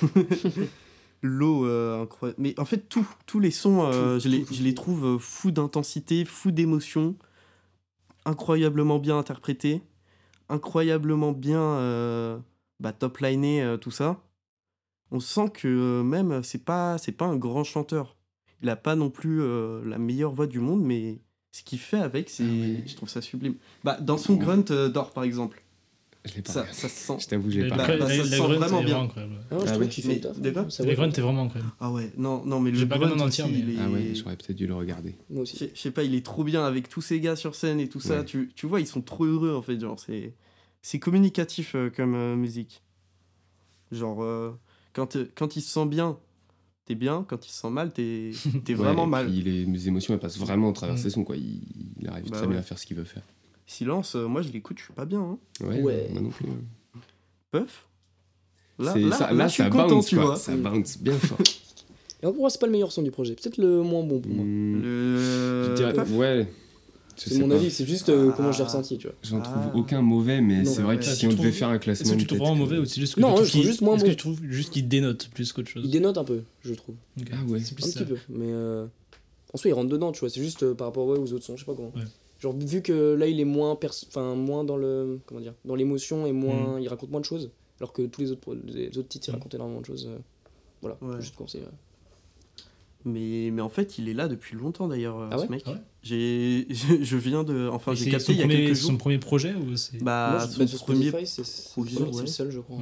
L'eau, 1.22 1.64
euh, 1.66 2.02
incroyable. 2.02 2.40
Mais 2.40 2.58
en 2.58 2.64
fait, 2.64 2.88
tout, 2.88 3.06
tous 3.26 3.40
les 3.40 3.50
sons, 3.50 3.84
euh, 3.84 4.16
Tout, 4.16 4.24
je, 4.24 4.28
les, 4.28 4.44
tout, 4.44 4.54
je 4.54 4.62
les 4.62 4.74
trouve 4.74 5.18
fous 5.18 5.50
d'intensité, 5.50 6.24
fous 6.24 6.50
d'émotion, 6.50 7.16
incroyablement 8.24 8.98
bien 8.98 9.18
interprétés, 9.18 9.82
incroyablement 10.48 11.32
bien 11.32 11.60
euh, 11.60 12.38
bah, 12.80 12.92
top-liné, 12.92 13.62
euh, 13.62 13.76
tout 13.76 13.90
ça. 13.90 14.22
On 15.10 15.20
sent 15.20 15.50
que 15.54 16.02
même, 16.02 16.42
c'est 16.42 16.64
pas, 16.64 16.98
c'est 16.98 17.12
pas 17.12 17.26
un 17.26 17.36
grand 17.36 17.64
chanteur. 17.64 18.16
Il 18.62 18.68
a 18.68 18.76
pas 18.76 18.96
non 18.96 19.10
plus 19.10 19.40
la 19.84 19.98
meilleure 19.98 20.32
voix 20.32 20.46
du 20.46 20.58
monde, 20.60 20.82
mais 20.82 21.20
ce 21.58 21.62
qu'il 21.62 21.78
fait 21.78 21.98
avec, 22.00 22.28
c'est, 22.30 22.44
Ah 22.44 22.46
ouais. 22.46 22.82
je 22.86 22.94
trouve 22.96 23.08
ça 23.08 23.22
sublime. 23.22 23.54
Bah, 23.84 23.96
dans 24.00 24.18
son 24.18 24.34
Ouais. 24.34 24.38
grunt 24.40 24.64
euh, 24.70 24.88
d'or, 24.88 25.10
par 25.12 25.24
exemple, 25.24 25.62
Je 26.24 26.34
l'ai 26.34 26.42
pas 26.42 26.52
ça, 26.52 26.66
ça 26.72 26.88
se 26.88 26.94
sent. 27.06 27.16
Je 27.20 27.26
t'avoue, 27.28 27.50
j'ai 27.50 27.68
pas 27.68 27.76
bah, 27.76 27.86
bah, 27.98 28.08
ça 28.08 28.24
se 28.24 28.30
sent 28.30 28.36
vraiment 28.40 28.82
bien. 28.82 29.00
incroyable. 29.02 29.36
Ah, 29.50 29.54
je 29.54 29.56
Ah 29.62 29.64
trouve 29.66 29.78
ouais. 29.82 29.88
qu'il 29.88 30.04
fait 30.04 30.08
Mais 30.42 30.52
taf. 30.52 30.68
ça 30.70 30.84
grunt 30.84 31.08
est 31.10 31.20
vraiment 31.20 31.44
incroyable. 31.44 31.72
Ah 31.80 31.90
ouais, 31.92 32.12
non, 32.18 32.44
non, 32.44 32.60
mais 32.60 32.70
le 32.72 32.78
J'ai 32.78 32.86
pas 32.86 32.98
grunt 32.98 33.12
aussi, 33.12 33.42
entière, 33.42 33.48
mais- 33.48 33.74
est... 33.74 33.76
Ah 33.80 33.88
ouais, 33.88 34.14
j'aurais 34.14 34.36
peut-être 34.36 34.56
dû 34.56 34.66
le 34.66 34.74
regarder. 34.74 35.14
Je 35.30 35.34
Moi 35.34 35.42
aussi. 35.44 35.56
sais- 35.56 35.70
je 35.74 35.80
sais 35.80 35.90
pas, 35.92 36.02
il 36.02 36.14
est 36.14 36.24
trop 36.24 36.44
bien 36.44 36.64
avec 36.64 36.88
tous 36.88 37.00
ces 37.00 37.20
gars 37.20 37.36
sur 37.36 37.54
scène 37.54 37.80
et 37.80 37.88
tout 37.88 38.00
ça. 38.00 38.18
Ouais. 38.18 38.24
Tu, 38.24 38.50
tu 38.54 38.66
vois, 38.66 38.80
ils 38.80 38.86
sont 38.86 39.00
trop 39.02 39.24
heureux 39.24 39.54
en 39.54 39.62
fait. 39.62 39.78
Genre, 39.80 39.98
c'est, 39.98 40.34
c'est 40.82 40.98
communicatif 40.98 41.74
euh, 41.74 41.88
comme 41.90 42.14
euh, 42.14 42.36
musique. 42.36 42.82
Genre, 43.92 44.22
euh, 44.22 44.50
quand, 44.92 45.16
euh, 45.16 45.26
quand 45.36 45.56
il 45.56 45.62
se 45.62 45.70
sent 45.70 45.86
bien, 45.86 46.18
t'es 46.86 46.94
bien. 46.94 47.24
Quand 47.28 47.44
il 47.46 47.50
se 47.50 47.60
sent 47.60 47.70
mal, 47.70 47.92
t'es, 47.92 48.30
t'es 48.64 48.72
Ouais, 48.72 48.78
vraiment 48.78 49.04
et 49.04 49.10
mal. 49.10 49.26
puis 49.26 49.42
les, 49.42 49.88
émotions, 49.88 50.14
elles 50.14 50.20
passent 50.20 50.38
vraiment 50.38 50.70
à 50.70 50.72
travers 50.72 50.94
Mm. 50.94 50.98
ses 50.98 51.10
sons, 51.10 51.24
quoi. 51.24 51.36
Il, 51.36 51.60
il 52.00 52.08
arrive 52.08 52.30
Bah 52.30 52.38
très 52.38 52.46
bien 52.46 52.58
à 52.58 52.62
faire 52.62 52.78
ce 52.78 52.86
qu'il 52.86 52.96
veut 52.96 53.04
faire. 53.04 53.22
Silence, 53.66 54.14
euh, 54.14 54.26
moi 54.26 54.42
je 54.42 54.50
l'écoute, 54.50 54.78
je 54.78 54.84
suis 54.84 54.92
pas 54.94 55.04
bien. 55.04 55.20
Hein. 55.20 55.38
Ouais, 55.60 55.82
Ouais. 55.82 56.08
moi 56.12 56.22
non 56.22 56.30
plus. 56.30 56.46
Puff? 57.50 57.86
Là, 58.78 58.92
C'est- 58.92 59.00
là, 59.00 59.16
ça, 59.16 59.26
là, 59.28 59.32
là, 59.34 59.48
je 59.48 59.52
suis 59.54 59.62
ça 59.62 59.70
content, 59.70 59.88
bounce, 59.88 60.06
tu 60.06 60.16
quoi. 60.16 60.24
vois. 60.26 60.36
Ça 60.36 60.54
bounce 60.56 60.98
bien 60.98 61.14
fort. 61.18 61.38
Et 62.22 62.26
pour 62.26 62.36
moi, 62.36 62.50
c'est 62.50 62.60
pas 62.60 62.66
le 62.66 62.72
meilleur 62.72 62.92
son 62.92 63.02
du 63.02 63.10
projet. 63.10 63.34
Peut-être 63.34 63.58
le 63.58 63.82
moins 63.82 64.02
bon 64.04 64.20
pour 64.20 64.32
moi. 64.32 64.44
Mm, 64.44 64.82
Le... 64.82 65.64
je 65.68 65.74
dirais- 65.74 65.92
Puff? 65.94 66.10
ouais. 66.12 66.46
Je 67.18 67.30
C'est 67.30 67.38
mon 67.38 67.48
pas. 67.48 67.54
avis, 67.54 67.70
c'est 67.70 67.86
juste 67.86 68.08
euh, 68.10 68.28
Ah. 68.30 68.34
comment 68.36 68.52
j'ai 68.52 68.62
ressenti, 68.62 68.98
tu 68.98 69.06
vois. 69.06 69.16
J'en 69.22 69.40
trouve 69.40 69.56
Ah. 69.58 69.72
aucun 69.74 70.02
mauvais, 70.02 70.40
mais 70.42 70.64
c'est 70.66 70.82
vrai 70.82 70.98
que 70.98 71.04
si 71.04 71.26
on 71.26 71.30
devait 71.32 71.50
faire 71.52 71.68
un 71.68 71.74
Est-ce 71.74 71.82
classement. 71.82 72.12
que 72.14 72.18
tu 72.20 72.26
trouves 72.26 72.38
vraiment 72.40 72.54
mauvais 72.56 72.78
ou 72.78 72.84
c'est 72.84 73.00
juste 73.00 73.14
que 73.14 73.20
Non, 73.20 73.28
tu 73.28 73.32
ouais, 73.32 73.36
trouves 73.38 73.46
je 73.46 73.52
trouve 73.52 73.66
juste 73.66 73.80
moins 73.80 73.94
Est-ce 73.96 74.04
que 74.04 74.08
bon. 74.08 74.14
tu 74.14 74.18
trouves 74.18 74.40
juste 74.50 74.70
qu'il 74.72 74.86
dénote 74.88 75.28
plus 75.34 75.52
qu'autre 75.52 75.68
chose? 75.68 75.82
Il 75.84 75.90
dénote 75.90 76.18
un 76.18 76.24
peu, 76.24 76.42
je 76.62 76.74
trouve. 76.74 76.94
Ah 77.32 77.36
ouais. 77.48 77.60
C'est 77.60 77.74
plus 77.74 77.84
Un 77.86 77.90
ça. 77.90 78.00
petit 78.00 78.10
peu. 78.12 78.16
Mais 78.28 78.46
euh, 78.50 78.86
en 79.54 79.56
soi, 79.56 79.70
il 79.70 79.72
rentre 79.72 79.88
dedans, 79.88 80.12
tu 80.12 80.20
vois. 80.20 80.28
C'est 80.30 80.42
juste 80.42 80.62
euh, 80.62 80.74
par 80.74 80.88
rapport 80.88 81.06
ouais, 81.06 81.18
aux 81.18 81.32
autres 81.32 81.44
sons, 81.44 81.56
je 81.56 81.60
sais 81.64 81.66
pas 81.66 81.74
comment. 81.74 81.92
Ouais. 81.96 82.02
Genre, 82.38 82.54
vu 82.54 82.82
que 82.82 83.14
là, 83.14 83.26
il 83.26 83.40
est 83.40 83.44
moins, 83.46 83.76
pers- 83.76 83.94
enfin, 84.08 84.34
moins 84.34 84.62
dans 84.64 84.76
le. 84.76 85.18
Comment 85.24 85.40
dire 85.40 85.54
Dans 85.64 85.74
l'émotion 85.74 86.26
et 86.26 86.32
moins. 86.32 86.78
Il 86.78 86.88
raconte 86.88 87.10
moins 87.10 87.20
de 87.20 87.24
choses. 87.24 87.50
Alors 87.80 87.92
que 87.94 88.02
tous 88.02 88.20
les 88.20 88.30
autres, 88.32 88.54
les 88.66 88.88
autres 88.98 89.08
titres, 89.08 89.28
ils 89.28 89.32
Mm. 89.32 89.34
racontent 89.36 89.56
énormément 89.56 89.80
de 89.80 89.86
choses. 89.86 90.06
euh, 90.06 90.18
voilà, 90.82 90.98
Ouais. 91.00 91.20
juste 91.20 91.34
conseiller. 91.34 91.64
Mais, 93.06 93.50
mais 93.52 93.62
en 93.62 93.68
fait, 93.68 93.98
il 93.98 94.08
est 94.08 94.14
là 94.14 94.26
depuis 94.28 94.56
longtemps 94.56 94.88
d'ailleurs, 94.88 95.18
euh, 95.18 95.28
Ah 95.30 95.38
ouais 95.38 95.46
ce 95.46 95.50
mec. 95.50 95.62
Ah 95.66 95.70
ouais 95.72 95.78
J'ai, 96.02 96.66
je, 97.02 97.16
viens 97.16 97.44
de. 97.44 97.68
Enfin, 97.72 97.94
j'ai 97.94 98.04
c'est 98.04 98.10
capté 98.10 98.26
son 98.26 98.32
il 98.32 98.38
y 98.38 98.42
a 98.42 98.46
premier- 98.46 98.64
quelques 98.64 98.76
son 98.76 98.88
jours. 98.90 98.98
premier 98.98 99.18
projet 99.18 99.54
ou 99.54 99.76
c'est. 99.76 100.02
Bah, 100.02 100.30
Moi, 100.32 100.46
son 100.48 100.66
sur 100.66 100.84
premier 100.84 101.08
Spotify, 101.08 101.26
c'est 101.26 101.44
c'est 101.44 101.70
projet, 101.70 101.94
c'est 101.96 102.02
ouais. 102.02 102.20
le 102.22 102.26
seul, 102.26 102.50
je 102.50 102.60
crois. 102.60 102.78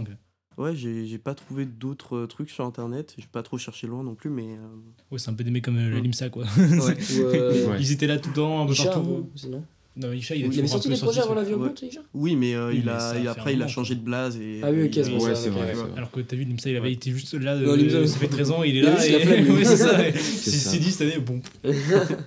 Ouais, 0.56 0.74
j'ai 0.76 1.04
j'ai 1.06 1.18
pas 1.18 1.34
trouvé 1.34 1.66
d'autres 1.66 2.16
euh, 2.16 2.26
trucs 2.28 2.48
sur 2.48 2.64
internet. 2.64 3.14
J'ai 3.18 3.26
pas 3.26 3.42
trop 3.42 3.58
cherché 3.58 3.86
loin 3.88 4.02
non 4.04 4.14
plus, 4.14 4.30
mais. 4.30 4.52
euh, 4.56 4.66
Ouais, 5.10 5.18
c'est 5.18 5.28
un 5.30 5.34
peu 5.34 5.42
des 5.44 5.50
mecs 5.50 5.64
comme 5.64 5.76
euh, 5.78 5.90
le. 5.90 5.98
Limsa 5.98 6.30
quoi. 6.30 6.44
ouais. 6.44 6.62
Ou, 7.18 7.20
euh, 7.20 7.70
Ouais. 7.70 7.76
Ils 7.80 7.92
étaient 7.92 8.06
là 8.06 8.18
tout 8.18 8.28
le 8.30 8.34
temps, 8.36 8.62
un 8.62 8.66
peu 8.66 8.74
partout. 8.74 9.28
sinon. 9.34 9.64
Non, 9.96 10.12
Isha, 10.12 10.34
il, 10.34 10.40
Il 10.40 10.44
a 10.46 10.52
Il 10.54 10.58
avait 10.58 10.68
sorti 10.68 10.88
des 10.88 10.96
projets 10.96 11.20
avant 11.20 11.34
la 11.34 11.42
vie 11.44 11.50
ouais. 11.50 11.54
augmente, 11.54 11.82
Isha? 11.82 12.00
Oui, 12.14 12.34
mais 12.34 12.54
euh, 12.54 12.70
Oui, 12.70 12.78
il 12.78 12.84
mais 12.86 12.90
a, 12.90 13.30
après, 13.30 13.54
il 13.54 13.62
a 13.62 13.68
changé 13.68 13.94
de 13.94 14.00
blase. 14.00 14.36
Et, 14.38 14.60
Ah 14.62 14.70
oui, 14.72 14.84
ok, 14.86 14.90
c'est 14.92 15.10
pour 15.10 15.22
Ouais, 15.22 15.32
vrai. 15.50 15.74
Alors 15.96 16.10
que 16.10 16.20
t'as 16.20 16.34
vu, 16.34 16.44
Limsa, 16.44 16.68
il 16.70 16.76
avait 16.76 16.88
Ouais. 16.88 16.92
été 16.94 17.12
juste 17.12 17.34
là, 17.34 17.54
Non, 17.56 17.74
Limsa, 17.74 17.98
euh, 17.98 18.06
ça 18.08 18.18
fait 18.18 18.26
13 18.26 18.50
ans, 18.50 18.62
il 18.64 18.76
est 18.76 18.80
il 18.80 18.86
a 18.86 18.90
là. 18.94 18.96
juste 18.96 19.10
et-. 19.30 19.42
Oui, 19.52 19.64
c'est 19.64 19.76
ça. 19.76 20.08
Il 20.08 20.14
C'est 20.20 20.78
dit 20.78 20.90
cette 20.90 21.02
année, 21.12 21.18
bon, 21.24 21.40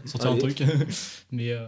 sortir 0.06 0.32
un 0.32 0.38
truc. 0.38 0.64
Mais 1.32 1.52
euh, 1.52 1.68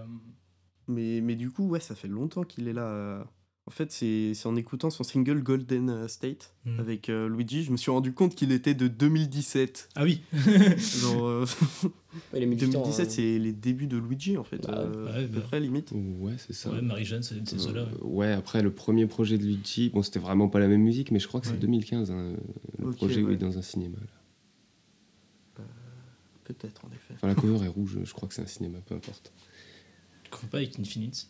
Mais, 0.88 1.20
mais 1.22 1.36
du 1.36 1.50
coup, 1.52 1.68
ouais, 1.68 1.80
ça 1.82 1.95
fait 1.95 2.08
longtemps 2.08 2.43
qu'il 2.43 2.68
est 2.70 2.74
là. 2.74 3.26
En 3.70 3.72
fait, 3.72 3.91
c'est 3.91 4.34
en 4.45 4.55
écoutant 4.55 4.89
son 4.89 5.03
single 5.03 5.41
Golden 5.43 5.89
euh, 5.89 6.07
State 6.07 6.53
Mm. 6.65 6.80
avec 6.80 7.09
euh, 7.09 7.30
Luigi, 7.30 7.63
je 7.63 7.72
me 7.72 7.78
suis 7.78 7.89
rendu 7.89 8.11
compte 8.13 8.36
qu'il 8.36 8.51
était 8.51 8.74
de 8.74 8.88
2017. 8.89 9.89
ah 9.95 10.03
oui. 10.03 10.22
Genre, 11.01 11.26
euh. 11.26 11.45
2017, 12.34 12.76
hein. 12.76 13.05
c'est 13.09 13.39
les 13.39 13.53
débuts 13.53 13.88
de 13.88 13.97
Luigi, 13.97 14.38
en 14.38 14.43
fait. 14.43 14.67
Bah, 14.67 14.78
euh, 14.80 15.05
ouais, 15.05 15.24
à 15.24 15.28
peu 15.28 15.39
bah. 15.39 15.41
près, 15.41 15.59
limite. 15.59 15.93
Ouais, 16.20 16.34
c'est 16.38 16.53
ça. 16.53 16.70
Ouais, 16.70 16.82
Marie-Jeanne, 16.82 17.24
c'est. 17.24 17.36
Euh, 17.36 17.86
ouais. 18.01 18.28
ouais, 18.28 18.32
après 18.34 18.61
le 18.61 18.72
premier 18.74 19.05
projet 19.07 19.38
de 19.38 19.43
Luigi, 19.45 19.89
bon, 19.89 20.01
c'était 20.03 20.20
vraiment 20.20 20.49
pas 20.49 20.59
la 20.59 20.67
même 20.67 20.82
musique, 20.82 21.11
mais 21.11 21.20
je 21.20 21.28
crois 21.28 21.39
que 21.39 21.47
c'est 21.47 21.53
Ouais. 21.53 21.59
2015, 21.59 22.11
hein, 22.11 22.34
le 22.78 22.91
projet 22.91 23.22
où 23.22 23.30
il 23.30 23.36
est 23.36 23.38
dans 23.38 23.57
un 23.57 23.61
cinéma. 23.61 23.97
Peut-être, 26.43 26.84
en 26.84 26.89
effet. 26.89 27.13
Enfin, 27.13 27.28
la 27.28 27.36
cover 27.36 27.63
est 27.63 27.70
rouge, 27.70 27.99
je 28.03 28.11
crois 28.11 28.28
que 28.28 28.34
c'est 28.34 28.41
un 28.41 28.47
cinéma, 28.47 28.80
peu 28.88 28.95
importe. 28.95 29.32
Tu 30.24 30.32
crois 30.32 30.49
pas 30.49 30.57
avec 30.57 30.80
Infinite 30.80 31.30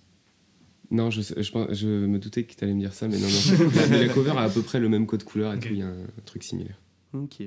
Non, 0.91 1.11
je, 1.11 1.21
je, 1.21 1.87
me 1.87 2.17
doutais 2.17 2.43
que 2.45 2.55
tu 2.55 2.63
allais 2.63 2.73
me 2.73 2.79
dire 2.79 2.93
ça, 2.93 3.07
mais 3.07 3.17
non, 3.19 3.27
non. 3.27 3.69
la, 3.75 3.87
mais 3.89 4.07
la 4.07 4.13
cover 4.13 4.31
a 4.31 4.41
à 4.41 4.49
peu 4.49 4.61
près 4.61 4.79
le 4.79 4.89
même 4.89 5.05
code 5.05 5.23
couleur 5.23 5.53
et 5.53 5.57
Ok. 5.57 5.61
tout, 5.63 5.73
il 5.73 5.77
y 5.79 5.81
a 5.83 5.87
un, 5.87 6.05
truc 6.25 6.43
similaire. 6.43 6.79
Ok. 7.13 7.43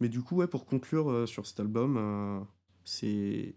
Mais 0.00 0.08
du 0.08 0.20
coup, 0.22 0.36
ouais, 0.36 0.46
pour 0.46 0.64
conclure 0.66 1.10
euh, 1.10 1.26
sur 1.26 1.46
cet 1.46 1.58
album, 1.58 1.96
euh, 1.96 2.40
c'est 2.84 3.54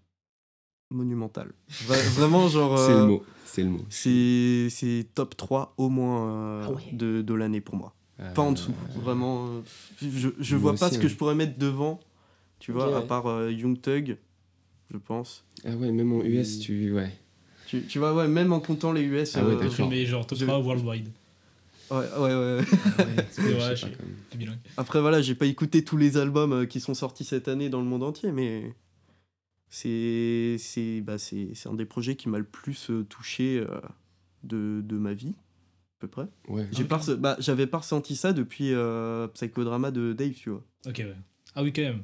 monumental. 0.89 1.51
Va- 1.85 1.95
vraiment, 2.15 2.47
genre. 2.47 2.77
C'est 2.79 2.93
euh, 2.93 3.01
le 3.01 3.05
mot, 3.07 3.23
c'est 3.45 3.63
le 3.63 3.69
mot. 3.69 3.85
C'est 3.89 4.67
c'est 4.71 5.07
top 5.13 5.37
3 5.37 5.73
au 5.77 5.89
moins 5.89 6.29
euh, 6.29 6.63
Ah 6.67 6.71
ouais. 6.71 6.83
de, 6.93 7.21
de 7.21 7.33
l'année 7.33 7.61
pour 7.61 7.75
moi. 7.75 7.93
Euh, 8.19 8.33
Pas 8.33 8.41
en 8.41 8.51
dessous. 8.53 8.73
Vraiment, 8.95 9.47
euh, 9.47 9.61
je, 10.01 10.29
je 10.39 10.55
vois 10.55 10.73
pas 10.75 10.89
ce 10.89 10.97
que 10.97 11.05
hein. 11.05 11.09
je 11.09 11.15
pourrais 11.15 11.35
mettre 11.35 11.57
devant, 11.57 11.99
tu 12.59 12.71
vois, 12.71 12.97
à 12.97 13.01
part 13.01 13.27
euh, 13.27 13.51
Young 13.51 13.79
Thug, 13.79 14.17
je 14.91 14.97
pense. 14.97 15.45
Ah 15.63 15.75
ouais, 15.75 15.91
même 15.91 16.11
en 16.11 16.21
US, 16.23 16.59
tu. 16.59 16.91
Ouais. 16.93 17.11
Tu, 17.69 17.83
tu 17.83 17.99
vois, 17.99 18.15
ouais, 18.15 18.27
même 18.27 18.51
en 18.51 18.59
comptant 18.59 18.91
les 18.91 19.03
US. 19.03 19.37
Ah 19.37 19.45
ouais, 19.45 19.53
euh, 19.53 19.87
mets 19.87 20.05
genre 20.07 20.25
top 20.25 20.39
Je- 20.39 20.45
3 20.45 20.57
worldwide. 20.59 21.07
ouais, 21.91 21.97
ouais, 21.97 22.17
ouais, 22.17 22.57
ouais. 22.57 22.65
Je 23.37 23.85
pas. 23.85 23.87
Après, 24.75 24.99
voilà, 25.01 25.21
j'ai 25.21 25.35
pas 25.35 25.45
écouté 25.45 25.83
tous 25.83 25.95
les 25.97 26.17
albums 26.17 26.53
euh, 26.53 26.65
qui 26.65 26.79
sont 26.79 26.95
sortis 26.95 27.23
cette 27.25 27.47
année 27.47 27.69
dans 27.69 27.79
le 27.79 27.85
monde 27.85 28.01
entier, 28.03 28.31
mais 28.31 28.73
c'est 29.69 30.55
c'est 30.57 31.01
bah, 31.01 31.17
c'est 31.19 31.49
c'est 31.53 31.69
un 31.69 31.75
des 31.75 31.85
projets 31.85 32.15
qui 32.15 32.27
m'a 32.27 32.39
le 32.39 32.43
plus 32.43 32.89
euh, 32.89 33.03
touché 33.03 33.59
euh, 33.59 33.79
de, 34.43 34.81
de 34.83 34.97
ma 34.97 35.13
vie, 35.13 35.35
à 35.37 35.99
peu 35.99 36.07
près. 36.07 36.25
Ouais. 36.47 36.67
J'ai 36.71 36.85
pas 36.85 36.97
resse- 36.97 37.09
bah, 37.17 37.35
J'avais 37.39 37.67
pas 37.67 37.77
ressenti 37.79 38.15
ça 38.15 38.33
depuis 38.33 38.73
euh, 38.73 39.27
Psychodrama 39.27 39.91
de 39.91 40.13
Dave, 40.13 40.31
tu 40.33 40.49
vois. 40.49 40.63
Ok, 40.87 40.95
ouais. 40.97 41.15
Ah 41.55 41.61
oui, 41.61 41.71
quand 41.71 41.81
même. 41.83 42.01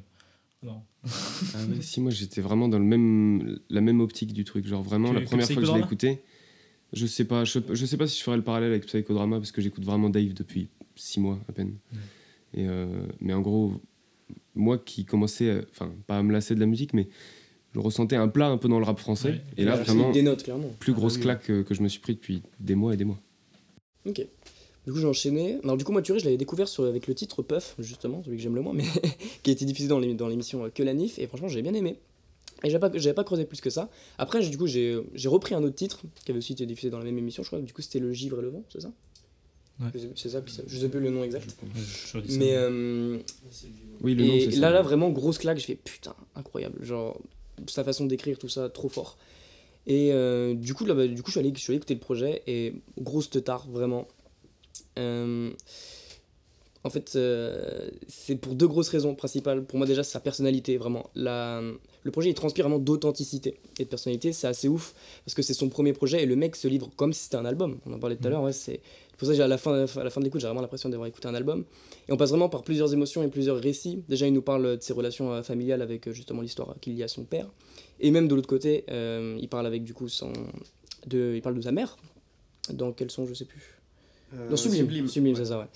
Non. 0.62 0.82
Ah 1.04 1.08
ouais, 1.68 1.80
si, 1.82 2.00
moi 2.00 2.10
j'étais 2.10 2.40
vraiment 2.40 2.68
dans 2.68 2.78
le 2.78 2.84
même, 2.84 3.58
la 3.70 3.80
même 3.80 4.00
optique 4.00 4.32
du 4.32 4.44
truc. 4.44 4.66
Genre 4.66 4.82
vraiment, 4.82 5.10
Que- 5.10 5.14
la 5.18 5.20
première 5.22 5.46
fois 5.46 5.56
que 5.62 5.64
je 5.68 5.72
l'ai 5.72 5.80
écouté, 5.80 6.20
je 6.92 7.06
sais 7.06 7.24
pas, 7.24 7.44
je, 7.44 7.58
je 7.72 7.86
sais 7.86 7.96
pas 7.96 8.06
si 8.06 8.18
je 8.18 8.24
ferais 8.24 8.36
le 8.36 8.42
parallèle 8.42 8.70
avec 8.70 8.86
Psychodrama 8.86 9.36
parce 9.38 9.52
que 9.52 9.60
j'écoute 9.60 9.84
vraiment 9.84 10.08
Dave 10.10 10.32
depuis 10.34 10.68
six 10.96 11.20
mois 11.20 11.38
à 11.48 11.52
peine. 11.52 11.74
Et 12.54 12.66
euh, 12.66 12.86
mais 13.20 13.32
en 13.34 13.40
gros, 13.42 13.74
moi 14.54 14.78
qui 14.78 15.04
commençais, 15.04 15.62
enfin 15.70 15.92
pas 16.06 16.18
à 16.18 16.22
me 16.22 16.32
lasser 16.32 16.54
de 16.54 16.60
la 16.60 16.66
musique, 16.66 16.94
mais 16.94 17.08
je 17.74 17.78
ressentais 17.80 18.16
un 18.16 18.28
plat 18.28 18.48
un 18.48 18.56
peu 18.56 18.68
dans 18.68 18.78
le 18.78 18.84
rap 18.86 18.98
français. 18.98 19.28
Ouais. 19.30 19.44
Et 19.58 19.64
là 19.64 19.76
vraiment, 19.76 20.10
clairement. 20.36 20.70
plus 20.80 20.94
grosse 20.94 21.14
Ah 21.14 21.18
oui. 21.18 21.22
claque 21.22 21.42
que, 21.44 21.62
que 21.62 21.74
je 21.74 21.82
me 21.82 21.88
suis 21.88 22.00
pris 22.00 22.14
depuis 22.14 22.42
des 22.58 22.74
mois 22.74 22.94
et 22.94 22.96
des 22.96 23.04
mois. 23.04 23.20
Ok. 24.06 24.26
Du 24.86 24.92
coup, 24.92 24.98
j'ai 24.98 25.06
enchaîné. 25.06 25.58
Alors, 25.64 25.76
du 25.76 25.84
coup, 25.84 25.92
moi, 25.92 26.00
Turé, 26.02 26.18
je 26.20 26.24
l'avais 26.24 26.36
découvert 26.36 26.68
sur, 26.68 26.84
avec 26.84 27.06
le 27.08 27.14
titre 27.14 27.42
Puff, 27.42 27.74
justement, 27.78 28.22
celui 28.24 28.36
que 28.36 28.42
j'aime 28.42 28.54
le 28.54 28.60
moins, 28.62 28.72
mais 28.72 28.84
qui 29.42 29.50
a 29.50 29.52
été 29.52 29.64
diffusé 29.64 29.88
dans 29.88 29.98
l'ém- 29.98 30.14
dans 30.16 30.28
l'émission 30.28 30.64
euh, 30.64 30.68
Que 30.70 30.82
la 30.84 30.94
Nif, 30.94 31.18
et 31.18 31.26
franchement, 31.26 31.48
j'ai 31.48 31.60
bien 31.62 31.74
aimé. 31.74 31.96
Et 32.64 32.70
j'avais 32.70 32.78
pas, 32.88 33.12
pas 33.14 33.24
creusé 33.24 33.44
plus 33.44 33.60
que 33.60 33.68
ça. 33.68 33.90
Après, 34.16 34.40
du 34.48 34.56
coup, 34.56 34.66
j'ai 34.66 34.96
repris 35.26 35.54
un 35.54 35.62
autre 35.62 35.74
titre 35.74 36.02
qui 36.24 36.30
avait 36.30 36.38
aussi 36.38 36.52
été 36.52 36.64
diffusé 36.66 36.88
dans 36.88 36.98
la 36.98 37.04
même 37.04 37.18
émission, 37.18 37.42
je 37.42 37.48
crois. 37.48 37.60
Du 37.60 37.72
coup, 37.72 37.82
c'était 37.82 37.98
Le 37.98 38.12
Givre 38.12 38.38
et 38.38 38.42
le 38.42 38.48
Vent, 38.48 38.62
c'est 38.72 38.80
ça? 38.80 38.92
Ouais. 39.78 39.88
C'est 40.14 40.30
ça, 40.30 40.40
je 40.66 40.78
sais 40.78 40.88
plus 40.88 41.00
le 41.00 41.10
nom 41.10 41.22
exact. 41.22 41.54
Je, 41.74 42.18
je. 42.18 42.38
Mais 42.38 42.52
euh, 42.54 43.18
Oui, 44.02 44.14
le 44.14 44.24
nom, 44.24 44.34
et 44.34 44.50
ça. 44.52 44.60
là, 44.60 44.70
là, 44.70 44.80
vraiment, 44.80 45.10
grosse 45.10 45.36
claque, 45.36 45.58
je 45.58 45.66
fais 45.66 45.74
putain, 45.74 46.14
incroyable. 46.34 46.82
Genre, 46.82 47.20
sa 47.66 47.84
façon 47.84 48.06
d'écrire, 48.06 48.38
tout 48.38 48.48
ça, 48.48 48.70
trop 48.70 48.88
fort. 48.88 49.18
Et 49.86 50.12
euh, 50.12 50.54
du, 50.54 50.72
coup, 50.72 50.86
là, 50.86 50.94
bah, 50.94 51.06
du 51.06 51.20
coup, 51.22 51.26
je 51.30 51.32
suis, 51.32 51.40
allé, 51.40 51.52
je 51.54 51.60
suis 51.60 51.72
allé 51.72 51.76
écouter 51.76 51.92
le 51.94 52.00
projet 52.00 52.42
et 52.46 52.74
grosse 52.98 53.28
teutard, 53.28 53.68
vraiment. 53.68 54.08
Euh, 54.98 55.50
en 56.86 56.90
fait, 56.90 57.14
euh, 57.16 57.90
c'est 58.06 58.36
pour 58.36 58.54
deux 58.54 58.68
grosses 58.68 58.88
raisons 58.88 59.14
principales. 59.16 59.64
Pour 59.64 59.76
moi, 59.76 59.86
déjà, 59.86 60.04
c'est 60.04 60.12
sa 60.12 60.20
personnalité, 60.20 60.76
vraiment. 60.76 61.10
La, 61.16 61.60
le 62.04 62.10
projet, 62.12 62.30
il 62.30 62.34
transpire 62.34 62.64
vraiment 62.64 62.78
d'authenticité 62.78 63.58
et 63.80 63.84
de 63.84 63.88
personnalité. 63.88 64.32
C'est 64.32 64.46
assez 64.46 64.68
ouf 64.68 64.94
parce 65.24 65.34
que 65.34 65.42
c'est 65.42 65.52
son 65.54 65.68
premier 65.68 65.92
projet 65.92 66.22
et 66.22 66.26
le 66.26 66.36
mec 66.36 66.54
se 66.54 66.68
livre 66.68 66.88
comme 66.94 67.12
si 67.12 67.24
c'était 67.24 67.36
un 67.36 67.44
album. 67.44 67.78
On 67.86 67.92
en 67.92 67.98
parlait 67.98 68.14
tout 68.14 68.26
à 68.28 68.30
l'heure, 68.30 68.42
ouais, 68.42 68.52
c'est 68.52 68.80
pour 69.18 69.26
ça 69.26 69.34
que 69.34 69.40
à 69.40 69.48
la 69.48 69.58
fin, 69.58 69.84
à 69.84 70.04
la 70.04 70.10
fin 70.10 70.20
de 70.20 70.26
l'écoute, 70.26 70.40
j'ai 70.40 70.46
vraiment 70.46 70.60
l'impression 70.60 70.88
d'avoir 70.88 71.08
écouté 71.08 71.26
un 71.26 71.34
album. 71.34 71.64
Et 72.08 72.12
on 72.12 72.16
passe 72.16 72.30
vraiment 72.30 72.48
par 72.48 72.62
plusieurs 72.62 72.92
émotions 72.92 73.24
et 73.24 73.28
plusieurs 73.28 73.58
récits. 73.58 74.04
Déjà, 74.08 74.28
il 74.28 74.32
nous 74.32 74.42
parle 74.42 74.76
de 74.76 74.82
ses 74.82 74.92
relations 74.92 75.32
euh, 75.32 75.42
familiales 75.42 75.82
avec 75.82 76.08
justement 76.12 76.42
l'histoire 76.42 76.76
qu'il 76.80 76.94
y 76.94 77.02
a 77.02 77.06
à 77.06 77.08
son 77.08 77.24
père. 77.24 77.48
Et 77.98 78.12
même 78.12 78.28
de 78.28 78.34
l'autre 78.36 78.48
côté, 78.48 78.84
euh, 78.90 79.36
il 79.40 79.48
parle 79.48 79.66
avec 79.66 79.82
du 79.82 79.92
coup 79.92 80.08
son. 80.08 80.32
De, 81.08 81.32
il 81.34 81.42
parle 81.42 81.56
de 81.56 81.62
sa 81.62 81.72
mère. 81.72 81.96
Dans 82.72 82.92
quel 82.92 83.10
son, 83.10 83.26
je 83.26 83.34
sais 83.34 83.44
plus. 83.44 83.75
Euh, 84.36 84.50
Non, 84.50 84.56
Sublime. 84.56 85.08
Sublime, 85.08 85.36
c'est 85.36 85.46
ça, 85.46 85.58
ouais. 85.58 85.66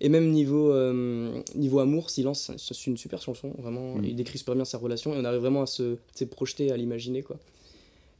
Et 0.00 0.08
même 0.08 0.30
niveau, 0.30 0.72
euh, 0.72 1.40
niveau 1.54 1.78
amour, 1.78 2.10
Silence, 2.10 2.50
c'est- 2.58 2.86
une 2.86 2.96
super 2.98 3.22
chanson, 3.22 3.52
vraiment. 3.58 3.96
Mm. 3.96 4.04
Il 4.04 4.16
décrit 4.16 4.38
super 4.38 4.54
bien 4.54 4.64
sa 4.64 4.78
relation 4.78 5.14
et 5.14 5.18
on 5.18 5.24
arrive 5.24 5.40
vraiment 5.40 5.62
à 5.62 5.66
se, 5.66 5.96
se 6.14 6.24
projeter, 6.24 6.70
à 6.70 6.76
l'imaginer, 6.76 7.22
quoi. 7.22 7.36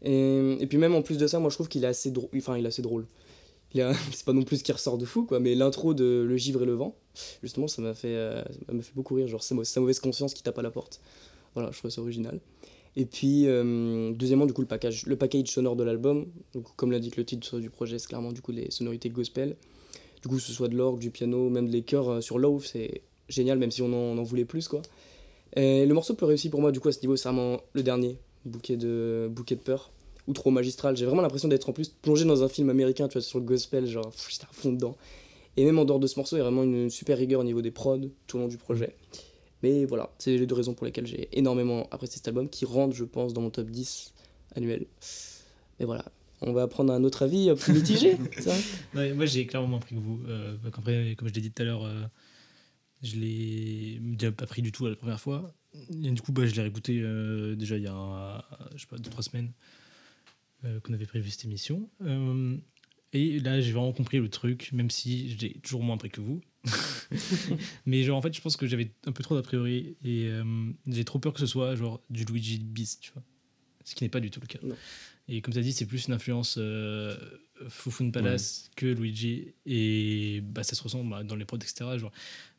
Et, 0.03 0.57
et 0.61 0.67
puis 0.67 0.79
même 0.79 0.95
en 0.95 1.03
plus 1.03 1.19
de 1.19 1.27
ça, 1.27 1.39
moi 1.39 1.51
je 1.51 1.57
trouve 1.57 1.69
qu'il 1.69 1.85
est 1.85 1.89
assez 1.89 2.11
drôle. 2.11 2.29
Enfin, 2.37 2.57
il 2.57 2.65
est 2.65 2.69
assez 2.69 2.83
drôle. 2.83 3.07
A- 3.79 3.93
C'est 4.13 4.25
pas 4.25 4.33
non 4.33 4.43
plus 4.43 4.59
ce 4.59 4.65
qui 4.65 4.73
ressort 4.73 4.97
de 4.97 5.05
fou, 5.05 5.25
quoi. 5.25 5.39
Mais 5.41 5.55
l'intro 5.55 5.93
de 5.93 6.25
Le 6.27 6.37
Givre 6.39 6.63
et 6.63 6.67
le 6.67 6.73
Vent, 6.75 6.95
justement, 7.43 7.69
ça 7.69 7.83
m'a 7.83 7.93
fait, 7.95 8.15
euh, 8.15 8.43
m'a 8.73 8.83
fait 8.83 8.95
beaucoup 8.95 9.15
rire. 9.15 9.27
Genre, 9.29 9.43
c'est 9.43 9.55
sa 9.65 9.81
mauvaise 9.81 10.01
conscience 10.01 10.33
qui 10.33 10.43
tape 10.43 10.59
à 10.59 10.63
la 10.63 10.71
porte. 10.71 11.01
Voilà, 11.55 11.71
je 11.73 11.79
trouve 11.79 11.91
ça 11.91 12.01
original. 12.01 12.41
Et 12.99 13.05
puis, 13.05 13.47
euh, 13.47 14.13
deuxièmement, 14.15 14.47
du 14.47 14.55
coup, 14.55 14.63
le 14.63 14.67
package, 14.67 15.05
le 15.05 15.17
package 15.17 15.49
sonore 15.49 15.77
de 15.77 15.85
l'album. 15.85 16.27
Donc, 16.55 16.65
comme 16.77 16.93
l'indique 16.93 17.17
le 17.17 17.25
titre 17.27 17.59
du 17.61 17.69
projet, 17.69 17.99
c'est 17.99 18.07
clairement 18.09 18.33
du 18.33 18.41
coup 18.41 18.53
les 18.53 18.71
sonorités 18.71 19.11
gospel. 19.11 19.57
Du 20.27 20.31
coup, 20.31 20.41
ce 20.41 20.53
soit 20.53 20.67
de 20.67 20.75
l'orgue, 20.75 20.99
du 20.99 21.13
piano, 21.13 21.49
même 21.51 21.69
des 21.69 21.83
chœurs 21.83 22.09
euh, 22.09 22.21
sur 22.21 22.41
Love, 22.41 22.67
c'est 22.67 23.03
génial, 23.29 23.59
même 23.59 23.71
si 23.71 23.81
on 23.81 23.93
en, 23.93 24.21
voulait 24.25 24.45
plus, 24.45 24.67
quoi. 24.67 24.83
Et 25.55 25.87
le 25.87 25.95
morceau 25.95 26.15
plus 26.15 26.27
réussi 26.27 26.51
pour 26.51 26.61
moi, 26.61 26.73
du 26.73 26.81
coup, 26.81 26.89
à 26.89 26.93
ce 26.93 27.01
niveau, 27.01 27.15
c'est 27.15 27.29
vraiment 27.29 27.61
le 27.75 27.85
dernier, 27.85 28.19
Bouquet 28.45 28.77
de, 28.77 29.29
bouquet 29.31 29.55
de 29.55 29.61
peur, 29.61 29.93
ou 30.27 30.33
trop 30.33 30.51
magistral. 30.51 30.97
J'ai 30.97 31.07
vraiment 31.07 31.23
l'impression 31.23 31.47
d'être 31.47 31.69
en 31.69 31.73
plus 31.73 31.91
plongé 31.91 32.25
dans 32.25 32.43
un 32.43 32.49
film 32.49 32.71
américain, 32.71 33.07
tu 33.07 33.13
vois, 33.13 33.23
sur 33.23 33.39
le 33.39 33.45
gospel, 33.45 33.87
genre, 33.87 34.13
j'étais 34.29 34.47
à 34.47 34.49
fond 34.51 34.73
dedans. 34.73 34.97
Et 35.57 35.65
même 35.65 35.79
en 35.79 35.85
dehors 35.85 36.01
de 36.01 36.09
ce 36.09 36.19
morceau, 36.19 36.35
il 36.35 36.41
y 36.41 36.43
a 36.43 36.45
vraiment 36.45 36.65
une 36.65 36.91
super 36.91 37.17
rigueur 37.17 37.43
au 37.43 37.45
niveau 37.45 37.63
des 37.63 37.71
prods 37.71 38.01
tout 38.27 38.37
au 38.37 38.41
long 38.41 38.49
du 38.49 38.59
projet. 38.59 38.97
Mais 39.63 39.85
voilà, 39.85 40.11
c'est 40.19 40.37
les 40.37 40.47
deux 40.47 40.57
raisons 40.57 40.75
pour 40.75 40.87
lesquelles 40.87 41.07
j'ai 41.07 41.29
énormément 41.39 41.87
apprécié 41.93 42.17
cet 42.17 42.27
album, 42.27 42.49
qui 42.49 42.65
rentre, 42.65 42.97
je 42.97 43.05
pense, 43.05 43.33
dans 43.33 43.43
mon 43.43 43.51
top 43.51 43.71
10 43.71 44.13
annuel. 44.57 44.87
Et 45.79 45.85
voilà, 45.85 46.05
on 46.41 46.53
va 46.53 46.67
prendre 46.69 46.93
un 46.93 47.03
autre 47.05 47.23
avis 47.23 47.51
plus 47.59 47.73
mitigé, 47.73 48.17
moi, 48.95 49.27
j'ai 49.27 49.47
clairement 49.47 49.69
moins 49.69 49.79
pris 49.81 49.95
que 49.95 50.01
vous. 50.01 50.23
Euh, 50.29 50.57
après, 50.65 51.15
comme 51.17 51.29
je 51.29 51.35
l'ai 51.35 51.41
dit 51.41 51.51
tout 51.53 51.63
à 51.63 51.65
l'heure, 51.65 51.85
euh, 51.85 52.03
je 53.03 53.17
l'ai 53.17 53.99
déjà 54.01 54.33
pas 54.33 54.47
pris 54.47 54.63
du 54.63 54.73
tout 54.73 54.87
à 54.87 54.91
la 54.91 54.97
première 54.97 55.21
fois. 55.21 55.55
Et 55.91 56.11
du 56.11 56.21
coup, 56.23 56.33
bah, 56.33 56.47
je 56.47 56.55
l'ai 56.55 56.63
réécouté 56.63 57.01
euh, 57.03 57.55
déjà 57.55 57.77
il 57.77 57.83
y 57.83 57.87
a, 57.87 57.93
un- 57.95 58.43
je 58.75 58.81
sais 58.83 58.87
pas, 58.87 58.97
2-3 58.97 59.23
semaines 59.23 59.53
euh, 60.65 60.81
qu'on 60.81 60.93
avait 60.95 61.07
prévu 61.07 61.31
cette 61.31 61.45
émission. 61.45 61.89
Et 63.13 63.39
là, 63.41 63.61
j'ai 63.61 63.73
vraiment 63.73 63.93
compris 63.93 64.19
le 64.19 64.29
truc, 64.29 64.71
même 64.73 64.91
si 64.91 65.37
j'ai 65.39 65.55
toujours 65.61 65.83
moins 65.83 65.97
pris 65.97 66.11
que 66.11 66.21
vous. 66.21 66.41
Mais 67.87 68.03
genre, 68.03 68.17
en 68.19 68.23
fait, 68.23 68.35
je 68.35 68.41
pense 68.41 68.57
que 68.57 68.67
j'avais 68.67 68.91
un 69.07 69.13
peu 69.13 69.23
trop 69.23 69.35
d'a 69.37 69.43
priori 69.43 69.97
et 70.05 70.31
j'ai 70.87 71.05
trop 71.05 71.19
peur 71.19 71.33
que 71.33 71.41
ce 71.41 71.47
soit 71.47 71.77
genre 71.77 72.03
du 72.11 72.25
Luigi 72.25 72.59
bis, 72.59 72.99
tu 73.01 73.13
vois. 73.13 73.23
Ce 73.85 73.95
qui 73.95 74.03
n'est 74.05 74.11
pas 74.11 74.21
du 74.21 74.31
tout 74.31 74.41
le 74.41 74.47
cas. 74.49 74.59
Non. 74.63 74.75
Et 75.29 75.41
comme 75.41 75.53
tu 75.53 75.59
as 75.59 75.63
dit, 75.63 75.73
c'est 75.73 75.87
plus 75.87 76.07
une 76.07 76.15
influence 76.15 76.57
euh, 76.59 77.17
Fufun 77.69 78.11
Palace 78.11 78.71
que 78.77 78.87
Luigi. 78.87 79.49
Et 79.67 80.41
bah, 80.43 80.63
ça 80.63 80.75
se 80.77 80.83
ressent 80.83 81.03
bah, 81.05 81.25
dans 81.25 81.35
les 81.37 81.45
prods, 81.45 81.57
etc. 81.57 81.99
Genre, 81.99 82.13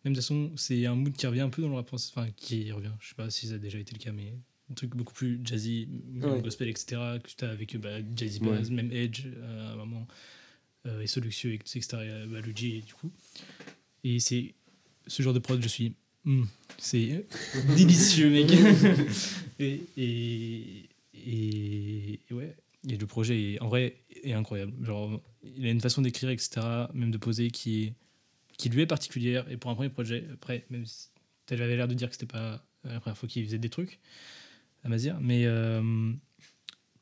même 0.03 0.13
de 0.13 0.19
toute 0.19 0.23
façon, 0.25 0.51
c'est 0.55 0.85
un 0.85 0.95
mood 0.95 1.13
qui 1.13 1.25
revient 1.27 1.41
un 1.41 1.49
peu 1.49 1.61
dans 1.61 1.69
le 1.69 1.75
rap 1.75 1.87
français. 1.87 2.11
Enfin, 2.15 2.27
qui 2.35 2.71
revient. 2.71 2.91
Je 2.99 3.09
sais 3.09 3.15
pas 3.15 3.29
si 3.29 3.47
ça 3.47 3.53
a 3.55 3.57
déjà 3.57 3.79
été 3.79 3.93
le 3.93 3.99
cas, 3.99 4.11
mais 4.11 4.33
un 4.69 4.73
truc 4.73 4.95
beaucoup 4.95 5.13
plus 5.13 5.39
jazzy, 5.45 5.87
Ouais. 6.21 6.41
gospel, 6.41 6.67
etc. 6.67 6.85
Que 7.23 7.29
tu 7.37 7.45
as 7.45 7.49
avec 7.51 7.77
bah, 7.77 7.99
Jazzy 8.15 8.39
Ouais. 8.41 8.57
Bass, 8.57 8.69
même 8.69 8.91
Edge 8.91 9.23
euh, 9.27 9.69
à 9.69 9.73
un 9.73 9.75
moment. 9.77 10.05
Euh, 10.87 11.01
et 11.01 11.07
Soluxieux, 11.07 11.53
etc. 11.53 11.79
et, 12.03 12.27
bah, 12.27 12.41
Luigi, 12.41 12.81
du 12.81 12.93
coup. 12.93 13.11
Et 14.03 14.19
c'est 14.19 14.53
ce 15.07 15.23
genre 15.23 15.33
de 15.33 15.39
prod, 15.39 15.61
je 15.61 15.67
suis. 15.69 15.93
hmm, 16.25 16.43
c'est 16.77 17.25
délicieux, 17.77 18.29
mec. 18.29 18.51
et, 19.59 19.81
et, 19.95 20.89
et, 21.27 22.19
et 22.29 22.33
ouais. 22.33 22.55
Et 22.89 22.95
le 22.95 23.05
projet, 23.07 23.53
est, 23.53 23.59
en 23.61 23.67
vrai, 23.67 23.97
est 24.23 24.33
incroyable. 24.33 24.73
Genre, 24.85 25.21
il 25.43 25.65
a 25.65 25.69
une 25.71 25.81
façon 25.81 26.01
d'écrire, 26.01 26.29
etc., 26.29 26.61
même 26.93 27.11
de 27.11 27.17
poser, 27.17 27.49
qui, 27.51 27.83
est, 27.83 27.93
qui 28.57 28.69
lui 28.69 28.81
est 28.81 28.85
particulière. 28.87 29.45
Et 29.51 29.57
pour 29.57 29.69
un 29.71 29.75
premier 29.75 29.89
projet, 29.89 30.25
après, 30.33 30.65
même 30.69 30.85
si 30.85 31.09
tu 31.47 31.53
avais 31.55 31.75
l'air 31.75 31.87
de 31.87 31.93
dire 31.93 32.07
que 32.07 32.15
c'était 32.15 32.27
pas 32.31 32.63
la 32.83 32.99
première 33.01 33.17
fois 33.17 33.27
qu'il 33.27 33.43
faisait 33.43 33.57
des 33.57 33.69
trucs, 33.69 33.99
à 34.83 34.89
Mazir, 34.89 35.17
mais 35.19 35.45
euh, 35.45 36.13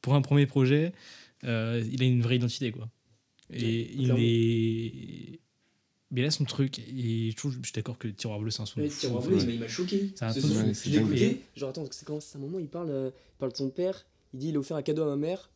pour 0.01 0.15
un 0.15 0.21
premier 0.21 0.47
projet, 0.47 0.93
euh, 1.43 1.83
il 1.91 2.01
a 2.01 2.05
une 2.05 2.21
vraie 2.21 2.37
identité, 2.37 2.71
quoi. 2.71 2.89
Et 3.51 3.61
Ouais, 3.61 3.89
il 3.93 4.03
clairement. 4.05 4.21
est. 4.23 5.39
Mais 6.11 6.21
là, 6.21 6.31
son 6.31 6.45
truc, 6.45 6.79
et 6.79 7.29
je, 7.31 7.35
trouve, 7.35 7.57
je 7.61 7.63
suis 7.63 7.73
d'accord 7.73 7.97
que 7.97 8.07
Tiroir 8.07 8.39
Bleu, 8.39 8.49
c'est 8.49 8.61
un 8.61 8.65
son. 8.65 8.79
Ouais, 8.79 8.87
Tiroir 8.87 9.21
Bleu, 9.21 9.37
il 9.47 9.59
m'a 9.59 9.67
choqué. 9.67 10.11
C'est 10.15 10.25
un 10.25 10.31
son, 10.33 10.47
je 10.73 10.89
l'ai 10.89 10.97
écouté. 10.97 11.41
Genre, 11.55 11.69
attends, 11.69 11.85
c'est 11.91 12.05
quand 12.07 12.21
c'est 12.21 12.37
un 12.37 12.41
moment, 12.41 12.57
il 12.59 12.67
parle, 12.67 12.89
euh, 12.89 13.09
il 13.13 13.37
parle 13.37 13.51
de 13.51 13.57
son 13.57 13.69
père. 13.69 14.05
Il 14.35 14.39
dit 14.39 14.49
il 14.49 14.55
a 14.57 14.59
offert 14.59 14.75
un 14.77 14.81
cadeau 14.81 15.03
à 15.03 15.07
ma 15.07 15.15
mère. 15.15 15.49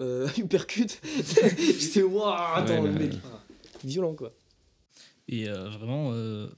Euh, 0.00 0.26
Uppercut. 0.38 1.00
J'étais, 1.58 2.02
waouh, 2.02 2.32
attends, 2.32 2.82
Ouais, 2.82 2.88
le 2.90 2.98
mec. 2.98 3.12
Violent, 3.84 4.14
quoi. 4.14 4.32
Et 5.28 5.48
euh, 5.48 5.68
vraiment, 5.68 6.12
euh, 6.14 6.48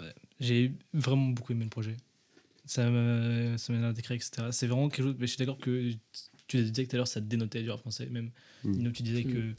ouais, 0.00 0.14
j'ai 0.40 0.72
vraiment 0.94 1.26
beaucoup 1.28 1.52
aimé 1.52 1.64
le 1.64 1.70
projet. 1.70 1.96
Ça 2.64 2.88
m'a 2.88 3.58
ça 3.58 3.72
m'a 3.72 3.80
l'air 3.80 3.92
d'écrire, 3.92 4.16
etc. 4.16 4.48
C'est 4.50 4.66
vraiment 4.66 4.88
quelque 4.88 5.04
chose. 5.04 5.16
Mais 5.18 5.26
je 5.26 5.32
suis 5.32 5.38
d'accord 5.38 5.58
que 5.58 5.92
tu 6.46 6.62
disais 6.62 6.84
que 6.84 6.90
tout 6.90 6.96
à 6.96 6.98
l'heure, 6.98 7.08
ça 7.08 7.20
dénotait 7.20 7.62
du 7.62 7.70
rap 7.70 7.80
français. 7.80 8.06
Même, 8.06 8.30
Mm. 8.64 8.70
Nino, 8.70 8.90
tu 8.92 9.02
disais 9.02 9.24
que 9.24 9.54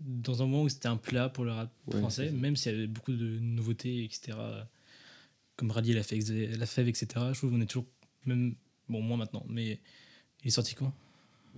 dans 0.00 0.42
un 0.42 0.46
moment 0.46 0.64
où 0.64 0.68
c'était 0.68 0.88
un 0.88 0.96
plat 0.96 1.28
pour 1.28 1.44
le 1.44 1.52
rap 1.52 1.72
Ouais, 1.86 1.98
français, 2.00 2.30
même 2.32 2.56
s'il 2.56 2.72
y 2.72 2.74
avait 2.74 2.88
beaucoup 2.88 3.12
de 3.12 3.38
nouveautés, 3.38 4.02
etc., 4.04 4.36
comme 5.56 5.70
Radier 5.70 5.94
l'a 5.94 6.02
fait, 6.02 6.16
ex- 6.16 6.28
l'a 6.30 6.66
fève, 6.66 6.88
etc., 6.88 7.06
je 7.32 7.38
trouve 7.38 7.50
qu'on 7.52 7.60
est 7.60 7.66
toujours. 7.66 7.86
Même, 8.26 8.56
bon, 8.88 9.00
moins 9.00 9.16
maintenant, 9.16 9.44
mais 9.48 9.80
il 10.44 10.48
est 10.48 10.50
sorti 10.50 10.74
quand? 10.74 10.92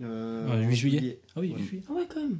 Euh, 0.03 0.49
Ouais, 0.49 0.61
8 0.67 0.73
en 0.73 0.75
juillet. 0.75 1.19
Ah 1.37 1.41
oui, 1.41 1.51
Ouais. 1.53 1.59
8 1.61 1.67
juillet. 1.67 1.83
Ah 1.89 1.93
ouais, 1.93 2.07
quand 2.09 2.21
même. 2.21 2.39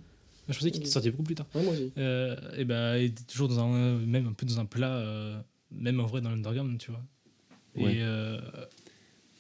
Je 0.49 0.55
pensais 0.55 0.71
qu'il 0.71 0.81
était 0.83 0.91
sorti 0.91 1.11
beaucoup 1.11 1.23
plus 1.23 1.35
tard. 1.35 1.47
Ouais, 1.55 1.63
moi 1.63 1.73
aussi. 1.73 1.91
Euh, 1.97 2.37
et 2.57 2.65
bah, 2.65 2.99
il 2.99 3.07
était 3.07 3.23
toujours 3.25 3.49
dans 3.49 3.61
un, 3.61 3.97
même 3.99 4.27
un 4.27 4.33
peu 4.33 4.45
dans 4.45 4.61
un 4.61 4.67
plat, 4.67 4.95
euh, 4.97 5.41
même 5.73 6.01
en 6.01 6.07
vrai 6.07 6.21
dans 6.21 6.31
l'underground, 6.31 6.79
tu 6.79 6.91
vois. 6.91 7.03
Ouais. 7.77 7.95
Et, 7.97 8.03
euh, 8.03 8.41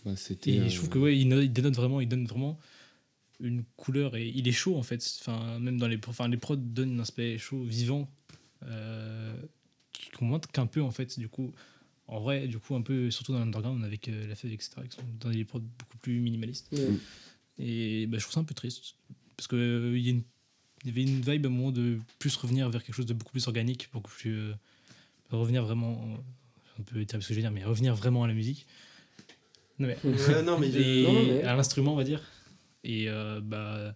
Bah, 0.04 0.12
et 0.46 0.60
euh, 0.60 0.68
je 0.68 0.76
trouve 0.76 0.88
que 0.88 0.98
ouais, 0.98 1.18
il, 1.18 1.28
no- 1.28 1.40
il 1.40 1.52
dénote 1.52 1.74
vraiment, 1.76 2.00
il 2.00 2.08
donne 2.08 2.24
vraiment 2.26 2.58
une 3.40 3.64
couleur 3.76 4.16
et 4.16 4.28
il 4.28 4.46
est 4.48 4.52
chaud 4.52 4.76
en 4.76 4.82
fait. 4.82 5.04
Enfin, 5.20 5.58
même 5.58 5.76
dans 5.78 5.88
les, 5.88 5.98
enfin, 6.06 6.28
les 6.28 6.36
prods 6.36 6.56
donnent 6.56 6.98
un 6.98 7.02
aspect 7.02 7.36
chaud, 7.38 7.62
vivant, 7.64 8.08
euh, 8.64 9.34
qui- 9.92 10.10
qu'on 10.10 10.24
manque 10.26 10.50
qu'un 10.52 10.66
peu 10.66 10.80
en 10.82 10.90
fait. 10.90 11.18
Du 11.18 11.28
coup, 11.28 11.52
en 12.06 12.20
vrai, 12.20 12.46
du 12.46 12.58
coup, 12.58 12.74
un 12.74 12.82
peu 12.82 13.10
surtout 13.10 13.32
dans 13.32 13.38
l'underground 13.38 13.84
avec 13.84 14.08
euh, 14.08 14.26
la 14.26 14.34
feuille, 14.34 14.54
etc., 14.54 14.72
qui 14.88 14.96
sont 14.96 15.02
dans 15.20 15.30
des 15.30 15.44
prods 15.44 15.60
beaucoup 15.60 15.98
plus 15.98 16.20
minimalistes. 16.20 16.72
Mm. 16.72 16.96
Et 17.58 18.06
bah, 18.06 18.18
je 18.18 18.22
trouve 18.22 18.34
ça 18.34 18.40
un 18.40 18.44
peu 18.44 18.54
triste. 18.54 18.96
Parce 19.36 19.48
qu'il 19.48 19.58
il 19.58 20.24
y, 20.86 20.90
avait 20.90 21.02
une 21.02 21.20
vibe 21.20 21.46
à 21.46 21.48
un 21.48 21.52
moment 21.52 21.72
de 21.72 21.98
plus 22.18 22.36
revenir 22.36 22.68
vers 22.68 22.84
quelque 22.84 22.94
chose 22.94 23.06
de 23.06 23.14
beaucoup 23.14 23.32
plus 23.32 23.46
organique, 23.46 23.88
beaucoup 23.92 24.10
plus. 24.10 24.36
euh, 24.38 24.52
revenir 25.30 25.64
vraiment. 25.64 26.18
Un 26.78 26.82
peu 26.82 27.00
éternel 27.00 27.22
ce 27.22 27.28
que 27.28 27.34
je 27.34 27.38
veux 27.38 27.42
dire, 27.42 27.52
mais 27.52 27.64
revenir 27.64 27.94
vraiment 27.94 28.24
à 28.24 28.28
la 28.28 28.34
musique. 28.34 28.66
Non, 29.78 29.88
mais, 29.88 29.96
non, 30.42 30.58
mais 30.58 30.70
je- 30.72 30.78
et 30.80 31.02
non, 31.04 31.12
non, 31.12 31.22
mais- 31.22 31.42
à 31.42 31.54
l'instrument, 31.54 31.94
on 31.94 31.96
va 31.96 32.04
dire. 32.04 32.20
Et 32.82 33.08
euh, 33.08 33.40
bah. 33.40 33.94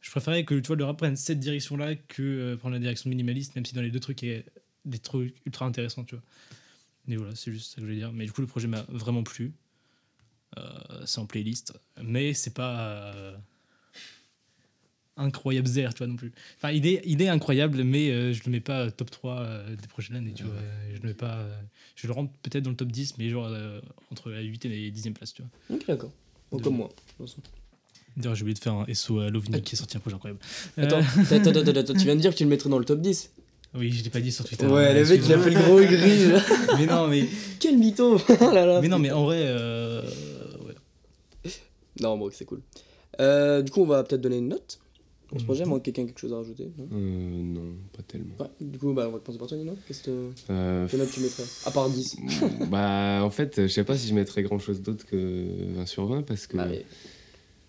Je 0.00 0.10
préférais 0.10 0.44
que 0.44 0.54
tu 0.54 0.66
vois, 0.66 0.76
le 0.76 0.84
rap 0.84 0.98
prenne 0.98 1.16
cette 1.16 1.40
direction-là 1.40 1.94
que 1.94 2.22
euh, 2.22 2.56
prendre 2.58 2.74
la 2.74 2.78
direction 2.78 3.08
minimaliste, 3.08 3.54
même 3.54 3.64
si 3.64 3.74
dans 3.74 3.80
les 3.80 3.90
deux 3.90 4.00
trucs, 4.00 4.20
il 4.20 4.28
y 4.28 4.34
a 4.34 4.42
des 4.84 4.98
trucs 4.98 5.34
ultra 5.46 5.64
intéressants, 5.64 6.04
tu 6.04 6.14
vois. 6.14 6.24
Et 7.08 7.16
voilà, 7.16 7.34
c'est 7.34 7.52
juste 7.52 7.70
ça 7.70 7.74
que 7.76 7.80
je 7.82 7.86
voulais 7.86 7.98
dire. 7.98 8.12
Mais 8.12 8.24
du 8.26 8.32
coup, 8.32 8.40
le 8.40 8.46
projet 8.46 8.66
m'a 8.68 8.84
vraiment 8.88 9.22
plu. 9.22 9.52
Euh, 10.56 10.62
c'est 11.04 11.18
en 11.18 11.26
playlist. 11.26 11.74
Mais 12.02 12.32
c'est 12.34 12.54
pas. 12.54 12.78
euh, 13.14 13.36
incroyable 15.16 15.68
zère, 15.68 15.94
tu 15.94 15.98
vois, 15.98 16.06
non 16.08 16.16
plus. 16.16 16.32
Enfin, 16.56 16.72
idée, 16.72 17.00
idée 17.04 17.28
incroyable, 17.28 17.84
mais 17.84 18.10
euh, 18.10 18.32
je 18.32 18.42
le 18.44 18.50
mets 18.50 18.60
pas 18.60 18.90
top 18.90 19.10
3 19.10 19.40
euh, 19.40 19.76
des 19.76 19.86
prochaines 19.86 20.16
années, 20.16 20.32
tu 20.34 20.42
vois. 20.44 20.54
Je 20.92 21.00
le 21.00 21.08
mets 21.08 21.14
pas. 21.14 21.36
euh, 21.36 21.56
je 21.94 22.06
le 22.08 22.12
rentre 22.12 22.32
peut-être 22.42 22.64
dans 22.64 22.70
le 22.70 22.76
top 22.76 22.90
10, 22.90 23.18
mais 23.18 23.28
genre 23.30 23.46
euh, 23.48 23.80
entre 24.10 24.30
la 24.30 24.40
8 24.40 24.64
et 24.64 24.68
la 24.68 24.74
10e 24.96 25.12
place, 25.12 25.32
tu 25.32 25.42
vois. 25.42 25.76
Ok, 25.76 25.86
d'accord. 25.86 26.10
Bon, 26.50 26.58
comme 26.58 26.76
moi. 26.76 26.88
de 26.88 26.94
toute 27.24 27.28
façon. 27.28 27.42
D'ailleurs, 28.16 28.34
j'ai 28.34 28.42
oublié 28.42 28.54
de 28.54 28.58
faire 28.60 28.74
un 28.74 28.86
SO 28.94 29.18
à 29.20 29.30
Lovni 29.30 29.60
qui 29.62 29.74
est 29.74 29.78
sorti 29.78 29.96
un 29.96 30.00
projet 30.00 30.16
incroyable. 30.16 30.40
Attends, 30.76 30.98
attends, 30.98 31.36
attends, 31.50 31.60
attends, 31.60 31.80
attends, 31.80 31.92
tu 31.94 32.04
viens 32.04 32.14
de 32.16 32.20
dire 32.20 32.32
que 32.32 32.36
tu 32.38 32.44
le 32.44 32.50
mettrais 32.50 32.70
dans 32.70 32.78
le 32.78 32.84
top 32.84 33.00
10 33.00 33.32
oui, 33.76 33.90
je 33.90 34.04
l'ai 34.04 34.10
pas 34.10 34.20
dit 34.20 34.30
sur 34.32 34.44
Twitter. 34.44 34.66
Ouais, 34.66 34.94
le 34.94 35.08
mec, 35.08 35.20
il 35.24 35.32
a 35.32 35.38
fait 35.38 35.50
le 35.50 35.60
gros 35.60 35.76
gris. 35.80 36.32
mais 36.78 36.86
non, 36.86 37.08
mais, 37.08 37.26
Quel 37.60 37.76
mytho 37.78 38.16
Oh 38.40 38.50
là 38.52 38.66
là. 38.66 38.80
mais 38.80 38.88
non, 38.88 38.98
mais 38.98 39.10
en 39.10 39.24
vrai, 39.24 39.40
euh, 39.44 40.02
ouais. 40.66 40.74
Non, 42.00 42.16
bon, 42.18 42.30
c'est 42.32 42.44
cool. 42.44 42.60
Euh, 43.20 43.62
du 43.62 43.70
coup, 43.70 43.82
on 43.82 43.86
va 43.86 44.02
peut-être 44.04 44.20
donner 44.20 44.38
une 44.38 44.48
note 44.48 44.78
pour 45.28 45.38
ce 45.38 45.42
Mhm. 45.42 45.46
projet. 45.46 45.64
Moi, 45.64 45.80
quelqu'un 45.80 46.02
a 46.02 46.06
quelque 46.06 46.18
chose 46.20 46.32
à 46.32 46.36
rajouter 46.36 46.68
non 46.76 46.88
Euh, 46.92 47.42
non, 47.42 47.74
pas 47.96 48.02
tellement. 48.02 48.34
Ouais, 48.40 48.46
du 48.60 48.78
coup, 48.78 48.92
bah, 48.92 49.06
on 49.08 49.12
va 49.12 49.18
commencer 49.20 49.38
par 49.38 49.48
toi, 49.48 49.56
Nino. 49.56 49.76
Qu'est-ce 49.86 50.02
que 50.02 50.30
Euh, 50.50 50.86
quelle 50.88 51.00
note 51.00 51.10
tu 51.12 51.20
mettrais 51.20 51.44
À 51.64 51.70
part 51.70 51.88
10. 51.88 52.16
bah, 52.70 53.20
en 53.22 53.30
fait, 53.30 53.62
je 53.62 53.68
sais 53.68 53.84
pas 53.84 53.96
si 53.96 54.08
je 54.08 54.14
mettrais 54.14 54.42
grand 54.42 54.58
chose 54.58 54.82
d'autre 54.82 55.06
que 55.06 55.44
20 55.76 55.86
sur 55.86 56.06
20 56.06 56.22
parce 56.22 56.46
que 56.46 56.56
Bah, 56.56 56.66
mais- 56.68 56.84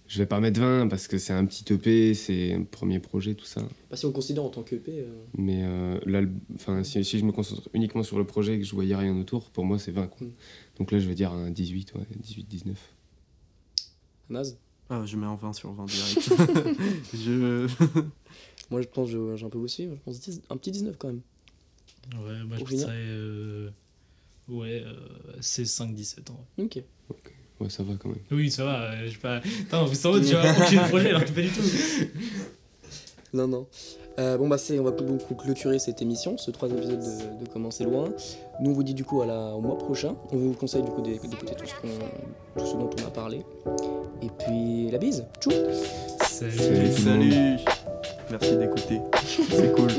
je 0.08 0.18
vais 0.20 0.26
pas 0.26 0.40
mettre 0.40 0.60
20 0.60 0.88
parce 0.88 1.08
que 1.08 1.18
c'est 1.18 1.34
un 1.34 1.46
petit 1.46 1.66
EP, 1.74 2.14
c'est 2.14 2.54
un 2.54 2.64
premier 2.64 3.00
projet, 3.00 3.34
tout 3.36 3.46
ça. 3.46 3.62
bah, 3.90 3.98
si 3.98 4.06
on 4.06 4.12
considère 4.12 4.44
en 4.44 4.50
tant 4.50 4.64
qu'EP. 4.64 4.90
euh, 4.90 5.24
Mais 5.38 5.64
euh, 5.64 6.00
là, 6.06 6.22
le- 6.22 6.32
enfin, 6.56 6.84
si, 6.84 7.04
si 7.04 7.20
je 7.20 7.26
me 7.26 7.32
concentre 7.32 7.70
uniquement 7.74 8.04
sur 8.04 8.18
le 8.18 8.26
projet 8.26 8.56
et 8.56 8.60
que 8.60 8.66
je 8.66 8.74
voyais 8.76 8.96
rien 8.96 9.18
autour, 9.20 9.50
pour 9.52 9.66
moi, 9.66 9.80
c'est 9.80 9.92
20. 9.92 10.08
Quoi. 10.08 10.28
Mm. 10.28 10.32
Donc 10.78 10.92
là, 10.92 11.00
je 11.00 11.08
vais 11.08 11.16
dire 11.16 11.32
un 11.32 11.50
18, 11.52 11.94
ouais, 11.96 12.02
18-19. 12.24 12.74
Naz 14.30 14.58
Ah, 14.90 15.04
je 15.06 15.18
mets 15.18 15.26
un 15.28 15.36
20 15.36 15.54
sur 15.54 15.72
20 15.74 15.86
direct. 15.86 16.30
je... 17.14 17.68
Moi, 18.72 18.82
je 18.82 18.88
pense 18.88 19.12
que 19.12 19.36
j'ai 19.36 19.46
un 19.46 19.50
peu 19.50 19.60
aussi. 19.60 19.84
Je 19.86 19.96
pense 20.04 20.20
10 20.20 20.42
un 20.50 20.58
petit 20.58 20.72
19 20.72 20.98
quand 20.98 21.08
même. 21.10 21.22
Ouais, 22.24 22.44
moi, 22.44 22.58
Pour 22.58 22.68
je 22.68 22.72
finir 22.74 22.88
euh, 22.92 23.70
ouais, 24.48 24.84
euh, 24.86 24.94
c'est 25.42 25.64
5-17 25.64 26.30
en 26.32 26.34
vrai. 26.34 26.66
Ok. 26.66 26.84
Ouais, 27.60 27.70
ça 27.70 27.84
va 27.84 27.94
quand 27.98 28.10
même. 28.10 28.18
Oui, 28.32 28.52
ça 28.52 28.66
va, 28.66 28.92
euh, 28.92 29.04
je 29.06 29.12
sais 29.12 29.18
pas. 29.18 29.38
Attends, 29.68 29.86
vous 29.86 29.96
savez, 29.96 30.22
tu 30.22 30.34
vois, 30.36 30.42
aucun 30.42 30.84
projet 30.90 31.10
alors 31.10 31.24
que 31.26 31.32
pas 31.32 31.42
du 31.42 31.50
tout. 31.50 31.62
Non, 33.34 33.48
non. 33.48 33.66
Euh, 34.18 34.38
bon, 34.38 34.48
bah, 34.48 34.58
c'est, 34.58 34.80
on 34.80 34.84
va 34.84 34.92
donc 34.92 35.22
clôturer 35.38 35.78
cette 35.80 36.02
émission, 36.02 36.38
ce 36.38 36.52
troisième 36.52 36.80
épisode 36.80 37.00
de, 37.00 37.70
c'est 37.72 37.84
loin. 37.84 38.10
Nous, 38.62 38.72
on 38.72 38.74
vous 38.74 38.84
dit 38.84 38.94
du 38.94 39.04
coup 39.04 39.22
à 39.22 39.26
la, 39.26 39.52
au 39.56 39.60
mois 39.62 39.78
prochain. 39.78 40.16
On 40.32 40.38
vous 40.38 40.54
conseille 40.54 40.84
du 40.84 40.90
coup 40.92 41.02
d'é- 41.02 41.20
d'écouter 41.20 41.54
tout 41.56 41.66
ce, 41.66 41.74
qu'on- 41.82 42.60
tout 42.60 42.66
ce 42.66 42.74
dont 42.76 42.90
on 43.04 43.08
a 43.08 43.12
parlé. 43.12 43.42
Et 44.22 44.28
puis, 44.40 44.90
la 44.92 44.98
bise. 44.98 45.26
Tchou 45.42 45.52
Salut. 46.22 46.52
Salut. 46.58 46.92
Salut 46.94 47.58
Merci 48.32 48.58
d'écouter. 48.58 49.00
C'est 49.50 49.72
cool. 49.76 49.90